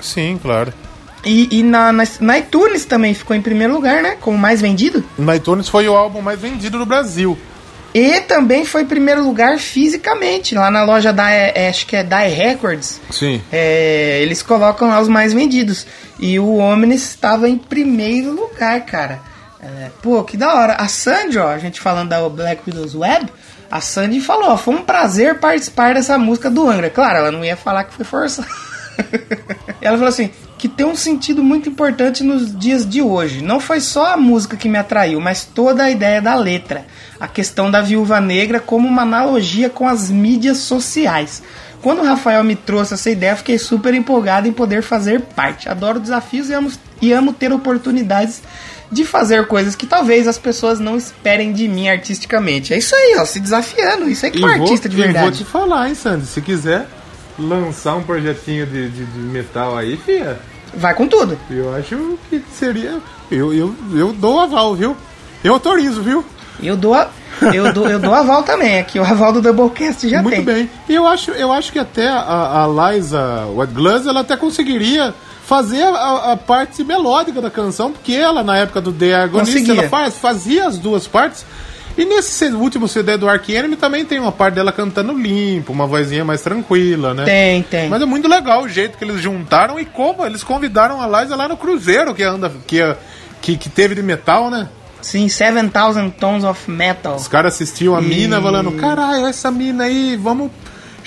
Sim, 0.00 0.38
claro. 0.40 0.72
E, 1.24 1.58
e 1.58 1.62
na, 1.62 1.92
na, 1.92 2.04
na 2.20 2.38
iTunes 2.38 2.84
também 2.84 3.12
ficou 3.12 3.34
em 3.34 3.42
primeiro 3.42 3.74
lugar, 3.74 4.02
né? 4.02 4.16
Como 4.20 4.38
mais 4.38 4.60
vendido. 4.60 5.04
No 5.18 5.34
iTunes 5.34 5.68
foi 5.68 5.88
o 5.88 5.96
álbum 5.96 6.22
mais 6.22 6.40
vendido 6.40 6.78
no 6.78 6.86
Brasil. 6.86 7.36
E 7.92 8.20
também 8.20 8.64
foi 8.64 8.82
em 8.82 8.86
primeiro 8.86 9.24
lugar 9.24 9.58
fisicamente, 9.58 10.54
lá 10.54 10.70
na 10.70 10.84
loja 10.84 11.12
da, 11.12 11.30
é, 11.30 11.68
acho 11.68 11.86
que 11.86 11.96
é 11.96 12.02
Die 12.02 12.28
Records. 12.28 13.00
Sim. 13.10 13.40
É, 13.50 14.20
eles 14.22 14.42
colocam 14.42 14.88
lá 14.88 15.00
os 15.00 15.08
mais 15.08 15.32
vendidos. 15.32 15.86
E 16.18 16.38
o 16.38 16.56
Omnis 16.56 17.02
estava 17.08 17.48
em 17.48 17.56
primeiro 17.56 18.32
lugar, 18.32 18.84
cara. 18.84 19.20
É, 19.60 19.90
pô, 20.02 20.22
que 20.24 20.36
da 20.36 20.54
hora. 20.54 20.74
A 20.74 20.88
Sandy, 20.88 21.38
ó, 21.38 21.48
a 21.48 21.58
gente 21.58 21.80
falando 21.80 22.08
da 22.08 22.28
Black 22.28 22.62
Widow's 22.66 22.94
Web, 22.94 23.28
a 23.70 23.80
Sandy 23.80 24.20
falou, 24.20 24.50
ó, 24.50 24.56
foi 24.56 24.74
um 24.74 24.82
prazer 24.82 25.38
participar 25.38 25.94
dessa 25.94 26.16
música 26.16 26.48
do 26.50 26.68
Angra. 26.68 26.90
Claro, 26.90 27.18
ela 27.18 27.32
não 27.32 27.44
ia 27.44 27.56
falar 27.56 27.84
que 27.84 27.94
foi 27.94 28.04
força. 28.04 28.46
ela 29.80 29.96
falou 29.96 30.08
assim, 30.08 30.30
que 30.56 30.68
tem 30.68 30.86
um 30.86 30.96
sentido 30.96 31.42
muito 31.42 31.68
importante 31.68 32.22
nos 32.22 32.56
dias 32.56 32.88
de 32.88 33.02
hoje. 33.02 33.42
Não 33.42 33.60
foi 33.60 33.80
só 33.80 34.14
a 34.14 34.16
música 34.16 34.56
que 34.56 34.68
me 34.68 34.78
atraiu, 34.78 35.20
mas 35.20 35.44
toda 35.44 35.84
a 35.84 35.90
ideia 35.90 36.22
da 36.22 36.34
letra. 36.34 36.86
A 37.18 37.28
questão 37.28 37.70
da 37.70 37.80
viúva 37.80 38.20
negra 38.20 38.60
como 38.60 38.88
uma 38.88 39.02
analogia 39.02 39.68
com 39.68 39.86
as 39.86 40.10
mídias 40.10 40.58
sociais. 40.58 41.42
Quando 41.82 42.00
o 42.00 42.04
Rafael 42.04 42.42
me 42.42 42.56
trouxe 42.56 42.94
essa 42.94 43.08
ideia, 43.08 43.36
fiquei 43.36 43.56
super 43.56 43.94
empolgado 43.94 44.48
em 44.48 44.52
poder 44.52 44.82
fazer 44.82 45.20
parte. 45.20 45.68
Adoro 45.68 46.00
desafios 46.00 46.50
e 46.50 46.54
amo, 46.54 46.72
e 47.00 47.12
amo 47.12 47.32
ter 47.32 47.52
oportunidades 47.52 48.42
de 48.90 49.04
fazer 49.04 49.46
coisas 49.46 49.74
que 49.76 49.86
talvez 49.86 50.26
as 50.26 50.38
pessoas 50.38 50.78
não 50.80 50.96
esperem 50.96 51.52
de 51.52 51.68
mim 51.68 51.88
artisticamente. 51.88 52.72
É 52.72 52.78
isso 52.78 52.94
aí, 52.94 53.16
ó, 53.18 53.24
se 53.24 53.38
desafiando. 53.40 54.08
Isso 54.08 54.24
aí 54.24 54.32
que 54.32 54.42
é 54.42 54.46
um 54.46 54.48
artista 54.48 54.88
de 54.88 54.94
e 54.96 54.98
vou 54.98 55.12
verdade. 55.12 55.38
te 55.38 55.44
falar, 55.44 55.88
hein, 55.88 55.94
Sandy? 55.94 56.26
Se 56.26 56.40
quiser 56.40 56.86
lançar 57.38 57.96
um 57.96 58.02
projetinho 58.02 58.66
de, 58.66 58.88
de, 58.88 59.04
de 59.04 59.18
metal 59.18 59.76
aí, 59.76 59.96
fia, 59.96 60.38
Vai 60.74 60.94
com 60.94 61.06
tudo. 61.06 61.38
eu 61.50 61.74
acho 61.74 62.18
que 62.28 62.42
seria. 62.52 62.98
Eu, 63.30 63.52
eu, 63.54 63.74
eu 63.94 64.12
dou 64.12 64.38
aval, 64.40 64.74
viu? 64.74 64.96
Eu 65.42 65.54
autorizo, 65.54 66.02
viu? 66.02 66.24
Eu 66.62 66.76
dou, 66.76 66.92
a, 66.94 67.08
eu 67.54 67.72
dou, 67.72 67.88
eu 67.88 67.98
dou 67.98 68.12
aval 68.12 68.42
também. 68.42 68.78
Aqui 68.78 68.98
o 68.98 69.04
aval 69.04 69.32
do 69.32 69.40
Doublecast 69.40 70.08
já 70.08 70.22
Muito 70.22 70.34
tem. 70.36 70.44
bem. 70.44 70.70
E 70.88 70.94
eu 70.94 71.06
acho, 71.06 71.30
eu 71.30 71.52
acho 71.52 71.72
que 71.72 71.78
até 71.78 72.08
a, 72.08 72.64
a 72.64 72.92
Liza 72.92 73.46
Glass, 73.72 74.06
ela 74.06 74.20
até 74.20 74.36
conseguiria 74.36 75.14
fazer 75.48 75.82
a, 75.82 76.32
a 76.32 76.36
parte 76.36 76.84
melódica 76.84 77.40
da 77.40 77.50
canção, 77.50 77.90
porque 77.90 78.12
ela, 78.12 78.44
na 78.44 78.58
época 78.58 78.82
do 78.82 78.92
The 78.92 79.14
Agonist, 79.14 79.52
Conseguia. 79.54 79.80
ela 79.80 79.88
faz, 79.88 80.14
fazia 80.18 80.66
as 80.68 80.76
duas 80.76 81.06
partes. 81.06 81.46
E 81.96 82.04
nesse 82.04 82.44
último 82.48 82.86
CD 82.86 83.16
do 83.16 83.26
Ark 83.26 83.50
Enemy 83.50 83.74
também 83.76 84.04
tem 84.04 84.20
uma 84.20 84.30
parte 84.30 84.54
dela 84.56 84.70
cantando 84.70 85.12
limpo, 85.14 85.72
uma 85.72 85.86
vozinha 85.86 86.22
mais 86.22 86.42
tranquila, 86.42 87.14
né? 87.14 87.24
Tem, 87.24 87.62
tem. 87.62 87.88
Mas 87.88 88.02
é 88.02 88.04
muito 88.04 88.28
legal 88.28 88.62
o 88.62 88.68
jeito 88.68 88.98
que 88.98 89.04
eles 89.04 89.22
juntaram 89.22 89.80
e 89.80 89.86
como 89.86 90.24
eles 90.24 90.44
convidaram 90.44 91.00
a 91.00 91.22
Liza 91.22 91.34
lá 91.34 91.48
no 91.48 91.56
cruzeiro 91.56 92.14
que 92.14 92.22
anda 92.22 92.52
que, 92.66 92.80
que, 93.40 93.56
que 93.56 93.70
teve 93.70 93.94
de 93.94 94.02
metal, 94.02 94.50
né? 94.50 94.68
Sim, 95.00 95.28
7000 95.30 96.10
Tons 96.20 96.44
of 96.44 96.70
Metal. 96.70 97.16
Os 97.16 97.26
caras 97.26 97.54
assistiam 97.54 97.96
a 97.96 98.02
E- 98.02 98.04
mina 98.04 98.40
falando, 98.40 98.70
caralho, 98.72 99.26
essa 99.26 99.50
mina 99.50 99.84
aí, 99.84 100.14
vamos 100.14 100.50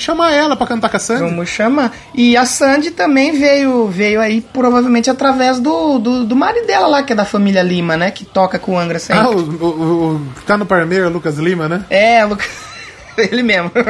chamar 0.01 0.31
ela 0.33 0.55
pra 0.55 0.67
cantar 0.67 0.89
com 0.89 0.97
a 0.97 0.99
Sandy. 0.99 1.21
Vamos 1.23 1.49
chamar. 1.49 1.91
E 2.13 2.35
a 2.35 2.45
Sandy 2.45 2.91
também 2.91 3.37
veio 3.39 3.87
veio 3.87 4.19
aí 4.21 4.41
provavelmente 4.41 5.09
através 5.09 5.59
do, 5.59 5.97
do, 5.99 6.25
do 6.25 6.35
marido 6.35 6.65
dela 6.67 6.87
lá, 6.87 7.03
que 7.03 7.13
é 7.13 7.15
da 7.15 7.25
família 7.25 7.61
Lima, 7.63 7.95
né? 7.97 8.11
Que 8.11 8.25
toca 8.25 8.57
com 8.59 8.73
o 8.73 8.79
Angra 8.79 8.99
sempre. 8.99 9.23
Ah, 9.23 9.29
o, 9.29 9.39
o, 9.39 10.15
o- 10.15 10.21
tá 10.45 10.57
no 10.57 10.65
Parmeira, 10.65 11.07
Lucas 11.09 11.37
Lima, 11.37 11.67
né? 11.69 11.85
É, 11.89 12.23
Luca... 12.25 12.45
ele 13.17 13.43
mesmo. 13.43 13.71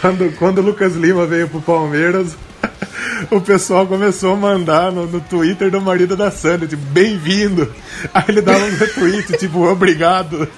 Quando, 0.00 0.32
quando 0.38 0.58
o 0.58 0.62
Lucas 0.62 0.94
Lima 0.94 1.26
veio 1.26 1.48
pro 1.48 1.60
Palmeiras, 1.60 2.36
o 3.30 3.40
pessoal 3.40 3.86
começou 3.86 4.32
a 4.32 4.36
mandar 4.36 4.92
no, 4.92 5.06
no 5.06 5.20
Twitter 5.20 5.70
do 5.70 5.80
marido 5.80 6.16
da 6.16 6.30
Sandy, 6.30 6.66
tipo, 6.68 6.82
bem-vindo. 6.86 7.72
Aí 8.14 8.24
ele 8.28 8.40
dava 8.42 8.64
um 8.64 8.76
retweet, 8.76 9.36
tipo, 9.38 9.66
obrigado. 9.68 10.48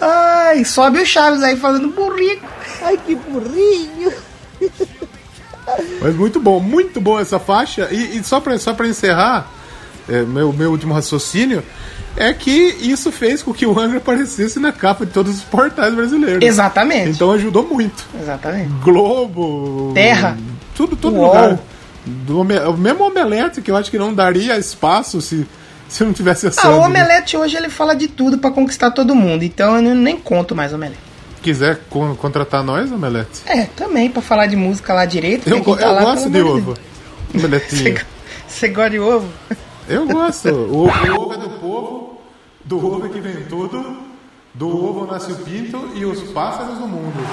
Ai, 0.00 0.64
sobe 0.64 1.00
o 1.00 1.06
Chaves 1.06 1.42
aí 1.42 1.56
falando 1.56 1.88
burrico. 1.88 2.46
Ai, 2.82 2.98
que 3.04 3.14
burrinho. 3.14 4.12
Mas 6.00 6.14
muito 6.14 6.40
bom, 6.40 6.60
muito 6.60 7.00
boa 7.00 7.20
essa 7.20 7.38
faixa. 7.38 7.88
E, 7.90 8.18
e 8.18 8.24
só, 8.24 8.40
pra, 8.40 8.58
só 8.58 8.72
pra 8.72 8.86
encerrar, 8.86 9.50
é, 10.08 10.22
meu, 10.22 10.52
meu 10.52 10.70
último 10.70 10.94
raciocínio 10.94 11.62
é 12.16 12.32
que 12.32 12.50
isso 12.80 13.12
fez 13.12 13.42
com 13.42 13.52
que 13.52 13.66
o 13.66 13.78
Angra 13.78 13.98
aparecesse 13.98 14.58
na 14.58 14.72
capa 14.72 15.06
de 15.06 15.12
todos 15.12 15.36
os 15.36 15.42
portais 15.42 15.94
brasileiros. 15.94 16.44
Exatamente. 16.44 17.10
Então 17.10 17.30
ajudou 17.32 17.66
muito. 17.66 18.04
Exatamente. 18.20 18.70
Globo. 18.82 19.92
Terra. 19.94 20.36
Tudo, 20.74 20.96
todo 20.96 21.20
lugar. 21.20 21.58
Do, 22.04 22.40
o 22.40 22.76
mesmo 22.76 23.04
Omelete, 23.04 23.60
que 23.60 23.70
eu 23.70 23.76
acho 23.76 23.90
que 23.90 23.98
não 23.98 24.14
daria 24.14 24.58
espaço 24.58 25.20
se, 25.20 25.46
se 25.92 26.04
não 26.04 26.12
tivesse 26.12 26.46
a 26.46 26.50
Ah, 26.50 26.52
Sandy. 26.52 26.74
o 26.78 26.80
Omelete 26.82 27.36
hoje 27.36 27.56
ele 27.56 27.68
fala 27.68 27.94
de 27.94 28.08
tudo 28.08 28.38
pra 28.38 28.50
conquistar 28.50 28.90
todo 28.90 29.14
mundo, 29.14 29.42
então 29.42 29.76
eu 29.76 29.94
nem 29.94 30.16
conto 30.16 30.54
mais 30.54 30.72
Omelete. 30.72 31.00
quiser 31.42 31.80
con- 31.88 32.14
contratar 32.16 32.62
nós, 32.62 32.90
Omelete. 32.92 33.42
É, 33.46 33.64
também 33.76 34.10
pra 34.10 34.20
falar 34.22 34.46
de 34.46 34.56
música 34.56 34.92
lá 34.92 35.04
direito. 35.06 35.48
Eu, 35.48 35.62
tá 35.64 35.70
eu 35.86 35.92
lá, 35.94 36.00
gosto 36.02 36.30
de 36.30 36.40
ovo. 36.42 36.74
Omeletinho. 37.34 38.00
Você, 38.46 38.68
gosta 38.68 38.90
de 38.90 38.98
ovo? 38.98 39.28
Eu 39.88 40.06
gosto. 40.06 40.48
O, 40.70 40.86
o 40.86 40.88
ovo 40.88 41.34
é 41.34 41.36
do 41.38 41.50
povo, 41.60 42.20
do 42.64 42.78
ovo 42.86 43.06
é 43.06 43.08
que 43.10 43.20
vem 43.20 43.44
tudo, 43.44 43.98
do 44.54 44.68
ovo 44.68 45.10
nasce 45.10 45.32
o 45.32 45.36
pinto 45.36 45.90
e 45.94 46.04
os 46.04 46.22
pássaros 46.32 46.78
do 46.78 46.86
mundo. 46.88 47.26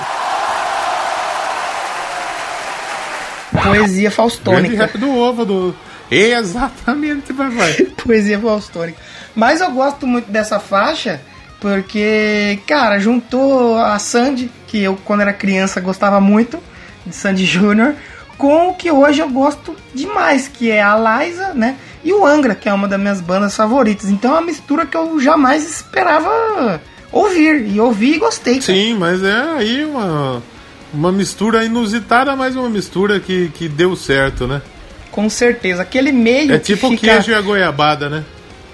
Poesia 3.51 4.01
Grande 4.01 4.09
faustônica. 4.11 4.75
rap 4.75 4.97
do 4.97 5.09
ovo, 5.17 5.45
do... 5.45 5.75
Exatamente, 6.09 7.33
papai. 7.33 7.73
Poesia 8.03 8.39
faustônica. 8.39 8.97
Mas 9.35 9.61
eu 9.61 9.71
gosto 9.71 10.05
muito 10.05 10.31
dessa 10.31 10.59
faixa 10.59 11.21
porque, 11.59 12.59
cara, 12.67 12.99
juntou 12.99 13.77
a 13.77 13.97
Sandy, 13.97 14.51
que 14.67 14.83
eu 14.83 14.97
quando 15.03 15.21
era 15.21 15.33
criança 15.33 15.81
gostava 15.81 16.21
muito, 16.21 16.59
de 17.05 17.15
Sandy 17.15 17.43
Júnior, 17.45 17.95
com 18.37 18.69
o 18.69 18.73
que 18.73 18.91
hoje 18.91 19.21
eu 19.21 19.29
gosto 19.29 19.75
demais, 19.93 20.47
que 20.47 20.69
é 20.69 20.83
a 20.83 20.95
Liza, 20.95 21.53
né? 21.53 21.75
E 22.03 22.13
o 22.13 22.25
Angra, 22.25 22.53
que 22.53 22.69
é 22.69 22.73
uma 22.73 22.87
das 22.87 22.99
minhas 22.99 23.19
bandas 23.19 23.55
favoritas. 23.55 24.09
Então 24.09 24.31
é 24.31 24.33
uma 24.35 24.45
mistura 24.45 24.85
que 24.85 24.95
eu 24.95 25.19
jamais 25.19 25.67
esperava 25.67 26.79
ouvir. 27.11 27.65
E 27.67 27.79
ouvi 27.79 28.13
e 28.13 28.17
gostei. 28.19 28.59
cara. 28.59 28.65
Sim, 28.65 28.93
mas 28.95 29.23
é 29.23 29.41
aí 29.57 29.85
uma, 29.85 30.43
uma 30.93 31.11
mistura 31.11 31.65
inusitada, 31.65 32.35
mas 32.35 32.55
uma 32.55 32.69
mistura 32.69 33.19
que, 33.19 33.49
que 33.55 33.67
deu 33.67 33.95
certo, 33.95 34.45
né? 34.45 34.61
Com 35.15 35.29
certeza. 35.29 35.81
Aquele 35.81 36.11
meio 36.11 36.53
É 36.53 36.59
que 36.59 36.65
tipo 36.65 36.87
o 36.87 36.89
fica... 36.89 37.07
queijo 37.07 37.31
e 37.31 37.33
a 37.33 37.39
goiabada, 37.39 38.09
né? 38.09 38.25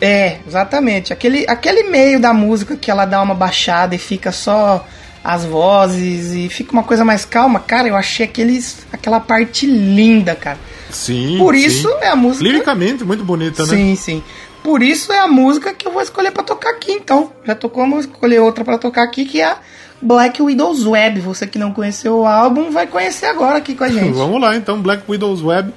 É, 0.02 0.40
exatamente. 0.48 1.14
Aquele, 1.14 1.46
aquele 1.48 1.84
meio 1.84 2.20
da 2.20 2.34
música 2.34 2.76
que 2.76 2.90
ela 2.90 3.06
dá 3.06 3.22
uma 3.22 3.36
baixada 3.36 3.94
e 3.94 4.00
fica 4.00 4.32
só 4.32 4.84
as 5.24 5.46
vozes 5.46 6.34
e 6.34 6.50
fica 6.50 6.72
uma 6.72 6.82
coisa 6.82 7.06
mais 7.06 7.26
calma. 7.26 7.60
Cara, 7.60 7.88
eu 7.88 7.96
achei 7.96 8.26
aqueles, 8.26 8.88
aquela 8.92 9.20
parte 9.20 9.68
linda, 9.68 10.34
cara. 10.34 10.58
Sim. 10.90 11.38
Por 11.38 11.54
sim. 11.54 11.64
isso 11.64 11.88
é 12.02 12.08
a 12.08 12.16
música. 12.16 12.44
Liricamente, 12.44 13.04
muito 13.04 13.24
bonita, 13.24 13.62
né? 13.64 13.76
Sim, 13.76 13.96
sim. 13.96 14.24
Por 14.64 14.82
isso 14.82 15.14
é 15.14 15.20
a 15.20 15.28
música 15.28 15.76
que 15.76 15.88
eu 15.88 15.92
vou 15.92 16.02
escolher 16.02 16.32
pra 16.32 16.42
tocar 16.42 16.72
aqui, 16.72 16.92
então. 16.92 17.32
Já 17.46 17.54
tocou, 17.54 17.88
vou 17.88 18.00
escolher 18.00 18.40
outra 18.40 18.66
pra 18.66 18.80
tocar 18.80 19.04
aqui, 19.04 19.26
que 19.26 19.42
é 19.42 19.46
a 19.46 19.58
Black 20.02 20.42
Widow's 20.42 20.88
Web. 20.88 21.20
Você 21.20 21.46
que 21.46 21.60
não 21.60 21.72
conheceu 21.72 22.22
o 22.22 22.26
álbum, 22.26 22.72
vai 22.72 22.88
conhecer 22.88 23.28
agora 23.28 23.60
aqui 23.60 23.76
com 23.76 23.84
a 23.84 23.90
gente. 23.94 24.14
Vamos 24.14 24.42
lá, 24.42 24.56
então, 24.56 24.82
Black 24.82 25.04
Widow's 25.08 25.44
Web. 25.44 25.72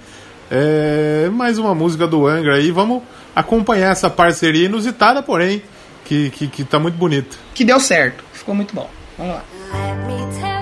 É 0.56 1.28
mais 1.30 1.58
uma 1.58 1.74
música 1.74 2.06
do 2.06 2.28
Angra 2.28 2.54
aí. 2.54 2.70
Vamos 2.70 3.02
acompanhar 3.34 3.90
essa 3.90 4.08
parceria 4.08 4.66
inusitada, 4.66 5.20
porém, 5.20 5.62
que, 6.04 6.30
que, 6.30 6.46
que 6.46 6.62
tá 6.62 6.78
muito 6.78 6.94
bonita. 6.96 7.36
Que 7.52 7.64
deu 7.64 7.80
certo. 7.80 8.22
Ficou 8.32 8.54
muito 8.54 8.72
bom. 8.72 8.88
Vamos 9.18 9.34
lá. 9.34 10.53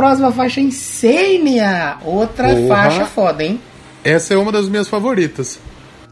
Próxima 0.00 0.32
faixa 0.32 0.62
Insênia. 0.62 1.98
Outra 2.02 2.48
Porra. 2.48 2.68
faixa 2.68 3.04
foda, 3.04 3.44
hein? 3.44 3.60
Essa 4.02 4.32
é 4.32 4.36
uma 4.38 4.50
das 4.50 4.66
minhas 4.66 4.88
favoritas. 4.88 5.60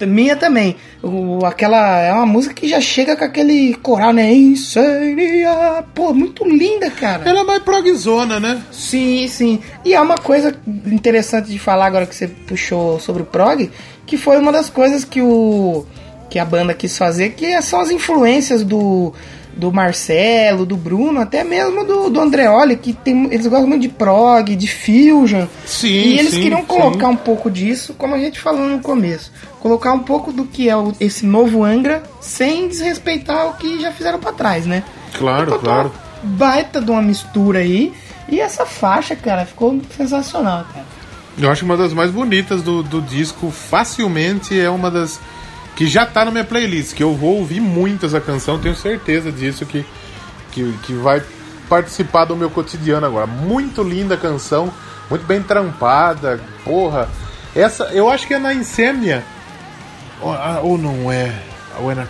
Minha 0.01 0.37
também. 0.37 0.77
O, 1.03 1.45
aquela 1.45 1.99
é 1.99 2.13
uma 2.13 2.27
música 2.27 2.55
que 2.55 2.69
já 2.69 2.81
chega 2.83 3.17
com 3.17 3.25
aquele 3.25 3.75
coral, 3.77 4.13
né? 4.13 4.31
Insênia. 4.31 5.83
Pô, 5.95 6.13
muito 6.13 6.47
linda, 6.47 6.91
cara. 6.91 7.29
Ela 7.29 7.41
é 7.41 7.45
mais 7.45 7.63
progzona, 7.63 8.39
né? 8.39 8.63
Sim, 8.71 9.27
sim. 9.27 9.59
E 9.85 9.95
é 9.95 10.01
uma 10.01 10.19
coisa 10.19 10.55
interessante 10.87 11.49
de 11.49 11.59
falar 11.59 11.87
agora 11.87 12.05
que 12.07 12.15
você 12.15 12.29
puxou 12.29 13.01
sobre 13.01 13.23
o 13.23 13.27
prog, 13.27 13.71
que 14.05 14.19
foi 14.19 14.37
uma 14.37 14.53
das 14.53 14.69
coisas 14.69 15.03
que 15.03 15.23
o 15.23 15.87
que 16.29 16.39
a 16.39 16.45
banda 16.45 16.75
quis 16.75 16.97
fazer, 16.99 17.31
que 17.31 17.61
são 17.63 17.81
as 17.81 17.91
influências 17.91 18.63
do 18.63 19.15
do 19.59 19.73
Marcelo, 19.73 20.65
do 20.65 20.77
Bruno, 20.77 21.21
até 21.21 21.43
mesmo 21.45 21.85
do, 21.85 22.09
do 22.09 22.21
Andreoli, 22.21 22.77
que 22.77 22.93
tem, 22.93 23.25
eles 23.33 23.47
gostam 23.47 23.67
muito 23.69 23.83
de 23.83 23.89
prog, 23.89 24.55
de 24.55 24.67
fusion. 24.73 25.47
Sim, 25.67 25.89
e 25.89 26.19
eles 26.21 26.33
sim, 26.33 26.43
queriam 26.43 26.61
sim. 26.61 26.67
colocar 26.67 27.09
um 27.09 27.17
pouco 27.17 27.51
disso, 27.51 27.93
como 27.99 28.15
a 28.15 28.19
gente 28.19 28.39
falou 28.41 28.69
no 28.69 28.79
começo. 28.81 29.33
Colocar 29.61 29.93
um 29.93 29.99
pouco 29.99 30.33
do 30.33 30.45
que 30.45 30.69
é 30.71 30.77
o- 30.77 30.95
esse 31.01 31.27
novo 31.27 31.65
Angra, 31.65 32.03
sem 32.21 32.69
desrespeitar 32.69 33.49
o 33.49 33.55
que 33.55 33.81
já 33.81 33.91
fizeram 33.93 34.21
pra 34.21 34.33
trás, 34.33 34.65
né? 34.65 34.85
Claro, 35.19 35.49
Então, 35.49 35.59
claro. 35.59 35.93
Baita 36.23 36.81
de 36.81 36.91
uma 36.91 37.03
mistura 37.03 37.59
aí. 37.59 37.93
E 38.29 38.41
essa 38.41 38.65
faixa, 38.67 39.17
cara, 39.17 39.45
ficou 39.47 39.81
sensacional, 39.97 40.65
cara. 40.73 40.87
Eu 41.39 41.51
acho 41.51 41.65
uma 41.65 41.77
das 41.77 41.93
mais 41.93 42.11
bonitas 42.11 42.63
do, 42.63 42.83
do 42.83 43.01
disco. 43.01 43.51
Facilmente 43.51 44.59
é 44.59 44.69
uma 44.69 44.91
das. 44.91 45.19
Que 45.79 45.87
já 45.87 46.05
tá 46.05 46.25
na 46.25 46.33
minha 46.33 46.43
playlist. 46.45 46.93
Que 46.93 47.03
eu 47.05 47.15
vou 47.15 47.39
ouvir 47.39 47.61
muito 47.61 48.05
essa 48.05 48.21
canção, 48.21 48.59
tenho 48.59 48.75
certeza 48.75 49.31
disso. 49.31 49.65
Que, 49.65 49.87
que, 50.51 50.73
que 50.83 50.93
vai 50.93 51.23
participar 51.69 52.25
do 52.25 52.35
meu 52.35 52.51
cotidiano 52.51 53.07
agora. 53.07 53.27
Muito 53.29 53.83
linda 53.85 54.15
a 54.15 54.19
canção, 54.19 54.73
muito 55.09 55.25
bem 55.25 55.41
trampada. 55.41 56.41
Porra, 56.65 57.09
essa 57.55 57.85
eu 57.93 58.11
acho 58.11 58.27
que 58.27 58.35
é 58.35 58.39
na 58.41 58.53
Insêmnia. 58.53 59.23
Ou, 60.21 60.37
ou 60.65 60.79
não 60.79 61.13
é? 61.13 61.33
Ou 61.79 61.93
é 61.93 61.95
na, 61.95 62.07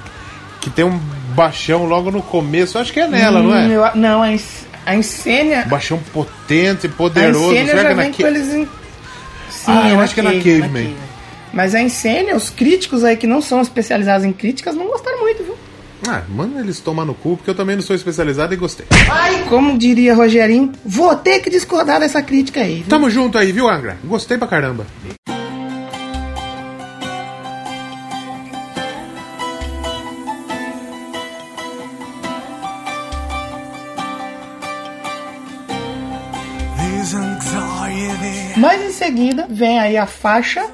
que 0.62 0.70
tem 0.70 0.84
um 0.86 0.98
baixão 1.34 1.84
logo 1.84 2.10
no 2.10 2.22
começo. 2.22 2.78
Eu 2.78 2.82
acho 2.82 2.92
que 2.92 3.00
é 3.00 3.06
nela, 3.06 3.42
não 3.42 3.50
Hum, 3.50 3.54
é? 3.54 3.66
eu- 3.76 3.96
não, 3.96 4.22
a, 4.22 4.28
a 4.86 4.96
Insênia. 4.96 5.66
Baixão 5.68 5.98
potente, 6.12 6.88
poderoso. 6.88 7.50
Será 7.52 7.66
já 7.66 7.72
que 7.72 7.78
é 7.80 7.94
na 7.94 8.02
vem 8.02 8.12
que- 8.12 8.22
com 8.22 8.28
eles 8.28 8.48
em. 8.48 8.64
Sim, 9.50 9.72
Ah, 9.72 9.90
eu 9.90 9.96
na 9.98 10.02
acho 10.04 10.14
que 10.14 10.20
é 10.20 10.22
na 10.22 10.30
Cave, 10.32 10.60
Caveman. 10.62 10.96
Mas 11.52 11.74
a 11.74 11.80
Insênia, 11.80 12.36
os 12.36 12.50
críticos 12.50 13.04
aí 13.04 13.16
que 13.16 13.26
não 13.26 13.40
são 13.40 13.60
especializados 13.60 14.24
em 14.24 14.32
críticas 14.32 14.74
não 14.74 14.86
gostaram 14.86 15.20
muito, 15.20 15.42
viu? 15.42 15.56
Ah, 16.06 16.22
manda 16.28 16.60
eles 16.60 16.80
tomar 16.80 17.04
no 17.04 17.14
cu, 17.14 17.36
porque 17.36 17.50
eu 17.50 17.54
também 17.54 17.76
não 17.76 17.82
sou 17.82 17.96
especializado 17.96 18.54
e 18.54 18.56
gostei. 18.56 18.86
Como 19.48 19.76
diria 19.76 20.14
Rogerinho, 20.14 20.72
vou 20.84 21.14
ter 21.16 21.40
que 21.40 21.50
discordar 21.50 21.98
dessa 22.00 22.22
crítica 22.22 22.60
aí. 22.60 22.76
viu? 22.76 22.86
Tamo 22.88 23.10
junto 23.10 23.36
aí, 23.36 23.50
viu, 23.50 23.68
Angra? 23.68 23.98
Gostei 24.04 24.38
pra 24.38 24.46
caramba. 24.46 24.86
Mas 38.56 38.82
em 38.82 38.92
seguida 38.92 39.46
vem 39.48 39.78
aí 39.78 39.96
a 39.96 40.06
faixa 40.06 40.64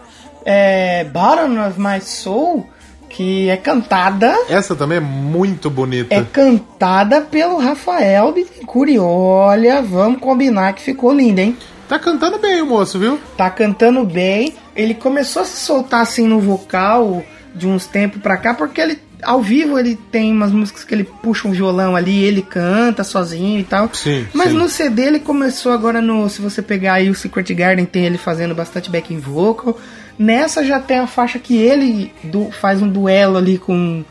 é, 0.45 1.05
Bottom 1.05 1.66
of 1.66 1.80
My 1.80 2.01
Soul, 2.01 2.68
que 3.09 3.49
é 3.49 3.57
cantada. 3.57 4.34
Essa 4.49 4.74
também 4.74 4.99
é 4.99 5.01
muito 5.01 5.70
bonita. 5.70 6.14
É 6.14 6.22
cantada 6.22 7.20
pelo 7.20 7.59
Rafael 7.59 8.32
Bittencourt. 8.32 8.90
E 8.90 8.99
olha, 8.99 9.80
vamos 9.82 10.20
combinar 10.20 10.72
que 10.72 10.82
ficou 10.82 11.12
linda, 11.12 11.40
hein? 11.40 11.57
Tá 11.88 11.99
cantando 11.99 12.38
bem 12.38 12.62
o 12.62 12.66
moço, 12.66 12.99
viu? 12.99 13.20
Tá 13.36 13.51
cantando 13.51 14.05
bem. 14.05 14.55
Ele 14.74 14.95
começou 14.95 15.42
a 15.42 15.45
se 15.45 15.57
soltar 15.59 16.01
assim 16.01 16.26
no 16.26 16.40
vocal 16.40 17.22
de 17.55 17.68
uns 17.68 17.86
tempos 17.86 18.20
pra 18.20 18.36
cá, 18.36 18.55
porque 18.55 18.80
ele 18.80 18.99
ao 19.22 19.40
vivo 19.40 19.78
ele 19.78 19.97
tem 20.11 20.32
umas 20.32 20.53
músicas 20.53 20.84
que 20.84 20.95
ele 20.95 21.05
puxa 21.05 21.49
um 21.49 21.53
violão 21.53 21.97
ali, 21.97 22.22
ele 22.22 22.42
canta 22.42 23.03
sozinho 23.03 23.59
e 23.59 23.64
tal. 23.64 23.88
Sim, 23.92 24.26
Mas 24.34 24.51
sim. 24.51 24.57
no 24.57 24.68
CD 24.68 25.05
ele 25.05 25.20
começou 25.20 25.72
agora 25.72 26.01
no, 26.03 26.28
se 26.28 26.42
você 26.42 26.61
pegar 26.61 26.95
aí 26.95 27.09
o 27.09 27.14
Secret 27.14 27.55
Garden, 27.55 27.86
tem 27.86 28.05
ele 28.05 28.18
fazendo 28.18 28.55
bastante 28.55 28.90
backing 28.90 29.18
vocal. 29.18 29.78
Nessa 30.18 30.64
já 30.64 30.78
tem 30.80 30.98
a 30.98 31.06
faixa 31.06 31.38
que 31.38 31.56
ele 31.56 32.12
du- 32.22 32.50
faz 32.50 32.80
um 32.80 32.88
duelo 32.88 33.36
ali 33.36 33.58
com 33.58 33.74
um 33.74 34.04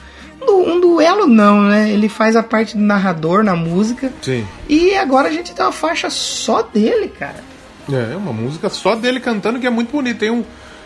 du- 0.45 0.81
duelo 0.81 1.25
não, 1.27 1.61
né? 1.63 1.89
Ele 1.89 2.09
faz 2.09 2.35
a 2.35 2.43
parte 2.43 2.75
do 2.75 2.83
narrador 2.83 3.43
na 3.43 3.55
música. 3.55 4.11
Sim. 4.21 4.45
E 4.67 4.95
agora 4.95 5.29
a 5.29 5.31
gente 5.31 5.53
tem 5.53 5.65
uma 5.65 5.71
faixa 5.71 6.09
só 6.09 6.61
dele, 6.61 7.07
cara. 7.07 7.43
É, 7.91 8.13
é 8.13 8.17
uma 8.17 8.33
música 8.33 8.69
só 8.69 8.95
dele 8.95 9.19
cantando 9.19 9.59
que 9.59 9.67
é 9.67 9.69
muito 9.69 9.91
bonita. 9.91 10.19
Tem 10.19 10.29
um. 10.31 10.43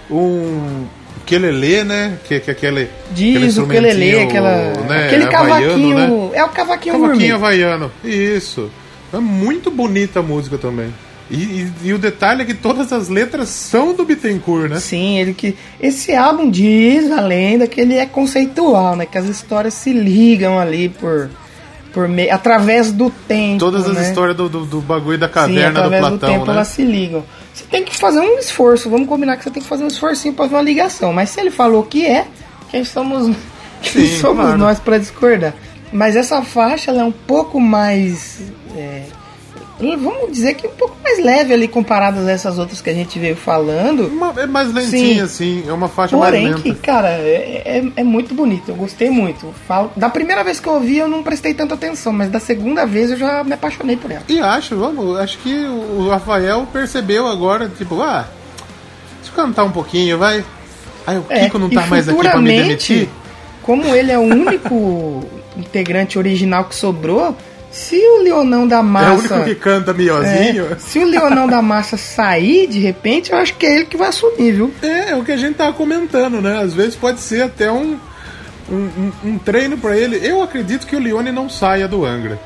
Um. 0.09 0.85
Quelele, 1.25 1.83
né? 1.83 2.17
Que, 2.25 2.39
que 2.39 2.49
aquele. 2.51 2.83
aquele 3.11 3.45
Diz 3.45 3.57
o 3.57 3.67
quelele, 3.67 4.05
instrumentinho, 4.05 4.27
aquela, 4.29 4.83
né, 4.87 5.05
aquele 5.07 5.23
havaiano, 5.25 5.31
cavaquinho. 5.67 5.95
né? 6.29 6.31
É 6.37 6.43
o 6.43 6.49
cavaquinho, 6.49 7.01
Cavaquinho 7.01 7.35
havaiano. 7.35 7.91
Isso. 8.03 8.71
É 9.13 9.17
muito 9.17 9.69
bonita 9.69 10.19
a 10.19 10.23
música 10.23 10.57
também. 10.57 10.93
E, 11.29 11.35
e- 11.35 11.71
e 11.83 11.93
o 11.93 11.97
detalhe 11.99 12.41
é 12.43 12.45
que 12.45 12.53
todas 12.53 12.93
as 12.93 13.09
letras 13.09 13.49
são 13.49 13.93
do 13.93 14.05
Bittencourt, 14.05 14.69
né? 14.69 14.79
Sim, 14.79 15.19
ele 15.19 15.33
que. 15.33 15.55
Esse 15.81 16.15
álbum 16.15 16.49
diz 16.49 17.11
a 17.11 17.19
lenda 17.21 17.67
que 17.67 17.81
ele 17.81 17.95
é 17.95 18.05
conceitual, 18.05 18.95
né? 18.95 19.05
Que 19.05 19.17
as 19.17 19.25
histórias 19.25 19.73
se 19.73 19.91
ligam 19.91 20.57
ali 20.57 20.87
por. 20.89 21.29
por 21.93 22.07
meio, 22.07 22.33
através 22.33 22.91
do 22.91 23.09
tempo. 23.09 23.59
Todas 23.59 23.85
as 23.89 23.95
né? 23.95 24.07
histórias 24.09 24.37
do, 24.37 24.47
do, 24.47 24.65
do 24.65 24.79
bagulho 24.81 25.17
da 25.17 25.27
Sim, 25.27 25.33
caverna 25.33 25.71
do 25.71 25.77
através 25.79 26.01
do, 26.03 26.09
Platão, 26.19 26.29
tempo 26.29 26.45
né? 26.45 26.53
elas 26.53 26.67
se 26.69 26.83
ligam. 26.83 27.23
Você 27.53 27.65
tem 27.69 27.83
que 27.83 27.97
fazer 27.97 28.19
um 28.21 28.37
esforço, 28.37 28.89
vamos 28.89 29.07
combinar 29.09 29.35
que 29.35 29.43
você 29.43 29.49
tem 29.49 29.61
que 29.63 29.67
fazer 29.67 29.83
um 29.83 29.87
esforcinho 29.87 30.33
pra 30.33 30.45
fazer 30.45 30.55
uma 30.55 30.61
ligação. 30.61 31.11
Mas 31.11 31.29
se 31.31 31.41
ele 31.41 31.49
falou 31.51 31.83
que 31.83 32.05
é, 32.05 32.25
quem 32.69 32.85
somos, 32.85 33.35
quem 33.81 34.05
Sim, 34.05 34.19
somos 34.19 34.43
claro. 34.43 34.57
nós 34.57 34.79
pra 34.79 34.97
discordar? 34.97 35.53
Mas 35.91 36.15
essa 36.15 36.41
faixa 36.41 36.91
ela 36.91 37.01
é 37.01 37.03
um 37.03 37.11
pouco 37.11 37.59
mais. 37.59 38.39
é, 38.75 39.03
vamos 39.79 40.31
dizer 40.31 40.55
que 40.55 40.65
um 40.67 40.71
pouco 40.71 40.95
mais 41.03 41.23
leve 41.23 41.53
ali 41.53 41.67
comparadas 41.67 42.27
a 42.27 42.31
essas 42.31 42.57
outras 42.57 42.81
que 42.81 42.89
a 42.89 42.93
gente 42.93 43.19
veio 43.19 43.35
falando. 43.35 44.07
Uma- 44.07 44.33
é 44.37 44.45
mais 44.47 44.73
lentinha, 44.73 45.15
Sim. 45.27 45.61
assim. 45.61 45.63
É 45.67 45.71
uma 45.71 45.87
faixa 45.87 46.17
Porém, 46.17 46.49
mais 46.49 46.61
que, 46.61 46.69
lenta. 46.69 46.81
cara, 46.81 47.09
é, 47.09 47.61
é, 47.63 47.91
é 47.97 48.03
muito 48.03 48.33
bonito. 48.33 48.69
Eu 48.69 48.75
gostei 48.75 49.09
muito. 49.09 49.53
Falo, 49.67 49.91
da 49.95 50.09
primeira 50.09 50.43
vez 50.43 50.59
que 50.59 50.67
eu 50.67 50.73
ouvi, 50.73 50.97
eu 50.97 51.07
não 51.07 51.21
prestei 51.21 51.53
tanta 51.53 51.75
atenção, 51.75 52.11
mas 52.11 52.29
da 52.31 52.39
segunda 52.39 52.85
vez 52.85 53.11
eu 53.11 53.17
já 53.17 53.43
me 53.43 53.53
apaixonei 53.53 53.95
por 53.97 54.09
ela. 54.11 54.23
E 54.27 54.39
acho, 54.39 54.75
vamos, 54.75 55.17
acho 55.19 55.37
que 55.39 55.53
o 55.65 56.07
Rafael 56.09 56.67
percebeu 56.73 57.27
agora, 57.27 57.69
tipo, 57.77 58.01
ah, 58.01 58.25
deixa 59.21 59.31
eu 59.31 59.35
cantar 59.45 59.63
um 59.63 59.71
pouquinho, 59.71 60.17
vai. 60.17 60.43
Aí 61.05 61.17
o 61.17 61.25
É, 61.29 61.45
Kiko 61.45 61.59
não 61.59 61.69
tá 61.69 61.85
mais 61.85 62.09
aqui 62.09 62.17
pra 62.17 62.37
me 62.41 62.51
demitir. 62.63 63.07
Como 63.61 63.83
ele 63.93 64.11
é 64.11 64.17
o 64.17 64.21
único 64.21 65.23
integrante 65.55 66.17
original 66.17 66.65
que 66.65 66.75
sobrou, 66.75 67.35
Se 67.77 67.95
o 67.95 68.23
Leonão 68.23 68.67
da 68.67 68.77
É 68.77 68.79
o 68.79 68.83
Massa. 68.83 69.35
único 69.35 69.43
que 69.45 69.55
canta 69.55 69.93
miozinho. 69.93 70.71
É, 70.71 70.75
se 70.79 70.97
o 70.97 71.05
Leonão 71.05 71.47
da 71.47 71.61
Massa 71.61 71.95
sair, 71.95 72.65
de 72.67 72.79
repente, 72.79 73.31
eu 73.31 73.37
acho 73.37 73.53
que 73.53 73.65
é 73.67 73.75
ele 73.75 73.85
que 73.85 73.95
vai 73.95 74.09
assumir, 74.09 74.51
viu? 74.51 74.73
É, 74.81 75.11
é 75.11 75.15
o 75.15 75.23
que 75.23 75.31
a 75.31 75.37
gente 75.37 75.55
tava 75.55 75.73
comentando, 75.73 76.41
né? 76.41 76.59
Às 76.59 76.73
vezes 76.73 76.95
pode 76.95 77.19
ser 77.19 77.43
até 77.43 77.71
um, 77.71 77.97
um, 78.69 79.11
um- 79.23 79.37
treino 79.37 79.77
pra 79.77 79.95
ele. 79.95 80.19
Eu 80.27 80.41
acredito 80.41 80.87
que 80.87 80.95
o 80.95 80.99
Leone 80.99 81.31
não 81.31 81.47
saia 81.49 81.87
do 81.87 82.03
Angra. 82.03 82.39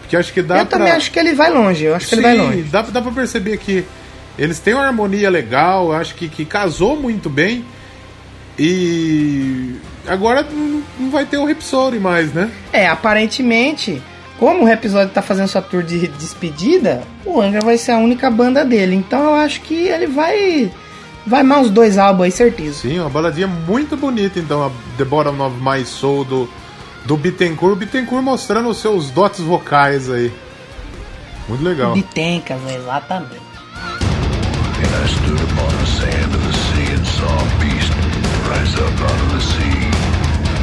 Porque 0.00 0.16
acho 0.16 0.32
que 0.32 0.42
dá 0.42 0.58
eu 0.58 0.66
pra... 0.66 0.78
também 0.78 0.92
acho 0.92 1.10
que 1.10 1.18
ele 1.18 1.32
vai 1.34 1.50
longe, 1.50 1.84
eu 1.84 1.94
acho 1.96 2.06
que 2.08 2.14
ele 2.14 2.22
vai 2.22 2.36
longe. 2.36 2.62
Dá, 2.64 2.82
dá 2.82 3.00
pra 3.02 3.10
perceber 3.12 3.56
que 3.56 3.84
eles 4.38 4.58
têm 4.60 4.74
uma 4.74 4.84
harmonia 4.86 5.30
legal, 5.30 5.92
acho 5.92 6.14
que, 6.14 6.28
que 6.28 6.44
casou 6.44 6.94
muito 7.00 7.30
bem. 7.30 7.64
E 8.58 9.74
agora 10.06 10.46
não 10.50 10.82
não 10.98 11.10
vai 11.10 11.24
ter 11.26 11.36
o 11.38 11.44
Rhapsody 11.44 11.98
mais, 11.98 12.32
né? 12.32 12.50
É, 12.72 12.86
aparentemente, 12.86 14.02
como 14.38 14.64
o 14.64 14.68
episódio 14.68 15.12
tá 15.12 15.22
fazendo 15.22 15.48
sua 15.48 15.62
tour 15.62 15.82
de 15.82 16.08
despedida, 16.08 17.02
o 17.24 17.40
Angra 17.40 17.60
vai 17.60 17.78
ser 17.78 17.92
a 17.92 17.98
única 17.98 18.30
banda 18.30 18.64
dele. 18.64 18.94
Então 18.94 19.24
eu 19.24 19.34
acho 19.34 19.60
que 19.62 19.74
ele 19.74 20.06
vai. 20.06 20.70
Vai 21.26 21.42
mais 21.42 21.66
uns 21.66 21.70
dois 21.70 21.98
álbuns 21.98 22.26
aí, 22.26 22.30
certeza. 22.30 22.80
Sim, 22.82 23.00
uma 23.00 23.10
baladinha 23.10 23.48
muito 23.48 23.96
bonita, 23.96 24.38
então, 24.38 24.64
a 24.64 24.70
The 24.96 25.04
Bottom 25.04 25.44
of 25.44 25.56
My 25.60 25.84
Soul 25.84 26.24
do, 26.24 26.48
do 27.04 27.16
Bittencourt. 27.16 27.72
O 27.72 27.76
Bittencourt 27.76 28.22
mostrando 28.22 28.68
os 28.68 28.78
seus 28.78 29.10
dotes 29.10 29.40
vocais 29.40 30.08
aí. 30.08 30.32
Muito 31.48 31.64
legal. 31.64 31.94
Bitencas, 31.94 32.60
exatamente. 32.68 33.46
And 34.78 35.04
I 35.04 35.08
stood 35.08 35.40
upon 35.42 35.72
the 35.78 35.86
sand 35.86 36.34
of 36.34 36.42
the 36.46 36.52
sea 36.52 36.94
and 36.94 37.06
saw 37.06 37.26
a 37.26 37.64
beast 37.64 37.92
rise 38.48 38.74
up 38.74 39.00
out 39.00 39.20
of 39.22 39.32
the 39.32 39.40
sea, 39.40 39.90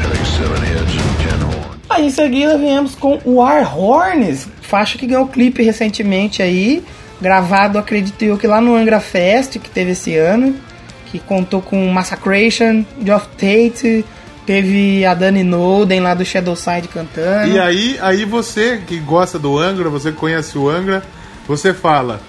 having 0.01 0.26
seven 0.26 0.61
heads 0.61 0.95
and 0.95 1.17
ten 1.28 1.41
horns. 1.41 1.62
Aí 1.94 2.08
em 2.08 2.10
seguida 2.10 2.58
viemos 2.58 2.96
com 2.96 3.20
o 3.24 3.36
War 3.36 3.78
Horns, 3.78 4.48
faixa 4.62 4.98
que 4.98 5.06
ganhou 5.06 5.28
clipe 5.28 5.62
recentemente 5.62 6.41
aí, 6.41 6.84
gravado, 7.22 7.78
acredito 7.78 8.20
eu, 8.24 8.36
que 8.36 8.48
lá 8.48 8.60
no 8.60 8.76
Angra 8.76 9.00
Fest, 9.00 9.60
que 9.60 9.70
teve 9.70 9.91
esse 9.91 10.18
ano, 10.18 10.56
que 11.12 11.20
contou 11.20 11.62
com 11.62 11.88
Massacration, 11.91 12.84
Geoff 13.00 13.28
Tate, 13.38 14.04
teve 14.44 15.06
a 15.06 15.14
Dani 15.14 15.44
Noden 15.44 16.00
lá 16.00 16.16
do 16.16 16.26
Shadowside 16.26 16.88
cantando. 16.88 17.54
E 17.54 17.60
aí, 17.60 18.00
aí 18.02 18.26
você 18.26 18.82
que 18.88 18.98
gosta 18.98 19.38
do 19.38 19.60
Angra, 19.60 19.88
você 19.88 20.12
conhece 20.12 20.58
o 20.58 20.68
Angra, 20.68 21.04
você 21.48 21.76
fala: 21.76 22.20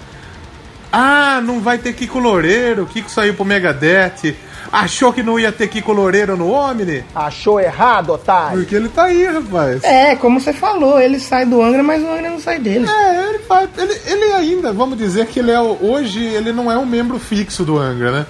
Ah, 0.91 1.41
não 1.43 1.59
vai 1.59 1.79
ter 1.79 1.93
Kiko 1.93 2.19
Loureiro, 2.19 2.83
o 2.83 2.85
Kiko 2.85 3.09
saiu 3.09 3.33
pro 3.33 3.43
Megadeth. 3.43 4.35
Achou 4.71 5.13
que 5.13 5.23
não 5.23 5.39
ia 5.39 5.51
ter 5.51 5.67
Kiko 5.67 5.91
Loureiro 5.93 6.35
no 6.35 6.51
Omni? 6.51 7.03
Achou 7.15 7.59
errado, 7.59 8.11
otário. 8.13 8.57
Porque 8.59 8.75
ele 8.75 8.89
tá 8.89 9.05
aí, 9.05 9.25
rapaz. 9.25 9.83
É, 9.83 10.15
como 10.15 10.39
você 10.39 10.51
falou, 10.51 10.99
ele 10.99 11.19
sai 11.19 11.45
do 11.45 11.61
Angra, 11.61 11.83
mas 11.83 12.01
o 12.03 12.07
Angra 12.09 12.29
não 12.29 12.39
sai 12.39 12.59
dele. 12.59 12.85
É, 12.89 13.29
ele, 13.29 13.39
faz- 13.39 13.69
ele, 13.77 13.93
ele 14.05 14.33
ainda, 14.33 14.73
vamos 14.73 14.97
dizer 14.97 15.27
que 15.27 15.39
ele 15.39 15.51
é 15.51 15.59
hoje 15.59 16.23
ele 16.23 16.51
não 16.51 16.71
é 16.71 16.77
um 16.77 16.85
membro 16.85 17.17
fixo 17.19 17.63
do 17.63 17.77
Angra, 17.77 18.11
né? 18.11 18.25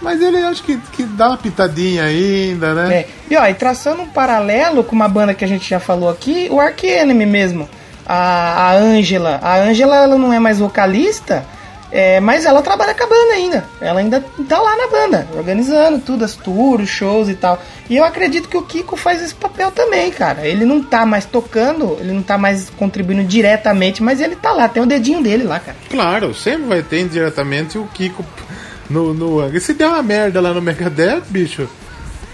Mas 0.00 0.20
ele 0.20 0.36
acho 0.38 0.62
que, 0.62 0.76
que 0.92 1.02
dá 1.02 1.28
uma 1.28 1.36
pitadinha 1.38 2.04
ainda, 2.04 2.74
né? 2.74 2.94
É. 2.94 3.08
E 3.30 3.36
ó, 3.36 3.46
e 3.46 3.54
traçando 3.54 4.02
um 4.02 4.06
paralelo 4.08 4.84
com 4.84 4.94
uma 4.94 5.08
banda 5.08 5.32
que 5.34 5.44
a 5.44 5.48
gente 5.48 5.68
já 5.68 5.80
falou 5.80 6.08
aqui, 6.10 6.48
o 6.50 6.60
Ark 6.60 6.86
Enemy 6.86 7.24
mesmo. 7.26 7.68
A 8.06 8.70
a 8.70 8.74
Angela. 8.76 9.38
A 9.42 9.56
Angela 9.60 9.96
ela 9.96 10.18
não 10.18 10.30
é 10.32 10.38
mais 10.38 10.58
vocalista, 10.58 11.46
é, 11.96 12.18
mas 12.18 12.44
ela 12.44 12.60
trabalha 12.60 12.92
com 12.92 13.04
a 13.04 13.06
banda 13.06 13.32
ainda. 13.34 13.64
Ela 13.80 14.00
ainda 14.00 14.20
tá 14.48 14.60
lá 14.60 14.76
na 14.76 14.88
banda, 14.88 15.28
organizando 15.36 16.00
tudo, 16.00 16.24
as 16.24 16.34
tours, 16.34 16.88
shows 16.88 17.28
e 17.28 17.34
tal. 17.34 17.62
E 17.88 17.96
eu 17.96 18.02
acredito 18.04 18.48
que 18.48 18.56
o 18.56 18.62
Kiko 18.62 18.96
faz 18.96 19.22
esse 19.22 19.34
papel 19.34 19.70
também, 19.70 20.10
cara. 20.10 20.44
Ele 20.44 20.64
não 20.64 20.82
tá 20.82 21.06
mais 21.06 21.24
tocando, 21.24 21.96
ele 22.00 22.12
não 22.12 22.22
tá 22.22 22.36
mais 22.36 22.68
contribuindo 22.70 23.22
diretamente, 23.22 24.02
mas 24.02 24.20
ele 24.20 24.34
tá 24.34 24.50
lá, 24.50 24.66
tem 24.68 24.82
o 24.82 24.86
dedinho 24.86 25.22
dele 25.22 25.44
lá, 25.44 25.60
cara. 25.60 25.76
Claro, 25.88 26.34
sempre 26.34 26.64
vai 26.64 26.82
ter 26.82 27.00
indiretamente 27.02 27.78
o 27.78 27.86
Kiko 27.94 28.24
no, 28.90 29.14
no. 29.14 29.56
E 29.56 29.60
se 29.60 29.72
der 29.72 29.86
uma 29.86 30.02
merda 30.02 30.40
lá 30.40 30.52
no 30.52 30.60
Megadeth, 30.60 31.22
bicho, 31.28 31.68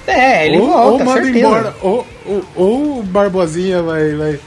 É, 0.06 0.46
ele 0.46 0.58
ou, 0.58 0.66
volta, 0.68 0.90
ou 0.90 0.98
manda 1.04 1.22
certeza. 1.22 1.38
embora, 1.46 1.74
ou, 1.82 2.06
ou, 2.24 2.44
ou 2.56 2.98
o 3.00 3.02
Barbosinha 3.02 3.82
vai, 3.82 4.14
vai 4.14 4.40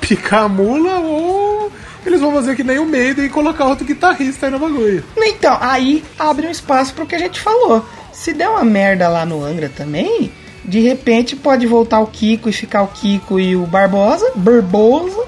picar 0.00 0.44
a 0.44 0.48
mula, 0.48 0.98
ou 1.00 1.70
eles 2.08 2.20
vão 2.20 2.32
fazer 2.32 2.54
que 2.54 2.64
nem 2.64 2.78
o 2.78 2.86
Maiden 2.86 3.26
e 3.26 3.28
colocar 3.28 3.66
outro 3.66 3.84
guitarrista 3.84 4.46
aí 4.46 4.52
no 4.52 4.58
bagulho. 4.58 5.04
Então, 5.16 5.56
aí 5.60 6.04
abre 6.18 6.46
um 6.46 6.50
espaço 6.50 6.94
pro 6.94 7.06
que 7.06 7.14
a 7.14 7.18
gente 7.18 7.40
falou. 7.40 7.84
Se 8.12 8.32
der 8.32 8.48
uma 8.48 8.64
merda 8.64 9.08
lá 9.08 9.26
no 9.26 9.44
Angra 9.44 9.68
também, 9.68 10.30
de 10.64 10.80
repente 10.80 11.36
pode 11.36 11.66
voltar 11.66 12.00
o 12.00 12.06
Kiko 12.06 12.48
e 12.48 12.52
ficar 12.52 12.82
o 12.82 12.88
Kiko 12.88 13.38
e 13.38 13.54
o 13.56 13.66
Barbosa, 13.66 14.32
Barbosa, 14.34 15.24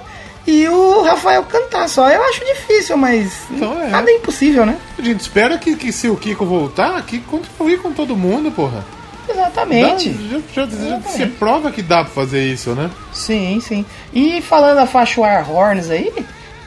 e 0.47 0.67
o 0.67 1.03
Rafael 1.03 1.43
cantar 1.45 1.89
só. 1.89 2.09
Eu 2.09 2.23
acho 2.25 2.45
difícil, 2.45 2.97
mas 2.97 3.33
Então 3.51 3.79
é. 3.81 3.89
nada 3.89 4.11
é 4.11 4.15
impossível, 4.15 4.65
né? 4.65 4.79
A 4.99 5.03
gente 5.03 5.21
espera 5.21 5.59
que, 5.59 5.77
que 5.77 5.93
se 5.93 6.09
o 6.09 6.17
Kiko 6.17 6.47
voltar, 6.47 7.03
que 7.03 7.19
contribuir 7.21 7.81
com 7.81 7.93
todo 7.93 8.17
mundo, 8.17 8.51
porra. 8.51 8.85
Dá, 9.27 9.35
Exatamente. 9.35 10.17
já, 10.31 10.65
já, 10.65 10.67
já, 10.67 10.99
você 10.99 11.27
prova 11.27 11.71
que 11.71 11.83
dá 11.83 12.03
pra 12.03 12.13
fazer 12.15 12.43
isso, 12.51 12.71
né? 12.71 12.91
Sim, 13.13 13.61
sim. 13.61 13.85
E 14.13 14.41
falando 14.41 14.87
faixa 14.87 15.21
War 15.21 15.51
Horns 15.51 15.91
aí, 15.91 16.11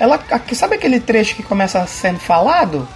ela, 0.01 0.19
sabe 0.53 0.77
aquele 0.77 0.99
trecho 0.99 1.35
que 1.35 1.43
começa 1.43 1.85
sendo 1.85 2.17
falado? 2.17 2.87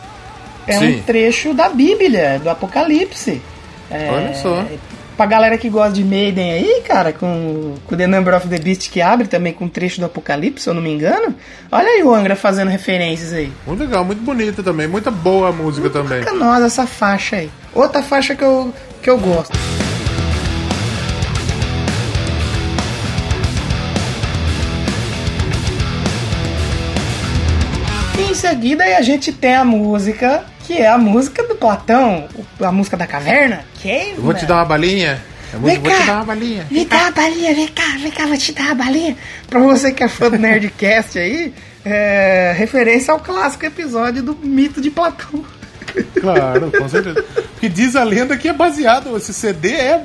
É 0.66 0.80
Sim. 0.80 0.96
um 0.96 1.02
trecho 1.04 1.54
da 1.54 1.70
Bíblia, 1.70 2.40
do 2.44 2.50
Apocalipse. 2.50 3.44
É, 3.92 4.10
Olha 4.12 4.34
só. 4.34 4.66
Pra 5.16 5.28
galera 5.28 5.56
que 5.56 5.70
gosta 5.70 5.94
de 5.94 6.04
Maiden 6.04 6.52
aí, 6.52 6.82
cara, 6.82 7.14
com, 7.14 7.76
com 7.86 7.96
The 7.96 8.08
Number 8.08 8.36
of 8.36 8.48
the 8.48 8.58
Beast 8.58 8.90
que 8.90 9.04
abre 9.04 9.28
também 9.28 9.54
com 9.54 9.66
um 9.66 9.70
trecho 9.70 10.00
do 10.00 10.08
Apocalipse, 10.08 10.64
se 10.64 10.70
eu 10.70 10.74
não 10.74 10.82
me 10.82 10.92
engano. 10.92 11.36
Olha 11.72 11.88
aí 11.88 12.02
o 12.02 12.12
Angra 12.12 12.36
fazendo 12.36 12.70
referências 12.70 13.32
aí. 13.32 13.54
Muito 13.68 13.82
legal, 13.82 14.04
muito 14.04 14.24
bonita 14.24 14.64
também, 14.64 14.88
muita 14.88 15.12
boa 15.12 15.52
música 15.52 15.92
também. 15.92 16.24
Canosa 16.24 16.66
essa 16.66 16.88
faixa 16.88 17.36
aí. 17.36 17.52
Outra 17.72 18.02
faixa 18.02 18.36
que 18.36 18.44
eu, 18.44 18.74
que 19.04 19.10
eu 19.12 19.20
gosto. 19.20 19.56
Em 28.36 28.38
seguida 28.38 28.84
a 28.84 29.02
gente 29.02 29.32
tem 29.32 29.56
a 29.56 29.64
música, 29.64 30.44
que 30.68 30.74
é 30.74 30.88
a 30.90 30.98
música 30.98 31.42
do 31.48 31.56
Platão, 31.56 32.28
a 32.62 32.72
música 32.72 32.98
da 32.98 33.08
caverna. 33.08 33.64
Que 33.76 34.14
Eu 34.18 34.22
vou 34.22 34.34
te 34.34 34.46
dar 34.46 34.56
uma 34.56 34.66
balinha. 34.66 35.24
Eu 35.54 35.60
Vem 35.62 35.80
vou 35.80 35.90
te 35.90 35.98
cá. 35.98 36.06
dar 36.06 36.16
uma 36.18 36.26
balinha. 36.26 36.68
Vem 36.70 36.86
cá, 36.86 37.12
balinha, 37.12 37.56
vem 37.56 37.68
cá, 37.70 37.98
vem 37.98 38.12
cá, 38.12 38.26
vou 38.26 38.38
te 38.38 38.52
dar 38.52 38.64
uma 38.66 38.76
balinha. 38.76 39.16
Pra 39.50 39.62
você 39.62 39.94
que 39.94 40.04
é 40.04 40.10
fã 40.10 40.30
do 40.30 40.38
Nerdcast 40.38 41.18
aí, 41.18 41.54
é, 41.86 42.54
referência 42.58 43.14
ao 43.14 43.20
clássico 43.22 43.66
episódio 43.66 44.22
do 44.22 44.36
mito 44.36 44.82
de 44.82 44.90
Platão. 44.92 45.46
Claro, 46.20 46.72
com 46.78 46.90
certeza. 46.90 47.24
Porque 47.54 47.70
diz 47.70 47.96
a 47.96 48.04
lenda 48.04 48.36
que 48.36 48.50
é 48.50 48.54
baseado, 48.54 49.16
esse 49.16 49.34
CD 49.34 49.72
é 49.72 50.04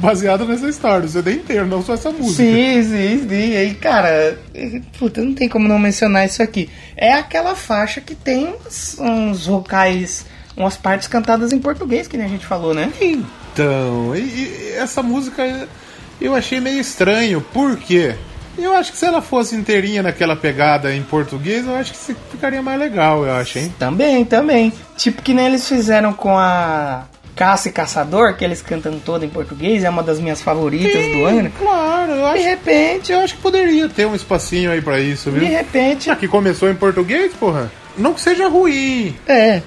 baseado 0.00 0.46
nessa 0.46 0.68
história, 0.68 1.06
o 1.06 1.08
CD 1.08 1.34
inteiro, 1.34 1.66
não 1.66 1.82
só 1.82 1.94
essa 1.94 2.10
música. 2.10 2.42
Sim, 2.42 2.82
sim, 2.82 3.28
sim. 3.28 3.56
Aí, 3.56 3.74
cara, 3.74 4.38
puta, 4.98 5.22
não 5.22 5.34
tem 5.34 5.48
como 5.48 5.68
não 5.68 5.78
mencionar 5.78 6.26
isso 6.26 6.42
aqui. 6.42 6.68
É 6.96 7.12
aquela 7.12 7.54
faixa 7.54 8.00
que 8.00 8.14
tem 8.14 8.48
uns, 8.48 8.98
uns 8.98 9.46
vocais, 9.46 10.26
umas 10.56 10.76
partes 10.76 11.06
cantadas 11.06 11.52
em 11.52 11.58
português, 11.58 12.08
que 12.08 12.16
nem 12.16 12.26
a 12.26 12.30
gente 12.30 12.46
falou, 12.46 12.74
né? 12.74 12.92
Então, 13.00 14.16
e, 14.16 14.20
e 14.20 14.72
essa 14.76 15.02
música 15.02 15.68
eu 16.20 16.34
achei 16.34 16.60
meio 16.60 16.80
estranho, 16.80 17.40
por 17.40 17.76
quê? 17.76 18.14
Eu 18.58 18.74
acho 18.74 18.92
que 18.92 18.98
se 18.98 19.06
ela 19.06 19.22
fosse 19.22 19.54
inteirinha 19.54 20.02
naquela 20.02 20.36
pegada 20.36 20.94
em 20.94 21.02
português, 21.02 21.66
eu 21.66 21.74
acho 21.74 21.92
que 21.92 22.14
ficaria 22.30 22.60
mais 22.60 22.78
legal, 22.78 23.24
eu 23.24 23.32
acho, 23.32 23.58
hein? 23.58 23.72
Também, 23.78 24.24
também. 24.24 24.72
Tipo 24.96 25.22
que 25.22 25.32
nem 25.32 25.46
eles 25.46 25.66
fizeram 25.66 26.12
com 26.12 26.36
a 26.36 27.04
Caça 27.40 27.70
e 27.70 27.72
Caçador, 27.72 28.34
que 28.36 28.44
eles 28.44 28.60
cantam 28.60 28.98
toda 28.98 29.24
em 29.24 29.28
português, 29.30 29.82
é 29.82 29.88
uma 29.88 30.02
das 30.02 30.20
minhas 30.20 30.42
favoritas 30.42 30.92
do 31.06 31.24
ano. 31.24 31.50
Claro, 31.58 32.12
eu 32.12 32.18
De 32.18 32.22
acho, 32.40 32.44
repente, 32.44 33.12
eu 33.12 33.20
acho 33.20 33.34
que 33.36 33.40
poderia 33.40 33.88
ter 33.88 34.04
um 34.06 34.14
espacinho 34.14 34.70
aí 34.70 34.82
pra 34.82 35.00
isso, 35.00 35.30
de 35.30 35.38
viu? 35.38 35.48
repente, 35.48 36.04
Já 36.08 36.16
que 36.16 36.28
começou 36.28 36.68
em 36.70 36.74
português, 36.74 37.32
porra, 37.32 37.72
não 37.96 38.12
que 38.12 38.20
seja 38.20 38.46
ruim. 38.46 39.16
é. 39.26 39.62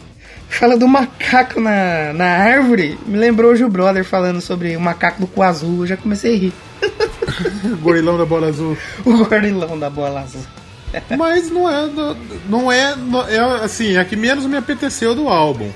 Fala 0.50 0.78
do 0.78 0.88
macaco 0.88 1.60
na, 1.60 2.14
na 2.14 2.26
árvore, 2.28 2.96
me 3.08 3.18
lembrou 3.18 3.54
o 3.54 3.56
Gil 3.56 3.70
Brother 3.70 4.06
falando 4.06 4.40
sobre 4.40 4.78
o 4.78 4.80
macaco 4.80 5.20
do 5.22 5.26
cu 5.26 5.42
azul, 5.42 5.80
eu 5.82 5.88
já 5.88 5.98
comecei 5.98 6.36
a 6.36 6.38
rir. 6.38 6.54
Gorilão 7.82 8.20
da 8.20 8.26
bola 8.26 8.50
azul. 8.50 8.78
O 9.04 9.26
gorilão 9.26 9.80
da 9.80 9.90
bola 9.90 10.22
azul. 10.22 10.42
Mas 11.18 11.50
não 11.50 11.68
é. 11.68 11.90
Não 12.48 12.72
é. 12.72 12.96
não- 12.96 13.28
É 13.28 13.40
assim, 13.64 13.96
é 13.96 14.00
a 14.00 14.06
que 14.06 14.16
menos 14.16 14.46
me 14.46 14.56
apeteceu 14.56 15.16
do 15.16 15.28
álbum. 15.28 15.72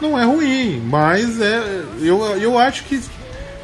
Não 0.00 0.18
é 0.18 0.24
ruim, 0.24 0.82
mas 0.86 1.40
é. 1.40 1.82
Eu, 2.00 2.24
eu 2.40 2.58
acho 2.58 2.84
que 2.84 3.00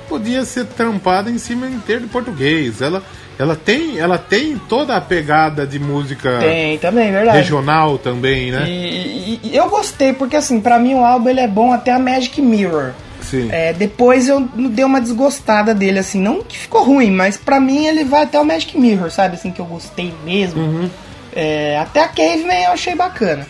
podia 0.09 0.45
ser 0.45 0.66
trampada 0.66 1.30
em 1.30 1.39
cima 1.39 1.66
inteiro 1.66 2.03
de 2.03 2.07
português. 2.09 2.80
Ela, 2.80 3.03
ela, 3.39 3.57
tem, 3.57 3.99
ela 3.99 4.18
tem 4.18 4.57
toda 4.68 4.95
a 4.97 5.01
pegada 5.01 5.66
de 5.66 5.78
música 5.78 6.39
Tem, 6.41 6.78
também, 6.78 7.11
verdade. 7.11 7.39
regional 7.39 7.99
também, 7.99 8.51
né? 8.53 8.64
E, 8.68 9.41
e- 9.43 9.51
e 9.53 9.57
eu 9.57 9.68
gostei, 9.68 10.12
porque 10.12 10.37
assim, 10.37 10.61
pra 10.61 10.78
mim 10.78 10.95
o 10.95 11.05
álbum 11.05 11.28
ele 11.28 11.41
é 11.41 11.49
bom 11.49 11.72
até 11.72 11.93
a 11.93 11.99
Magic 11.99 12.41
Mirror. 12.41 12.93
Sim. 13.22 13.49
É, 13.51 13.72
depois 13.72 14.28
eu 14.28 14.41
dei 14.70 14.84
uma 14.84 15.01
desgostada 15.01 15.74
dele, 15.74 15.99
assim, 15.99 16.20
não 16.20 16.43
que 16.43 16.57
ficou 16.57 16.84
ruim, 16.84 17.11
mas 17.11 17.37
pra 17.37 17.59
mim 17.59 17.84
ele 17.87 18.05
vai 18.05 18.22
até 18.22 18.39
o 18.39 18.45
Magic 18.45 18.78
Mirror, 18.78 19.11
sabe? 19.11 19.34
Assim, 19.34 19.51
que 19.51 19.61
eu 19.61 19.64
gostei 19.66 20.14
mesmo. 20.24 20.61
Uhum. 20.62 20.91
É, 21.34 21.76
até 21.78 22.01
a 22.05 22.09
Caveman 22.09 22.62
eu 22.66 22.70
achei 22.72 22.95
bacana. 22.95 23.47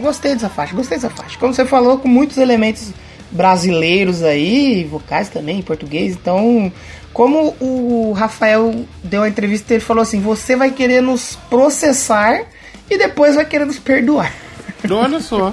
Gostei 0.00 0.34
dessa 0.34 0.48
faixa, 0.48 0.74
gostei 0.74 0.96
dessa 0.96 1.10
faixa. 1.10 1.38
Como 1.38 1.52
você 1.52 1.64
falou, 1.64 1.98
com 1.98 2.08
muitos 2.08 2.36
elementos 2.38 2.92
brasileiros 3.30 4.22
aí, 4.22 4.84
vocais 4.84 5.28
também, 5.28 5.58
em 5.58 5.62
português. 5.62 6.12
Então, 6.14 6.72
como 7.12 7.56
o 7.60 8.12
Rafael 8.12 8.84
deu 9.02 9.22
a 9.22 9.28
entrevista, 9.28 9.74
ele 9.74 9.82
falou 9.82 10.02
assim: 10.02 10.20
você 10.20 10.54
vai 10.54 10.70
querer 10.70 11.00
nos 11.00 11.36
processar 11.50 12.44
e 12.88 12.96
depois 12.96 13.34
vai 13.34 13.44
querer 13.44 13.64
nos 13.64 13.78
perdoar. 13.78 14.32
Olha 14.88 15.20
só. 15.20 15.52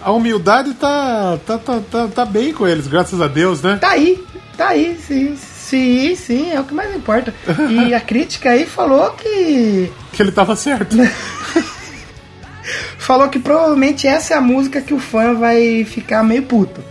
A 0.00 0.12
humildade 0.12 0.74
tá, 0.74 1.38
tá, 1.44 1.58
tá, 1.58 1.80
tá, 1.90 2.08
tá 2.08 2.24
bem 2.24 2.52
com 2.52 2.66
eles, 2.66 2.86
graças 2.86 3.20
a 3.20 3.26
Deus, 3.26 3.60
né? 3.62 3.78
Tá 3.80 3.90
aí, 3.90 4.24
tá 4.56 4.68
aí, 4.68 4.96
sim, 4.96 5.36
sim, 5.36 6.14
sim, 6.14 6.52
é 6.52 6.60
o 6.60 6.64
que 6.64 6.72
mais 6.72 6.94
importa. 6.94 7.34
E 7.68 7.92
a 7.92 8.00
crítica 8.00 8.50
aí 8.50 8.64
falou 8.64 9.10
que. 9.10 9.92
Que 10.12 10.22
ele 10.22 10.32
tava 10.32 10.54
certo. 10.56 10.96
Falou 12.98 13.28
que 13.28 13.38
provavelmente 13.38 14.06
essa 14.06 14.34
é 14.34 14.36
a 14.36 14.40
música 14.40 14.80
que 14.80 14.94
o 14.94 14.98
fã 14.98 15.34
vai 15.34 15.84
ficar 15.84 16.22
meio 16.22 16.42
puto. 16.42 16.82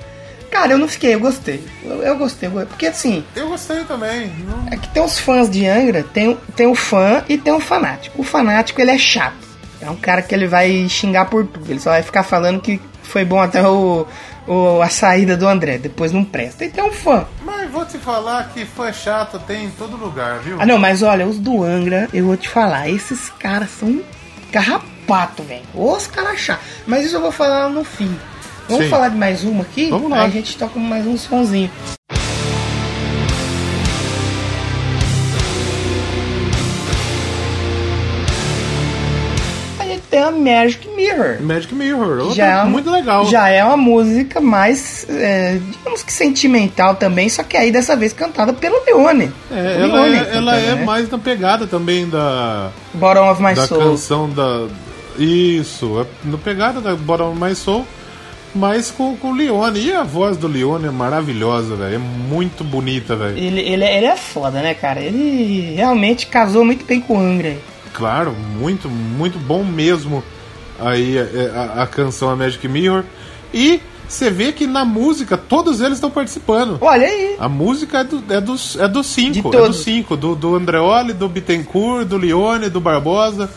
Cara, 0.52 0.72
eu 0.72 0.78
não 0.78 0.88
fiquei, 0.88 1.14
eu 1.14 1.20
gostei. 1.20 1.64
Eu, 1.84 2.02
eu 2.02 2.18
gostei, 2.18 2.50
porque 2.50 2.88
assim, 2.88 3.24
Eu 3.36 3.50
gostei 3.50 3.84
também. 3.84 4.32
Não- 4.48 4.68
é 4.72 4.78
que 4.78 4.88
tem 4.90 5.04
os 5.04 5.20
fãs 5.20 5.50
de 5.50 5.68
Angra, 5.68 6.04
tem, 6.04 6.38
tem 6.56 6.66
o 6.68 6.74
fã 6.76 7.24
e 7.28 7.38
tem 7.38 7.54
o 7.54 7.60
fanático. 7.60 8.22
O 8.22 8.24
fanático, 8.24 8.80
ele 8.82 8.92
é 8.92 8.98
chato. 8.98 9.36
É 9.82 9.90
um 9.90 9.96
cara 9.96 10.22
que 10.22 10.34
ele 10.34 10.48
vai 10.48 10.88
xingar 10.90 11.26
por 11.26 11.46
tudo. 11.46 11.70
Ele 11.70 11.80
só 11.80 11.92
vai 11.92 12.02
ficar 12.02 12.24
falando 12.24 12.60
que 12.62 12.80
foi 13.04 13.24
bom 13.24 13.40
até 13.40 13.62
o, 13.68 14.08
o- 14.48 14.82
a 14.82 14.90
saída 14.90 15.38
do 15.38 15.48
André. 15.48 15.78
Depois 15.78 16.12
não 16.12 16.24
presta. 16.24 16.66
E 16.66 16.70
tem 16.70 16.84
um 16.84 16.92
fã. 16.94 17.26
Mas 17.46 17.70
vou 17.70 17.86
te 17.86 17.98
falar 18.00 18.50
que 18.54 18.66
fã 18.66 18.92
chato 18.92 19.38
tem 19.40 19.66
em 19.66 19.70
todo 19.72 19.96
lugar, 19.98 20.40
viu? 20.40 20.56
Ah, 20.60 20.66
não, 20.66 20.80
mas 20.80 21.04
olha, 21.04 21.28
os 21.28 21.38
do 21.38 21.62
Angra, 21.64 22.08
eu 22.14 22.26
vou 22.26 22.38
te 22.38 22.50
falar, 22.50 22.90
esses 22.90 23.30
caras 23.38 23.70
são 23.80 24.02
carrapato, 25.08 25.44
velho. 25.44 25.62
Os 25.74 26.08
caras 26.08 26.40
chatos. 26.40 26.66
Mas 26.86 27.06
isso 27.06 27.16
eu 27.16 27.22
vou 27.22 27.32
falar 27.32 27.70
no 27.70 27.84
fim. 27.84 28.14
Vamos 28.68 28.84
Sim. 28.86 28.90
falar 28.90 29.10
de 29.10 29.16
mais 29.18 29.44
uma 29.44 29.62
aqui? 29.64 29.90
Vamos 29.90 30.10
lá. 30.12 30.22
Aí 30.22 30.26
a 30.28 30.30
gente 30.30 30.58
toca 30.58 30.78
mais 30.78 31.08
um 31.08 31.18
sonzinho. 31.18 31.72
A 39.80 39.84
gente 39.86 40.02
tem 40.10 40.20
a 40.20 40.32
Magic 40.32 40.88
Mirror. 40.96 41.38
Magic 41.42 41.74
Mirror, 41.74 42.34
Já 42.34 42.46
é 42.48 42.56
uma- 42.58 42.66
muito 42.66 42.90
legal. 42.92 43.26
Já 43.28 43.48
é 43.50 43.64
uma 43.64 43.78
música 43.78 44.42
mais, 44.42 45.06
é, 45.10 45.60
digamos 45.72 46.04
que 46.04 46.12
sentimental 46.12 46.96
também, 46.96 47.30
só 47.30 47.44
que 47.44 47.56
aí 47.56 47.72
dessa 47.72 47.96
vez 47.96 48.12
cantada 48.12 48.54
pelo 48.54 48.84
Leone. 48.86 49.32
É, 49.52 49.78
ela 49.82 50.02
Leone 50.02 50.16
é, 50.16 50.20
cantando, 50.26 50.38
ela 50.50 50.56
é 50.58 50.76
né? 50.76 50.84
mais 50.86 51.10
na 51.10 51.18
pegada 51.18 51.68
também 51.68 52.10
da, 52.10 52.70
Bottom 52.94 53.32
of 53.32 53.42
My 53.42 53.54
da 53.54 53.68
Soul. 53.68 53.82
canção 53.82 54.30
da. 54.30 54.68
Isso, 55.18 56.00
é 56.00 56.06
na 56.30 56.38
pegada 56.38 56.80
da 56.80 56.96
Bottom 56.96 57.32
of 57.32 57.42
My 57.42 57.56
Soul, 57.56 57.86
mas 58.54 58.92
com, 58.92 59.16
com 59.18 59.32
o 59.32 59.36
Leone. 59.36 59.80
E 59.80 59.94
a 59.94 60.04
voz 60.04 60.38
do 60.38 60.48
Leone 60.48 60.88
é 60.88 60.92
maravilhosa, 60.92 61.76
velho. 61.76 61.96
É 61.96 61.98
muito 61.98 62.64
bonita, 62.64 63.16
velho. 63.16 63.38
Ele, 63.38 63.62
ele, 63.62 63.86
ele 63.86 64.06
é 64.06 64.16
foda, 64.16 64.62
né, 64.62 64.74
cara? 64.74 65.00
Ele 65.00 65.74
realmente 65.76 66.28
casou 66.28 66.64
muito 66.64 66.86
bem 66.86 67.02
com 67.02 67.18
o 67.18 67.20
Angra. 67.20 67.58
Claro, 67.94 68.36
muito, 68.60 68.90
muito 68.90 69.40
bom 69.40 69.64
mesmo 69.64 70.24
aí 70.80 71.18
é, 71.18 71.52
a, 71.56 71.84
a 71.84 71.88
canção 71.88 72.30
A 72.30 72.36
Magic 72.36 72.68
Mirror. 72.68 73.04
E 73.54 73.80
você 74.08 74.30
vê 74.30 74.52
que 74.52 74.66
na 74.66 74.86
música 74.86 75.38
todos 75.38 75.82
eles 75.82 75.98
estão 75.98 76.10
participando. 76.10 76.78
Olha 76.80 77.08
aí. 77.08 77.36
A 77.40 77.50
música 77.50 78.00
é, 78.00 78.04
do, 78.04 78.24
é, 78.30 78.42
dos, 78.42 78.78
é 78.78 78.88
dos 78.88 79.08
cinco. 79.08 79.54
É 79.54 79.68
dos 79.68 79.84
cinco. 79.84 80.16
Do, 80.16 80.36
do 80.36 80.56
Andreoli, 80.56 81.14
do 81.14 81.28
Bittencourt, 81.28 82.08
do 82.08 82.18
Leone, 82.18 82.70
do 82.70 82.80
Barbosa, 82.80 83.50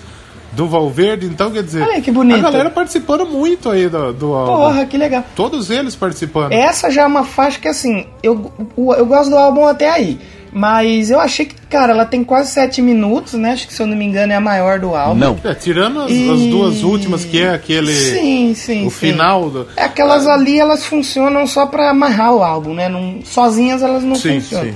do 0.53 0.67
Valverde. 0.69 1.27
Então, 1.27 1.51
quer 1.51 1.63
dizer, 1.63 1.83
Olha 1.83 2.01
que 2.01 2.11
bonito. 2.11 2.39
a 2.39 2.51
galera 2.51 2.71
participando 2.71 3.27
muito 3.27 3.69
aí 3.71 3.89
do, 3.89 4.13
do 4.13 4.33
álbum. 4.35 4.53
Porra, 4.65 4.87
que 4.87 4.97
legal. 4.97 5.25
Todos 5.37 5.71
eles 5.71 5.95
participando. 5.95 6.53
Essa 6.53 6.91
já 6.91 7.03
é 7.03 7.07
uma 7.07 7.25
faixa 7.25 7.59
que, 7.59 7.69
assim, 7.69 8.07
eu, 8.23 8.51
eu 8.77 9.07
gosto 9.07 9.31
do 9.31 9.37
álbum 9.37 9.67
até 9.67 9.89
aí. 9.91 10.19
Mas 10.53 11.13
eu 11.13 11.21
achei 11.21 11.47
que, 11.47 11.55
cara, 11.69 11.93
ela 11.93 12.05
tem 12.05 12.25
quase 12.25 12.51
7 12.51 12.83
minutos, 12.83 13.35
né? 13.35 13.53
Acho 13.53 13.69
que, 13.69 13.73
se 13.73 13.81
eu 13.81 13.87
não 13.87 13.97
me 13.97 14.05
engano, 14.05 14.33
é 14.33 14.37
a 14.37 14.41
maior 14.41 14.81
do 14.81 14.97
álbum. 14.97 15.15
Não. 15.15 15.39
É, 15.45 15.55
tirando 15.55 16.01
as, 16.01 16.11
E- 16.11 16.29
as 16.29 16.41
duas 16.51 16.83
últimas, 16.83 17.25
que 17.25 17.41
é 17.41 17.51
aquele. 17.55 17.95
Sim, 17.95 18.53
sim. 18.57 18.85
o 18.85 18.91
sim. 18.91 18.97
final 18.97 19.49
do. 19.49 19.69
É 19.77 19.85
aquelas 19.85 20.27
ali, 20.27 20.59
elas 20.59 20.85
funcionam 20.85 21.47
só 21.47 21.67
pra 21.67 21.91
amarrar 21.91 22.35
o 22.35 22.43
álbum, 22.43 22.75
né? 22.75 22.89
Não, 22.89 23.21
sozinhas 23.25 23.81
elas 23.81 24.03
não 24.03 24.17
Sim, 24.17 24.41
funcionam. 24.41 24.71
sim. 24.73 24.75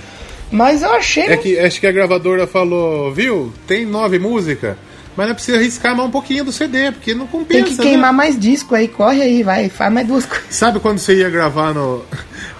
Mas 0.52 0.82
eu 0.84 0.92
achei. 0.92 1.24
É 1.24 1.36
que 1.36 1.58
acho 1.58 1.80
que 1.80 1.86
a 1.88 1.92
gravadora 1.92 2.46
falou, 2.46 3.12
viu? 3.12 3.52
Tem 3.66 3.84
nove 3.84 4.20
músicas, 4.20 4.76
mas 5.16 5.28
não 5.28 5.34
precisa 5.34 5.58
arriscar 5.58 5.96
mais 5.96 6.08
um 6.08 6.10
pouquinho 6.10 6.44
do 6.44 6.52
CD, 6.52 6.90
porque 6.92 7.14
não 7.14 7.26
compensa. 7.26 7.64
Tem 7.64 7.76
que 7.76 7.82
queimar 7.82 8.12
né? 8.12 8.16
mais 8.16 8.38
disco 8.38 8.74
aí, 8.74 8.88
corre 8.88 9.22
aí, 9.22 9.42
vai, 9.42 9.68
faz 9.68 9.92
mais 9.92 10.06
duas 10.06 10.26
coisas. 10.26 10.46
Sabe 10.50 10.80
quando 10.80 10.98
você 10.98 11.16
ia 11.16 11.30
gravar 11.30 11.72
no. 11.72 12.04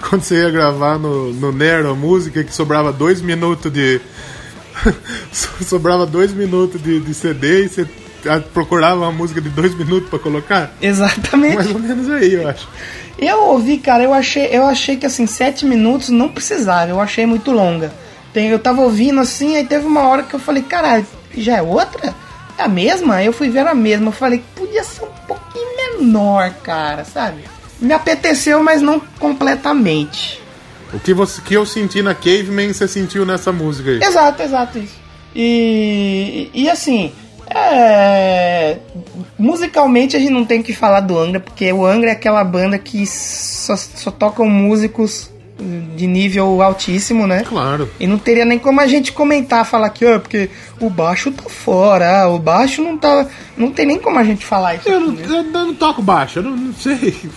Quando 0.09 0.23
você 0.23 0.43
ia 0.43 0.51
gravar 0.51 0.99
no, 0.99 1.33
no 1.33 1.51
Nero 1.51 1.91
a 1.91 1.95
música 1.95 2.45
que 2.45 2.55
sobrava 2.55 2.93
dois 2.93 3.23
minutos 3.23 3.73
de. 3.73 4.01
so- 5.33 5.65
sobrava 5.65 6.05
dois 6.05 6.33
minutos 6.33 6.83
de, 6.83 7.01
de 7.01 7.15
CD 7.15 7.65
e 7.65 7.69
você 7.69 7.87
ah, 8.27 8.41
procurava 8.53 9.01
uma 9.01 9.13
música 9.13 9.41
de 9.41 9.49
dois 9.49 9.75
minutos 9.75 10.11
pra 10.11 10.19
colocar? 10.19 10.75
Exatamente. 10.81 11.57
Mais 11.57 11.71
ou 11.71 11.79
menos 11.79 12.11
aí, 12.11 12.35
eu 12.35 12.49
acho. 12.49 12.69
Eu 13.19 13.45
ouvi, 13.45 13.79
cara, 13.79 14.03
eu 14.03 14.13
achei, 14.13 14.47
eu 14.51 14.67
achei 14.67 14.97
que 14.97 15.07
assim, 15.07 15.27
sete 15.27 15.65
minutos 15.65 16.09
não 16.11 16.29
precisava, 16.29 16.91
eu 16.91 17.01
achei 17.01 17.25
muito 17.25 17.51
longa. 17.51 17.93
Tem, 18.33 18.49
eu 18.49 18.59
tava 18.59 18.83
ouvindo 18.83 19.21
assim, 19.21 19.57
aí 19.57 19.65
teve 19.65 19.87
uma 19.87 20.03
hora 20.03 20.25
que 20.25 20.35
eu 20.35 20.41
falei, 20.41 20.63
caralho, 20.63 21.07
já 21.37 21.57
é 21.57 21.63
outra? 21.63 22.15
A 22.57 22.69
mesma? 22.69 23.23
Eu 23.23 23.33
fui 23.33 23.49
ver 23.49 23.67
a 23.67 23.75
mesma, 23.75 24.09
eu 24.09 24.13
falei, 24.13 24.43
podia 24.55 24.85
ser 24.85 25.05
um 25.05 25.27
pouquinho 25.27 25.99
menor, 25.99 26.51
cara, 26.63 27.05
sabe? 27.05 27.45
Me 27.81 27.93
apeteceu, 27.93 28.63
mas 28.63 28.81
não 28.81 29.01
completamente. 29.19 30.41
O 30.93 31.01
que, 31.01 31.13
você, 31.13 31.41
que 31.43 31.55
eu 31.55 31.67
senti 31.67 32.03
na 32.03 32.15
Caveman, 32.15 32.73
você 32.73 32.87
sentiu 32.87 33.27
nessa 33.27 33.51
música 33.51 33.91
aí. 33.91 34.03
Exato, 34.03 34.43
exato 34.43 34.79
isso. 34.79 34.95
E, 35.35 36.49
e 36.55 36.71
assim, 36.71 37.13
é, 37.51 38.79
musicalmente 39.37 40.17
a 40.17 40.21
gente 40.21 40.31
não 40.31 40.45
tem 40.45 40.63
que 40.63 40.73
falar 40.73 41.01
do 41.01 41.19
Angra, 41.19 41.41
porque 41.41 41.73
o 41.73 41.85
Angra 41.85 42.11
é 42.11 42.13
aquela 42.13 42.45
banda 42.45 42.79
que 42.79 43.05
só, 43.07 43.77
só 43.77 44.11
tocam 44.13 44.49
músicos 44.49 45.34
de 45.97 46.07
nível 46.07 46.61
altíssimo, 46.61 47.27
né? 47.27 47.45
Claro. 47.49 47.89
E 48.01 48.07
não 48.07 48.19
teria 48.19 48.45
nem 48.45 48.59
como 48.59 48.81
a 48.81 48.87
gente 48.87 49.13
comentar, 49.13 49.65
falar 49.65 49.91
que, 49.91 50.05
ó, 50.05 50.19
porque 50.19 50.51
o 50.81 50.91
baixo 50.91 51.31
tá 51.31 51.45
fora, 51.49 52.23
ah, 52.23 52.29
o 52.29 52.39
baixo 52.39 52.83
não 52.83 52.99
tá. 52.99 53.27
Não 53.57 53.71
tem 53.71 53.87
nem 53.87 53.99
como 53.99 54.19
a 54.19 54.25
gente 54.25 54.45
falar 54.45 54.75
isso. 54.77 54.89
Eu 54.89 55.01
não, 55.01 55.13
né? 55.13 55.23
eu 55.29 55.43
não 55.45 55.75
toco 55.75 56.03
baixo, 56.03 56.41
eu 56.41 56.43
não, 56.43 56.57
não 56.57 56.75
sei. 56.75 57.15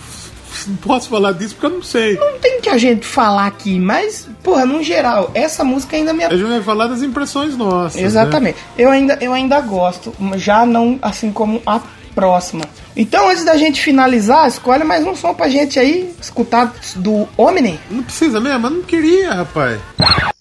Não 0.66 0.76
posso 0.76 1.08
falar 1.08 1.32
disso 1.32 1.54
porque 1.54 1.66
eu 1.66 1.76
não 1.76 1.82
sei. 1.82 2.16
Não 2.16 2.38
tem 2.40 2.60
que 2.60 2.68
a 2.68 2.76
gente 2.76 3.06
falar 3.06 3.46
aqui, 3.46 3.78
mas, 3.78 4.28
porra, 4.42 4.66
no 4.66 4.82
geral, 4.82 5.30
essa 5.32 5.62
música 5.62 5.96
ainda 5.96 6.12
me 6.12 6.24
A 6.24 6.30
gente 6.30 6.48
vai 6.48 6.62
falar 6.62 6.88
das 6.88 7.00
impressões 7.02 7.56
nossas. 7.56 8.00
né? 8.00 8.06
Exatamente. 8.06 8.58
Eu, 8.76 8.90
ainda, 8.90 9.16
eu 9.20 9.32
ainda 9.32 9.60
gosto, 9.60 10.12
já 10.36 10.66
não 10.66 10.98
assim 11.00 11.30
como 11.30 11.62
a 11.64 11.80
próxima. 12.18 12.64
Então, 12.96 13.30
antes 13.30 13.44
da 13.44 13.56
gente 13.56 13.80
finalizar, 13.80 14.48
escolhe 14.48 14.82
mais 14.82 15.06
um 15.06 15.14
som 15.14 15.32
pra 15.32 15.48
gente 15.48 15.78
aí 15.78 16.12
escutar 16.20 16.74
do 16.96 17.28
Omni. 17.36 17.78
Não 17.88 18.02
precisa 18.02 18.40
mesmo, 18.40 18.66
eu 18.66 18.70
não 18.70 18.82
queria, 18.82 19.34
rapaz. 19.34 19.80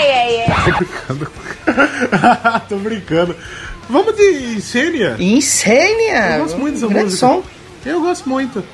Tô 2.68 2.76
brincando. 2.76 3.36
Vamos 3.88 4.16
de 4.16 4.56
Insênia. 4.56 5.16
Insênia! 5.18 6.36
Eu 6.36 6.42
gosto 6.42 6.58
muito 6.58 6.74
dessa 6.74 6.88
Grande 6.88 7.04
música. 7.04 7.26
som. 7.26 7.42
Eu 7.84 8.00
gosto 8.00 8.28
muito. 8.28 8.64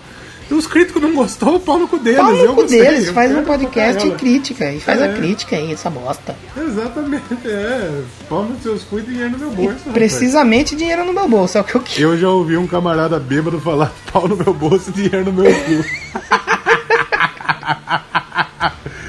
E 0.48 0.54
os 0.54 0.64
críticos 0.66 1.02
não 1.02 1.12
gostou, 1.12 1.58
pau 1.58 1.76
no 1.78 1.88
cu 1.88 1.98
deles. 1.98 2.20
Pau 2.20 2.32
no 2.32 2.46
cu 2.48 2.54
gostei, 2.62 2.80
deles, 2.80 3.10
faz 3.10 3.34
um 3.34 3.42
podcast 3.42 4.06
e 4.06 4.10
crítica. 4.12 4.72
E 4.72 4.78
faz 4.78 5.00
É. 5.00 5.04
a 5.10 5.12
crítica 5.14 5.56
aí, 5.56 5.72
essa 5.72 5.90
bosta. 5.90 6.36
Exatamente, 6.56 7.24
é. 7.44 8.02
Pau 8.28 8.44
nos 8.44 8.62
seus 8.62 8.84
cu 8.84 9.00
e 9.00 9.02
dinheiro 9.02 9.30
no 9.30 9.38
meu 9.38 9.50
bolso. 9.50 9.70
rapaz. 9.78 9.92
Precisamente 9.92 10.76
dinheiro 10.76 11.04
no 11.04 11.12
meu 11.12 11.28
bolso, 11.28 11.58
é 11.58 11.60
o 11.60 11.64
que 11.64 11.74
eu 11.74 11.80
quero. 11.80 12.00
Eu 12.00 12.16
já 12.16 12.28
ouvi 12.30 12.56
um 12.56 12.66
camarada 12.66 13.18
bêbado 13.18 13.60
falar 13.60 13.92
pau 14.12 14.28
no 14.28 14.36
meu 14.36 14.54
bolso 14.54 14.90
e 14.90 14.92
dinheiro 14.92 15.24
no 15.24 15.32
meu 15.32 15.52
cu. 15.52 15.84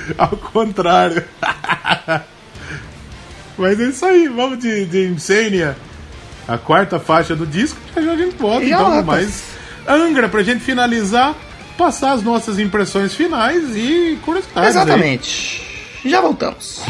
Ao 0.18 0.30
contrário. 0.30 1.24
Mas 3.58 3.80
é 3.80 3.84
isso 3.86 4.06
aí, 4.06 4.28
vamos 4.28 4.60
de, 4.60 4.86
de 4.86 5.08
Insania. 5.08 5.76
A 6.48 6.58
quarta 6.58 7.00
faixa 7.00 7.36
do 7.36 7.46
disco, 7.46 7.78
já 7.96 8.12
a 8.12 8.16
gente 8.16 8.36
volta. 8.38 8.66
Já 8.66 8.76
então, 8.76 9.04
volta. 9.04 9.28
Angra, 9.88 10.28
pra 10.28 10.44
gente 10.44 10.60
finalizar, 10.60 11.36
passar 11.78 12.12
as 12.12 12.24
nossas 12.24 12.60
impressões 12.60 13.14
finais 13.14 13.76
e 13.76 14.18
curiosidades. 14.24 14.76
aí. 14.76 14.84
Exatamente. 14.84 16.02
Já 16.06 16.22
voltamos. 16.22 16.82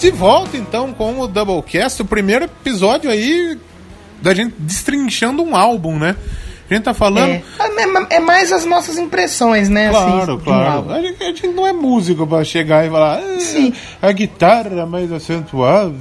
De 0.00 0.10
volta 0.10 0.56
então 0.56 0.92
com 0.92 1.18
o 1.18 1.26
Doublecast, 1.26 2.02
o 2.02 2.04
primeiro 2.04 2.44
episódio 2.44 3.10
aí 3.10 3.58
da 4.22 4.32
gente 4.32 4.54
destrinchando 4.58 5.42
um 5.42 5.56
álbum, 5.56 5.98
né? 5.98 6.14
A 6.70 6.74
gente 6.74 6.84
tá 6.84 6.92
falando. 6.92 7.30
É, 7.30 7.42
é, 8.12 8.16
é 8.16 8.20
mais 8.20 8.52
as 8.52 8.64
nossas 8.66 8.98
impressões, 8.98 9.68
né? 9.70 9.88
Claro, 9.88 10.34
assim, 10.34 10.44
claro. 10.44 10.90
A 10.92 11.00
gente, 11.00 11.22
a 11.22 11.26
gente 11.26 11.46
não 11.48 11.66
é 11.66 11.72
músico 11.72 12.26
pra 12.26 12.44
chegar 12.44 12.86
e 12.86 12.90
falar. 12.90 13.20
"Ah, 13.20 13.40
Sim. 13.40 13.72
A 14.02 14.12
guitarra 14.12 14.84
mais 14.84 15.10
acentuada. 15.10 15.94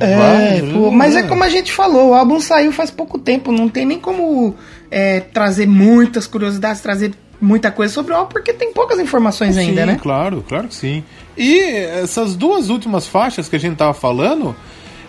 É, 0.00 0.16
vai, 0.16 0.72
pô, 0.72 0.90
mas 0.90 1.14
é 1.14 1.22
como 1.22 1.44
a 1.44 1.48
gente 1.48 1.70
falou, 1.72 2.10
o 2.10 2.14
álbum 2.14 2.40
saiu 2.40 2.72
faz 2.72 2.90
pouco 2.90 3.16
tempo, 3.16 3.52
não 3.52 3.68
tem 3.68 3.86
nem 3.86 3.98
como 4.00 4.56
é, 4.90 5.20
trazer 5.20 5.66
muitas 5.68 6.26
curiosidades, 6.26 6.80
trazer 6.82 7.12
muita 7.40 7.70
coisa 7.70 7.92
sobre 7.94 8.12
o 8.12 8.16
álbum, 8.16 8.30
porque 8.32 8.52
tem 8.52 8.72
poucas 8.72 8.98
informações 8.98 9.56
ainda, 9.56 9.82
sim, 9.82 9.86
né? 9.86 9.98
Claro, 10.02 10.44
claro 10.48 10.66
que 10.68 10.74
sim. 10.74 11.04
E 11.36 11.60
essas 11.60 12.34
duas 12.34 12.68
últimas 12.70 13.06
faixas 13.06 13.48
que 13.48 13.56
a 13.56 13.58
gente 13.58 13.76
tava 13.76 13.92
falando, 13.92 14.56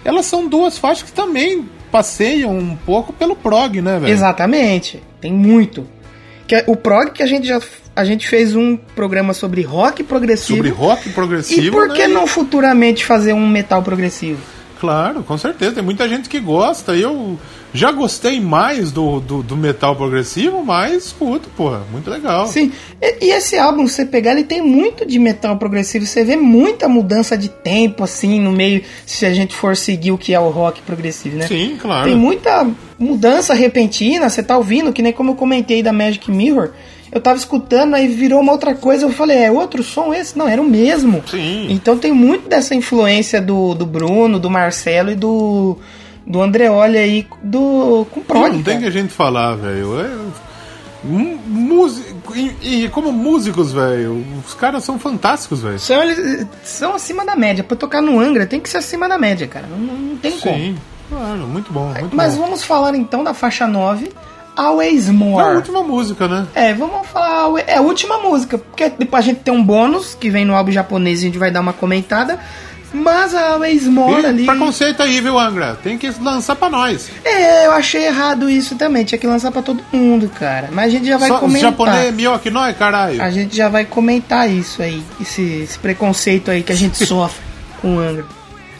elas 0.03 0.25
são 0.25 0.47
duas 0.47 0.77
faixas 0.77 1.03
que 1.03 1.13
também 1.13 1.67
passeiam 1.91 2.57
um 2.57 2.75
pouco 2.75 3.13
pelo 3.13 3.35
prog, 3.35 3.81
né, 3.81 3.99
velho? 3.99 4.11
Exatamente, 4.11 5.01
tem 5.21 5.31
muito. 5.31 5.87
Que 6.45 6.55
é- 6.55 6.63
o 6.67 6.75
prog 6.75 7.11
que 7.11 7.23
a 7.23 7.27
gente 7.27 7.47
já 7.47 7.59
a 7.95 8.05
gente 8.05 8.27
fez 8.27 8.55
um 8.55 8.77
programa 8.77 9.33
sobre 9.33 9.63
rock 9.63 10.03
progressivo. 10.03 10.57
Sobre 10.57 10.69
rock 10.69 11.09
progressivo. 11.09 11.61
e 11.65 11.71
por 11.71 11.89
que 11.91 12.07
né? 12.07 12.13
não 12.13 12.27
futuramente 12.27 13.03
fazer 13.03 13.33
um 13.33 13.47
metal 13.47 13.81
progressivo? 13.81 14.39
Claro, 14.79 15.23
com 15.23 15.37
certeza. 15.37 15.75
Tem 15.75 15.83
muita 15.83 16.07
gente 16.07 16.29
que 16.29 16.39
gosta. 16.39 16.95
Eu 16.95 17.37
já 17.73 17.91
gostei 17.91 18.39
mais 18.39 18.91
do, 18.91 19.19
do, 19.19 19.43
do 19.43 19.57
metal 19.57 19.95
progressivo, 19.95 20.63
mas, 20.63 21.11
puta, 21.11 21.47
porra, 21.55 21.83
muito 21.91 22.09
legal. 22.09 22.47
Sim, 22.47 22.71
e, 23.01 23.25
e 23.25 23.31
esse 23.31 23.57
álbum, 23.57 23.87
você 23.87 24.05
pegar, 24.05 24.31
ele 24.31 24.43
tem 24.43 24.61
muito 24.61 25.05
de 25.05 25.19
metal 25.19 25.57
progressivo. 25.57 26.05
Você 26.05 26.23
vê 26.23 26.35
muita 26.35 26.87
mudança 26.87 27.37
de 27.37 27.49
tempo, 27.49 28.03
assim, 28.03 28.39
no 28.39 28.51
meio, 28.51 28.83
se 29.05 29.25
a 29.25 29.33
gente 29.33 29.55
for 29.55 29.75
seguir 29.75 30.11
o 30.11 30.17
que 30.17 30.33
é 30.33 30.39
o 30.39 30.49
rock 30.49 30.81
progressivo, 30.81 31.37
né? 31.37 31.47
Sim, 31.47 31.77
claro. 31.79 32.07
Tem 32.07 32.15
muita 32.15 32.67
mudança 32.97 33.53
repentina, 33.53 34.29
você 34.29 34.41
tá 34.41 34.57
ouvindo, 34.57 34.93
que 34.93 35.01
nem 35.01 35.13
como 35.13 35.31
eu 35.31 35.35
comentei 35.35 35.83
da 35.83 35.93
Magic 35.93 36.31
Mirror. 36.31 36.71
Eu 37.11 37.21
tava 37.21 37.37
escutando, 37.37 37.93
aí 37.95 38.07
virou 38.07 38.39
uma 38.41 38.51
outra 38.51 38.75
coisa, 38.75 39.05
eu 39.05 39.11
falei, 39.11 39.37
é 39.37 39.51
outro 39.51 39.81
som 39.83 40.13
esse? 40.13 40.37
Não, 40.37 40.47
era 40.47 40.61
o 40.61 40.65
mesmo. 40.65 41.23
Sim. 41.27 41.67
Então 41.69 41.97
tem 41.97 42.11
muito 42.11 42.49
dessa 42.49 42.75
influência 42.75 43.41
do, 43.41 43.73
do 43.73 43.85
Bruno, 43.85 44.39
do 44.39 44.49
Marcelo 44.49 45.11
e 45.11 45.15
do, 45.15 45.77
do 46.25 46.41
Andreoli 46.41 46.97
aí 46.97 47.27
do, 47.41 48.05
com 48.11 48.21
prog. 48.21 48.43
Não 48.57 48.63
tem 48.63 48.63
cara. 48.63 48.79
que 48.79 48.85
a 48.85 48.91
gente 49.01 49.13
falar, 49.13 49.55
velho. 49.55 49.99
É... 50.01 50.09
músico- 51.03 52.35
E, 52.35 52.83
e 52.83 52.89
como 52.89 53.11
músicos, 53.11 53.71
velho, 53.71 54.23
os 54.45 54.53
caras 54.53 54.83
são 54.83 54.99
fantásticos, 54.99 55.61
velho. 55.61 55.79
São, 55.79 55.97
são 56.63 56.93
acima 56.95 57.25
da 57.25 57.35
média. 57.35 57.63
Pra 57.63 57.77
tocar 57.77 58.01
no 58.01 58.19
Angra 58.19 58.45
tem 58.45 58.59
que 58.59 58.69
ser 58.69 58.77
acima 58.77 59.07
da 59.07 59.17
média, 59.17 59.47
cara. 59.47 59.67
Não, 59.67 59.77
não 59.77 60.17
tem 60.17 60.37
como. 60.39 60.55
Sim, 60.55 60.75
claro, 61.09 61.39
muito 61.47 61.71
bom, 61.71 61.87
muito 61.99 62.15
Mas 62.15 62.35
bom. 62.35 62.43
vamos 62.43 62.63
falar 62.63 62.95
então 62.95 63.23
da 63.23 63.33
faixa 63.33 63.65
9, 63.65 64.11
Always 64.57 65.07
É 65.07 65.11
a 65.11 65.13
More. 65.13 65.55
última 65.55 65.83
música, 65.83 66.27
né? 66.27 66.47
É, 66.55 66.73
vamos 66.73 67.07
falar. 67.07 67.59
É 67.67 67.77
a 67.77 67.81
última 67.81 68.17
música, 68.17 68.57
porque 68.57 68.89
depois 68.89 69.23
a 69.23 69.27
gente 69.27 69.41
tem 69.41 69.53
um 69.53 69.63
bônus 69.63 70.15
que 70.19 70.29
vem 70.29 70.43
no 70.45 70.55
álbum 70.55 70.71
japonês 70.71 71.19
e 71.19 71.23
a 71.23 71.27
gente 71.27 71.37
vai 71.37 71.51
dar 71.51 71.61
uma 71.61 71.73
comentada. 71.73 72.39
Mas 72.93 73.35
a 73.35 73.49
Always 73.51 73.85
More 73.85 74.23
E 74.23 74.25
ali. 74.25 74.45
preconceito 74.45 75.03
aí, 75.03 75.19
viu, 75.19 75.37
Angra? 75.37 75.77
Tem 75.83 75.97
que 75.97 76.09
lançar 76.21 76.55
pra 76.55 76.69
nós. 76.69 77.09
É, 77.23 77.65
eu 77.67 77.71
achei 77.73 78.05
errado 78.07 78.49
isso 78.49 78.75
também. 78.77 79.03
Tinha 79.03 79.19
que 79.19 79.27
lançar 79.27 79.51
pra 79.51 79.61
todo 79.61 79.83
mundo, 79.91 80.29
cara. 80.39 80.69
Mas 80.71 80.85
a 80.85 80.89
gente 80.89 81.05
já 81.05 81.17
vai 81.17 81.27
Só 81.27 81.37
comentar. 81.37 81.69
japonês 81.71 82.15
melhor 82.15 82.39
que 82.39 82.49
nós, 82.49 82.75
caralho. 82.77 83.21
A 83.21 83.29
gente 83.29 83.55
já 83.55 83.67
vai 83.67 83.83
comentar 83.85 84.49
isso 84.49 84.81
aí, 84.81 85.03
esse, 85.21 85.41
esse 85.63 85.77
preconceito 85.77 86.49
aí 86.49 86.63
que 86.63 86.71
a 86.71 86.75
gente 86.75 86.97
sofre 87.05 87.41
com 87.81 87.97
o 87.97 87.99
Angra. 87.99 88.25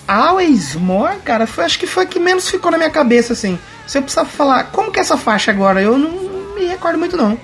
Always 0.07 0.73
More, 0.75 1.17
cara, 1.17 1.45
foi, 1.45 1.65
acho 1.65 1.77
que 1.77 1.85
foi 1.85 2.03
a 2.03 2.05
que 2.07 2.17
menos 2.17 2.49
ficou 2.49 2.71
na 2.71 2.77
minha 2.77 2.89
cabeça, 2.89 3.33
assim. 3.33 3.59
Se 3.87 3.97
eu 3.97 4.01
precisar 4.03 4.25
falar, 4.25 4.65
como 4.65 4.91
que 4.91 4.99
é 4.99 5.01
essa 5.01 5.17
faixa 5.17 5.49
agora? 5.51 5.81
Eu 5.81 5.97
não 5.97 6.11
me 6.55 6.65
recordo 6.65 6.99
muito, 6.99 7.15
não. 7.17 7.37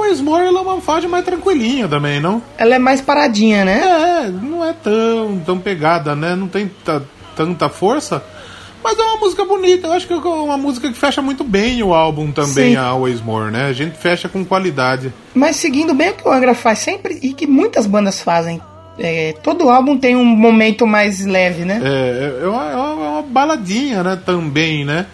O 0.00 0.04
Esmore 0.06 0.44
ela 0.46 0.58
é 0.58 0.62
uma 0.62 0.80
faixa 0.80 1.08
mais 1.08 1.24
tranquilinha 1.24 1.88
também, 1.88 2.20
não? 2.20 2.42
Ela 2.56 2.74
é 2.74 2.78
mais 2.78 3.00
paradinha, 3.00 3.64
né? 3.64 3.80
É, 4.24 4.28
não 4.28 4.64
é 4.64 4.72
tão, 4.72 5.38
tão 5.46 5.58
pegada, 5.58 6.14
né? 6.16 6.34
Não 6.34 6.48
tem 6.48 6.70
ta- 6.84 7.02
tanta 7.36 7.68
força. 7.68 8.22
Mas 8.82 8.98
é 8.98 9.02
uma 9.02 9.16
música 9.18 9.44
bonita. 9.44 9.86
Eu 9.86 9.92
acho 9.92 10.06
que 10.06 10.12
é 10.12 10.16
uma 10.16 10.56
música 10.56 10.88
que 10.88 10.98
fecha 10.98 11.22
muito 11.22 11.44
bem 11.44 11.82
o 11.82 11.94
álbum 11.94 12.30
também, 12.32 12.70
Sim. 12.72 12.76
a 12.76 12.84
Always 12.86 13.20
More, 13.20 13.50
né? 13.52 13.66
A 13.66 13.72
gente 13.72 13.96
fecha 13.96 14.28
com 14.28 14.44
qualidade. 14.44 15.12
Mas 15.34 15.56
seguindo 15.56 15.94
bem 15.94 16.10
o 16.10 16.14
que 16.14 16.26
o 16.26 16.32
Angra 16.32 16.54
faz 16.54 16.80
sempre 16.80 17.18
e 17.22 17.32
que 17.32 17.46
muitas 17.46 17.86
bandas 17.86 18.20
fazem. 18.20 18.60
É, 18.98 19.32
todo 19.44 19.68
álbum 19.70 19.96
tem 19.96 20.16
um 20.16 20.24
momento 20.24 20.86
mais 20.86 21.24
leve, 21.24 21.64
né? 21.64 21.80
É, 21.84 22.40
é, 22.40 22.44
é 22.44 22.48
uma- 22.48 22.70
é 22.70 22.76
uma 22.76 23.22
baladinha, 23.22 24.02
né? 24.02 24.18
Também, 24.26 24.84
né? 24.84 25.06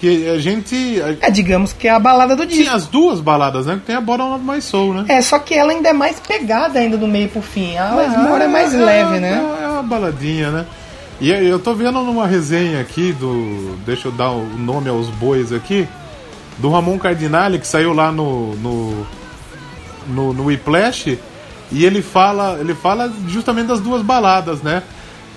Que 0.00 0.28
a 0.28 0.38
gente. 0.38 1.00
a- 1.02 1.26
É, 1.26 1.30
digamos 1.30 1.72
que 1.72 1.88
é 1.88 1.90
a 1.90 1.98
balada 1.98 2.36
do 2.36 2.46
disco. 2.46 2.72
as 2.74 2.86
duas 2.86 3.20
baladas, 3.20 3.66
né? 3.66 3.74
Que 3.74 3.80
tem 3.86 3.96
a 3.96 4.00
Bottom 4.00 4.34
of 4.36 4.44
My 4.44 4.62
Soul, 4.62 4.94
né? 4.94 5.04
É, 5.08 5.20
só 5.20 5.38
que 5.40 5.54
ela 5.54 5.72
ainda 5.72 5.88
é 5.88 5.92
mais 5.92 6.20
pegada 6.20 6.78
ainda 6.78 6.96
do 6.96 7.08
meio 7.08 7.28
pro 7.28 7.42
fim. 7.42 7.76
A 7.76 7.90
Always 7.90 8.16
More 8.16 8.42
é 8.44 8.48
mais 8.48 8.72
leve, 8.72 9.18
né? 9.18 9.32
É, 9.60 9.64
é 9.64 9.68
uma 9.68 9.82
baladinha, 9.82 10.50
né? 10.50 10.66
E 11.20 11.30
eu 11.32 11.58
tô 11.58 11.74
vendo 11.74 12.00
numa 12.04 12.28
resenha 12.28 12.80
aqui 12.80 13.12
do. 13.12 13.76
Deixa 13.84 14.06
eu 14.06 14.12
dar 14.12 14.30
o 14.30 14.44
nome 14.56 14.88
aos 14.88 15.08
bois 15.08 15.52
aqui. 15.52 15.88
Do 16.58 16.70
Ramon 16.70 16.96
Cardinale, 16.98 17.58
que 17.58 17.66
saiu 17.66 17.92
lá 17.92 18.12
no. 18.12 18.54
no. 18.56 19.06
no, 20.06 20.32
no 20.32 20.44
Whiplash. 20.44 21.18
E 21.72 21.84
ele 21.84 22.02
fala. 22.02 22.58
Ele 22.60 22.72
fala 22.72 23.12
justamente 23.26 23.66
das 23.66 23.80
duas 23.80 24.00
baladas, 24.02 24.62
né? 24.62 24.80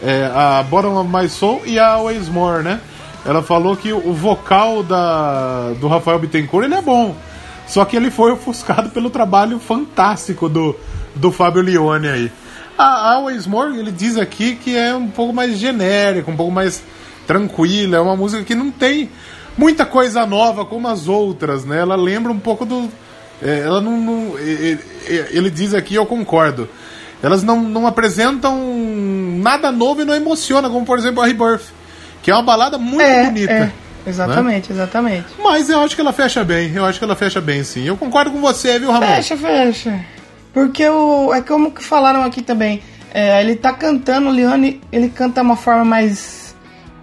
É, 0.04 0.30
a 0.36 0.64
Bottom 0.70 0.98
of 1.02 1.10
My 1.12 1.28
Soul 1.28 1.64
e 1.66 1.80
a 1.80 1.94
Always 1.94 2.30
More, 2.30 2.62
né? 2.64 2.80
Ela 3.26 3.44
falou 3.44 3.76
que 3.78 3.94
o 3.94 4.14
vocal 4.14 4.82
da, 4.84 5.74
do 5.80 5.88
Rafael 5.88 6.18
Bittencourt 6.20 6.66
ele 6.66 6.76
é 6.76 6.82
bom. 6.82 7.16
Só 7.68 7.86
que 7.86 7.96
ele 7.96 8.10
foi 8.12 8.32
ofuscado 8.32 8.90
pelo 8.90 9.10
trabalho 9.10 9.60
fantástico 9.60 10.50
do, 10.50 10.76
do 11.16 11.32
Fábio 11.32 11.62
Leone 11.62 12.08
aí. 12.08 12.32
A 12.78 13.14
Always 13.14 13.46
More, 13.46 13.78
ele 13.78 13.92
diz 13.92 14.18
aqui 14.18 14.56
que 14.56 14.76
é 14.76 14.94
um 14.96 15.08
pouco 15.08 15.32
mais 15.34 15.58
genérico, 15.58 16.32
um 16.32 16.36
pouco 16.36 16.52
mais 16.52 16.84
tranquila. 17.28 17.98
É 17.98 18.00
uma 18.02 18.16
música 18.16 18.44
que 18.44 18.56
não 18.56 18.72
tem 18.72 19.10
muita 19.58 19.86
coisa 19.86 20.26
nova 20.26 20.66
como 20.66 20.88
as 20.88 21.08
outras, 21.08 21.64
né? 21.64 21.80
Ela 21.80 21.96
lembra 21.96 22.32
um 22.32 22.40
pouco 22.40 22.66
do. 22.66 22.90
é, 23.42 23.60
ela 23.60 23.80
não. 23.80 23.98
não- 24.02 24.40
e- 24.40 24.78
e- 25.08 25.28
ele 25.32 25.50
diz 25.52 25.74
aqui, 25.76 25.94
eu 25.96 26.06
concordo. 26.06 26.68
Elas 27.22 27.44
não, 27.44 27.62
não 27.62 27.86
apresentam 27.86 28.58
nada 29.38 29.72
novo 29.72 30.02
e 30.02 30.06
não 30.06 30.16
emociona, 30.16 30.70
como 30.70 30.84
por 30.86 30.98
exemplo 30.98 31.22
a 31.22 31.28
Rebirth, 31.28 31.66
que 32.22 32.30
é 32.32 32.34
uma 32.34 32.44
balada 32.44 32.78
muito 32.78 33.02
É, 33.02 33.26
bonita. 33.26 33.52
é. 33.54 33.72
Exatamente, 34.06 34.72
exatamente. 34.72 35.26
Mas 35.44 35.70
eu 35.70 35.80
acho 35.82 35.94
que 35.96 36.02
ela 36.02 36.12
fecha 36.12 36.44
bem, 36.44 36.72
eu 36.74 36.84
acho 36.84 36.98
que 36.98 37.06
ela 37.06 37.16
fecha 37.16 37.40
bem 37.40 37.64
sim. 37.64 37.84
Eu 37.86 37.96
concordo 37.96 38.32
com 38.32 38.42
você, 38.42 38.80
viu, 38.80 38.92
Ramon? 38.92 39.06
Fecha, 39.06 39.38
fecha. 39.38 40.00
Porque 40.54 40.88
o. 40.90 41.32
É 41.34 41.42
como 41.42 41.72
que 41.72 41.84
falaram 41.84 42.24
aqui 42.24 42.42
também. 42.42 42.82
É, 43.14 43.40
ele 43.42 43.56
tá 43.56 43.72
cantando, 43.74 44.30
o 44.30 44.32
Leone, 44.32 44.82
ele 44.92 45.08
canta 45.10 45.42
uma 45.42 45.56
forma 45.56 45.86
mais. 45.86 46.56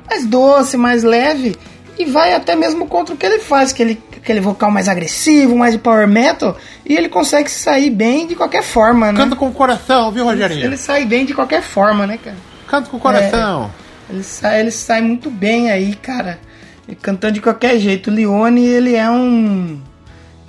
mais 0.08 0.26
doce, 0.26 0.76
mais 0.76 1.04
leve. 1.04 1.54
E 1.98 2.04
vai 2.04 2.34
até 2.34 2.56
mesmo 2.56 2.86
contra 2.86 3.14
o 3.14 3.18
que 3.18 3.26
ele 3.26 3.38
faz, 3.38 3.72
que 3.72 3.82
ele, 3.82 4.02
aquele 4.16 4.40
vocal 4.40 4.70
mais 4.70 4.88
agressivo, 4.88 5.56
mais 5.56 5.72
de 5.74 5.78
power 5.78 6.06
metal. 6.08 6.56
E 6.84 6.94
ele 6.96 7.08
consegue 7.08 7.48
se 7.50 7.58
sair 7.60 7.90
bem 7.90 8.26
de 8.26 8.34
qualquer 8.34 8.62
forma, 8.62 9.12
né? 9.12 9.18
Canta 9.20 9.34
com 9.36 9.46
o 9.48 9.52
coração, 9.52 10.10
viu, 10.10 10.24
Rogerinho? 10.24 10.64
Ele 10.64 10.76
sai 10.76 11.04
bem 11.04 11.24
de 11.26 11.32
qualquer 11.34 11.62
forma, 11.62 12.06
né, 12.06 12.18
cara? 12.22 12.36
Canta 12.66 12.88
com 12.90 12.96
o 12.96 13.00
coração. 13.00 13.70
Ele 14.08 14.22
sai, 14.22 14.60
ele 14.60 14.70
sai 14.70 15.00
muito 15.02 15.30
bem 15.30 15.70
aí, 15.70 15.94
cara. 15.94 16.38
Ele 16.86 16.96
cantando 17.00 17.34
de 17.34 17.40
qualquer 17.40 17.78
jeito. 17.78 18.10
O 18.10 18.14
Leone, 18.14 18.64
ele 18.64 18.94
é 18.94 19.08
um. 19.10 19.80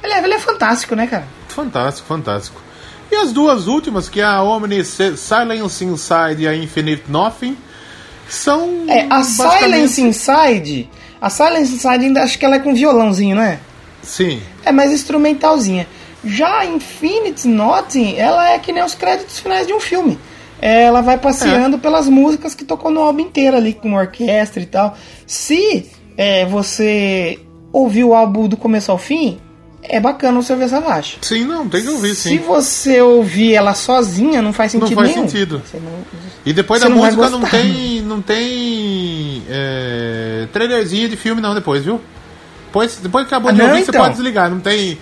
Ele 0.01 0.13
é, 0.13 0.23
ele 0.23 0.33
é 0.33 0.39
fantástico, 0.39 0.95
né, 0.95 1.07
cara? 1.07 1.25
Fantástico, 1.49 2.07
fantástico. 2.07 2.61
E 3.11 3.15
as 3.15 3.33
duas 3.33 3.67
últimas, 3.67 4.07
que 4.07 4.21
é 4.21 4.23
a 4.23 4.41
Omni 4.41 4.83
Silence 4.85 5.83
Inside 5.83 6.43
e 6.43 6.47
a 6.47 6.55
Infinite 6.55 7.03
Nothing, 7.09 7.57
são. 8.29 8.85
É, 8.87 9.01
a 9.05 9.07
basicamente- 9.17 9.59
Silence 9.59 10.01
Inside. 10.01 10.89
A 11.21 11.29
Silence 11.29 11.73
Inside 11.73 12.05
ainda 12.05 12.23
acho 12.23 12.39
que 12.39 12.45
ela 12.45 12.55
é 12.55 12.59
com 12.59 12.73
violãozinho, 12.73 13.35
não 13.35 13.43
é? 13.43 13.59
Sim. 14.01 14.41
É 14.63 14.71
mais 14.71 14.91
instrumentalzinha. 14.91 15.85
Já 16.23 16.59
a 16.59 16.65
Infinite 16.65 17.47
Nothing, 17.47 18.15
ela 18.17 18.51
é 18.51 18.59
que 18.59 18.71
nem 18.71 18.83
os 18.83 18.93
créditos 18.95 19.39
finais 19.39 19.67
de 19.67 19.73
um 19.73 19.79
filme. 19.79 20.17
É, 20.61 20.83
Ela 20.83 21.01
vai 21.01 21.17
passeando 21.17 21.77
pelas 21.79 22.07
músicas 22.09 22.53
que 22.53 22.65
tocou 22.65 22.91
no 22.91 23.01
álbum 23.01 23.21
inteiro 23.21 23.55
ali, 23.57 23.73
com 23.73 23.93
orquestra 23.93 24.61
e 24.61 24.65
tal. 24.65 24.97
Se 25.25 25.89
é, 26.17 26.45
você 26.45 27.39
ouvir 27.71 28.03
o 28.03 28.13
álbum 28.13 28.47
do 28.47 28.57
começo 28.57 28.91
ao 28.91 28.97
fim, 28.97 29.39
é 29.81 29.99
bacana 29.99 30.41
você 30.41 30.51
ouvir 30.51 30.65
essa 30.65 30.81
faixa. 30.81 31.17
Sim, 31.21 31.45
não, 31.45 31.67
tem 31.69 31.81
que 31.81 31.87
ouvir, 31.89 32.13
Se 32.15 32.29
sim. 32.29 32.37
você 32.39 32.99
ouvir 33.01 33.53
ela 33.55 33.73
sozinha, 33.73 34.41
não 34.41 34.51
faz 34.51 34.73
Não 34.73 34.81
sentido 34.81 34.95
faz 34.97 35.15
nenhum. 35.15 35.27
sentido. 35.29 35.61
Você 35.65 35.77
não- 35.77 36.29
E 36.45 36.51
depois 36.51 36.81
Você 36.81 36.89
da 36.89 36.93
não 36.95 37.03
música 37.03 37.29
não 37.29 37.41
tem. 37.41 38.01
não 38.01 38.21
tem. 38.21 39.43
É, 39.49 40.47
trailerzinho 40.51 41.07
de 41.07 41.15
filme 41.15 41.41
não 41.41 41.53
depois, 41.55 41.83
viu? 41.85 42.01
Depois, 42.65 42.97
depois 43.01 43.27
que 43.27 43.33
acabou 43.33 43.49
Ah, 43.49 43.53
de 43.53 43.59
não, 43.59 43.69
ouvir, 43.69 43.83
você 43.85 43.91
então. 43.91 44.01
pode 44.01 44.13
desligar, 44.15 44.49
não 44.49 44.59
tem. 44.59 44.97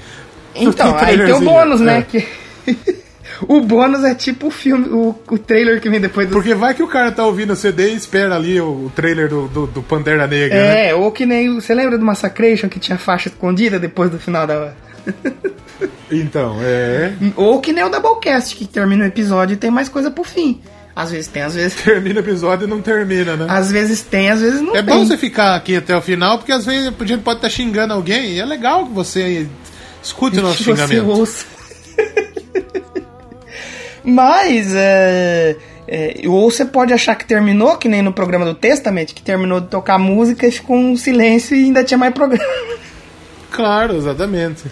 não 0.56 0.62
Então, 0.70 0.94
tem 0.94 1.06
aí 1.06 1.18
tem 1.18 1.34
o 1.34 1.42
bônus, 1.42 1.82
né? 1.82 2.00
É. 2.00 2.02
Que... 2.04 2.28
O 3.47 3.61
bônus 3.61 4.03
é 4.03 4.15
tipo 4.15 4.47
o 4.47 4.51
filme, 4.51 4.88
o, 4.89 5.15
o 5.30 5.38
trailer 5.38 5.80
que 5.81 5.89
vem 5.89 5.99
depois 5.99 6.27
do. 6.27 6.34
Porque 6.34 6.53
vai 6.55 6.73
que 6.73 6.81
o 6.84 6.88
cara 6.88 7.11
tá 7.11 7.26
ouvindo 7.26 7.53
o 7.53 7.55
CD 7.55 7.91
e 7.91 7.95
espera 7.95 8.35
ali 8.35 8.59
o, 8.59 8.85
o 8.85 8.91
trailer 8.95 9.27
do, 9.30 9.47
do, 9.47 9.68
do 9.68 9.84
Pantera 9.84 10.26
Negra, 10.27 10.55
né? 10.57 10.89
É, 10.89 10.95
ou 10.95 11.11
que 11.11 11.26
nem. 11.26 11.55
Você 11.55 11.73
lembra 11.76 11.97
do 11.97 12.05
Massacration 12.05 12.68
que 12.69 12.80
tinha 12.80 12.97
faixa 12.97 13.27
escondida 13.30 13.77
depois 13.80 14.09
do 14.09 14.19
final 14.19 14.47
da. 14.47 14.73
Então, 16.09 16.57
é. 16.61 17.11
Ou 17.35 17.59
que 17.59 17.73
nem 17.73 17.84
o 17.84 17.89
Doublecast, 17.89 18.55
que 18.55 18.65
termina 18.65 19.03
o 19.03 19.07
episódio 19.07 19.53
e 19.53 19.57
tem 19.57 19.69
mais 19.69 19.89
coisa 19.89 20.09
pro 20.09 20.23
fim. 20.23 20.61
Às 20.95 21.11
vezes 21.11 21.27
tem, 21.27 21.43
às 21.43 21.53
vezes. 21.53 21.76
Termina 21.84 22.15
o 22.22 22.23
episódio 22.23 22.65
e 22.65 22.69
não 22.69 22.81
termina, 22.81 23.35
né? 23.35 23.45
Às 23.49 23.72
vezes 23.72 24.01
tem, 24.01 24.31
às 24.31 24.39
vezes 24.41 24.61
não 24.61 24.73
É 24.76 24.81
tem. 24.81 24.95
bom 24.95 25.05
você 25.05 25.18
ficar 25.18 25.53
aqui 25.55 25.76
até 25.76 25.95
o 25.95 26.01
final, 26.01 26.38
porque 26.38 26.51
às 26.53 26.65
vezes 26.65 26.88
a 26.99 27.05
gente 27.05 27.22
pode 27.23 27.38
estar 27.39 27.49
xingando 27.49 27.93
alguém 27.93 28.31
e 28.31 28.39
é 28.39 28.45
legal 28.45 28.85
que 28.88 28.93
você 28.93 29.47
escute 30.01 30.39
o 30.39 30.41
nosso 30.43 30.57
que 30.64 30.64
você 30.64 30.88
xingamento. 30.88 31.09
ouça. 31.11 31.45
Mas, 34.10 34.74
é, 34.74 35.58
é, 35.86 36.22
ou 36.28 36.50
você 36.50 36.64
pode 36.64 36.94
achar 36.94 37.14
que 37.14 37.26
terminou, 37.26 37.76
que 37.76 37.90
nem 37.90 38.02
no 38.02 38.14
programa 38.14 38.46
do 38.46 38.56
Testament, 38.56 39.08
que 39.08 39.22
terminou 39.22 39.60
de 39.60 39.68
tocar 39.68 40.00
música 40.00 40.48
e 40.48 40.52
ficou 40.52 40.78
um 40.78 40.96
silêncio 40.96 41.58
e 41.58 41.66
ainda 41.66 41.84
tinha 41.84 41.98
mais 41.98 42.14
programa. 42.14 42.78
Claro, 43.52 43.98
exatamente. 43.98 44.64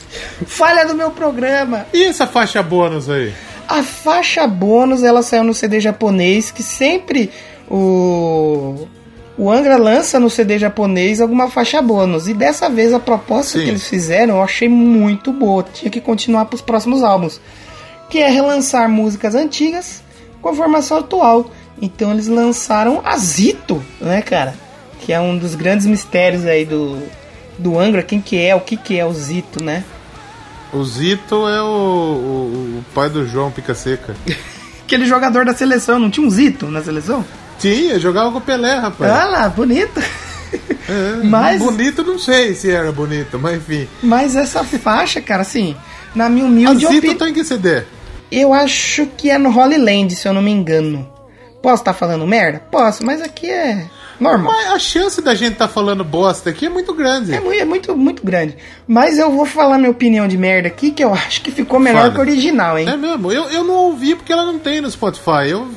Falha 0.45 0.86
do 0.86 0.94
meu 0.94 1.10
programa! 1.12 1.86
E 1.91 2.03
essa 2.03 2.28
faixa 2.28 2.62
bônus 2.64 3.10
aí? 3.10 3.34
A 3.68 3.84
faixa 3.84 4.45
bônus, 4.48 5.03
ela 5.03 5.22
saiu 5.22 5.44
no 5.44 5.53
CD 5.53 5.80
japonês, 5.80 6.52
que 6.52 6.64
sempre 6.64 7.30
o... 7.70 8.88
O 9.38 9.52
Angra 9.52 9.76
lança 9.76 10.18
no 10.18 10.30
CD 10.30 10.57
japonês 10.57 11.20
alguma 11.20 11.49
faixa 11.49 11.82
bônus. 11.82 12.30
E 12.30 12.34
dessa 12.34 12.70
vez 12.70 12.94
a 12.94 12.99
proposta 12.99 13.57
Sim. 13.57 13.66
que 13.66 13.70
eles 13.72 13.86
fizeram 13.86 14.36
eu 14.36 14.41
achei 14.41 14.70
muito 14.70 15.34
boa. 15.34 15.66
Tinha 15.74 15.91
que 15.91 15.99
continuar 15.99 16.45
para 16.45 16.56
os 16.56 16.62
próximos 16.62 17.03
álbuns. 17.03 17.41
Que 18.10 18.19
é 18.19 18.30
relançar 18.30 18.90
músicas 18.90 19.36
antigas 19.36 20.02
com 20.41 20.49
a 20.49 20.53
formação 20.53 20.98
atual. 20.98 21.49
Então 21.82 22.11
eles 22.11 22.27
lançaram 22.27 23.02
Azito, 23.03 23.84
né, 23.99 24.22
cara? 24.22 24.53
Que 25.02 25.11
é 25.14 25.19
um 25.19 25.38
dos 25.38 25.56
grandes 25.56 25.86
mistérios 25.86 26.45
aí 26.45 26.65
do, 26.65 26.98
do 27.57 27.77
Angra. 27.77 28.02
Quem 28.03 28.22
que 28.22 28.38
é, 28.38 28.56
o 28.56 28.61
que 28.61 28.77
que 28.77 28.98
é 28.98 29.06
o 29.06 29.14
Zito, 29.14 29.64
né? 29.64 29.84
O 30.73 30.84
Zito 30.84 31.48
é 31.48 31.61
o, 31.61 31.65
o- 31.65 32.80
o 32.80 32.86
pai 32.94 33.10
do 33.10 33.27
João 33.27 33.52
Pica 33.52 33.73
Seca. 33.76 34.15
Aquele 34.86 35.06
jogador 35.06 35.45
da 35.45 35.53
seleção, 35.53 35.98
não 35.99 36.10
tinha 36.11 36.26
um 36.26 36.30
Zito 36.30 36.68
na 36.68 36.82
seleção? 36.84 37.26
Tinha, 37.60 37.98
jogava 37.99 38.32
com 38.32 38.38
o 38.38 38.41
Pelé, 38.41 38.76
rapaz. 38.77 39.11
Ah 39.11 39.26
lá, 39.26 39.49
bonito. 39.49 39.99
É, 40.88 41.23
mas- 41.26 41.61
Bonito, 41.61 42.03
não 42.03 42.19
sei 42.19 42.53
se 42.53 42.69
era 42.72 42.91
bonito, 42.91 43.40
mas 43.40 43.57
enfim. 43.57 43.88
Mas 44.03 44.36
essa 44.36 44.64
faixa, 44.64 45.19
cara, 45.22 45.41
assim, 45.41 45.76
na 46.15 46.29
minha 46.29 46.45
humilde 46.45 46.79
Zito 46.79 46.97
opinião, 46.97 47.17
tá 47.17 47.29
em 47.29 47.33
que 47.33 47.43
CD? 47.43 47.83
eu 48.31 48.53
acho 48.53 49.05
que 49.17 49.29
é 49.29 49.37
no 49.37 49.49
Holy 49.55 49.77
Land, 49.77 50.15
se 50.15 50.27
eu 50.27 50.33
não 50.33 50.41
me 50.41 50.51
engano. 50.51 51.07
Posso 51.61 51.81
estar 51.81 51.93
falando 51.93 52.25
merda? 52.27 52.61
Posso, 52.71 53.03
mas 53.05 53.21
aqui 53.21 53.49
é 53.49 53.85
normal. 54.19 54.53
Mas 54.53 54.71
a 54.71 54.79
chance 54.79 55.19
da 55.21 55.33
gente 55.33 55.55
tá 55.55 55.67
falando 55.67 56.03
bosta 56.03 56.49
aqui 56.51 56.67
é 56.67 56.69
muito 56.69 56.93
grande. 56.93 57.33
É 57.33 57.39
muito, 57.39 57.59
é 57.61 57.65
muito, 57.65 57.97
muito 57.97 58.23
grande. 58.25 58.55
Mas 58.87 59.17
eu 59.17 59.31
vou 59.31 59.45
falar 59.47 59.77
minha 59.79 59.89
opinião 59.89 60.27
de 60.27 60.37
merda 60.37 60.67
aqui, 60.67 60.91
que 60.91 61.03
eu 61.03 61.11
acho 61.13 61.41
que 61.41 61.51
ficou 61.51 61.79
melhor 61.79 62.01
Fala. 62.03 62.11
que 62.13 62.17
o 62.19 62.21
original, 62.21 62.77
hein? 62.77 62.87
É 62.87 62.95
mesmo, 62.95 63.31
eu, 63.31 63.45
eu 63.49 63.63
não 63.63 63.73
ouvi 63.75 64.13
porque 64.15 64.31
ela 64.31 64.45
não 64.45 64.59
tem 64.59 64.79
no 64.79 64.91
Spotify. 64.91 65.49
Eu, 65.49 65.69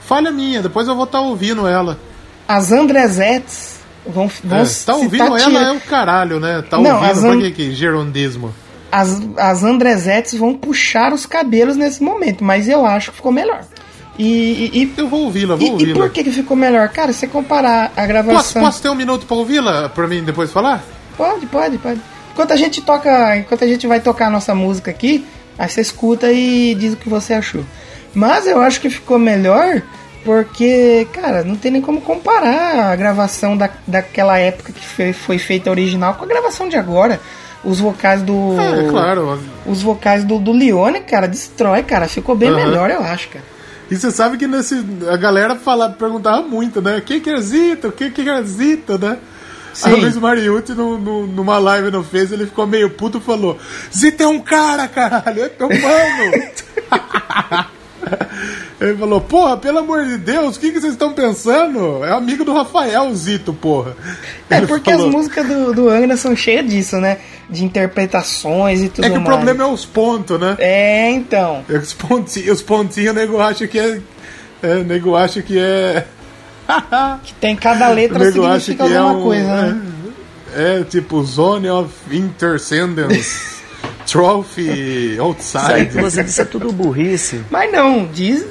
falha 0.00 0.32
minha, 0.32 0.60
depois 0.62 0.88
eu 0.88 0.94
vou 0.96 1.04
estar 1.04 1.20
ouvindo 1.20 1.66
ela. 1.66 1.96
As 2.48 2.72
Andrezettes 2.72 3.78
vão, 4.04 4.28
vão 4.42 4.58
É, 4.58 4.64
tá 4.84 4.94
ouvindo 4.96 5.36
ela 5.36 5.62
é 5.68 5.70
o 5.72 5.80
caralho, 5.80 6.40
né? 6.40 6.62
Tá 6.68 6.76
Não, 6.78 6.96
ouvindo, 6.96 7.10
as 7.12 7.20
pra 7.20 7.30
an- 7.30 7.40
que 7.40 7.50
que 7.52 7.72
gerundismo? 7.72 8.52
As, 9.00 9.20
as 9.36 9.62
Andrezettes 9.64 10.34
vão 10.38 10.54
puxar 10.54 11.12
os 11.12 11.26
cabelos 11.26 11.76
nesse 11.76 12.02
momento, 12.02 12.42
mas 12.44 12.68
eu 12.68 12.84
acho 12.86 13.10
que 13.10 13.16
ficou 13.16 13.32
melhor. 13.32 13.62
E, 14.18 14.70
e, 14.72 14.82
e- 14.84 14.92
Eu 14.96 15.08
vou 15.08 15.24
ouvi-la, 15.24 15.56
vou 15.56 15.64
e- 15.66 15.68
e 15.68 15.72
ouvi-la. 15.72 15.94
por 16.00 16.10
que, 16.10 16.24
que 16.24 16.30
ficou 16.30 16.56
melhor? 16.56 16.88
Cara, 16.88 17.12
se 17.12 17.20
você 17.20 17.26
comparar 17.26 17.84
a 17.86 17.88
Posso, 17.88 18.06
gravação. 18.08 18.62
posso 18.62 18.80
ter 18.82 18.88
um 18.88 18.94
minuto 18.94 19.26
pra 19.26 19.36
ouvi-la 19.36 19.88
pra 19.90 20.06
mim 20.06 20.24
depois 20.24 20.50
falar? 20.50 20.82
Pode, 21.16 21.44
pode, 21.46 21.76
pode. 21.78 22.00
Enquanto 22.32 22.52
a 22.52 22.56
gente 22.56 22.80
toca, 22.82 23.36
enquanto 23.36 23.64
a 23.64 23.66
gente 23.66 23.86
vai 23.86 24.00
tocar 24.00 24.26
a 24.28 24.30
nossa 24.30 24.54
música 24.54 24.90
aqui, 24.90 25.26
aí 25.58 25.68
você 25.68 25.80
escuta 25.82 26.32
e 26.32 26.74
diz 26.74 26.94
o 26.94 26.96
que 26.96 27.08
você 27.08 27.34
achou. 27.34 27.64
Mas 28.14 28.46
eu 28.46 28.60
acho 28.62 28.80
que 28.80 28.88
ficou 28.88 29.18
melhor 29.18 29.82
porque, 30.24 31.06
cara, 31.12 31.44
não 31.44 31.54
tem 31.56 31.70
nem 31.70 31.80
como 31.82 32.00
comparar 32.00 32.90
a 32.92 32.96
gravação 32.96 33.56
da, 33.56 33.70
daquela 33.86 34.38
época 34.38 34.72
que 34.72 34.84
foi, 34.84 35.12
foi 35.12 35.38
feita 35.38 35.70
original 35.70 36.14
com 36.14 36.24
a 36.24 36.28
gravação 36.28 36.68
de 36.68 36.76
agora. 36.76 37.20
Os 37.66 37.80
vocais 37.80 38.22
do. 38.22 38.54
É, 38.58 38.88
claro. 38.88 39.38
Os 39.66 39.82
vocais 39.82 40.24
do, 40.24 40.38
do 40.38 40.52
Leone, 40.52 41.00
cara, 41.00 41.26
destrói, 41.26 41.82
cara. 41.82 42.06
Ficou 42.08 42.36
bem 42.36 42.48
Aham. 42.50 42.56
melhor, 42.64 42.90
eu 42.90 43.00
acho, 43.02 43.28
cara. 43.28 43.44
E 43.90 43.96
você 43.96 44.10
sabe 44.10 44.36
que 44.36 44.46
nesse, 44.46 44.84
a 45.10 45.16
galera 45.16 45.56
fala, 45.56 45.90
perguntava 45.90 46.42
muito, 46.42 46.80
né? 46.80 47.02
Quem 47.04 47.20
que 47.20 47.30
é 47.30 47.40
Zito? 47.40 47.90
Quem 47.92 48.10
que 48.10 48.28
é 48.28 48.42
Zito, 48.42 48.96
né? 48.98 49.18
Aí 49.82 49.92
o 49.92 49.96
Sim. 49.96 50.00
Luiz 50.02 50.16
Mariucci, 50.16 50.72
no, 50.72 50.96
no- 50.96 51.26
numa 51.26 51.58
live 51.58 51.90
no 51.90 52.02
Face, 52.02 52.32
ele 52.32 52.46
ficou 52.46 52.66
meio 52.66 52.88
puto 52.90 53.18
e 53.18 53.20
falou: 53.20 53.58
Zito 53.94 54.22
é 54.22 54.26
um 54.26 54.40
cara, 54.40 54.88
caralho, 54.88 55.42
é 55.44 55.48
teu 55.48 55.68
mano. 55.68 56.42
ele 58.80 58.96
falou: 58.96 59.20
Porra, 59.20 59.56
pelo 59.56 59.78
amor 59.78 60.04
de 60.04 60.18
Deus, 60.18 60.56
o 60.56 60.60
que, 60.60 60.72
que 60.72 60.80
vocês 60.80 60.92
estão 60.92 61.12
pensando? 61.12 62.04
É 62.04 62.12
amigo 62.12 62.44
do 62.44 62.52
Rafael, 62.52 63.14
Zito, 63.14 63.52
porra. 63.52 63.96
É 64.50 64.58
Ele 64.58 64.66
porque 64.66 64.90
falou, 64.90 65.06
as 65.08 65.12
músicas 65.14 65.46
do, 65.46 65.72
do 65.74 65.88
Angra 65.90 66.16
são 66.16 66.34
cheias 66.36 66.68
disso, 66.68 66.96
né? 66.98 67.18
De 67.48 67.64
interpretações 67.64 68.82
e 68.82 68.88
tudo 68.88 69.04
É 69.04 69.10
que 69.10 69.16
o 69.18 69.20
mais. 69.20 69.34
problema 69.34 69.64
é 69.64 69.66
os 69.66 69.84
pontos, 69.84 70.38
né? 70.40 70.56
É, 70.58 71.10
então. 71.10 71.64
É 71.68 71.76
Os 71.78 71.92
pontinhos, 71.92 72.56
os 72.58 72.62
pontinhos, 72.62 73.10
o 73.10 73.14
nego 73.14 73.40
acha 73.40 73.66
que 73.66 73.78
é. 73.78 74.00
é 74.62 74.74
o 74.76 74.84
nego 74.84 75.16
acha 75.16 75.42
que 75.42 75.58
é. 75.58 76.06
Que 77.22 77.32
tem 77.34 77.54
cada 77.56 77.90
O 77.90 77.94
letra 77.94 78.18
significa 78.32 78.84
que 78.86 78.92
é 78.92 78.96
alguma 78.96 79.18
um. 79.20 79.22
coisa, 79.22 79.72
né? 79.72 79.82
É, 80.54 80.80
é 80.80 80.84
tipo 80.84 81.22
Zone 81.24 81.68
of 81.70 81.90
Interscendence 82.10 83.55
Trophy 84.06 85.12
Isso 85.12 85.22
Outside. 85.22 85.86
que 85.86 86.00
você 86.00 86.22
disse 86.22 86.40
é 86.40 86.44
tudo 86.44 86.72
burrice. 86.72 87.40
Mas 87.50 87.70
não, 87.72 88.06
diz, 88.06 88.44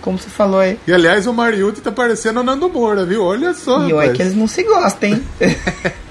como 0.00 0.18
você 0.18 0.28
falou 0.28 0.60
aí. 0.60 0.78
E 0.86 0.92
aliás, 0.92 1.26
o 1.26 1.32
Mariucci 1.32 1.80
tá 1.80 1.92
parecendo 1.92 2.40
o 2.40 2.42
Nando 2.42 2.68
Moura, 2.68 3.04
viu? 3.04 3.22
Olha 3.22 3.54
só. 3.54 3.80
E 3.80 3.92
olha 3.92 3.94
rapaz. 3.94 4.16
que 4.16 4.22
eles 4.22 4.34
não 4.34 4.46
se 4.46 4.62
gostam, 4.62 5.10
hein? 5.10 5.22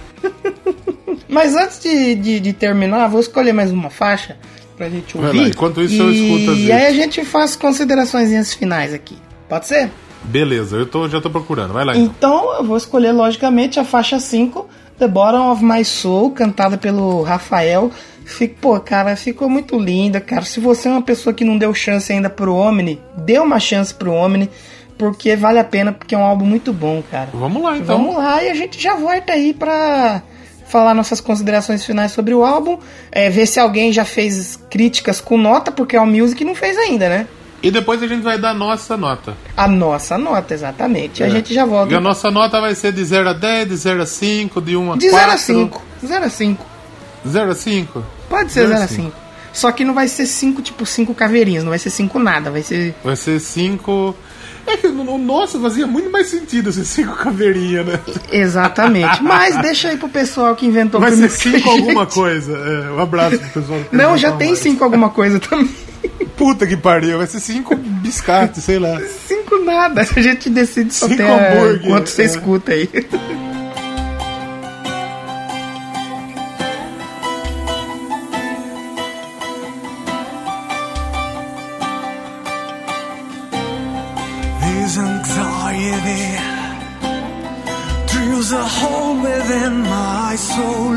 Mas 1.28 1.56
antes 1.56 1.80
de, 1.80 2.16
de, 2.16 2.40
de 2.40 2.54
terminar, 2.54 3.08
vou 3.08 3.22
escolher 3.22 3.54
mais 3.54 3.72
uma 3.72 3.90
faixa 3.90 4.38
pra 4.76 4.90
gente 4.90 5.16
Vai 5.18 5.28
ouvir. 5.28 5.42
lá, 5.42 5.48
enquanto 5.48 5.82
isso 5.82 5.96
e... 5.96 6.00
eu 6.00 6.12
escuto 6.12 6.52
as 6.52 6.58
E 6.58 6.72
aí 6.72 6.88
a 6.88 6.94
gente 6.94 7.24
faz 7.24 7.56
considerações 7.56 8.54
finais 8.54 8.94
aqui. 8.94 9.18
Pode 9.48 9.68
ser? 9.68 9.90
Beleza, 10.24 10.78
eu 10.78 10.86
tô, 10.86 11.08
já 11.08 11.22
tô 11.22 11.30
procurando. 11.30 11.74
Vai 11.74 11.86
lá 11.86 11.96
então. 11.96 12.14
Então 12.18 12.58
eu 12.58 12.64
vou 12.64 12.78
escolher, 12.78 13.12
logicamente, 13.12 13.80
a 13.80 13.86
faixa 13.86 14.20
5, 14.20 14.68
The 15.00 15.08
Bottom 15.08 15.52
of 15.52 15.64
My 15.64 15.84
Soul, 15.84 16.32
cantada 16.32 16.78
pelo 16.78 17.24
Rafael. 17.24 17.92
Fico, 18.26 18.56
pô, 18.62 18.80
cara, 18.80 19.16
ficou 19.16 19.50
muito 19.50 19.78
linda, 19.78 20.20
cara. 20.22 20.44
Se 20.44 20.60
você 20.60 20.88
é 20.88 20.92
uma 20.92 21.02
pessoa 21.02 21.34
que 21.34 21.44
não 21.44 21.58
deu 21.58 21.74
chance 21.74 22.12
ainda 22.12 22.30
pro 22.30 22.56
Omni, 22.56 23.00
dê 23.18 23.40
uma 23.40 23.60
chance 23.60 23.94
pro 23.94 24.12
Omni, 24.14 24.50
porque 24.98 25.36
vale 25.36 25.60
a 25.60 25.64
pena, 25.64 25.92
porque 25.92 26.16
é 26.16 26.18
um 26.18 26.24
álbum 26.24 26.46
muito 26.46 26.72
bom, 26.72 27.04
cara. 27.10 27.30
Vamos 27.34 27.62
lá 27.62 27.78
então. 27.78 27.98
Vamos 27.98 28.16
lá 28.18 28.44
e 28.44 28.50
a 28.50 28.54
gente 28.54 28.82
já 28.82 28.96
volta 28.96 29.34
aí 29.34 29.54
pra 29.54 30.22
falar 30.68 30.94
nossas 30.94 31.20
considerações 31.20 31.84
finais 31.86 32.14
sobre 32.14 32.34
o 32.34 32.46
álbum, 32.46 32.78
é, 33.12 33.30
ver 33.30 33.46
se 33.46 33.60
alguém 33.60 33.92
já 33.92 34.06
fez 34.06 34.58
críticas 34.70 35.20
com 35.20 35.38
nota, 35.38 35.70
porque 35.72 35.98
a 35.98 36.06
Music 36.06 36.46
não 36.46 36.56
fez 36.56 36.78
ainda, 36.78 37.10
né? 37.10 37.28
E 37.62 37.70
depois 37.70 38.02
a 38.02 38.08
gente 38.08 38.22
vai 38.24 38.38
dar 38.40 38.52
a 38.52 38.54
nossa 38.54 38.96
nota. 38.98 39.36
A 39.56 39.68
nossa 39.68 40.18
nota, 40.18 40.54
exatamente. 40.54 41.22
A 41.24 41.28
É. 41.28 41.30
gente 41.30 41.54
já 41.54 41.66
volta. 41.66 41.94
E 41.94 41.96
a 41.96 42.00
nossa 42.00 42.32
nota 42.32 42.60
vai 42.62 42.74
ser 42.74 42.92
de 42.94 43.04
0 43.04 43.30
a 43.30 43.34
10, 43.34 43.68
de 43.68 43.76
0 43.76 44.02
a 44.02 44.06
5, 44.06 44.62
de 44.62 44.76
1 44.78 44.94
a 44.94 44.98
De 44.98 45.10
4. 45.10 45.20
0 45.20 45.32
a 45.32 45.38
5. 45.38 45.82
0 46.04 46.26
a 46.26 46.30
5. 46.30 46.66
0 47.28 47.52
a 47.52 47.56
5? 47.56 48.04
Pode 48.30 48.52
ser 48.52 48.62
Zero 48.62 48.74
a 48.74 48.78
0 48.78 48.84
a 48.86 48.88
5. 48.88 49.22
Só 49.54 49.72
que 49.72 49.84
não 49.84 49.94
vai 49.94 50.08
ser 50.08 50.26
5, 50.26 50.62
tipo, 50.62 50.86
5 50.86 51.14
caveirinhas. 51.14 51.64
Não 51.64 51.70
vai 51.70 51.80
ser 51.80 51.90
5 51.90 52.18
nada. 52.20 52.50
Vai 52.50 52.64
ser. 52.64 52.96
Vai 53.04 53.16
ser 53.16 53.40
5. 53.40 54.16
É 54.66 54.78
que 54.78 54.88
o 54.88 55.18
nosso 55.18 55.60
fazia 55.60 55.88
muito 55.88 56.10
mais 56.10 56.28
sentido 56.28 56.72
ser 56.72 56.86
5 56.86 57.16
caveirinha, 57.16 57.84
né? 57.84 58.00
Exatamente. 58.32 59.22
Mas 59.22 59.58
deixa 59.58 59.90
aí 59.90 59.98
pro 59.98 60.08
pessoal 60.08 60.56
que 60.56 60.66
inventou 60.66 61.02
Vai 61.02 61.12
ser 61.12 61.30
primeiro 61.30 61.64
que 61.64 61.70
a 61.70 61.74
5 61.74 61.82
alguma 61.82 62.06
coisa. 62.06 62.54
É, 62.54 62.92
um 62.92 63.00
abraço 63.00 63.40
pro 63.40 63.62
pessoal. 63.62 63.80
Não, 63.92 64.18
já 64.18 64.32
tem 64.34 64.50
mais. 64.50 64.60
5 64.60 64.84
alguma 64.84 65.10
coisa 65.10 65.40
também. 65.40 65.70
Puta 66.38 66.66
que 66.66 66.78
pariu, 66.78 67.18
vai 67.18 67.28
ser 67.28 67.40
5 67.40 67.76
biscates, 67.76 68.64
sei 68.64 68.80
lá. 68.80 69.00
5 69.28 69.42
nada. 69.64 70.02
A 70.02 70.22
gente 70.22 70.50
decide 70.50 70.94
só 70.94 71.08
Cinco 71.08 71.22
até 71.22 71.56
hambúrguer, 71.56 71.88
quanto 71.88 72.10
você 72.10 72.22
é. 72.22 72.26
escuta 72.26 72.72
aí. 72.72 72.90
Within 89.52 89.82
my 89.82 90.36
soul. 90.36 90.94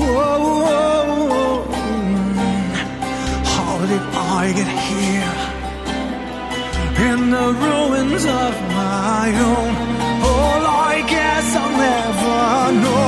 Oh, 0.00 0.14
whoa, 0.16 0.64
whoa, 0.64 1.26
whoa. 1.32 1.62
How 3.52 3.74
did 3.90 4.04
I 4.38 4.52
get 4.58 4.70
here? 4.88 5.38
in 7.10 7.30
the 7.30 7.48
ruins 7.64 8.24
of 8.44 8.52
my 8.80 9.26
own. 9.50 9.72
All 10.30 10.62
I 10.92 11.04
guess 11.14 11.46
I'll 11.60 11.76
never 11.86 12.80
know. 12.82 13.01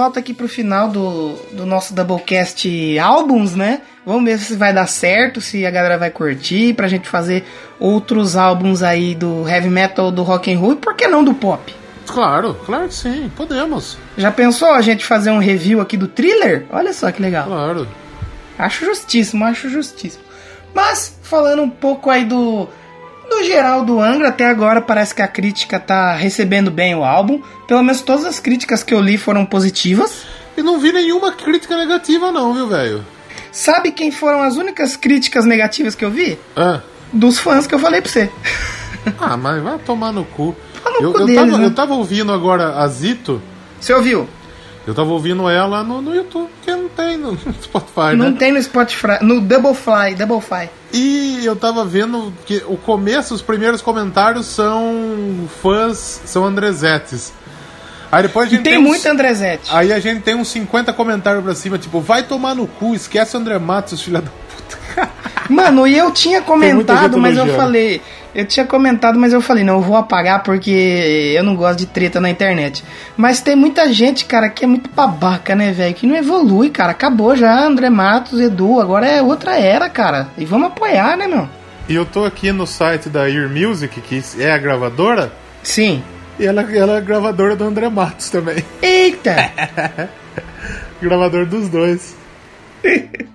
Volta 0.00 0.18
aqui 0.18 0.32
pro 0.32 0.48
final 0.48 0.88
do, 0.88 1.34
do 1.52 1.66
nosso 1.66 1.92
Doublecast 1.92 2.98
álbuns, 2.98 3.54
né? 3.54 3.82
Vamos 4.04 4.24
ver 4.24 4.38
se 4.38 4.56
vai 4.56 4.72
dar 4.72 4.86
certo, 4.86 5.42
se 5.42 5.66
a 5.66 5.70
galera 5.70 5.98
vai 5.98 6.10
curtir, 6.10 6.72
pra 6.72 6.88
gente 6.88 7.06
fazer 7.06 7.44
outros 7.78 8.34
álbuns 8.34 8.82
aí 8.82 9.14
do 9.14 9.46
heavy 9.46 9.68
metal, 9.68 10.10
do 10.10 10.22
rock 10.22 10.50
and 10.50 10.58
roll 10.58 10.72
e 10.72 10.76
por 10.76 10.94
que 10.94 11.06
não 11.06 11.22
do 11.22 11.34
pop? 11.34 11.74
Claro, 12.06 12.54
claro 12.64 12.88
que 12.88 12.94
sim, 12.94 13.30
podemos. 13.36 13.98
Já 14.16 14.32
pensou 14.32 14.70
a 14.70 14.80
gente 14.80 15.04
fazer 15.04 15.30
um 15.30 15.38
review 15.38 15.82
aqui 15.82 15.98
do 15.98 16.08
thriller? 16.08 16.64
Olha 16.70 16.94
só 16.94 17.12
que 17.12 17.20
legal. 17.20 17.46
Claro. 17.46 17.86
Acho 18.58 18.86
justíssimo, 18.86 19.44
acho 19.44 19.68
justíssimo. 19.68 20.24
Mas, 20.74 21.18
falando 21.22 21.60
um 21.60 21.70
pouco 21.70 22.08
aí 22.08 22.24
do. 22.24 22.68
Do 23.30 23.44
geral 23.44 23.84
do 23.84 24.00
Angra, 24.00 24.28
até 24.28 24.46
agora 24.46 24.80
parece 24.80 25.14
que 25.14 25.22
a 25.22 25.28
crítica 25.28 25.78
tá 25.78 26.14
recebendo 26.14 26.68
bem 26.68 26.96
o 26.96 27.04
álbum. 27.04 27.40
Pelo 27.66 27.80
menos 27.80 28.00
todas 28.00 28.26
as 28.26 28.40
críticas 28.40 28.82
que 28.82 28.92
eu 28.92 29.00
li 29.00 29.16
foram 29.16 29.46
positivas. 29.46 30.24
E 30.56 30.62
não 30.62 30.80
vi 30.80 30.92
nenhuma 30.92 31.30
crítica 31.30 31.76
negativa, 31.76 32.32
não, 32.32 32.52
viu, 32.52 32.66
velho? 32.66 33.06
Sabe 33.52 33.92
quem 33.92 34.10
foram 34.10 34.42
as 34.42 34.56
únicas 34.56 34.96
críticas 34.96 35.46
negativas 35.46 35.94
que 35.94 36.04
eu 36.04 36.10
vi? 36.10 36.38
Ah. 36.56 36.80
Dos 37.12 37.38
fãs 37.38 37.68
que 37.68 37.74
eu 37.74 37.78
falei 37.78 38.00
pra 38.00 38.10
você. 38.10 38.30
ah, 39.18 39.36
mas 39.36 39.62
vai 39.62 39.78
tomar 39.78 40.12
no 40.12 40.24
cu. 40.24 40.56
No 40.84 41.00
eu, 41.00 41.12
cu 41.12 41.20
eu, 41.20 41.26
deles, 41.26 41.40
tava, 41.42 41.58
né? 41.58 41.66
eu 41.66 41.74
tava 41.74 41.94
ouvindo 41.94 42.32
agora 42.32 42.78
a 42.78 42.88
Zito, 42.88 43.40
Você 43.80 43.92
ouviu? 43.92 44.28
Eu 44.90 44.94
tava 44.94 45.10
ouvindo 45.10 45.48
ela 45.48 45.82
no, 45.82 46.02
no 46.02 46.14
YouTube, 46.14 46.48
porque 46.56 46.74
não 46.74 46.88
tem 46.88 47.16
no 47.16 47.36
Spotify, 47.62 48.16
Não 48.16 48.30
né? 48.30 48.36
tem 48.38 48.52
no 48.52 48.62
Spotify, 48.62 49.18
no 49.22 49.40
Double 49.40 49.74
Fly, 49.74 50.14
Double 50.16 50.40
Fly. 50.40 50.68
E 50.92 51.40
eu 51.44 51.54
tava 51.56 51.84
vendo 51.84 52.32
que 52.44 52.62
o 52.66 52.76
começo, 52.76 53.32
os 53.34 53.40
primeiros 53.42 53.80
comentários 53.80 54.46
são 54.46 55.48
fãs, 55.62 56.20
são 56.24 56.44
Andrezetes. 56.44 57.32
Aí 58.12 58.22
depois 58.24 58.48
a 58.48 58.50
gente 58.50 58.62
tem 58.64 58.76
uns- 58.78 58.82
muito 58.86 59.06
Andrezete. 59.06 59.68
Aí 59.72 59.92
a 59.92 60.00
gente 60.00 60.22
tem 60.22 60.34
uns 60.34 60.48
50 60.48 60.92
comentários 60.92 61.44
pra 61.44 61.54
cima, 61.54 61.78
tipo, 61.78 62.00
vai 62.00 62.24
tomar 62.24 62.56
no 62.56 62.66
cu, 62.66 62.92
esquece 62.94 63.36
o 63.36 63.40
André 63.40 63.58
Matos, 63.58 64.02
filha 64.02 64.20
da. 64.20 64.30
Mano, 65.48 65.86
e 65.86 65.96
eu 65.96 66.10
tinha 66.10 66.40
comentado, 66.40 67.18
mas 67.18 67.36
eu 67.36 67.46
falei. 67.54 68.00
Eu 68.32 68.44
tinha 68.44 68.64
comentado, 68.64 69.18
mas 69.18 69.32
eu 69.32 69.40
falei, 69.40 69.64
não, 69.64 69.74
eu 69.74 69.80
vou 69.80 69.96
apagar 69.96 70.44
porque 70.44 71.34
eu 71.36 71.42
não 71.42 71.56
gosto 71.56 71.80
de 71.80 71.86
treta 71.86 72.20
na 72.20 72.30
internet. 72.30 72.84
Mas 73.16 73.40
tem 73.40 73.56
muita 73.56 73.92
gente, 73.92 74.24
cara, 74.24 74.48
que 74.48 74.64
é 74.64 74.68
muito 74.68 74.88
babaca, 74.88 75.56
né, 75.56 75.72
velho? 75.72 75.92
Que 75.94 76.06
não 76.06 76.14
evolui, 76.14 76.70
cara. 76.70 76.92
Acabou 76.92 77.34
já, 77.34 77.64
André 77.64 77.90
Matos, 77.90 78.38
Edu, 78.38 78.80
agora 78.80 79.04
é 79.04 79.20
outra 79.20 79.58
era, 79.58 79.90
cara. 79.90 80.28
E 80.38 80.44
vamos 80.44 80.68
apoiar, 80.68 81.16
né, 81.16 81.26
meu? 81.26 81.48
E 81.88 81.94
eu 81.96 82.06
tô 82.06 82.24
aqui 82.24 82.52
no 82.52 82.68
site 82.68 83.08
da 83.08 83.28
Ear 83.28 83.48
Music, 83.48 84.00
que 84.00 84.22
é 84.38 84.52
a 84.52 84.58
gravadora, 84.58 85.32
Sim. 85.60 86.00
e 86.38 86.46
ela, 86.46 86.62
ela 86.72 86.98
é 86.98 87.00
gravadora 87.00 87.56
do 87.56 87.64
André 87.64 87.88
Matos 87.88 88.30
também. 88.30 88.64
Eita! 88.80 89.50
Gravador 91.02 91.46
dos 91.46 91.68
dois. 91.68 92.14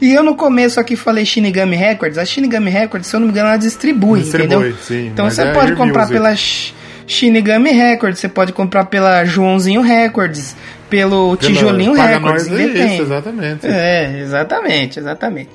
E 0.00 0.12
eu 0.12 0.22
no 0.22 0.34
começo 0.34 0.78
aqui 0.80 0.96
falei 0.96 1.24
Shinigami 1.24 1.76
Records. 1.76 2.18
A 2.18 2.24
Shinigami 2.24 2.70
Records, 2.70 3.08
se 3.08 3.14
eu 3.16 3.20
não 3.20 3.26
me 3.26 3.32
engano, 3.32 3.48
ela 3.48 3.56
distribui, 3.56 4.20
Distribui, 4.20 4.56
entendeu? 4.56 4.76
sim, 4.82 5.06
então 5.08 5.30
você 5.30 5.42
é 5.42 5.52
pode 5.52 5.72
comprar 5.74 6.02
Music. 6.02 6.12
pela 6.12 6.34
Sh- 6.36 6.74
Shinigami 7.06 7.70
Records, 7.70 8.20
você 8.20 8.28
pode 8.28 8.52
comprar 8.52 8.84
pela 8.86 9.24
Joãozinho 9.24 9.80
Records, 9.80 10.54
pelo 10.88 11.36
Tijolinho 11.36 11.92
Records, 11.92 12.48
Nós 12.48 12.60
é 12.60 12.64
isso, 12.94 13.02
exatamente. 13.02 13.66
É, 13.66 14.18
exatamente, 14.20 14.98
exatamente. 14.98 15.50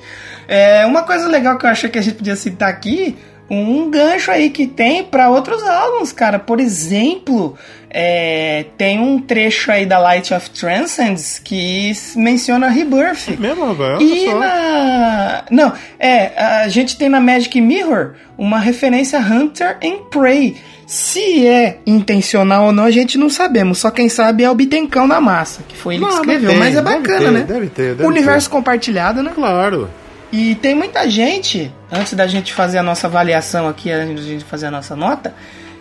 É, 0.48 0.84
uma 0.86 1.02
coisa 1.02 1.26
legal 1.28 1.58
que 1.58 1.66
eu 1.66 1.70
achei 1.70 1.88
que 1.90 1.98
a 1.98 2.02
gente 2.02 2.16
podia 2.16 2.36
citar 2.36 2.68
aqui, 2.68 3.16
um 3.48 3.90
gancho 3.90 4.30
aí 4.30 4.50
que 4.50 4.66
tem 4.66 5.04
para 5.04 5.30
outros 5.30 5.62
álbuns, 5.62 6.12
cara. 6.12 6.38
Por 6.38 6.58
exemplo, 6.58 7.56
é, 7.90 8.66
tem 8.76 8.98
um 8.98 9.20
trecho 9.20 9.70
aí 9.70 9.86
da 9.86 9.98
Light 9.98 10.34
of 10.34 10.50
Transcends 10.50 11.40
que 11.42 11.92
menciona 12.16 12.68
Rebirth. 12.68 13.38
Mesmo, 13.38 13.66
rapaz? 13.66 13.98
Olha 14.00 14.04
E 14.04 14.34
na. 14.34 15.44
Não, 15.50 15.72
é, 15.98 16.62
a 16.64 16.68
gente 16.68 16.98
tem 16.98 17.08
na 17.08 17.20
Magic 17.20 17.60
Mirror 17.60 18.14
uma 18.36 18.58
referência 18.58 19.18
a 19.18 19.22
Hunter 19.22 19.78
and 19.82 20.10
Prey. 20.10 20.56
Se 20.86 21.46
é 21.46 21.78
intencional 21.84 22.66
ou 22.66 22.72
não, 22.72 22.84
a 22.84 22.90
gente 22.90 23.18
não 23.18 23.28
sabemos. 23.28 23.78
Só 23.78 23.90
quem 23.90 24.08
sabe 24.08 24.44
é 24.44 24.50
o 24.50 24.54
Bitencão 24.54 25.08
da 25.08 25.20
Massa, 25.20 25.62
que 25.66 25.76
foi 25.76 25.94
ele 25.94 26.04
Não, 26.04 26.10
que 26.10 26.14
mas 26.14 26.36
escreveu. 26.36 26.50
tem, 26.50 26.58
mas 26.58 26.76
é 26.76 26.82
bacana, 26.82 27.18
ter, 27.18 27.30
né? 27.32 27.40
deve 27.40 27.66
ter, 27.68 27.94
deve 27.94 28.08
Universo 28.08 28.48
compartilhado, 28.48 29.22
né? 29.22 29.32
Claro. 29.34 29.90
E 30.32 30.54
tem 30.56 30.74
muita 30.74 31.08
gente, 31.08 31.72
antes 31.90 32.14
da 32.14 32.26
gente 32.26 32.52
fazer 32.52 32.78
a 32.78 32.82
nossa 32.82 33.06
avaliação 33.06 33.68
aqui, 33.68 33.90
antes 33.90 34.24
da 34.24 34.30
gente 34.30 34.44
fazer 34.44 34.66
a 34.66 34.70
nossa 34.70 34.96
nota, 34.96 35.34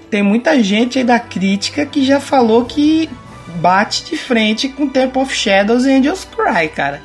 tem 0.09 0.22
muita 0.22 0.61
gente 0.63 0.99
aí 0.99 1.03
da 1.03 1.19
crítica 1.19 1.85
que 1.85 2.05
já 2.05 2.19
falou 2.19 2.63
que 2.65 3.09
bate 3.55 4.05
de 4.05 4.15
frente 4.17 4.69
com 4.69 4.88
Temple 4.88 5.22
of 5.22 5.34
Shadows 5.35 5.85
e 5.85 5.91
Angels 5.91 6.26
Cry, 6.35 6.67
cara. 6.69 7.01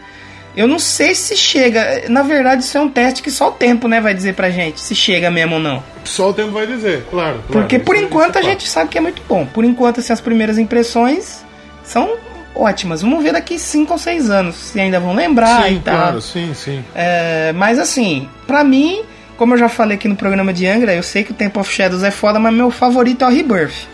Eu 0.56 0.66
não 0.66 0.78
sei 0.80 1.14
se 1.14 1.36
chega. 1.36 2.04
Na 2.08 2.22
verdade, 2.22 2.62
isso 2.64 2.76
é 2.76 2.80
um 2.80 2.88
teste 2.90 3.22
que 3.22 3.30
só 3.30 3.48
o 3.48 3.52
tempo, 3.52 3.86
né, 3.86 4.00
vai 4.00 4.12
dizer 4.12 4.34
pra 4.34 4.50
gente 4.50 4.80
se 4.80 4.94
chega 4.94 5.30
mesmo 5.30 5.54
ou 5.54 5.60
não. 5.60 5.82
Só 6.04 6.30
o 6.30 6.34
tempo 6.34 6.50
vai 6.50 6.66
dizer, 6.66 7.04
claro. 7.10 7.34
claro. 7.34 7.42
Porque 7.46 7.78
por 7.78 7.94
Isso- 7.94 8.04
enquanto 8.04 8.36
a 8.36 8.40
é 8.40 8.42
gente 8.42 8.68
sabe 8.68 8.90
que 8.90 8.98
é 8.98 9.00
muito 9.00 9.22
bom. 9.28 9.46
Por 9.46 9.64
enquanto, 9.64 10.00
assim, 10.00 10.12
as 10.12 10.20
primeiras 10.20 10.58
impressões 10.58 11.44
são 11.84 12.10
ótimas. 12.54 13.02
Vamos 13.02 13.22
ver 13.22 13.32
daqui 13.32 13.58
5 13.58 13.92
ou 13.92 13.98
6 13.98 14.30
anos 14.30 14.56
se 14.56 14.80
ainda 14.80 14.98
vão 15.00 15.14
lembrar 15.14 15.64
Sim, 15.64 15.76
e 15.76 15.80
tal. 15.80 15.96
claro, 15.96 16.20
sim, 16.20 16.52
sim. 16.54 16.84
É, 16.94 17.52
mas 17.54 17.78
assim, 17.78 18.28
pra 18.46 18.62
mim, 18.64 19.02
como 19.36 19.54
eu 19.54 19.58
já 19.58 19.68
falei 19.68 19.96
aqui 19.96 20.08
no 20.08 20.16
programa 20.16 20.52
de 20.52 20.66
Angra, 20.66 20.94
eu 20.94 21.02
sei 21.02 21.24
que 21.24 21.30
o 21.32 21.34
Temple 21.34 21.60
of 21.60 21.72
Shadows 21.72 22.02
é 22.02 22.10
foda, 22.10 22.38
mas 22.38 22.52
meu 22.54 22.70
favorito 22.70 23.24
é 23.24 23.28
o 23.28 23.30
Rebirth. 23.30 23.88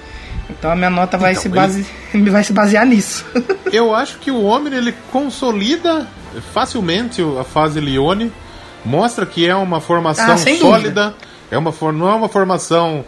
Então 0.48 0.70
a 0.70 0.76
minha 0.76 0.90
nota 0.90 1.18
vai, 1.18 1.32
Então, 1.32 1.42
se, 1.42 1.48
base... 1.48 1.86
vai 2.30 2.44
se 2.44 2.52
basear 2.52 2.86
nisso. 2.86 3.24
Eu 3.72 3.94
acho 3.94 4.18
que 4.18 4.30
o 4.30 4.42
Homem 4.44 4.72
ele 4.74 4.94
consolida 5.12 6.06
facilmente 6.54 7.20
a 7.40 7.42
fase 7.44 7.80
Lione, 7.80 8.32
mostra 8.84 9.26
que 9.26 9.48
é 9.48 9.54
uma 9.56 9.80
formação 9.80 10.34
Ah, 10.34 10.36
sólida, 10.36 11.14
é 11.50 11.58
uma 11.58 11.72
for- 11.72 11.92
não 11.92 12.08
é 12.08 12.14
uma 12.14 12.28
formação 12.28 13.04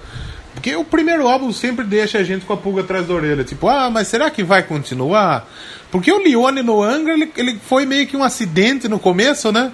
porque 0.59 0.75
o 0.75 0.83
primeiro 0.85 1.29
álbum 1.29 1.53
sempre 1.53 1.85
deixa 1.85 2.19
a 2.19 2.25
gente 2.25 2.45
com 2.45 2.53
a 2.53 2.57
pulga 2.57 2.81
atrás 2.81 3.07
da 3.07 3.15
orelha, 3.15 3.45
tipo, 3.45 3.69
ah, 3.69 3.89
mas 3.89 4.09
será 4.09 4.29
que 4.29 4.43
vai 4.43 4.61
continuar? 4.61 5.49
Porque 5.89 6.11
o 6.11 6.19
Lione 6.19 6.65
no 6.65 6.83
Angra, 6.83 7.13
ele, 7.13 7.31
ele 7.37 7.61
foi 7.65 7.87
meio 7.87 8.09
que 8.09 8.17
um 8.17 8.25
acidente 8.25 8.89
no 8.89 8.99
começo, 8.99 9.53
né? 9.53 9.71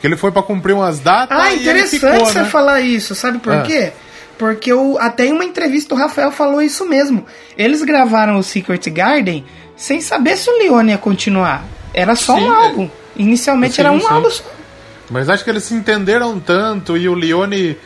Que 0.00 0.06
ele 0.06 0.16
foi 0.16 0.32
pra 0.32 0.42
cumprir 0.42 0.72
umas 0.72 1.00
datas 1.00 1.38
ah, 1.38 1.52
e 1.52 1.60
interessante 1.60 2.00
ficou, 2.00 2.24
você 2.24 2.40
né? 2.40 2.48
falar 2.48 2.80
isso. 2.80 3.14
Sabe 3.14 3.38
por 3.40 3.52
Ah. 3.52 3.62
quê? 3.62 3.92
Porque 4.38 4.72
o, 4.72 4.96
até 4.98 5.26
em 5.26 5.32
uma 5.32 5.44
entrevista 5.44 5.94
o 5.94 5.98
Rafael 5.98 6.32
falou 6.32 6.62
isso 6.62 6.86
mesmo. 6.86 7.26
Eles 7.56 7.82
gravaram 7.82 8.38
o 8.38 8.42
Secret 8.42 8.88
Garden 8.88 9.44
sem 9.76 10.00
saber 10.00 10.38
se 10.38 10.48
o 10.48 10.56
Leone 10.56 10.92
ia 10.92 10.98
continuar. 10.98 11.62
Era 11.92 12.14
só 12.16 12.36
Sim, 12.36 12.44
um 12.44 12.52
álbum. 12.52 12.90
Inicialmente 13.16 13.74
Sim, 13.74 13.80
era 13.82 13.92
um 13.92 14.00
sim. 14.00 14.06
álbum 14.08 14.30
só. 14.30 14.44
Mas 15.10 15.28
acho 15.28 15.44
que 15.44 15.50
eles 15.50 15.64
se 15.64 15.74
entenderam 15.74 16.40
tanto 16.40 16.96
e 16.96 17.06
o 17.06 17.12
Leone 17.12 17.76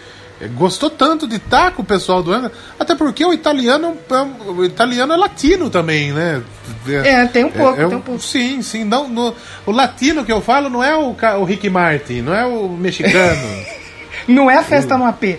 gostou 0.49 0.89
tanto 0.91 1.27
de 1.29 1.37
estar 1.37 1.73
com 1.73 1.83
o 1.83 1.85
pessoal 1.85 2.23
do 2.23 2.33
Angra, 2.33 2.51
até 2.79 2.95
porque 2.95 3.25
o 3.25 3.33
italiano, 3.33 3.97
é 4.11 4.51
o 4.51 4.65
italiano 4.65 5.13
é 5.13 5.17
latino 5.17 5.69
também, 5.71 6.13
né? 6.13 6.43
É, 6.89 7.27
tem 7.27 7.45
um 7.45 7.51
pouco, 7.51 7.81
é 7.81 7.87
tem 7.87 7.97
um 7.99 8.01
pouco. 8.01 8.21
Sim, 8.21 8.63
sim. 8.63 8.85
Não, 8.85 9.09
no- 9.09 9.35
o 9.67 9.71
latino 9.73 10.25
que 10.25 10.33
eu 10.33 10.41
falo 10.41 10.69
não 10.71 10.83
é 10.83 10.97
o, 10.97 11.15
o 11.41 11.45
Rick 11.45 11.69
Martin, 11.69 12.21
não 12.23 12.35
é 12.35 12.47
o 12.47 12.69
mexicano. 12.69 13.41
Não 14.29 14.51
é 14.51 14.59
a 14.59 14.63
festa 14.63 14.99
no 14.99 15.07
AP. 15.07 15.23
é, 15.25 15.39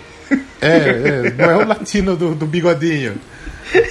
é, 0.60 1.34
não 1.38 1.50
é 1.50 1.56
o 1.56 1.66
latino 1.66 2.16
do, 2.16 2.34
do 2.34 2.46
bigodinho. 2.46 3.14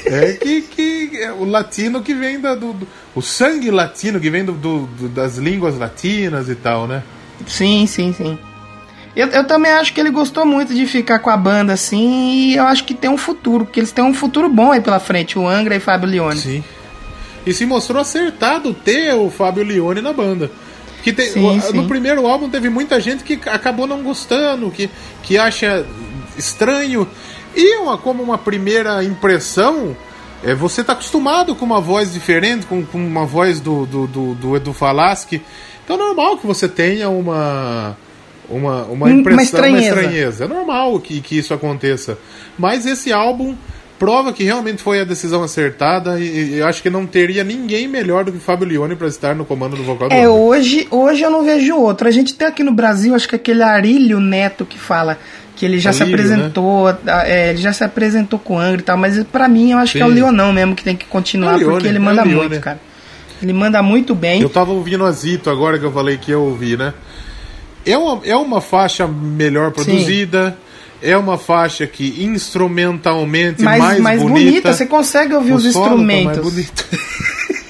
É 0.06 0.34
que, 0.34 0.62
que 0.64 1.18
é 1.24 1.32
o 1.32 1.46
latino 1.46 2.02
que 2.04 2.14
vem 2.14 2.40
da, 2.40 2.54
do, 2.56 2.74
do- 2.74 2.88
O 3.16 3.22
sangue 3.22 3.72
latino 3.72 4.20
que 4.20 4.30
vem 4.30 4.44
do- 4.44 4.52
do- 4.54 5.08
das 5.10 5.38
línguas 5.38 5.78
latinas 5.78 6.50
e 6.50 6.56
tal, 6.56 6.88
né? 6.88 7.02
Sim, 7.48 7.88
sim, 7.88 8.14
sim. 8.14 8.38
Eu, 9.16 9.28
eu 9.28 9.46
também 9.46 9.72
acho 9.74 9.94
que 9.94 10.00
ele 10.00 10.10
gostou 10.10 10.46
muito 10.46 10.74
de 10.74 10.86
ficar 10.86 11.20
com 11.20 11.30
a 11.30 11.36
banda 11.38 11.74
assim 11.74 12.32
e 12.50 12.56
eu 12.56 12.64
acho 12.66 12.86
que 12.86 12.94
tem 12.94 13.10
um 13.10 13.18
futuro, 13.18 13.66
porque 13.66 13.80
eles 13.80 13.92
têm 13.92 14.04
um 14.04 14.14
futuro 14.14 14.48
bom 14.50 14.72
aí 14.72 14.80
pela 14.80 15.00
frente, 15.00 15.38
o 15.38 15.48
Angra 15.48 15.76
e 15.76 15.80
Fábio 15.80 16.10
Leone. 16.10 16.40
Sim. 16.40 16.64
E 17.46 17.54
se 17.54 17.66
mostrou 17.66 18.02
acertado 18.02 18.74
ter 18.74 19.14
o 19.16 19.30
Fábio 19.30 19.64
Leone 19.64 20.02
na 20.02 20.14
banda. 20.14 20.50
Que 21.04 21.12
tem- 21.12 21.30
Sim, 21.32 21.58
o- 21.58 21.62
sim. 21.62 21.74
No 21.74 21.88
primeiro 21.88 22.26
álbum 22.28 22.48
teve 22.50 22.70
muita 22.70 23.02
gente 23.02 23.24
que 23.24 23.34
acabou 23.50 23.86
não 23.88 24.02
gostando, 24.02 24.70
que, 24.72 24.90
que 25.24 25.38
acha 25.38 25.86
estranho. 26.38 27.08
E 27.56 27.78
uma, 27.80 27.98
como 27.98 28.22
uma 28.24 28.38
primeira 28.38 29.04
impressão, 29.04 29.98
é, 30.44 30.54
você 30.54 30.84
tá 30.84 30.94
acostumado 30.94 31.54
com 31.56 31.66
uma 31.66 31.82
voz 31.82 32.14
diferente, 32.14 32.66
com, 32.66 32.86
com 32.86 32.98
uma 32.98 33.26
voz 33.26 33.60
do, 33.60 33.86
do, 33.86 34.08
do, 34.08 34.36
do 34.36 34.56
Edu 34.56 34.72
Falaschi. 34.74 35.42
Então 35.84 35.96
é 35.96 36.00
normal 36.00 36.38
que 36.38 36.48
você 36.48 36.70
tenha 36.70 37.10
uma. 37.10 37.98
Uma, 38.52 38.84
uma 38.84 39.06
Uma 39.08 39.12
impressão, 39.12 39.44
estranheza. 39.44 39.88
estranheza. 40.02 40.44
É 40.46 40.48
normal 40.48 41.00
que, 41.00 41.22
que 41.22 41.38
isso 41.38 41.54
aconteça. 41.54 42.18
Mas 42.58 42.86
esse 42.86 43.12
álbum 43.14 43.56
prova 43.98 44.34
que 44.34 44.44
realmente 44.44 44.82
foi 44.82 45.00
a 45.00 45.04
decisão 45.04 45.44
acertada 45.44 46.20
e, 46.20 46.24
e 46.54 46.58
eu 46.58 46.66
acho 46.68 46.82
que 46.82 46.90
não 46.90 47.06
teria 47.06 47.44
ninguém 47.44 47.88
melhor 47.88 48.24
do 48.26 48.32
que 48.32 48.40
Fábio 48.40 48.68
Leone 48.68 48.96
para 48.96 49.08
estar 49.08 49.36
no 49.36 49.46
comando 49.46 49.76
do 49.76 49.84
vocal 49.84 50.10
do 50.10 50.16
É, 50.16 50.28
hoje, 50.28 50.88
hoje 50.90 51.22
eu 51.22 51.30
não 51.30 51.44
vejo 51.46 51.76
outro. 51.78 52.08
A 52.08 52.12
gente 52.12 52.34
tem 52.34 52.48
aqui 52.48 52.64
no 52.64 52.72
Brasil, 52.74 53.14
acho 53.14 53.30
que 53.30 53.36
aquele 53.36 53.62
Arílio 53.62 54.20
Neto 54.20 54.66
que 54.66 54.80
fala 54.80 55.20
que 55.56 55.64
ele 55.66 55.78
já 55.78 55.94
se 55.94 56.02
Arílio, 56.02 56.20
apresentou, 56.20 56.88
a- 56.88 56.98
é, 57.28 57.50
ele 57.52 57.60
já 57.60 57.72
se 57.72 57.84
apresentou 57.84 58.40
com 58.40 58.56
o 58.56 58.60
Angra 58.60 58.82
e 58.82 58.84
tal, 58.84 58.98
mas 58.98 59.24
pra 59.26 59.48
mim 59.48 59.74
eu 59.74 59.78
acho 59.78 59.94
que 59.94 60.02
é 60.02 60.06
o 60.06 60.10
Sim. 60.10 60.16
Leonão 60.16 60.52
mesmo 60.52 60.76
que 60.76 60.84
tem 60.84 60.96
que 60.96 61.06
continuar, 61.06 61.54
É 61.54 61.58
Leone, 61.58 61.72
porque 61.74 61.88
ele 61.88 61.98
é 61.98 62.00
manda 62.00 62.24
Leone. 62.24 62.40
muito, 62.50 62.60
cara. 62.60 62.80
Ele 63.40 63.54
manda 63.54 63.84
muito 63.84 64.16
bem. 64.16 64.42
Eu 64.42 64.50
tava 64.50 64.72
ouvindo 64.72 65.06
a 65.06 65.12
Zito 65.12 65.50
agora 65.52 65.78
que 65.78 65.86
eu 65.86 65.92
falei 65.92 66.18
que 66.18 66.32
eu 66.32 66.42
ouvi, 66.42 66.76
né? 66.76 66.92
É 67.86 67.98
uma, 67.98 68.22
é 68.26 68.36
uma 68.36 68.62
faixa 68.62 69.08
melhor 69.08 69.72
produzida, 69.72 70.58
é 71.02 71.18
uma 71.18 71.38
faixa 71.38 71.88
que 71.88 72.24
instrumentalmente 72.24 73.62
mais, 73.64 73.80
mais, 73.80 74.00
mais 74.00 74.22
bonita. 74.22 74.46
bonita. 74.46 74.74
você 74.74 74.86
consegue 74.86 75.34
ouvir 75.34 75.54
O 75.54 75.56
os 75.56 75.72
solo 75.72 75.90
tá 75.90 75.96
mais 75.98 76.38
instrumentos. 76.38 76.54
bonito. 76.54 76.86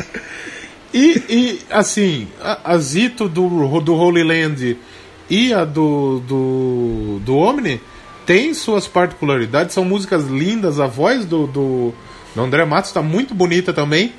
e, 0.93 1.23
e, 1.29 1.59
assim, 1.69 2.27
a, 2.41 2.73
a 2.73 2.77
Zito 2.77 3.29
do, 3.29 3.79
do 3.79 3.95
Holy 3.95 4.23
Land 4.23 4.77
e 5.29 5.53
a 5.53 5.63
do, 5.63 6.19
do, 6.27 7.21
do 7.23 7.38
Omni 7.38 7.79
tem 8.25 8.53
suas 8.53 8.88
particularidades, 8.88 9.73
são 9.73 9.85
músicas 9.85 10.27
lindas, 10.27 10.79
a 10.79 10.88
voz 10.88 11.25
do, 11.25 11.47
do, 11.47 11.93
do 12.35 12.41
André 12.41 12.65
Matos 12.65 12.89
está 12.89 13.01
muito 13.01 13.33
bonita 13.33 13.73
também. 13.73 14.11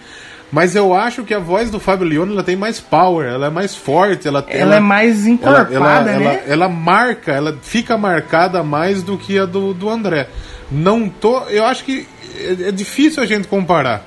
Mas 0.52 0.76
eu 0.76 0.92
acho 0.92 1.24
que 1.24 1.32
a 1.32 1.38
voz 1.38 1.70
do 1.70 1.80
Fábio 1.80 2.06
Leone 2.06 2.32
ela 2.32 2.42
tem 2.44 2.54
mais 2.56 2.78
power, 2.78 3.26
ela 3.26 3.46
é 3.46 3.50
mais 3.50 3.74
forte, 3.74 4.28
ela, 4.28 4.44
Ela 4.48 4.76
é 4.76 4.80
mais 4.80 5.26
encorpada, 5.26 5.72
ela, 5.72 6.02
né? 6.02 6.14
ela, 6.14 6.32
ela 6.46 6.68
marca, 6.68 7.32
ela 7.32 7.56
fica 7.62 7.96
marcada 7.96 8.62
mais 8.62 9.02
do 9.02 9.16
que 9.16 9.38
a 9.38 9.46
do, 9.46 9.72
do 9.72 9.88
André. 9.88 10.28
Não 10.70 11.08
tô. 11.08 11.40
Eu 11.44 11.64
acho 11.64 11.82
que 11.84 12.06
é, 12.38 12.68
é 12.68 12.70
difícil 12.72 13.22
a 13.22 13.26
gente 13.26 13.48
comparar. 13.48 14.04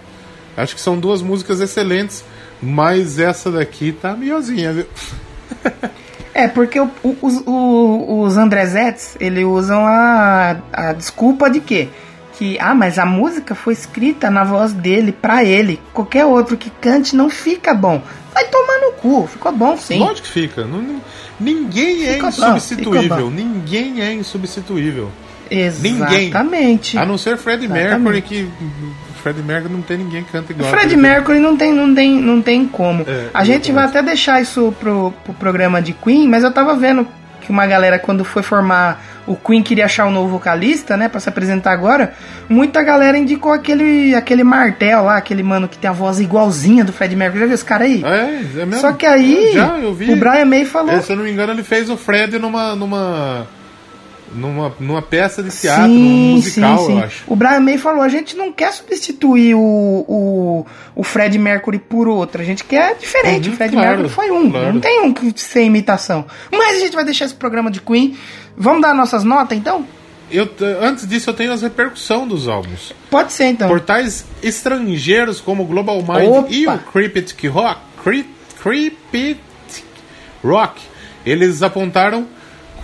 Acho 0.56 0.76
que 0.76 0.82
são 0.82 1.00
duas 1.00 1.22
músicas 1.22 1.60
excelentes, 1.62 2.24
mas 2.62 3.18
essa 3.20 3.52
daqui 3.52 3.92
tá 3.92 4.14
melhorzinha, 4.14 4.72
viu? 4.72 4.86
É, 6.34 6.48
porque 6.48 6.80
o- 6.80 6.90
os, 7.22 7.42
o- 7.46 8.22
os 8.22 8.38
Andrezettes, 8.38 9.16
eles 9.20 9.46
usam 9.46 9.86
a, 9.86 10.58
a 10.74 10.94
desculpa 10.94 11.50
de 11.50 11.60
quê? 11.62 11.88
Que, 12.38 12.58
ah, 12.60 12.76
mas 12.76 13.00
a 13.00 13.06
música 13.06 13.56
foi 13.56 13.74
escrita 13.74 14.30
na 14.30 14.44
voz 14.44 14.74
dele, 14.74 15.12
pra 15.14 15.44
ele. 15.44 15.80
Qualquer 15.94 16.26
outro 16.26 16.58
que 16.58 16.70
cante 16.70 17.16
não 17.16 17.30
fica 17.30 17.74
bom. 17.74 18.02
Vai 18.34 18.46
tomar 18.48 18.80
no 18.80 18.92
cu. 18.94 19.26
Ficou 19.28 19.52
bom, 19.54 19.78
sim. 19.78 20.00
Lógico 20.00 20.28
que 20.28 20.34
fica. 20.34 20.66
Não- 20.66 20.82
não- 20.82 21.02
ninguém 21.40 22.06
é 22.06 22.18
insubstituível. 22.18 23.18
bom. 23.18 23.30
Ninguém 23.30 24.02
é 24.02 24.14
insubstituível. 24.14 25.10
Ninguém. 25.50 26.28
Exatamente. 26.28 26.98
A 26.98 27.06
não 27.06 27.18
ser 27.18 27.38
Exatamente. 27.38 27.68
Mercury, 27.70 28.22
que. 28.22 28.50
Freddie 29.22 29.42
Mercury 29.42 29.74
não 29.74 29.82
tem 29.82 29.98
ninguém 29.98 30.24
que 30.24 30.32
canta 30.32 30.52
igual. 30.52 30.70
Fred 30.70 30.96
Mercury 30.96 31.40
não 31.40 31.58
tem, 31.58 31.74
não 31.74 31.96
tem, 31.96 32.12
não 32.22 32.42
tem 32.42 32.68
como. 32.68 33.04
É, 33.08 33.30
a 33.34 33.44
gente 33.44 33.72
vai 33.72 33.86
até 33.86 34.04
deixar 34.04 34.40
isso 34.40 34.72
pro, 34.80 35.12
pro 35.24 35.34
programa 35.34 35.82
de 35.82 35.94
Queen, 35.94 36.28
mas 36.28 36.44
eu 36.44 36.52
tava 36.52 36.76
vendo 36.76 37.08
que 37.42 37.50
uma 37.50 37.66
galera, 37.66 37.98
quando 37.98 38.24
foi 38.24 38.44
formar 38.44 39.04
o 39.28 39.36
Queen, 39.36 39.64
queria 39.64 39.86
achar 39.86 40.06
um 40.06 40.12
novo 40.12 40.30
vocalista, 40.30 40.96
né, 40.96 41.10
pra 41.10 41.20
se 41.20 41.28
apresentar 41.30 41.72
agora. 41.72 42.14
Muita 42.48 42.84
galera 42.84 43.18
indicou 43.18 43.52
aquele, 43.52 44.14
aquele 44.14 44.44
Martel 44.44 45.04
lá, 45.04 45.18
aquele 45.18 45.42
mano 45.44 45.68
que 45.68 45.78
tem 45.78 45.90
a 45.90 45.94
voz 45.94 46.20
igualzinha 46.20 46.84
do 46.84 46.94
Fred 46.94 47.16
Mercury. 47.16 47.40
Já 47.40 47.46
viu 47.46 47.56
esse 47.56 47.66
cara 47.66 47.86
aí? 47.86 48.04
É, 48.04 48.62
é 48.62 48.66
mesmo? 48.66 48.82
Só 48.82 48.92
que 48.94 49.06
aí, 49.06 49.54
Já, 49.54 49.78
eu 49.80 49.94
vi. 49.94 50.12
o 50.12 50.16
Brian 50.16 50.46
May 50.46 50.66
falou. 50.66 50.92
É, 50.96 51.02
se 51.02 51.12
eu 51.12 51.16
não 51.16 51.24
me 51.24 51.32
engano, 51.32 51.54
ele 51.54 51.64
fez 51.64 51.90
o 51.90 51.98
Fred 51.98 52.38
numa. 52.38 52.76
numa. 52.76 53.48
Numa, 54.34 54.74
numa 54.80 55.02
peça 55.02 55.44
de 55.44 55.50
teatro, 55.50 55.86
sim, 55.86 56.00
num 56.00 56.36
musical, 56.36 56.78
sim, 56.80 56.86
sim. 56.86 56.92
eu 56.98 57.04
acho. 57.04 57.24
O 57.28 57.36
Brian 57.36 57.60
May 57.60 57.78
falou: 57.78 58.02
a 58.02 58.10
gente 58.10 58.36
não 58.36 58.52
quer 58.52 58.72
substituir 58.74 59.56
o, 59.56 59.60
o, 59.60 60.66
o 60.96 61.04
Fred 61.04 61.38
Mercury 61.38 61.80
por 61.80 62.08
outro, 62.08 62.42
a 62.42 62.46
gente 62.46 62.64
quer 62.64 62.96
diferente. 62.96 63.48
Uhum, 63.50 63.54
o 63.54 63.58
Fred 63.58 63.74
claro, 63.74 63.88
Mercury 63.90 64.10
foi 64.10 64.32
um, 64.32 64.52
claro. 64.52 64.74
não 64.74 64.80
tem 64.82 65.02
um 65.02 65.14
ser 65.36 65.64
imitação. 65.64 66.26
Mas 66.52 66.78
a 66.78 66.80
gente 66.80 66.96
vai 66.96 67.06
deixar 67.06 67.26
esse 67.26 67.36
programa 67.36 67.70
de 67.70 67.82
Queen. 67.82 68.18
Vamos 68.58 68.82
dar 68.82 68.94
nossas 68.94 69.24
notas 69.24 69.58
então? 69.58 69.86
Eu, 70.32 70.50
antes 70.82 71.08
disso, 71.08 71.30
eu 71.30 71.34
tenho 71.34 71.52
as 71.54 71.62
repercussões 71.62 72.28
dos 72.28 72.48
álbuns. 72.48 72.94
Pode 73.12 73.32
ser 73.32 73.46
então. 73.46 73.68
Portais 73.68 74.26
estrangeiros 74.42 75.40
como 75.40 75.64
o 75.64 75.66
Global 75.68 75.98
Mind 75.98 76.28
Opa! 76.30 76.48
e 76.50 76.68
o 76.68 76.78
Cryptic 76.80 77.44
Rock, 77.52 77.80
Cryp- 78.04 78.34
Cryptic 78.62 79.38
Rock, 80.44 80.82
eles 81.26 81.62
apontaram 81.62 82.28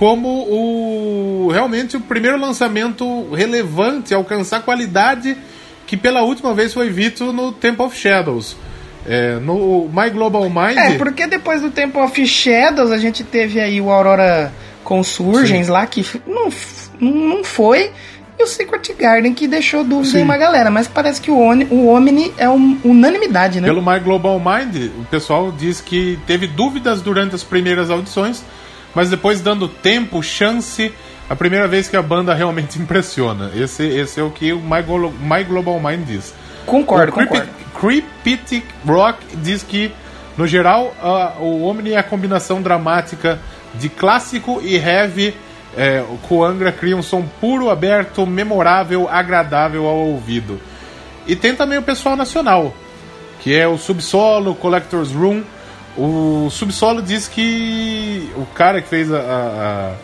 como 0.02 0.28
o 0.28 1.50
realmente 1.52 1.96
o 1.96 2.02
primeiro 2.02 2.36
lançamento 2.36 3.30
relevante 3.36 4.16
a 4.16 4.18
alcançar 4.18 4.64
qualidade 4.64 5.38
que 5.86 5.96
pela 5.96 6.24
última 6.24 6.56
vez 6.56 6.74
foi 6.74 6.90
visto 6.90 7.32
no 7.32 7.52
Temple 7.52 7.86
of 7.86 7.96
Shadows. 7.96 8.58
É, 9.06 9.36
no 9.36 9.88
My 9.94 10.10
Global 10.10 10.50
Mind. 10.50 10.76
É, 10.76 10.98
porque 10.98 11.28
depois 11.28 11.62
do 11.62 11.70
Temple 11.70 12.02
of 12.02 12.26
Shadows 12.26 12.92
a 12.92 12.98
gente 12.98 13.24
teve 13.24 13.60
aí 13.60 13.80
o 13.80 13.92
Aurora 13.92 14.52
Consurgens 14.84 15.68
lá, 15.68 15.86
que 15.86 16.04
não, 16.26 16.50
não 17.00 17.44
foi, 17.44 17.92
e 18.40 18.44
o 18.44 18.48
Secret 18.48 18.96
Garden, 18.98 19.36
que 19.36 19.48
deixou 19.48 19.84
dúvida 19.84 20.18
em 20.18 20.24
uma 20.24 20.36
galera. 20.38 20.72
Mas 20.72 20.88
parece 20.88 21.22
que 21.22 21.30
o, 21.30 21.38
Oni, 21.38 21.68
o 21.70 21.90
Omni 21.90 22.34
é 22.40 22.50
um, 22.50 22.76
unanimidade, 22.84 23.62
né? 23.62 23.68
Pelo 23.68 23.84
My 23.84 24.00
Global 24.00 24.40
Mind, 24.40 24.90
o 25.00 25.06
pessoal 25.12 25.52
diz 25.52 25.80
que 25.80 26.18
teve 26.26 26.48
dúvidas 26.48 27.04
durante 27.04 27.36
as 27.36 27.44
primeiras 27.44 27.92
audições, 27.92 28.44
mas 28.96 29.10
depois 29.10 29.42
dando 29.42 29.68
tempo, 29.68 30.22
chance, 30.22 30.94
a 31.30 31.36
primeira 31.36 31.68
vez 31.68 31.88
que 31.88 31.96
a 31.98 32.02
banda 32.02 32.34
realmente 32.34 32.78
impressiona. 32.82 33.52
Esse, 33.56 33.84
esse 33.88 34.20
é 34.20 34.24
o 34.24 34.30
que 34.32 34.52
o 34.54 34.60
My, 34.60 34.82
My 35.20 35.44
Global 35.44 35.80
Mind 35.80 36.06
diz. 36.06 36.34
Concordo, 36.66 37.12
o 37.12 37.16
Creepy- 37.16 37.30
concordo. 37.40 37.52
Creepytic 37.80 38.66
Rock 38.86 39.18
diz 39.38 39.64
que, 39.64 39.92
no 40.38 40.46
geral, 40.46 40.94
o 41.40 41.64
Omni 41.66 41.94
é 41.94 41.98
a 41.98 42.04
combinação 42.04 42.62
dramática 42.62 43.40
de 43.74 43.90
clássico 43.90 44.62
e 44.64 44.76
heavy. 44.76 45.34
É, 45.76 46.02
o 46.08 46.18
Coangra 46.28 46.72
cria 46.72 46.96
um 46.98 47.02
som 47.02 47.22
puro, 47.24 47.70
aberto, 47.70 48.28
memorável, 48.28 49.08
agradável 49.10 49.86
ao 49.88 49.96
ouvido. 49.98 50.60
E 51.26 51.36
tem 51.36 51.56
também 51.56 51.78
o 51.78 51.82
pessoal 51.82 52.16
nacional, 52.18 52.74
que 53.40 53.56
é 53.58 53.68
o 53.68 53.78
Subsolo, 53.78 54.54
Collector's 54.54 55.12
Room. 55.12 55.44
O 55.98 56.50
Subsolo 56.50 57.02
diz 57.02 57.28
que 57.28 58.30
o 58.38 58.46
cara 58.48 58.82
que 58.82 58.88
fez 58.88 59.12
a, 59.12 59.96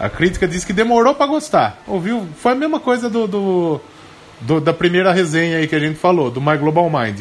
a, 0.00 0.06
a- 0.06 0.10
crítica 0.10 0.48
disse 0.48 0.66
que 0.66 0.72
demorou 0.72 1.14
pra 1.14 1.26
gostar. 1.26 1.80
Ouviu? 1.86 2.26
Foi 2.38 2.52
a 2.52 2.54
mesma 2.56 2.80
coisa 2.80 3.08
do, 3.08 3.26
do- 3.28 3.80
do- 4.40 4.60
da 4.60 4.72
primeira 4.72 5.12
resenha 5.12 5.58
aí 5.58 5.68
que 5.68 5.76
a 5.76 5.78
gente 5.78 5.96
falou, 5.98 6.30
do 6.30 6.40
My 6.40 6.56
Global 6.56 6.90
Mind. 6.90 7.20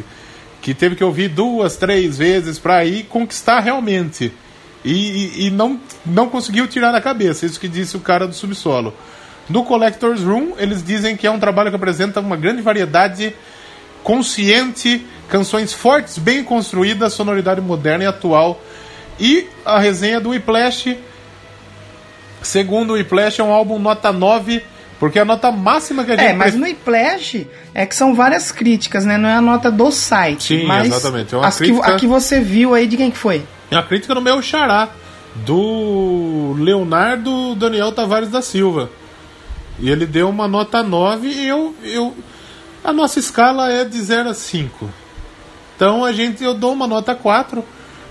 Que 0.62 0.74
teve 0.74 0.96
que 0.96 1.04
ouvir 1.04 1.30
duas, 1.30 1.76
três 1.78 2.18
vezes 2.18 2.58
pra 2.58 2.84
ir 2.84 3.04
conquistar 3.04 3.60
realmente. 3.60 4.34
E, 4.84 4.92
e- 4.94 5.48
e 5.48 5.50
não, 5.52 5.80
não 6.06 6.28
conseguiu 6.30 6.68
tirar 6.68 6.92
da 6.92 7.00
cabeça, 7.02 7.46
isso 7.46 7.60
que 7.60 7.68
disse 7.68 7.96
o 7.96 8.00
cara 8.00 8.28
do 8.28 8.34
subsolo. 8.34 8.94
No 9.50 9.64
Collector's 9.64 10.24
Room, 10.24 10.54
eles 10.58 10.84
dizem 10.84 11.16
que 11.16 11.26
é 11.28 11.32
um 11.32 11.40
trabalho 11.40 11.70
que 11.70 11.76
apresenta 11.76 12.20
uma 12.20 12.36
grande 12.36 12.62
variedade 12.62 13.34
consciente, 14.04 15.06
canções 15.28 15.74
fortes, 15.74 16.18
bem 16.18 16.44
construídas, 16.44 17.14
sonoridade 17.14 17.62
moderna 17.62 18.04
e 18.04 18.08
atual. 18.08 18.62
E 19.20 19.48
a 19.66 19.80
resenha 19.80 20.20
do 20.20 20.30
Whiplash, 20.30 20.96
segundo 22.42 22.92
o 22.92 22.94
Whiplash, 22.94 23.40
é 23.40 23.44
um 23.44 23.52
álbum 23.52 23.80
nota 23.80 24.12
9, 24.12 24.64
porque 25.00 25.20
a 25.20 25.26
nota 25.26 25.52
máxima 25.52 26.04
que 26.04 26.12
a 26.12 26.16
gente 26.16 26.26
É, 26.28 26.34
mas 26.34 26.56
no 26.56 26.68
Iplash 26.68 27.46
é 27.74 27.86
que 27.86 27.96
são 27.96 28.14
várias 28.16 28.52
críticas, 28.52 29.06
né? 29.06 29.18
Não 29.18 29.30
é 29.30 29.34
a 29.34 29.42
nota 29.42 29.70
do 29.72 29.92
site. 29.92 30.60
Sim, 30.60 30.66
mas 30.66 30.88
exatamente. 30.88 31.34
É 31.34 31.38
uma 31.38 31.48
as 31.48 31.58
crítica- 31.58 31.84
que, 31.86 31.92
a 31.92 31.96
que 31.96 32.08
você 32.08 32.40
viu 32.40 32.74
aí, 32.74 32.88
de 32.88 32.98
quem 32.98 33.12
que 33.12 33.18
foi? 33.18 33.44
É 33.70 33.76
uma 33.76 33.84
crítica 33.84 34.16
no 34.16 34.22
meu 34.22 34.42
xará, 34.42 34.90
do 35.36 36.56
Leonardo 36.60 37.54
Daniel 37.56 37.92
Tavares 37.92 38.30
da 38.30 38.42
Silva. 38.42 38.90
E 39.80 39.90
ele 39.90 40.06
deu 40.08 40.30
uma 40.30 40.48
nota 40.48 40.82
9 40.82 41.28
e 41.28 41.48
eu, 41.48 41.76
eu. 41.84 42.16
A 42.84 42.92
nossa 42.92 43.20
escala 43.20 43.72
é 43.72 43.86
de 43.86 44.02
0 44.02 44.30
a 44.30 44.34
5. 44.34 44.90
Então 45.78 46.04
a 46.04 46.12
gente 46.12 46.44
eu 46.44 46.54
dou 46.54 46.74
uma 46.74 46.86
nota 46.88 47.16
4, 47.16 47.64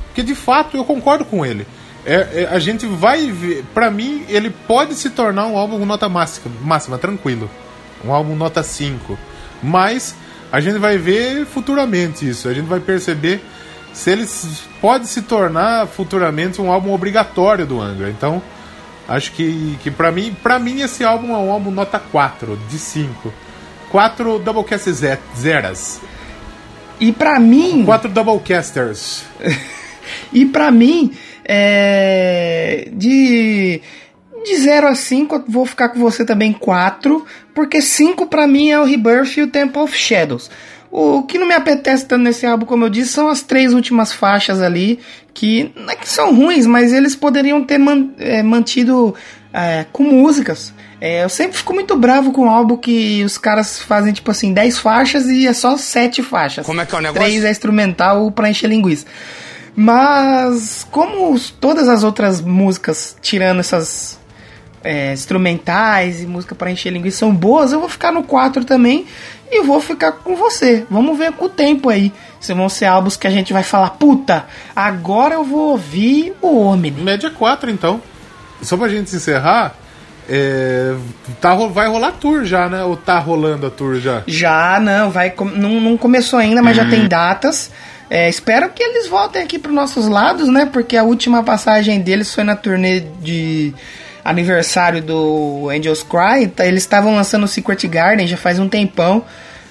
porque 0.06 0.22
de 0.22 0.34
fato 0.34 0.76
eu 0.78 0.84
concordo 0.84 1.24
com 1.26 1.44
ele. 1.44 1.66
É, 2.06 2.44
é, 2.44 2.48
a 2.50 2.58
gente 2.60 2.86
vai 2.86 3.26
ver. 3.30 3.64
Pra 3.74 3.90
mim, 3.90 4.24
ele 4.28 4.48
pode 4.50 4.94
se 4.94 5.10
tornar 5.10 5.46
um 5.46 5.58
álbum 5.58 5.84
nota 5.84 6.08
máxima, 6.08 6.54
máxima, 6.62 6.96
tranquilo. 6.96 7.50
Um 8.04 8.12
álbum 8.14 8.36
nota 8.36 8.62
5. 8.62 9.18
Mas 9.60 10.14
a 10.52 10.60
gente 10.60 10.78
vai 10.78 10.96
ver 10.96 11.44
futuramente 11.44 12.26
isso. 12.28 12.48
A 12.48 12.54
gente 12.54 12.66
vai 12.66 12.78
perceber 12.78 13.44
se 13.92 14.10
ele 14.10 14.24
pode 14.80 15.08
se 15.08 15.22
tornar 15.22 15.88
futuramente 15.88 16.62
um 16.62 16.70
álbum 16.70 16.92
obrigatório 16.94 17.66
do 17.66 17.80
Angra. 17.80 18.08
Então, 18.08 18.40
acho 19.08 19.32
que, 19.32 19.76
que 19.82 19.90
para 19.90 20.12
mim, 20.12 20.36
para 20.40 20.60
mim 20.60 20.82
esse 20.82 21.02
álbum 21.02 21.34
é 21.34 21.38
um 21.38 21.50
álbum 21.50 21.72
nota 21.72 21.98
4 21.98 22.56
de 22.70 22.78
5. 22.78 23.32
4 23.90 24.38
Doublecast 24.38 24.92
ze- 24.92 25.18
Zeras. 25.36 26.00
E 27.00 27.12
pra 27.12 27.38
mim. 27.38 27.84
4 27.84 28.10
Doublecasters. 28.10 29.24
E 30.32 30.46
pra 30.46 30.70
mim, 30.70 31.12
é, 31.44 32.88
de 32.92 33.80
de 34.44 34.56
0 34.56 34.86
a 34.86 34.94
5, 34.94 35.34
eu 35.34 35.44
vou 35.48 35.66
ficar 35.66 35.88
com 35.88 35.98
você 35.98 36.24
também 36.24 36.52
4, 36.52 37.24
porque 37.52 37.80
5 37.80 38.26
pra 38.28 38.46
mim 38.46 38.70
é 38.70 38.78
o 38.78 38.84
Rebirth 38.84 39.36
e 39.38 39.42
o 39.42 39.48
Temple 39.48 39.80
of 39.82 39.96
Shadows. 39.96 40.48
O 40.90 41.24
que 41.24 41.36
não 41.38 41.48
me 41.48 41.54
apetece 41.54 42.06
tanto 42.06 42.22
nesse 42.22 42.46
álbum, 42.46 42.64
como 42.64 42.84
eu 42.84 42.88
disse, 42.88 43.12
são 43.12 43.28
as 43.28 43.42
três 43.42 43.74
últimas 43.74 44.12
faixas 44.12 44.62
ali, 44.62 45.00
que 45.34 45.72
não 45.74 45.90
é 45.90 45.96
que 45.96 46.08
são 46.08 46.32
ruins, 46.32 46.64
mas 46.66 46.92
eles 46.92 47.16
poderiam 47.16 47.64
ter 47.64 47.78
man- 47.78 48.10
é, 48.18 48.40
mantido 48.44 49.12
é, 49.56 49.86
com 49.90 50.02
músicas. 50.04 50.72
É, 51.00 51.24
eu 51.24 51.28
sempre 51.28 51.56
fico 51.56 51.72
muito 51.74 51.96
bravo 51.96 52.30
com 52.32 52.42
o 52.46 52.50
álbum 52.50 52.76
que 52.76 53.22
os 53.24 53.36
caras 53.38 53.80
fazem, 53.80 54.12
tipo 54.12 54.30
assim, 54.30 54.52
10 54.52 54.78
faixas 54.78 55.26
e 55.26 55.46
é 55.46 55.52
só 55.52 55.76
7 55.76 56.22
faixas. 56.22 56.64
Como 56.66 56.80
é 56.80 56.86
que 56.86 56.94
é 56.94 56.98
o 56.98 57.00
negócio? 57.02 57.22
3 57.22 57.44
é 57.44 57.50
instrumental 57.50 58.30
pra 58.30 58.48
encher 58.50 58.68
linguiça. 58.68 59.06
Mas 59.74 60.86
como 60.90 61.32
os- 61.32 61.50
todas 61.50 61.88
as 61.88 62.02
outras 62.02 62.40
músicas, 62.40 63.16
tirando 63.20 63.60
essas 63.60 64.18
é, 64.82 65.12
instrumentais 65.12 66.22
e 66.22 66.26
música 66.26 66.54
para 66.54 66.70
encher 66.70 66.92
linguiça 66.92 67.18
são 67.18 67.34
boas, 67.34 67.72
eu 67.72 67.80
vou 67.80 67.88
ficar 67.88 68.12
no 68.12 68.22
4 68.22 68.64
também 68.64 69.04
e 69.50 69.62
vou 69.62 69.80
ficar 69.80 70.12
com 70.12 70.36
você. 70.36 70.86
Vamos 70.88 71.18
ver 71.18 71.32
com 71.32 71.46
o 71.46 71.48
tempo 71.48 71.88
aí. 71.88 72.12
Se 72.40 72.54
vão 72.54 72.68
ser 72.68 72.84
álbuns 72.86 73.16
que 73.16 73.26
a 73.26 73.30
gente 73.30 73.52
vai 73.52 73.64
falar, 73.64 73.90
puta, 73.90 74.46
agora 74.76 75.34
eu 75.34 75.42
vou 75.44 75.70
ouvir 75.72 76.32
o 76.40 76.58
Omni. 76.60 76.90
Média 76.92 77.30
4, 77.30 77.68
então. 77.70 78.00
Só 78.62 78.76
pra 78.76 78.88
gente 78.88 79.14
encerrar, 79.14 79.74
é, 80.28 80.94
tá, 81.40 81.54
vai 81.54 81.86
rolar 81.88 82.12
tour 82.12 82.44
já, 82.44 82.68
né? 82.68 82.82
Ou 82.84 82.96
tá 82.96 83.18
rolando 83.18 83.66
a 83.66 83.70
tour 83.70 84.00
já? 84.00 84.22
Já, 84.26 84.80
não, 84.80 85.10
vai, 85.10 85.32
não, 85.54 85.80
não 85.80 85.96
começou 85.96 86.38
ainda, 86.38 86.62
mas 86.62 86.76
já 86.76 86.84
tem 86.88 87.06
datas. 87.06 87.70
É, 88.08 88.28
espero 88.28 88.68
que 88.70 88.82
eles 88.82 89.08
voltem 89.08 89.42
aqui 89.42 89.58
para 89.58 89.72
nossos 89.72 90.06
lados, 90.08 90.48
né? 90.48 90.68
Porque 90.72 90.96
a 90.96 91.02
última 91.02 91.42
passagem 91.42 92.00
deles 92.00 92.32
foi 92.34 92.44
na 92.44 92.54
turnê 92.56 93.00
de 93.20 93.74
aniversário 94.24 95.02
do 95.02 95.68
Angels 95.70 96.02
Cry. 96.02 96.48
tá? 96.48 96.66
Eles 96.66 96.82
estavam 96.82 97.14
lançando 97.14 97.44
o 97.44 97.48
Secret 97.48 97.86
Garden 97.88 98.26
já 98.26 98.36
faz 98.36 98.58
um 98.58 98.68
tempão. 98.68 99.24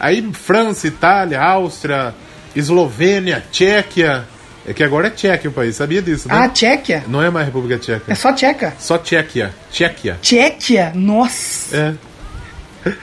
Aí 0.00 0.26
França, 0.32 0.86
Itália, 0.86 1.40
Áustria, 1.42 2.14
Eslovênia, 2.56 3.44
Tchequia. 3.52 4.26
É 4.68 4.74
que 4.74 4.84
agora 4.84 5.06
é 5.06 5.10
Tchequia 5.10 5.48
o 5.48 5.52
país, 5.52 5.76
sabia 5.76 6.02
disso, 6.02 6.28
né? 6.28 6.34
Ah, 6.36 6.46
Tchequia? 6.46 7.02
Não 7.08 7.22
é 7.22 7.30
mais 7.30 7.46
República 7.46 7.78
Tcheca. 7.78 8.12
É 8.12 8.14
só 8.14 8.34
Tcheca. 8.34 8.74
Só 8.78 8.98
Tchequia. 8.98 9.54
Tchequia. 9.70 10.18
Tchequia? 10.20 10.92
Nossa. 10.94 11.98
É. 12.84 12.94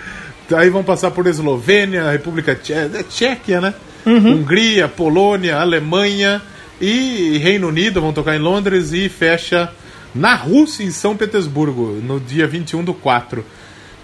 Aí 0.55 0.69
vão 0.69 0.83
passar 0.83 1.09
por 1.09 1.25
Eslovênia, 1.25 2.11
República 2.11 2.53
Tcheca, 2.53 2.99
é 2.99 3.03
Tchequia, 3.03 3.59
né? 3.59 3.73
Hungria, 4.05 4.87
Polônia, 4.87 5.57
Alemanha 5.57 6.39
e 6.79 7.39
Reino 7.39 7.69
Unido 7.69 7.99
vão 7.99 8.13
tocar 8.13 8.35
em 8.35 8.39
Londres 8.39 8.93
e 8.93 9.09
fecha 9.09 9.71
na 10.13 10.35
Rússia, 10.35 10.83
em 10.83 10.91
São 10.91 11.17
Petersburgo, 11.17 11.99
no 12.03 12.19
dia 12.19 12.45
21 12.45 12.83
do 12.83 12.93
4. 12.93 13.43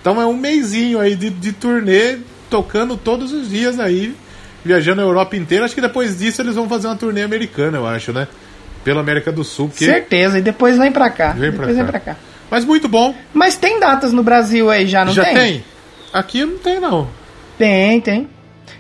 Então 0.02 0.20
é 0.20 0.26
um 0.26 0.36
mêsinho 0.36 1.00
aí 1.00 1.16
de, 1.16 1.30
de 1.30 1.54
turnê, 1.54 2.18
tocando 2.50 2.98
todos 2.98 3.32
os 3.32 3.48
dias 3.48 3.80
aí, 3.80 4.16
viajando 4.64 5.02
a 5.02 5.04
Europa 5.04 5.36
inteira. 5.36 5.66
Acho 5.66 5.76
que 5.76 5.82
depois 5.82 6.18
disso 6.20 6.42
eles 6.42 6.56
vão 6.56 6.68
fazer 6.70 6.88
uma 6.88 6.96
turnê 6.96 7.22
americana, 7.24 7.78
eu 7.78 7.88
acho, 7.88 8.12
né? 8.14 8.28
Pela 8.84 9.02
América 9.02 9.32
do 9.32 9.44
Sul. 9.44 9.70
Porque... 9.70 9.86
Certeza. 9.86 10.40
E 10.40 10.42
depois 10.42 10.78
vem 10.78 10.92
pra 10.92 11.10
cá. 11.10 11.32
Vem 11.34 11.52
pra 11.52 11.66
depois 11.68 11.78
cá. 11.78 11.84
vem 11.84 11.92
pra 11.92 12.00
cá. 12.00 12.16
Mas 12.50 12.66
muito 12.66 12.88
bom. 12.90 13.16
Mas 13.34 13.56
tem 13.56 13.80
datas 13.80 14.12
no 14.12 14.24
Brasil 14.24 14.70
aí 14.70 14.86
já, 14.88 15.06
não 15.06 15.14
Já 15.14 15.24
tem? 15.26 15.34
tem? 15.36 15.64
Aqui 16.12 16.44
não 16.46 16.58
tem, 16.58 16.80
não. 16.80 17.08
Tem, 17.58 18.02
tem. 18.02 18.28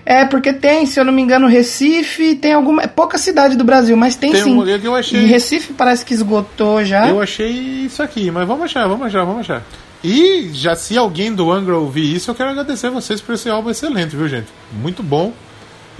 É, 0.05 0.25
porque 0.25 0.51
tem, 0.51 0.85
se 0.87 0.99
eu 0.99 1.05
não 1.05 1.13
me 1.13 1.21
engano, 1.21 1.47
Recife, 1.47 2.35
tem 2.35 2.53
alguma. 2.53 2.81
É 2.83 2.87
pouca 2.87 3.17
cidade 3.17 3.55
do 3.55 3.63
Brasil, 3.63 3.95
mas 3.95 4.15
tem, 4.15 4.31
Tem 4.31 4.43
sim. 4.43 4.53
uma 4.53 4.65
que 4.79 4.85
eu 4.87 4.95
achei- 4.95 5.19
Em 5.21 5.27
Recife 5.27 5.73
parece 5.73 6.03
que 6.03 6.13
esgotou 6.13 6.83
já. 6.83 7.07
Eu 7.07 7.21
achei 7.21 7.49
isso 7.51 8.01
aqui, 8.01 8.31
mas 8.31 8.47
vamos 8.47 8.63
achar, 8.65 8.87
vamos 8.87 9.05
achar, 9.05 9.23
vamos 9.23 9.41
achar. 9.41 9.61
E 10.03 10.49
já 10.53 10.75
se 10.75 10.97
alguém 10.97 11.31
do 11.33 11.51
Angra 11.51 11.77
ouvir 11.77 12.15
isso, 12.15 12.31
eu 12.31 12.35
quero 12.35 12.49
agradecer 12.49 12.89
vocês 12.89 13.21
por 13.21 13.35
esse 13.35 13.47
álbum 13.49 13.69
excelente, 13.69 14.15
viu, 14.15 14.27
gente? 14.27 14.47
Muito 14.73 15.03
bom. 15.03 15.31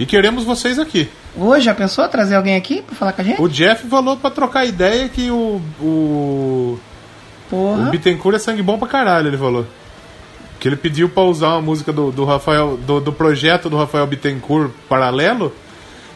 E 0.02 0.06
queremos 0.06 0.42
vocês 0.42 0.80
aqui. 0.80 1.08
Hoje, 1.36 1.66
já 1.66 1.72
pensou 1.72 2.08
trazer 2.08 2.34
alguém 2.34 2.56
aqui 2.56 2.82
pra 2.82 2.96
falar 2.96 3.12
com 3.12 3.20
a 3.20 3.24
gente? 3.24 3.40
O 3.40 3.48
Jeff 3.48 3.86
falou 3.86 4.16
pra 4.16 4.32
trocar 4.32 4.64
ideia 4.64 5.08
que 5.08 5.30
o. 5.30 5.62
O, 5.80 5.84
o 5.84 6.80
Porra. 7.48 7.88
Bittencourt 7.88 8.34
é 8.34 8.38
sangue 8.40 8.64
bom 8.64 8.76
pra 8.76 8.88
caralho, 8.88 9.28
ele 9.28 9.38
falou. 9.38 9.64
Que 10.58 10.66
ele 10.66 10.74
pediu 10.74 11.08
pra 11.08 11.22
usar 11.22 11.50
uma 11.50 11.62
música 11.62 11.92
do, 11.92 12.10
do 12.10 12.24
Rafael, 12.24 12.76
do, 12.78 13.00
do 13.00 13.12
projeto 13.12 13.70
do 13.70 13.76
Rafael 13.76 14.04
Bittencourt 14.08 14.72
paralelo. 14.88 15.54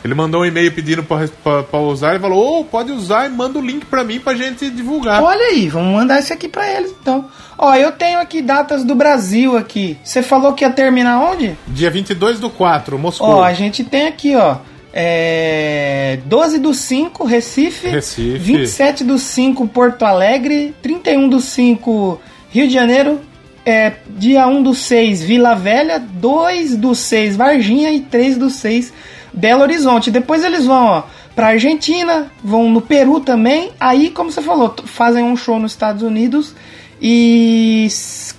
Ele 0.07 0.15
mandou 0.15 0.43
um 0.43 0.45
e-mail 0.45 0.71
pedindo 0.71 1.03
pra 1.03 1.81
usar 1.81 2.15
e 2.15 2.21
falou: 2.21 2.61
Ô, 2.61 2.65
pode 2.65 2.93
usar 2.93 3.27
e 3.27 3.29
manda 3.29 3.59
o 3.59 3.63
link 3.63 3.85
pra 3.87 4.05
mim 4.05 4.21
pra 4.21 4.35
gente 4.35 4.71
divulgar. 4.71 5.21
Olha 5.21 5.47
aí, 5.47 5.69
vamos 5.69 5.93
mandar 5.93 6.21
esse 6.21 6.33
aqui 6.33 6.49
pra 6.49 6.71
eles 6.73 6.95
então. 7.01 7.27
Ó, 7.59 7.75
eu 7.75 7.91
tenho 7.91 8.21
aqui 8.21 8.41
datas 8.41 8.85
do 8.85 8.95
Brasil 8.95 9.57
aqui. 9.57 9.99
Você 10.05 10.23
falou 10.23 10.53
que 10.53 10.65
ia 10.65 10.71
terminar 10.71 11.19
onde? 11.21 11.57
Dia 11.67 11.91
22 11.91 12.39
do 12.39 12.49
4, 12.49 12.97
Moscou. 12.99 13.29
Ó, 13.29 13.43
a 13.43 13.53
gente 13.53 13.83
tem 13.83 14.07
aqui, 14.07 14.37
ó. 14.37 14.59
É, 14.93 16.21
12 16.25 16.59
do 16.59 16.73
5, 16.73 17.25
Recife. 17.25 17.89
Recife. 17.89 18.39
27 18.39 19.05
do 19.05 19.19
5, 19.19 19.67
Porto 19.69 20.05
Alegre. 20.05 20.75
31 20.81 21.29
do 21.29 21.41
5, 21.41 22.21
Rio 22.51 22.69
de 22.69 22.73
Janeiro. 22.73 23.21
É, 23.65 23.95
dia 24.09 24.47
1 24.47 24.63
do 24.63 24.73
6, 24.73 25.23
Vila 25.23 25.55
Velha. 25.55 25.99
2 25.99 26.77
do 26.77 26.95
6, 26.95 27.37
Varginha. 27.37 27.91
E 27.91 28.01
3 28.01 28.39
do 28.39 28.49
6, 28.49 28.93
Belo 29.37 29.63
Horizonte. 29.63 30.11
Depois 30.11 30.43
eles 30.43 30.65
vão, 30.67 30.87
ó, 30.87 31.03
pra 31.35 31.49
Argentina. 31.49 32.33
Vão 32.43 32.71
no 32.71 32.81
Peru 32.81 33.21
também. 33.21 33.71
Aí, 33.79 34.11
como 34.11 34.33
você 34.33 34.41
falou, 34.43 34.75
fazem 34.87 35.23
um 35.23 35.37
show 35.37 35.59
nos 35.59 35.73
Estados 35.73 36.03
Unidos. 36.03 36.55
E 37.01 37.87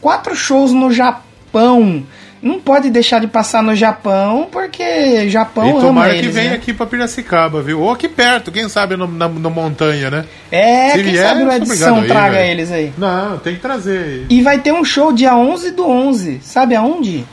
quatro 0.02 0.36
shows 0.36 0.72
no 0.74 0.92
Japão. 0.92 2.04
Não 2.42 2.60
pode 2.60 2.92
deixar 2.92 3.20
de 3.20 3.26
passar 3.28 3.64
no 3.64 3.76
Japão, 3.76 4.48
porque 4.52 5.28
Japão 5.28 5.80
E 5.80 5.82
tomara 5.82 6.14
que 6.14 6.20
eles, 6.20 6.36
venha 6.36 6.50
né? 6.52 6.56
aqui 6.56 6.72
pra 6.72 6.86
Piracicaba, 6.86 7.64
viu? 7.64 7.82
Ou 7.82 7.90
aqui 7.92 8.08
perto, 8.08 8.52
quem 8.52 8.70
sabe 8.70 8.96
no, 8.96 9.08
na, 9.08 9.28
no 9.28 9.50
montanha, 9.50 10.12
né? 10.12 10.26
É, 10.52 10.92
Se 10.92 11.04
quem 11.04 11.14
vier, 11.14 11.28
sabe 11.28 11.42
sou 11.42 11.52
edição 11.52 11.96
aí, 12.02 12.08
traga 12.08 12.36
velho. 12.36 12.52
eles 12.52 12.72
aí. 12.72 12.94
Não, 12.96 13.40
tem 13.40 13.56
que 13.56 13.60
trazer. 13.62 14.28
E 14.30 14.42
vai 14.44 14.60
ter 14.60 14.72
um 14.72 14.84
show 14.86 15.12
dia 15.12 15.36
11 15.36 15.72
do 15.72 15.88
11, 15.90 16.40
sabe 16.44 16.76
aonde? 16.76 17.26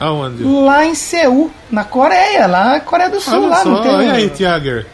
Aonde? 0.00 0.42
Lá 0.42 0.86
em 0.86 0.94
Seul, 0.94 1.50
na 1.70 1.84
Coreia, 1.84 2.46
lá 2.46 2.64
na 2.70 2.80
Coreia 2.80 3.10
do 3.10 3.20
Sul, 3.20 3.34
Olha 3.42 3.48
lá, 3.48 3.64
não 3.64 3.76
só, 3.76 3.82
tem? 3.82 3.92
olha 3.94 4.12
aí, 4.14 4.30
Tiager. 4.30 4.86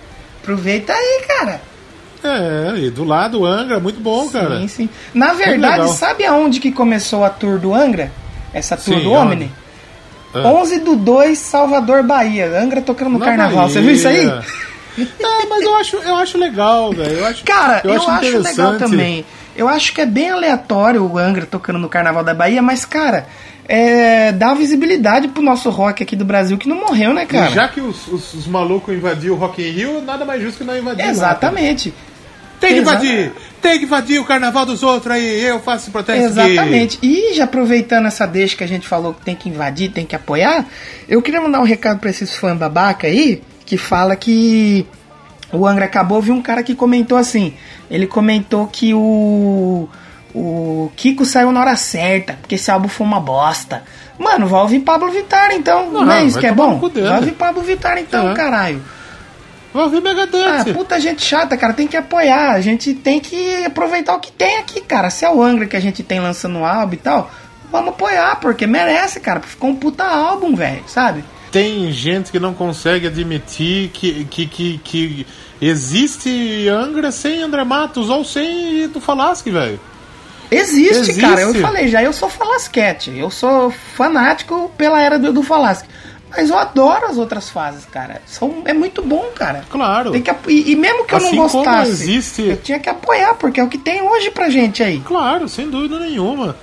Aproveita 0.43 0.93
aí, 0.93 1.23
cara. 1.29 1.61
É, 2.25 2.71
aí 2.75 2.91
do 2.91 3.05
lado, 3.05 3.47
Angra, 3.47 3.79
muito 3.79 4.01
bom, 4.01 4.29
cara. 4.29 4.59
Sim, 4.59 4.69
sim. 4.69 4.89
Na 5.15 5.33
verdade, 5.33 5.79
legal. 5.81 5.89
sabe 5.89 6.25
aonde 6.27 6.59
que 6.59 6.73
começou 6.73 7.25
a 7.25 7.31
tour 7.31 7.59
do 7.59 7.73
Angra? 7.73 8.11
Essa 8.53 8.77
tour 8.77 8.97
Sim, 8.97 9.05
do? 9.05 9.13
Omni? 9.13 9.53
Ah. 10.35 10.41
11 10.49 10.81
do 10.81 10.97
2, 10.97 11.39
Salvador, 11.39 12.03
Bahia. 12.03 12.47
Angra 12.59 12.83
tocando 12.83 13.11
no 13.11 13.19
Na 13.19 13.25
carnaval. 13.27 13.69
Você 13.69 13.81
Bahia. 13.81 13.87
viu 13.87 13.95
isso 13.97 14.09
aí? 14.09 14.27
É, 14.99 15.47
mas 15.49 15.63
eu 15.63 15.75
acho, 15.77 15.97
eu 15.99 16.17
acho 16.17 16.39
legal, 16.39 16.91
velho. 16.93 17.19
Eu 17.19 17.27
acho, 17.27 17.45
Cara, 17.45 17.81
eu, 17.85 17.93
acho, 17.93 18.07
legal 18.11 18.75
interessante. 18.75 18.79
também. 18.79 19.25
Eu 19.55 19.69
acho 19.69 19.93
que 19.93 20.01
é 20.01 20.07
bem 20.07 20.31
aleatório 20.31 21.03
o 21.05 21.17
Angra 21.19 21.47
tocando 21.47 21.79
no 21.79 21.89
Carnaval 21.89 22.25
da 22.25 22.35
Bahia, 22.35 22.61
mas, 22.63 22.85
cara, 22.85 23.27
é, 23.69 24.33
dá 24.33 24.55
visibilidade 24.55 25.29
pro 25.29 25.43
nosso 25.43 25.69
rock 25.71 26.03
aqui 26.03 26.15
do 26.15 26.25
Brasil 26.25 26.57
que 26.57 26.69
não 26.69 26.77
morreu, 26.77 27.13
né, 27.13 27.25
E 27.25 27.27
cara? 27.27 27.51
já 27.51 27.69
que 27.69 27.81
os, 27.81 28.07
os, 28.09 28.35
os 28.35 28.47
malucos 28.47 28.95
invadiram 28.95 29.35
o 29.35 29.39
Rock 29.39 29.63
in 29.63 29.71
Rio, 29.71 30.01
nada 30.03 30.25
mais 30.25 30.41
justo 30.43 30.59
que 30.59 30.65
não 30.65 30.77
invadir. 30.77 31.05
Exatamente. 31.07 31.93
Tem 32.61 32.75
que 32.75 32.81
invadir! 32.81 33.33
Tem 33.61 33.79
que 33.79 33.85
invadir 33.85 34.21
o 34.21 34.25
carnaval 34.25 34.65
dos 34.65 34.83
outros 34.83 35.13
aí, 35.15 35.43
eu 35.43 35.61
faço 35.61 35.85
esse 35.85 35.91
protesto. 35.91 36.23
Exatamente. 36.23 36.99
E 37.03 37.35
já 37.35 37.45
aproveitando 37.45 38.07
essa 38.07 38.27
deixa 38.27 38.57
que 38.57 38.65
a 38.65 38.69
gente 38.69 38.87
falou 38.87 39.13
que 39.13 39.25
tem 39.25 39.35
que 39.35 39.49
invadir, 39.49 39.91
tem 39.91 40.07
que 40.07 40.15
apoiar, 40.15 40.65
eu 41.09 41.21
queria 41.21 41.41
mandar 41.41 41.61
um 41.61 41.65
recado 41.65 41.99
pra 41.99 42.09
esses 42.09 42.35
fãs 42.37 42.57
babaca 42.57 43.07
aí, 43.07 43.43
que 43.65 43.77
fala 43.77 44.15
que 44.15 44.87
o 45.53 45.67
Angra 45.67 45.85
acabou, 45.87 46.23
vi 46.23 46.31
um 46.31 46.41
cara 46.41 46.63
que 46.63 46.75
comentou 46.75 47.19
assim, 47.19 47.55
ele 47.91 48.07
comentou 48.07 48.67
que 48.69 48.95
o 48.95 49.89
o 50.39 50.93
Kiko 50.97 51.25
saiu 51.25 51.51
na 51.51 51.61
hora 51.61 51.77
certa, 51.77 52.35
porque 52.35 52.57
esse 52.57 52.71
álbum 52.71 52.89
foi 52.89 53.07
uma 53.07 53.19
bosta. 53.21 53.83
Mano, 54.19 54.47
vai 54.47 54.61
ouvir 54.61 54.81
Pablo 54.81 55.11
Vittar 55.11 55.51
então, 55.53 55.91
não, 55.91 56.05
Não, 56.05 56.13
é 56.13 56.25
isso 56.25 56.39
que 56.39 56.47
é 56.47 56.53
bom? 56.53 56.79
Vai 56.79 57.17
ouvir 57.17 57.33
Pablo 57.33 57.63
Vittar 57.63 57.99
então, 57.99 58.31
É. 58.31 58.35
caralho. 58.35 58.83
Vai 59.73 59.85
ouvir 59.85 59.99
Ah, 59.99 60.01
Megadeth. 60.01 60.73
puta 60.75 60.99
gente 61.01 61.23
chata, 61.23 61.57
cara, 61.57 61.73
tem 61.73 61.87
que 61.87 61.97
apoiar. 61.97 62.53
A 62.53 62.61
gente 62.61 62.95
tem 62.95 63.21
que 63.21 63.65
aproveitar 63.65 64.15
o 64.15 64.21
que 64.21 64.33
tem 64.33 64.57
aqui, 64.59 64.81
cara. 64.81 65.11
Se 65.11 65.25
é 65.25 65.31
o 65.31 65.43
Angra 65.43 65.67
que 65.67 65.77
a 65.77 65.81
gente 65.81 66.03
tem 66.03 66.19
lançando 66.21 66.59
um 66.59 66.65
álbum 66.65 66.95
e 66.95 66.99
tal, 66.99 67.31
vamos 67.71 67.91
apoiar, 67.91 68.37
porque 68.41 68.67
merece, 68.67 69.21
cara. 69.21 69.41
Ficou 69.41 69.71
um 69.71 69.77
puta 69.77 70.05
álbum, 70.05 70.55
velho, 70.55 70.83
sabe? 70.87 71.23
Tem 71.53 71.91
gente 71.93 72.31
que 72.33 72.41
não 72.41 72.55
consegue 72.55 73.07
admitir 73.07 73.91
que, 73.91 74.25
que, 74.25 74.47
que, 74.47 74.79
que 74.83 75.27
existe 75.61 76.69
Angra 76.69 77.11
sem 77.13 77.43
André 77.43 77.65
Matos 77.65 78.09
ou 78.11 78.25
sem 78.25 78.89
do 78.89 79.01
Falasque, 79.01 79.51
velho. 79.51 79.79
Existe, 80.51 81.11
Existe. 81.11 81.21
cara. 81.21 81.41
Eu 81.41 81.55
falei 81.55 81.89
já, 81.89 82.03
eu 82.03 82.13
sou 82.13 82.29
falasquete. 82.29 83.17
Eu 83.17 83.31
sou 83.31 83.71
fanático 83.71 84.71
pela 84.77 85.01
era 85.03 85.19
do, 85.19 85.33
do 85.33 85.43
Falasque. 85.43 85.89
Mas 86.31 86.51
eu 86.51 86.59
adoro 86.59 87.07
as 87.07 87.17
outras 87.17 87.49
fases, 87.49 87.85
cara. 87.87 88.21
São, 88.27 88.63
é 88.67 88.73
muito 88.75 89.01
bom, 89.03 89.25
cara. 89.35 89.65
Claro. 89.71 90.11
Tem 90.13 90.21
que, 90.23 90.31
e, 90.49 90.73
e 90.73 90.77
mesmo 90.77 91.05
que 91.07 91.15
eu 91.15 91.19
Assim 91.19 91.37
não 91.37 91.49
como 91.49 91.65
gostasse, 91.65 91.91
existe- 91.91 92.43
eu 92.43 92.57
tinha 92.59 92.79
que 92.79 92.89
apoiar, 92.91 93.35
porque 93.35 93.59
é 93.61 93.65
o 93.65 93.69
que 93.69 93.79
tem 93.79 94.03
hoje 94.03 94.31
pra 94.31 94.51
gente 94.51 94.83
aí. 94.83 95.01
Claro, 95.01 95.49
sem 95.49 95.71
dúvida 95.71 95.99
nenhuma. 95.99 96.57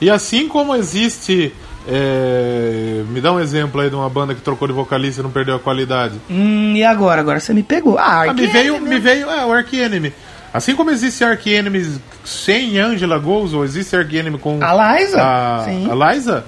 E 0.00 0.10
assim 0.10 0.48
como 0.48 0.74
existe. 0.74 1.54
é, 1.86 3.02
Me 3.08 3.20
dá 3.20 3.32
um 3.32 3.38
exemplo 3.40 3.80
aí 3.80 3.88
de 3.88 3.94
uma 3.94 4.08
banda 4.08 4.34
que 4.34 4.40
trocou 4.40 4.66
de 4.66 4.74
vocalista 4.74 5.20
e 5.20 5.24
não 5.24 5.30
perdeu 5.30 5.54
a 5.56 5.58
qualidade. 5.60 6.14
Hum, 6.28 6.74
e 6.74 6.82
agora? 6.82 7.20
Agora 7.20 7.38
você 7.40 7.52
me 7.52 7.62
pegou. 7.62 7.98
Ah, 7.98 8.24
Ah, 8.28 8.32
me 8.32 8.46
veio, 8.46 8.80
me 8.80 8.98
veio, 8.98 9.30
é, 9.30 9.44
o 9.44 9.52
Ark 9.52 9.72
Enemy. 9.78 10.12
Assim 10.52 10.74
como 10.74 10.90
existe 10.90 11.22
Ark 11.22 11.46
Enemy 11.46 12.00
sem 12.24 12.78
Angela 12.78 13.22
ou 13.24 13.64
existe 13.64 13.94
Ark 13.96 14.12
Enemy 14.14 14.38
com 14.38 14.58
A 14.62 14.98
Liza, 14.98 15.22
a, 15.22 15.64
sim. 15.64 15.88
a 15.90 16.12
Liza, 16.12 16.44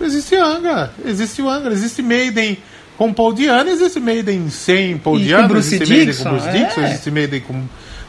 existe 0.00 0.34
Angra, 0.36 0.92
existe 1.04 1.42
o 1.42 1.48
Angra, 1.48 1.72
existe 1.72 2.02
Maiden 2.02 2.58
Com 2.96 3.12
Paul 3.12 3.32
Diano 3.34 3.70
existe 3.70 4.00
Maiden 4.00 4.48
sem 4.48 4.96
Paul 4.96 5.18
E 5.18 5.48
Bruce 5.48 5.74
existe 5.74 5.90
Maiden 5.90 6.06
Dixon, 6.06 6.24
com 6.24 6.30
Bruce 6.30 6.48
é. 6.48 6.52
Dixon, 6.52 6.80
existe 6.82 7.10
Maiden 7.10 7.40
com, 7.40 7.62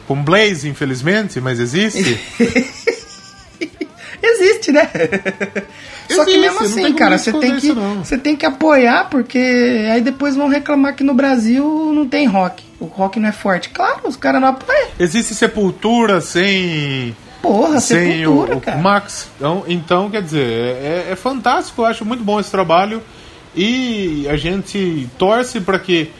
com 0.06 0.22
Blaze, 0.22 0.68
infelizmente, 0.68 1.40
mas 1.40 1.60
existe. 1.60 2.18
Existe, 4.22 4.72
né? 4.72 4.90
Só 6.08 6.24
que 6.24 6.38
mesmo 6.38 6.62
assim, 6.62 6.92
cara, 6.92 7.18
você 7.18 7.32
tem, 7.32 7.56
que, 7.56 7.72
você 7.72 8.18
tem 8.18 8.36
que 8.36 8.46
apoiar, 8.46 9.08
porque 9.10 9.38
aí 9.92 10.00
depois 10.00 10.36
vão 10.36 10.48
reclamar 10.48 10.94
que 10.94 11.04
no 11.04 11.14
Brasil 11.14 11.92
não 11.92 12.06
tem 12.06 12.26
rock. 12.26 12.64
O 12.78 12.86
rock 12.86 13.18
não 13.18 13.28
é 13.28 13.32
forte. 13.32 13.70
Claro, 13.70 14.00
os 14.04 14.16
caras 14.16 14.40
não 14.40 14.48
apoiam. 14.48 14.88
existe 14.98 15.34
Sepultura 15.34 16.20
sem 16.20 17.16
Porra, 17.42 17.80
sem 17.80 18.18
sepultura, 18.18 18.54
o, 18.54 18.58
o 18.58 18.60
cara. 18.60 18.78
Max. 18.78 19.28
Então, 19.36 19.64
então, 19.68 20.10
quer 20.10 20.22
dizer, 20.22 20.46
é, 20.46 21.08
é 21.10 21.16
fantástico, 21.16 21.82
eu 21.82 21.86
acho 21.86 22.04
muito 22.04 22.24
bom 22.24 22.40
esse 22.40 22.50
trabalho 22.50 23.02
e 23.54 24.26
a 24.28 24.36
gente 24.36 25.08
torce 25.18 25.60
para 25.60 25.78
que 25.78 26.10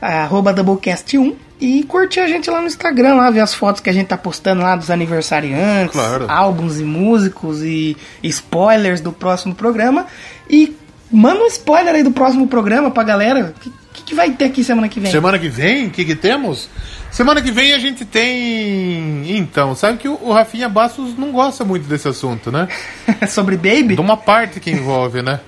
arroba 0.00 0.54
Doublecast1, 0.54 1.34
e 1.64 1.84
curtir 1.84 2.20
a 2.20 2.26
gente 2.26 2.50
lá 2.50 2.60
no 2.60 2.66
Instagram, 2.66 3.14
lá 3.14 3.30
ver 3.30 3.40
as 3.40 3.54
fotos 3.54 3.80
que 3.80 3.88
a 3.88 3.92
gente 3.92 4.08
tá 4.08 4.16
postando 4.16 4.62
lá 4.62 4.74
dos 4.74 4.90
aniversariantes, 4.90 5.92
Claro. 5.92 6.26
álbuns 6.28 6.80
e 6.80 6.84
músicos 6.84 7.62
e 7.62 7.96
spoilers 8.22 9.00
do 9.00 9.12
próximo 9.12 9.54
programa. 9.54 10.06
E 10.50 10.76
manda 11.10 11.40
um 11.42 11.46
spoiler 11.46 11.94
aí 11.94 12.02
do 12.02 12.10
próximo 12.10 12.48
programa 12.48 12.90
pra 12.90 13.04
galera. 13.04 13.54
O 13.56 13.60
que, 13.60 13.72
que, 13.92 14.02
que 14.02 14.14
vai 14.14 14.30
ter 14.32 14.46
aqui 14.46 14.64
semana 14.64 14.88
que 14.88 14.98
vem? 14.98 15.10
Semana 15.12 15.38
que 15.38 15.48
vem, 15.48 15.86
o 15.86 15.90
que, 15.90 16.04
que 16.04 16.14
temos? 16.16 16.68
Semana 17.12 17.40
que 17.42 17.52
vem 17.52 17.74
a 17.74 17.78
gente 17.78 18.04
tem. 18.04 19.36
Então, 19.36 19.74
sabe 19.76 19.98
que 19.98 20.08
o, 20.08 20.18
o 20.22 20.32
Rafinha 20.32 20.68
Bastos 20.68 21.16
não 21.16 21.30
gosta 21.30 21.64
muito 21.64 21.86
desse 21.86 22.08
assunto, 22.08 22.50
né? 22.50 22.66
Sobre 23.28 23.56
Baby? 23.56 23.94
De 23.94 24.00
uma 24.00 24.16
parte 24.16 24.58
que 24.58 24.70
envolve, 24.70 25.22
né? 25.22 25.38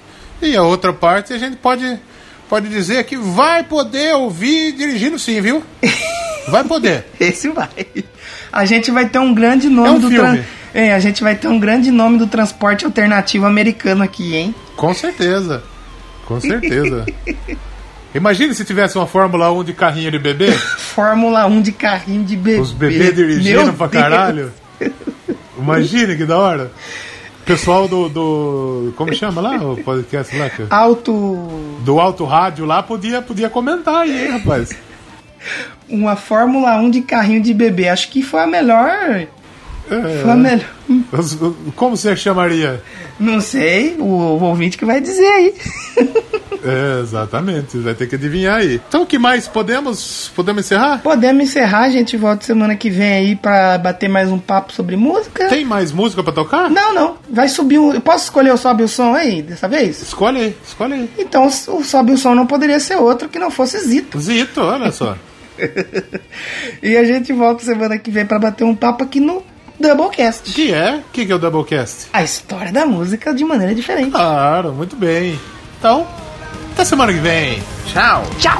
E 0.42 0.54
a 0.56 0.62
outra 0.62 0.92
parte 0.92 1.32
a 1.32 1.38
gente 1.38 1.56
pode, 1.56 1.98
pode 2.54 2.68
dizer 2.68 3.02
que 3.02 3.16
vai 3.16 3.64
poder 3.64 4.14
ouvir 4.14 4.70
dirigindo 4.74 5.18
sim, 5.18 5.40
viu? 5.40 5.60
Vai 6.46 6.62
poder. 6.62 7.04
Esse 7.18 7.48
vai. 7.48 7.68
A 8.52 8.64
gente 8.66 8.90
vai 8.92 9.08
ter 9.08 9.18
um 9.18 9.34
grande 9.34 9.68
nome 9.68 9.88
É 9.88 9.90
um 9.92 9.98
do 9.98 10.08
filme. 10.08 10.36
tran- 10.38 10.44
É, 10.74 10.92
a 10.94 11.00
gente 11.00 11.20
vai 11.22 11.34
ter 11.34 11.48
um 11.48 11.58
grande 11.58 11.90
nome 11.90 12.16
do 12.18 12.26
transporte 12.28 12.84
alternativo 12.84 13.44
americano 13.46 14.04
aqui, 14.04 14.36
hein? 14.36 14.54
Com 14.76 14.92
certeza. 14.94 15.64
Com 16.26 16.38
certeza. 16.40 17.06
Imagine 18.14 18.54
se 18.54 18.64
tivesse 18.64 18.96
uma 18.98 19.06
Fórmula 19.06 19.50
1 19.50 19.64
de 19.64 19.72
carrinho 19.72 20.10
de 20.12 20.18
bebê. 20.18 20.52
Fórmula 20.78 21.44
1 21.46 21.60
de 21.62 21.72
carrinho 21.72 22.22
de 22.24 22.36
bebê. 22.36 22.60
Os 22.60 22.70
bebês 22.72 23.14
dirigindo 23.16 23.64
Meu 23.64 23.72
pra 23.72 23.86
Deus. 23.88 24.02
caralho. 24.02 24.52
Imagine 25.58 26.14
que 26.16 26.24
da 26.24 26.38
hora. 26.38 26.70
Pessoal 27.44 27.86
do, 27.86 28.08
do. 28.08 28.92
Como 28.96 29.14
chama 29.14 29.40
lá 29.40 29.56
o 29.56 29.76
podcast 29.82 30.34
lá? 30.36 30.48
que- 30.48 30.66
Auto. 30.70 31.12
Do 31.80 32.00
Alto 32.00 32.24
Rádio 32.24 32.64
lá 32.64 32.82
podia, 32.82 33.20
podia 33.20 33.50
comentar 33.50 33.96
aí, 34.02 34.24
hein, 34.26 34.30
rapaz. 34.38 34.70
Uma 35.88 36.16
Fórmula 36.16 36.76
1 36.78 36.90
de 36.90 37.02
carrinho 37.02 37.42
de 37.42 37.52
bebê. 37.52 37.88
Acho 37.88 38.08
que 38.10 38.22
foi 38.22 38.40
a 38.40 38.46
melhor. 38.46 39.26
É, 39.90 40.34
melhor. 40.34 40.64
os- 41.12 41.38
como 41.76 41.96
você 41.96 42.16
chamaria? 42.16 42.82
Não 43.20 43.40
sei, 43.40 43.96
o, 43.98 44.04
o 44.04 44.42
ouvinte 44.42 44.78
que 44.78 44.84
vai 44.84 45.00
dizer 45.00 45.26
aí. 45.26 45.54
É, 46.66 47.00
exatamente, 47.02 47.76
vai 47.76 47.92
ter 47.94 48.06
que 48.08 48.14
adivinhar 48.14 48.54
aí. 48.56 48.80
Então 48.88 49.02
o 49.02 49.06
que 49.06 49.18
mais? 49.18 49.46
Podemos, 49.46 50.32
podemos 50.34 50.64
encerrar? 50.64 51.02
Podemos 51.02 51.44
encerrar, 51.44 51.80
a 51.82 51.88
gente 51.90 52.16
volta 52.16 52.46
semana 52.46 52.74
que 52.74 52.88
vem 52.88 53.12
aí 53.12 53.36
pra 53.36 53.76
bater 53.76 54.08
mais 54.08 54.30
um 54.30 54.38
papo 54.38 54.72
sobre 54.72 54.96
música. 54.96 55.46
Tem 55.50 55.62
mais 55.62 55.92
música 55.92 56.22
pra 56.22 56.32
tocar? 56.32 56.70
Não, 56.70 56.94
não. 56.94 57.18
Vai 57.28 57.48
subir 57.50 57.78
um. 57.78 57.92
Eu 57.92 58.00
posso 58.00 58.24
escolher 58.24 58.50
o 58.50 58.56
Sobe 58.56 58.82
o 58.82 58.88
Som 58.88 59.12
aí, 59.12 59.42
dessa 59.42 59.68
vez? 59.68 60.00
Escolhe 60.00 60.40
aí, 60.40 60.56
escolhe 60.66 60.94
aí. 60.94 61.10
Então 61.18 61.46
o 61.48 61.50
Sobe 61.84 62.12
o 62.12 62.16
Som 62.16 62.34
não 62.34 62.46
poderia 62.46 62.80
ser 62.80 62.96
outro 62.96 63.28
que 63.28 63.38
não 63.38 63.50
fosse 63.50 63.78
Zito. 63.80 64.18
Zito, 64.18 64.62
olha 64.62 64.90
só. 64.90 65.18
E 66.82 66.96
a 66.96 67.04
gente 67.04 67.30
volta 67.32 67.62
semana 67.62 67.98
que 67.98 68.10
vem 68.10 68.24
pra 68.24 68.38
bater 68.38 68.64
um 68.64 68.74
papo 68.74 69.04
aqui 69.04 69.20
no 69.20 69.42
Doublecast. 69.78 70.52
que 70.52 70.72
é? 70.72 70.96
O 70.96 71.02
que, 71.12 71.26
que 71.26 71.32
é 71.32 71.34
o 71.34 71.38
Doublecast? 71.38 72.06
A 72.12 72.22
história 72.22 72.72
da 72.72 72.86
música 72.86 73.34
de 73.34 73.44
maneira 73.44 73.74
diferente. 73.74 74.10
Claro, 74.12 74.72
muito 74.72 74.96
bem. 74.96 75.38
Então, 75.78 76.06
até 76.72 76.84
semana 76.84 77.12
que 77.12 77.18
vem. 77.20 77.62
Tchau. 77.92 78.22
Tchau! 78.38 78.58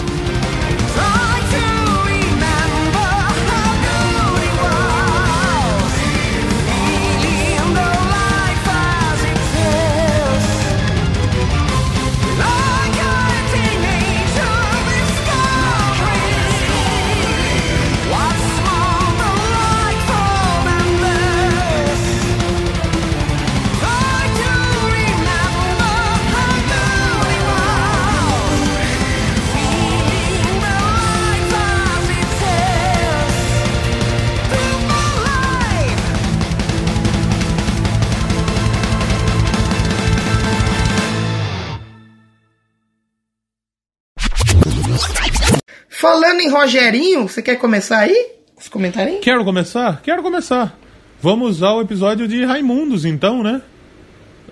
Falando 46.05 46.39
em 46.39 46.51
Rogerinho, 46.51 47.23
você 47.27 47.41
quer 47.41 47.57
começar 47.57 48.01
aí? 48.01 48.33
Os 48.61 48.69
comentários? 48.69 49.21
Quero 49.23 49.43
começar? 49.43 50.03
Quero 50.03 50.23
começar. 50.23 50.79
Vamos 51.19 51.63
ao 51.63 51.81
episódio 51.81 52.29
de 52.29 52.45
Raimundos, 52.45 53.07
então, 53.07 53.43
né? 53.43 53.63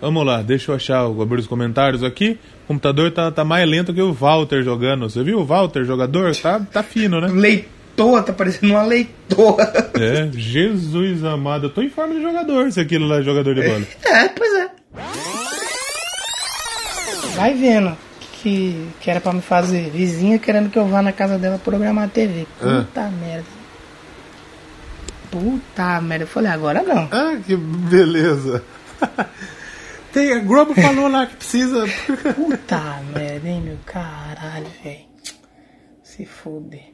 Vamos 0.01 0.25
lá, 0.25 0.41
deixa 0.41 0.73
eu 0.73 0.77
achar, 0.77 1.05
abrir 1.05 1.41
os 1.41 1.47
comentários 1.47 2.03
aqui. 2.03 2.39
O 2.65 2.69
computador 2.69 3.11
tá, 3.11 3.31
tá 3.31 3.45
mais 3.45 3.69
lento 3.69 3.93
que 3.93 4.01
o 4.01 4.15
Walter 4.15 4.63
jogando. 4.63 5.11
Você 5.11 5.23
viu 5.23 5.41
o 5.41 5.45
Walter, 5.45 5.85
jogador? 5.85 6.35
Tá, 6.35 6.59
tá 6.59 6.83
fino, 6.83 7.21
né? 7.21 7.29
Leitoa, 7.29 8.23
tá 8.23 8.33
parecendo 8.33 8.73
uma 8.73 8.83
leitoa. 8.85 9.71
É, 10.01 10.31
Jesus 10.33 11.23
amado. 11.23 11.67
Eu 11.67 11.71
tô 11.71 11.83
em 11.83 11.91
forma 11.91 12.15
de 12.15 12.23
jogador, 12.23 12.73
se 12.73 12.81
aquilo 12.81 13.07
lá 13.07 13.19
é 13.19 13.23
jogador 13.23 13.55
de 13.55 13.61
bola. 13.61 13.87
É, 14.07 14.29
pois 14.29 14.55
é. 14.55 14.71
Vai 17.37 17.53
vendo 17.53 17.95
que, 18.43 18.89
que 19.01 19.11
era 19.11 19.21
pra 19.21 19.33
me 19.33 19.41
fazer. 19.41 19.91
Vizinha 19.91 20.39
querendo 20.39 20.69
que 20.69 20.79
eu 20.79 20.87
vá 20.87 21.01
na 21.01 21.13
casa 21.13 21.39
dela 21.39 21.59
programar 21.59 22.05
a 22.05 22.09
TV. 22.09 22.47
Puta 22.59 23.09
merda. 23.09 23.45
Puta 25.31 26.01
merda. 26.01 26.25
Eu 26.25 26.29
falei, 26.29 26.51
agora 26.51 26.83
não. 26.83 27.09
Ah, 27.13 27.37
que 27.47 27.57
beleza. 27.57 28.65
Tem, 30.13 30.33
a 30.33 30.41
Globo 30.41 30.75
falou 30.75 31.09
lá 31.09 31.27
que 31.27 31.37
precisa. 31.37 31.85
Puta 32.35 33.01
merda, 33.15 33.49
hein, 33.49 33.63
meu 33.63 33.79
caralho, 33.87 34.67
velho. 34.83 35.07
Se 36.03 36.27
fuder. 36.27 36.92